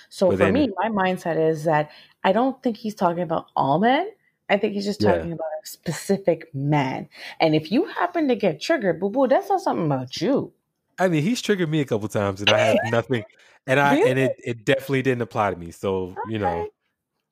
So 0.09 0.31
But 0.31 0.39
for 0.39 0.47
then, 0.47 0.53
me, 0.53 0.69
my 0.77 0.89
mindset 0.89 1.37
is 1.37 1.65
that 1.65 1.91
I 2.23 2.31
don't 2.31 2.61
think 2.63 2.77
he's 2.77 2.95
talking 2.95 3.23
about 3.23 3.47
all 3.55 3.79
men. 3.79 4.09
I 4.49 4.57
think 4.57 4.73
he's 4.73 4.85
just 4.85 5.01
yeah, 5.01 5.11
talking 5.13 5.31
about 5.33 5.47
a 5.63 5.67
specific 5.67 6.53
man. 6.53 7.09
And 7.39 7.55
if 7.55 7.71
you 7.71 7.85
happen 7.85 8.27
to 8.29 8.35
get 8.35 8.61
triggered, 8.61 8.99
boo 8.99 9.09
boo, 9.09 9.27
that's 9.27 9.49
not 9.49 9.61
something 9.61 9.85
about 9.85 10.21
you. 10.21 10.53
I 11.01 11.07
mean, 11.07 11.23
he's 11.23 11.41
triggered 11.41 11.69
me 11.69 11.81
a 11.81 11.85
couple 11.85 12.07
times, 12.07 12.41
and 12.41 12.51
I 12.51 12.59
have 12.59 12.77
nothing, 12.91 13.23
and 13.65 13.79
I 13.79 13.95
and 13.95 14.19
it 14.19 14.33
it 14.37 14.65
definitely 14.65 15.01
didn't 15.01 15.23
apply 15.23 15.49
to 15.49 15.57
me. 15.57 15.71
So 15.71 16.15
you 16.29 16.37
know, 16.37 16.67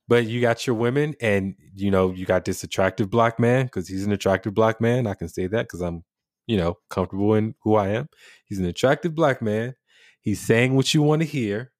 but 0.07 0.25
you 0.25 0.41
got 0.41 0.65
your 0.65 0.75
women, 0.75 1.13
and 1.21 1.53
you 1.75 1.91
know, 1.91 2.11
you 2.11 2.25
got 2.25 2.45
this 2.45 2.63
attractive 2.63 3.11
black 3.11 3.39
man 3.39 3.67
because 3.67 3.87
he's 3.87 4.05
an 4.05 4.11
attractive 4.11 4.55
black 4.55 4.81
man. 4.81 5.05
I 5.05 5.13
can 5.13 5.29
say 5.29 5.45
that 5.45 5.67
because 5.67 5.81
I'm, 5.81 6.03
you 6.47 6.57
know, 6.57 6.79
comfortable 6.89 7.35
in 7.35 7.53
who 7.61 7.75
I 7.75 7.89
am. 7.89 8.09
He's 8.45 8.57
an 8.57 8.65
attractive 8.65 9.13
black 9.13 9.39
man. 9.39 9.75
He's 10.19 10.41
saying 10.41 10.75
what 10.75 10.91
you 10.95 11.03
want 11.03 11.21
to 11.21 11.27
hear, 11.27 11.71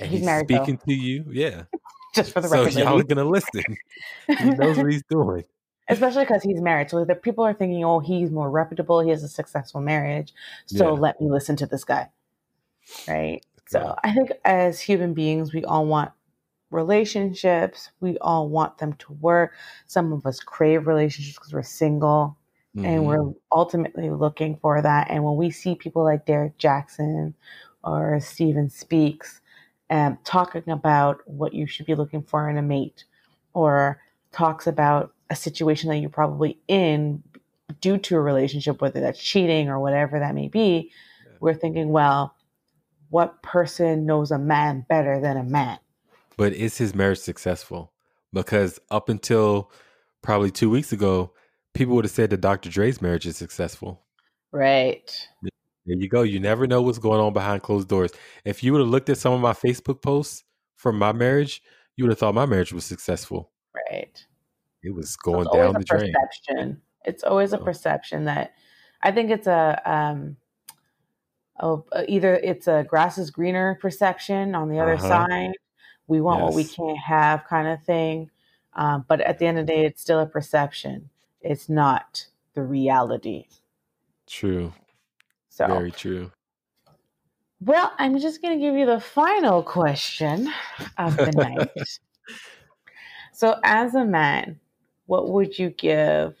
and 0.00 0.08
He's 0.08 0.20
he's 0.20 0.26
married 0.26 0.46
though, 0.46 0.62
speaking 0.62 0.78
to 0.78 0.94
you. 0.94 1.24
Yeah. 1.28 1.64
just 2.14 2.32
for 2.32 2.40
the 2.40 2.48
So 2.48 2.64
record, 2.64 2.74
y'all 2.74 3.00
are 3.00 3.02
gonna 3.02 3.24
listen. 3.24 3.64
He 4.28 4.50
knows 4.50 4.76
what 4.76 4.86
he's 4.92 5.02
doing. 5.10 5.42
Especially 5.88 6.24
because 6.24 6.42
he's 6.42 6.60
married. 6.60 6.90
So 6.90 7.04
the 7.04 7.14
people 7.14 7.44
are 7.44 7.54
thinking, 7.54 7.84
oh, 7.84 8.00
he's 8.00 8.30
more 8.30 8.50
reputable. 8.50 9.00
He 9.00 9.10
has 9.10 9.22
a 9.22 9.28
successful 9.28 9.80
marriage. 9.80 10.34
So 10.66 10.92
Yeah. 10.92 10.94
let 10.94 11.20
me 11.20 11.30
listen 11.30 11.56
to 11.56 11.66
this 11.66 11.84
guy. 11.84 12.10
Right. 13.06 13.44
So. 13.68 13.94
I 14.04 14.12
think 14.14 14.32
as 14.44 14.80
human 14.80 15.14
beings, 15.14 15.52
we 15.52 15.64
all 15.64 15.86
want 15.86 16.12
relationships. 16.70 17.90
We 18.00 18.18
all 18.18 18.48
want 18.48 18.78
them 18.78 18.94
to 18.94 19.12
work. 19.14 19.52
Some 19.86 20.12
of 20.12 20.26
us 20.26 20.40
crave 20.40 20.86
relationships 20.86 21.38
because 21.38 21.52
we're 21.52 21.62
single 21.62 22.36
and 22.82 23.04
hmm 23.04 23.06
we're 23.06 23.32
ultimately 23.52 24.10
looking 24.10 24.56
for 24.58 24.82
that. 24.82 25.10
And 25.10 25.24
when 25.24 25.36
we 25.36 25.50
see 25.50 25.74
people 25.74 26.04
like 26.04 26.26
Derrick 26.26 26.58
Jaxn 26.58 27.34
or 27.84 28.20
Steven 28.20 28.70
Speaks 28.70 29.40
um, 29.90 30.18
talking 30.24 30.68
about 30.68 31.20
what 31.26 31.54
you 31.54 31.66
should 31.66 31.86
be 31.86 31.94
looking 31.94 32.22
for 32.22 32.48
in 32.50 32.58
a 32.58 32.62
mate 32.62 33.04
or 33.54 34.00
talks 34.32 34.66
about 34.66 35.14
a 35.30 35.36
situation 35.36 35.90
that 35.90 35.96
you're 35.98 36.10
probably 36.10 36.58
in 36.68 37.22
due 37.80 37.98
to 37.98 38.16
a 38.16 38.20
relationship, 38.20 38.80
whether 38.80 39.00
that's 39.00 39.22
cheating 39.22 39.68
or 39.68 39.80
whatever 39.80 40.18
that 40.18 40.34
may 40.34 40.48
be, 40.48 40.92
Yeah. 41.24 41.32
we're 41.40 41.54
thinking, 41.54 41.90
well, 41.90 42.34
what 43.10 43.42
person 43.42 44.06
knows 44.06 44.30
a 44.30 44.38
man 44.38 44.86
better 44.88 45.20
than 45.20 45.36
a 45.36 45.42
man? 45.44 45.78
But 46.36 46.52
is 46.52 46.78
his 46.78 46.94
marriage 46.94 47.18
successful? 47.18 47.92
Because 48.32 48.78
up 48.90 49.08
until 49.08 49.70
probably 50.22 50.50
two 50.50 50.70
weeks 50.70 50.92
ago, 50.92 51.32
people 51.74 51.94
would 51.94 52.04
have 52.04 52.12
said 52.12 52.30
that 52.30 52.40
Dr. 52.40 52.68
Dre's 52.70 53.00
marriage 53.00 53.26
is 53.26 53.36
successful. 53.36 54.02
Right. 54.52 55.28
There 55.42 55.96
you 55.96 56.08
go. 56.08 56.22
You 56.22 56.40
never 56.40 56.66
know 56.66 56.82
what's 56.82 56.98
going 56.98 57.20
on 57.20 57.32
behind 57.32 57.62
closed 57.62 57.88
doors. 57.88 58.10
If 58.44 58.62
you 58.62 58.72
would 58.72 58.80
have 58.80 58.88
looked 58.88 59.08
at 59.08 59.18
some 59.18 59.32
of 59.32 59.40
my 59.40 59.52
Facebook 59.52 60.02
posts 60.02 60.44
from 60.74 60.98
my 60.98 61.12
marriage, 61.12 61.62
you 61.96 62.04
would 62.04 62.10
have 62.10 62.18
thought 62.18 62.34
my 62.34 62.46
marriage 62.46 62.72
was 62.72 62.84
successful. 62.84 63.50
Right. 63.90 64.24
It 64.86 64.94
was 64.94 65.16
So 65.16 65.18
going 65.32 65.46
always 65.48 65.72
down 65.72 65.74
the 65.74 65.84
drain. 65.84 66.12
perception. 66.12 66.82
It's 67.04 67.24
always 67.24 67.52
a 67.52 67.58
So, 67.58 67.64
perception 67.64 68.24
that 68.26 68.54
I 69.02 69.12
think 69.12 69.30
it's 69.30 69.46
a 69.46 69.80
um 69.84 70.36
either 72.08 72.36
it's 72.36 72.68
a 72.68 72.84
grass 72.88 73.18
is 73.18 73.30
greener 73.30 73.78
perception 73.80 74.54
on 74.54 74.68
the 74.68 74.78
other 74.80 74.96
huh. 74.96 75.08
side. 75.08 75.52
We 76.06 76.20
want 76.20 76.42
what 76.42 76.54
we 76.54 76.64
can't 76.64 76.98
have 76.98 77.44
kind 77.46 77.68
of 77.68 77.82
thing. 77.84 78.30
Um, 78.74 79.04
but 79.08 79.20
at 79.22 79.38
the 79.38 79.46
end 79.46 79.58
of 79.58 79.66
the 79.66 79.72
day, 79.72 79.86
it's 79.86 80.02
still 80.02 80.20
a 80.20 80.26
perception. 80.26 81.10
It's 81.40 81.68
not 81.68 82.26
the 82.54 82.62
reality. 82.62 83.46
True. 84.26 84.74
So, 85.48 85.66
Very 85.66 85.90
true. 85.92 86.30
well, 87.60 87.92
I'm 87.98 88.18
just 88.18 88.42
going 88.42 88.58
to 88.58 88.64
give 88.64 88.74
you 88.76 88.86
the 88.86 89.00
final 89.00 89.62
question 89.62 90.52
of 90.98 91.16
the 91.16 91.32
night. 91.36 91.70
So, 93.32 93.58
as 93.64 93.94
a 93.94 94.04
man, 94.04 94.60
what 95.06 95.30
would 95.30 95.58
you 95.58 95.70
give 95.70 96.34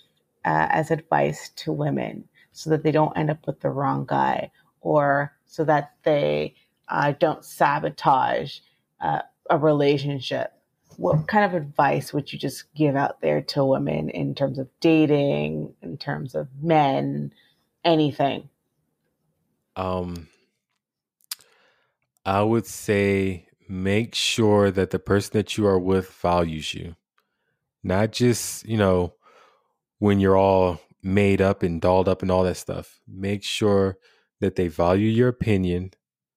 uh, 0.44 0.68
as 0.70 0.90
advice 0.90 1.50
to 1.56 1.72
women 1.72 2.28
so 2.52 2.70
that 2.70 2.82
they 2.82 2.92
don't 2.92 3.16
end 3.16 3.30
up 3.30 3.46
with 3.46 3.60
the 3.60 3.70
wrong 3.70 4.04
guy 4.06 4.50
or 4.80 5.32
so 5.46 5.64
that 5.64 5.94
they 6.04 6.54
uh, 6.88 7.12
don't 7.18 7.44
sabotage 7.44 8.58
uh, 9.00 9.22
a 9.50 9.58
relationship? 9.58 10.52
What 10.96 11.28
kind 11.28 11.44
of 11.44 11.54
advice 11.54 12.12
would 12.12 12.32
you 12.32 12.38
just 12.38 12.72
give 12.74 12.96
out 12.96 13.20
there 13.20 13.42
to 13.42 13.64
women 13.64 14.08
in 14.10 14.34
terms 14.34 14.58
of 14.58 14.68
dating, 14.80 15.74
in 15.82 15.98
terms 15.98 16.34
of 16.34 16.48
men, 16.62 17.32
anything? 17.84 18.48
Um, 19.76 20.28
I 22.24 22.42
would 22.42 22.66
say 22.66 23.46
make 23.68 24.14
sure 24.14 24.70
that 24.70 24.90
the 24.90 24.98
person 24.98 25.32
that 25.34 25.56
you 25.56 25.66
are 25.66 25.78
with 25.78 26.10
values 26.10 26.74
you. 26.74 26.96
Not 27.86 28.10
just, 28.10 28.66
you 28.66 28.76
know, 28.76 29.14
when 30.00 30.18
you're 30.18 30.36
all 30.36 30.80
made 31.06 31.40
up 31.40 31.62
and 31.62 31.80
dolled 31.80 32.08
up 32.08 32.22
and 32.22 32.30
all 32.30 32.42
that 32.42 32.56
stuff. 32.56 32.98
Make 33.06 33.44
sure 33.44 33.96
that 34.40 34.56
they 34.56 34.66
value 34.66 35.08
your 35.08 35.28
opinion. 35.28 35.92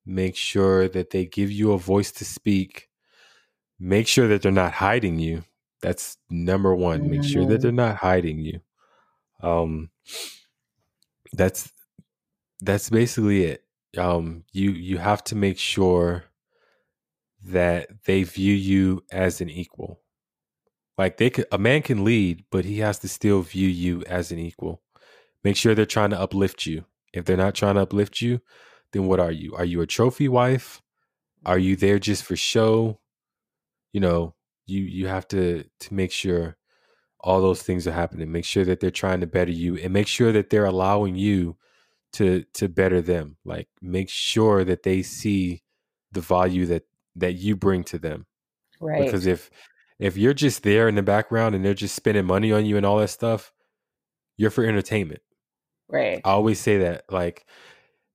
Make 0.05 0.35
sure 0.35 0.87
that 0.87 1.09
they 1.09 1.25
give 1.25 1.51
you 1.51 1.71
a 1.71 1.79
voice 1.79 2.11
to 2.13 2.25
speak. 2.25 2.87
Make 3.79 4.07
sure 4.07 4.27
that 4.27 4.43
they're 4.43 4.51
not 4.51 4.73
hiding 4.73 5.17
you. 5.17 5.43
That's 5.81 6.17
number 6.29 6.75
one. 6.75 7.09
Make 7.09 7.23
sure 7.23 7.45
that 7.45 7.61
they're 7.61 7.71
not 7.71 7.95
hiding 7.95 8.39
you. 8.39 8.59
Um, 9.41 9.89
that's 11.33 11.71
that's 12.61 12.89
basically 12.89 13.45
it. 13.45 13.63
Um, 13.97 14.43
you 14.51 14.71
you 14.71 14.97
have 14.97 15.23
to 15.25 15.35
make 15.35 15.57
sure 15.57 16.25
that 17.45 17.87
they 18.05 18.23
view 18.23 18.53
you 18.53 19.03
as 19.11 19.41
an 19.41 19.49
equal. 19.49 20.01
Like 20.99 21.15
they 21.15 21.29
could, 21.29 21.45
a 21.49 21.57
man 21.57 21.81
can 21.81 22.03
lead, 22.03 22.43
but 22.51 22.65
he 22.65 22.79
has 22.79 22.99
to 22.99 23.07
still 23.07 23.41
view 23.41 23.69
you 23.69 24.03
as 24.03 24.33
an 24.33 24.37
equal. 24.37 24.81
Make 25.45 25.55
sure 25.55 25.73
they're 25.73 25.85
trying 25.85 26.09
to 26.09 26.19
uplift 26.19 26.65
you. 26.65 26.83
If 27.13 27.23
they're 27.23 27.37
not 27.37 27.55
trying 27.55 27.75
to 27.75 27.83
uplift 27.83 28.19
you, 28.19 28.41
then 28.91 29.07
what 29.07 29.21
are 29.21 29.31
you? 29.31 29.55
Are 29.55 29.63
you 29.63 29.79
a 29.79 29.87
trophy 29.87 30.27
wife? 30.27 30.81
Are 31.45 31.57
you 31.57 31.77
there 31.77 31.99
just 31.99 32.25
for 32.25 32.35
show? 32.35 32.99
You 33.93 34.01
know, 34.01 34.35
you 34.65 34.81
you 34.81 35.07
have 35.07 35.25
to 35.29 35.63
to 35.79 35.93
make 35.93 36.11
sure 36.11 36.57
all 37.21 37.41
those 37.41 37.63
things 37.63 37.87
are 37.87 37.93
happening. 37.93 38.29
Make 38.29 38.43
sure 38.43 38.65
that 38.65 38.81
they're 38.81 38.91
trying 38.91 39.21
to 39.21 39.27
better 39.27 39.53
you 39.53 39.77
and 39.77 39.93
make 39.93 40.07
sure 40.07 40.33
that 40.33 40.49
they're 40.49 40.65
allowing 40.65 41.15
you 41.15 41.55
to 42.13 42.43
to 42.55 42.67
better 42.67 43.01
them. 43.01 43.37
Like 43.45 43.69
make 43.81 44.09
sure 44.09 44.65
that 44.65 44.83
they 44.83 45.03
see 45.03 45.63
the 46.11 46.19
value 46.19 46.65
that 46.65 46.83
that 47.15 47.35
you 47.35 47.55
bring 47.55 47.85
to 47.85 47.99
them. 47.99 48.25
Right. 48.81 49.05
Because 49.05 49.25
if 49.25 49.49
if 49.99 50.17
you're 50.17 50.33
just 50.33 50.63
there 50.63 50.87
in 50.87 50.95
the 50.95 51.03
background 51.03 51.55
and 51.55 51.63
they're 51.63 51.73
just 51.73 51.95
spending 51.95 52.25
money 52.25 52.51
on 52.51 52.65
you 52.65 52.77
and 52.77 52.85
all 52.85 52.97
that 52.99 53.09
stuff, 53.09 53.53
you're 54.37 54.51
for 54.51 54.63
entertainment. 54.65 55.21
right. 55.89 56.21
I 56.23 56.29
always 56.31 56.59
say 56.59 56.79
that. 56.79 57.05
Like, 57.11 57.45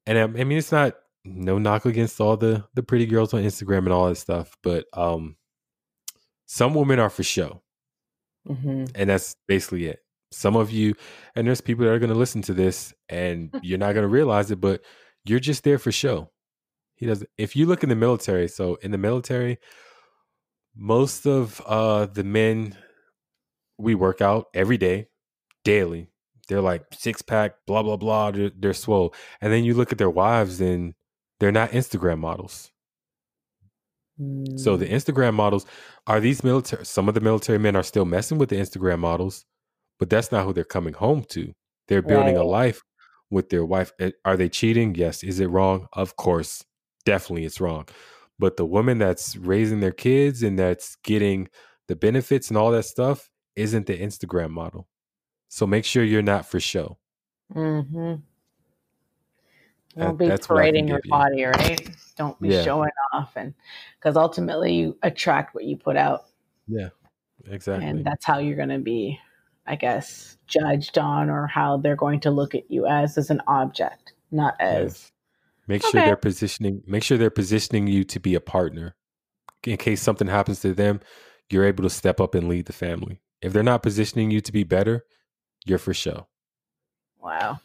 and 0.07 0.19
I, 0.19 0.23
I 0.23 0.45
mean, 0.45 0.59
it's 0.59 0.73
not 0.73 0.95
no 1.25 1.59
knock 1.59 1.87
against 1.87 2.21
all 2.21 2.37
the 2.37 2.65
the 2.75 2.83
pretty 2.83 3.07
girls 3.07 3.35
on 3.35 3.43
Instagram 3.43 3.79
and 3.79 3.93
all 3.93 4.09
that 4.09 4.17
stuff, 4.17 4.57
but 4.63 4.87
um, 4.95 5.37
some 6.47 6.75
women 6.75 6.99
are 6.99 7.11
for 7.11 7.23
show, 7.23 7.63
hmm 8.47 8.85
and 8.95 9.11
that's 9.11 9.37
basically 9.49 9.87
it. 9.87 10.01
Some 10.33 10.57
of 10.57 10.71
you, 10.71 10.95
and 11.37 11.47
there's 11.47 11.61
people 11.61 11.85
that 11.85 11.93
are 11.93 11.99
going 11.99 12.11
to 12.13 12.17
listen 12.19 12.43
to 12.43 12.55
this, 12.55 12.93
and 13.09 13.51
you're 13.63 13.79
not 13.79 13.93
going 13.95 14.05
to 14.05 14.09
realize 14.09 14.51
it, 14.51 14.61
but 14.61 14.83
you're 15.25 15.41
just 15.41 15.65
there 15.65 15.79
for 15.79 15.93
show. 15.93 16.31
He 16.97 17.07
doesn't. 17.07 17.29
If 17.39 17.57
you 17.57 17.67
look 17.67 17.83
in 17.83 17.89
the 17.89 17.97
military, 17.97 18.49
so 18.49 18.77
in 18.77 18.91
the 18.91 18.99
military, 18.99 19.59
most 20.77 21.27
of 21.27 21.61
uh 21.67 22.07
the 22.07 22.25
men 22.25 22.77
we 23.79 23.95
work 23.95 24.21
out 24.21 24.47
every 24.55 24.79
day, 24.79 25.09
daily. 25.65 26.09
They're 26.49 26.61
like 26.61 26.85
six 26.93 27.23
pack, 27.23 27.55
blah 27.67 27.83
blah 27.83 27.97
blah. 27.97 28.31
They're, 28.31 28.51
they're 28.57 28.75
swole, 28.75 29.15
and 29.41 29.53
then 29.53 29.65
you 29.65 29.75
look 29.75 29.93
at 29.93 29.99
their 29.99 30.11
wives, 30.11 30.61
and 30.61 30.95
they're 31.41 31.53
not 31.53 31.71
Instagram 31.71 32.19
models. 32.19 32.71
So 34.57 34.77
the 34.77 34.87
Mm. 34.87 34.93
Instagram 34.93 35.35
models 35.35 35.67
are 36.07 36.21
these 36.21 36.45
military. 36.45 36.85
Some 36.85 37.09
of 37.09 37.15
the 37.15 37.21
military 37.21 37.59
men 37.59 37.75
are 37.75 37.83
still 37.83 38.05
messing 38.05 38.39
with 38.39 38.49
the 38.49 38.57
Instagram 38.57 39.01
models, 39.01 39.45
but 39.99 40.09
that's 40.09 40.31
not 40.31 40.45
who 40.45 40.53
they're 40.53 40.65
coming 40.65 40.95
home 40.95 41.25
to. 41.31 41.53
They're 41.89 42.03
building 42.03 42.37
a 42.37 42.45
life 42.45 42.81
with 43.31 43.49
their 43.49 43.65
wife. 43.65 43.93
Eh, 43.99 44.13
Are 44.25 44.37
they 44.37 44.49
cheating? 44.49 44.95
Yes. 44.95 45.25
Is 45.25 45.41
it 45.41 45.47
wrong? 45.47 45.89
Of 45.93 46.15
course. 46.17 46.65
Definitely, 47.05 47.45
it's 47.45 47.61
wrong. 47.61 47.87
But 48.39 48.57
the 48.57 48.67
woman 48.67 48.99
that's 48.99 49.37
raising 49.37 49.81
their 49.81 49.93
kids 49.93 50.43
and 50.43 50.59
that's 50.59 50.97
getting 50.97 51.49
the 51.87 51.97
benefits 51.97 52.49
and 52.49 52.57
all 52.57 52.71
that 52.73 52.85
stuff 52.85 53.31
isn't 53.57 53.87
the 53.87 53.99
Instagram 53.99 54.51
model. 54.51 54.89
So 55.49 55.67
make 55.67 55.85
sure 55.85 56.03
you're 56.03 56.23
not 56.23 56.47
for 56.47 56.59
show. 56.59 56.99
Mm-hmm. 57.55 58.15
That- 59.97 60.05
Don't 60.05 60.17
be 60.19 60.27
I 60.27 60.37
can 60.37 60.39
parading 60.47 60.89
your 60.89 60.99
give 60.99 61.07
you. 61.07 61.11
body, 61.11 61.45
right? 61.45 61.91
Don't 62.17 62.41
be 62.41 62.49
Yeah. 62.49 62.65
showing 62.65 62.91
off, 63.13 63.37
and 63.37 63.55
because 63.99 64.17
ultimately 64.17 64.75
you 64.75 64.99
attract 65.03 65.55
what 65.55 65.65
you 65.65 65.77
put 65.77 65.97
out, 65.97 66.25
Yeah, 66.67 66.89
exactly. 67.47 67.87
and 67.89 68.05
that's 68.05 68.25
how 68.25 68.39
you're 68.39 68.57
going 68.57 68.69
to 68.71 68.79
be, 68.81 69.21
I 69.67 69.77
guess, 69.77 70.37
judged 70.49 70.99
on, 70.99 71.31
or 71.31 71.47
how 71.47 71.77
they're 71.77 71.95
going 71.97 72.19
to 72.21 72.31
look 72.33 72.57
at 72.57 72.69
you 72.71 72.87
as 72.87 73.17
as 73.19 73.31
an 73.31 73.41
object, 73.47 74.15
not 74.33 74.57
as 74.59 74.83
Yes. 74.85 75.13
Make 75.67 75.83
sure 75.83 75.91
Okay. 76.01 76.05
they're 76.07 76.17
positioning. 76.17 76.83
Make 76.87 77.03
sure 77.03 77.17
they're 77.19 77.31
positioning 77.31 77.87
you 77.87 78.05
to 78.05 78.21
be 78.21 78.35
a 78.35 78.41
partner. 78.41 78.95
In 79.65 79.77
case 79.79 80.03
something 80.03 80.29
happens 80.29 80.61
to 80.61 80.75
them, 80.75 81.01
you're 81.51 81.65
able 81.65 81.85
to 81.85 81.91
step 81.91 82.21
up 82.21 82.35
and 82.35 82.49
lead 82.49 82.67
the 82.67 82.73
family. 82.73 83.21
If 83.41 83.53
they're 83.53 83.63
not 83.63 83.83
positioning 83.83 84.31
you 84.31 84.41
to 84.43 84.53
be 84.53 84.65
better, 84.65 85.05
you're 85.65 85.79
for 85.79 85.95
show. 85.95 86.27
Wow. 87.23 87.61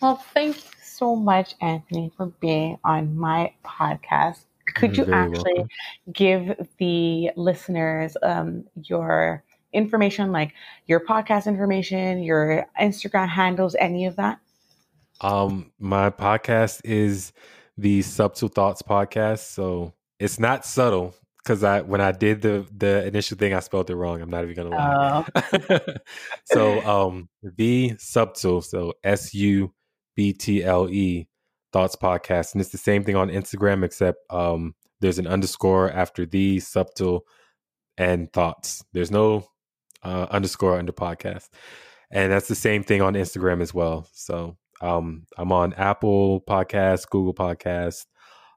Well, 0.00 0.16
thank 0.34 0.56
you 0.56 0.62
so 0.82 1.14
much, 1.16 1.54
Anthony, 1.60 2.10
for 2.16 2.26
being 2.40 2.78
on 2.84 3.16
my 3.16 3.52
podcast. 3.64 4.40
Could 4.74 4.96
you 4.96 5.04
You're 5.04 5.14
very 5.14 5.30
actually 5.30 5.54
welcome. 5.54 5.68
give 6.12 6.66
the 6.78 7.30
listeners 7.36 8.16
um, 8.22 8.64
your 8.82 9.42
information, 9.72 10.30
like 10.32 10.52
your 10.86 11.00
podcast 11.00 11.46
information, 11.46 12.22
your 12.22 12.66
Instagram 12.80 13.28
handles, 13.28 13.74
any 13.78 14.06
of 14.06 14.16
that? 14.16 14.38
Um, 15.20 15.72
my 15.78 16.10
podcast 16.10 16.80
is 16.84 17.32
the 17.76 18.02
Subtle 18.02 18.48
Thoughts 18.48 18.82
podcast. 18.82 19.40
So 19.40 19.94
it's 20.18 20.38
not 20.38 20.64
subtle 20.64 21.14
because 21.42 21.64
I 21.64 21.80
when 21.80 22.00
I 22.00 22.12
did 22.12 22.42
the 22.42 22.66
the 22.76 23.06
initial 23.06 23.36
thing, 23.36 23.54
I 23.54 23.60
spelled 23.60 23.90
it 23.90 23.96
wrong. 23.96 24.20
I'm 24.20 24.30
not 24.30 24.44
even 24.44 24.54
gonna 24.56 24.70
lie. 24.70 25.24
Oh, 25.34 25.78
so 26.44 26.80
um 26.86 27.28
the 27.42 27.94
subtle 27.98 28.62
so 28.62 28.92
s-u-b-t-l-e 29.04 29.68
thoughts 31.72 31.96
podcast 31.96 32.52
and 32.52 32.60
it's 32.60 32.70
the 32.70 32.78
same 32.78 33.04
thing 33.04 33.14
on 33.16 33.28
instagram 33.28 33.84
except 33.84 34.18
um 34.30 34.74
there's 35.00 35.18
an 35.18 35.26
underscore 35.26 35.90
after 35.92 36.24
the 36.24 36.58
subtle 36.60 37.26
and 37.98 38.32
thoughts 38.32 38.82
there's 38.92 39.10
no 39.10 39.44
uh, 40.02 40.26
underscore 40.30 40.78
under 40.78 40.92
podcast 40.92 41.48
and 42.10 42.32
that's 42.32 42.48
the 42.48 42.54
same 42.54 42.82
thing 42.82 43.02
on 43.02 43.12
instagram 43.14 43.60
as 43.60 43.74
well 43.74 44.08
so 44.12 44.56
um 44.80 45.24
i'm 45.36 45.52
on 45.52 45.72
apple 45.74 46.40
podcast 46.40 47.08
google 47.10 47.34
podcast 47.34 48.06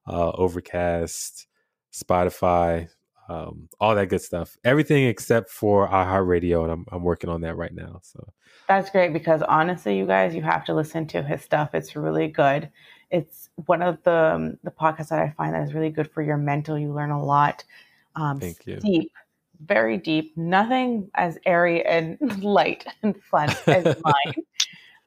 uh 0.08 0.32
overcast 0.32 1.48
spotify 1.94 2.88
um, 3.32 3.70
all 3.80 3.96
that 3.96 4.08
good 4.10 4.22
stuff. 4.22 4.58
Everything 4.64 5.06
except 5.06 5.50
for 5.50 5.88
iHeartRadio, 5.88 6.64
and 6.64 6.72
I'm 6.72 6.86
I'm 6.92 7.04
working 7.04 7.30
on 7.30 7.42
that 7.42 7.56
right 7.56 7.74
now. 7.74 8.00
So 8.04 8.34
that's 8.68 8.90
great 8.90 9.14
because 9.14 9.42
honestly, 9.42 9.98
you 9.98 10.06
guys, 10.06 10.36
you 10.36 10.42
have 10.42 10.66
to 10.66 10.74
listen 10.74 11.08
to 11.08 11.24
his 11.24 11.42
stuff. 11.42 11.74
It's 11.74 11.96
really 11.96 12.28
good. 12.28 12.70
It's 13.10 13.50
one 13.56 13.82
of 13.82 14.04
the 14.04 14.34
um, 14.36 14.58
the 14.64 14.72
podcasts 14.72 15.10
that 15.10 15.20
I 15.20 15.34
find 15.38 15.54
that 15.54 15.64
is 15.64 15.74
really 15.74 15.90
good 15.90 16.12
for 16.12 16.22
your 16.22 16.38
mental. 16.38 16.78
You 16.78 16.92
learn 16.94 17.12
a 17.12 17.24
lot. 17.24 17.64
Um, 18.16 18.40
Thank 18.40 18.68
you. 18.68 18.78
Deep, 18.78 19.12
very 19.66 19.98
deep. 19.98 20.36
Nothing 20.36 21.10
as 21.16 21.38
airy 21.46 21.86
and 21.86 22.18
light 22.44 22.86
and 23.02 23.22
fun 23.24 23.50
as 23.68 23.86
mine. 24.04 24.34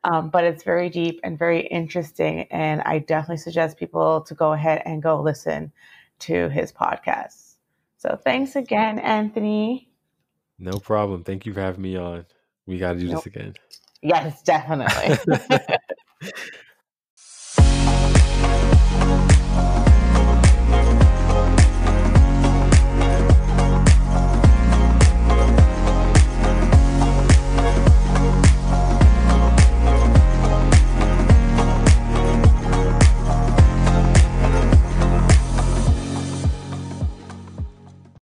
Um, 0.05 0.29
but 0.31 0.45
it's 0.45 0.63
very 0.63 0.91
deep 0.91 1.21
and 1.25 1.39
very 1.39 1.67
interesting. 1.67 2.43
And 2.51 2.83
I 2.83 2.99
definitely 2.99 3.39
suggest 3.39 3.79
people 3.79 4.21
to 4.23 4.35
go 4.35 4.53
ahead 4.53 4.83
and 4.85 5.03
go 5.03 5.21
listen 5.21 5.73
to 6.21 6.49
his 6.51 6.73
podcast. 6.73 7.55
So 7.97 8.19
thanks 8.23 8.55
again, 8.57 8.99
Anthony. 8.99 9.89
no 10.59 10.79
problem. 10.79 11.25
Thank 11.25 11.47
you 11.47 11.55
for 11.55 11.61
having 11.61 11.83
me 11.83 11.97
on. 11.97 12.27
We 12.67 12.79
got 12.79 12.95
to 12.95 12.99
do 12.99 13.09
Nope. 13.09 13.25
this 13.25 13.27
again. 13.27 13.55
Yes, 14.03 14.43
definitely. 14.43 15.19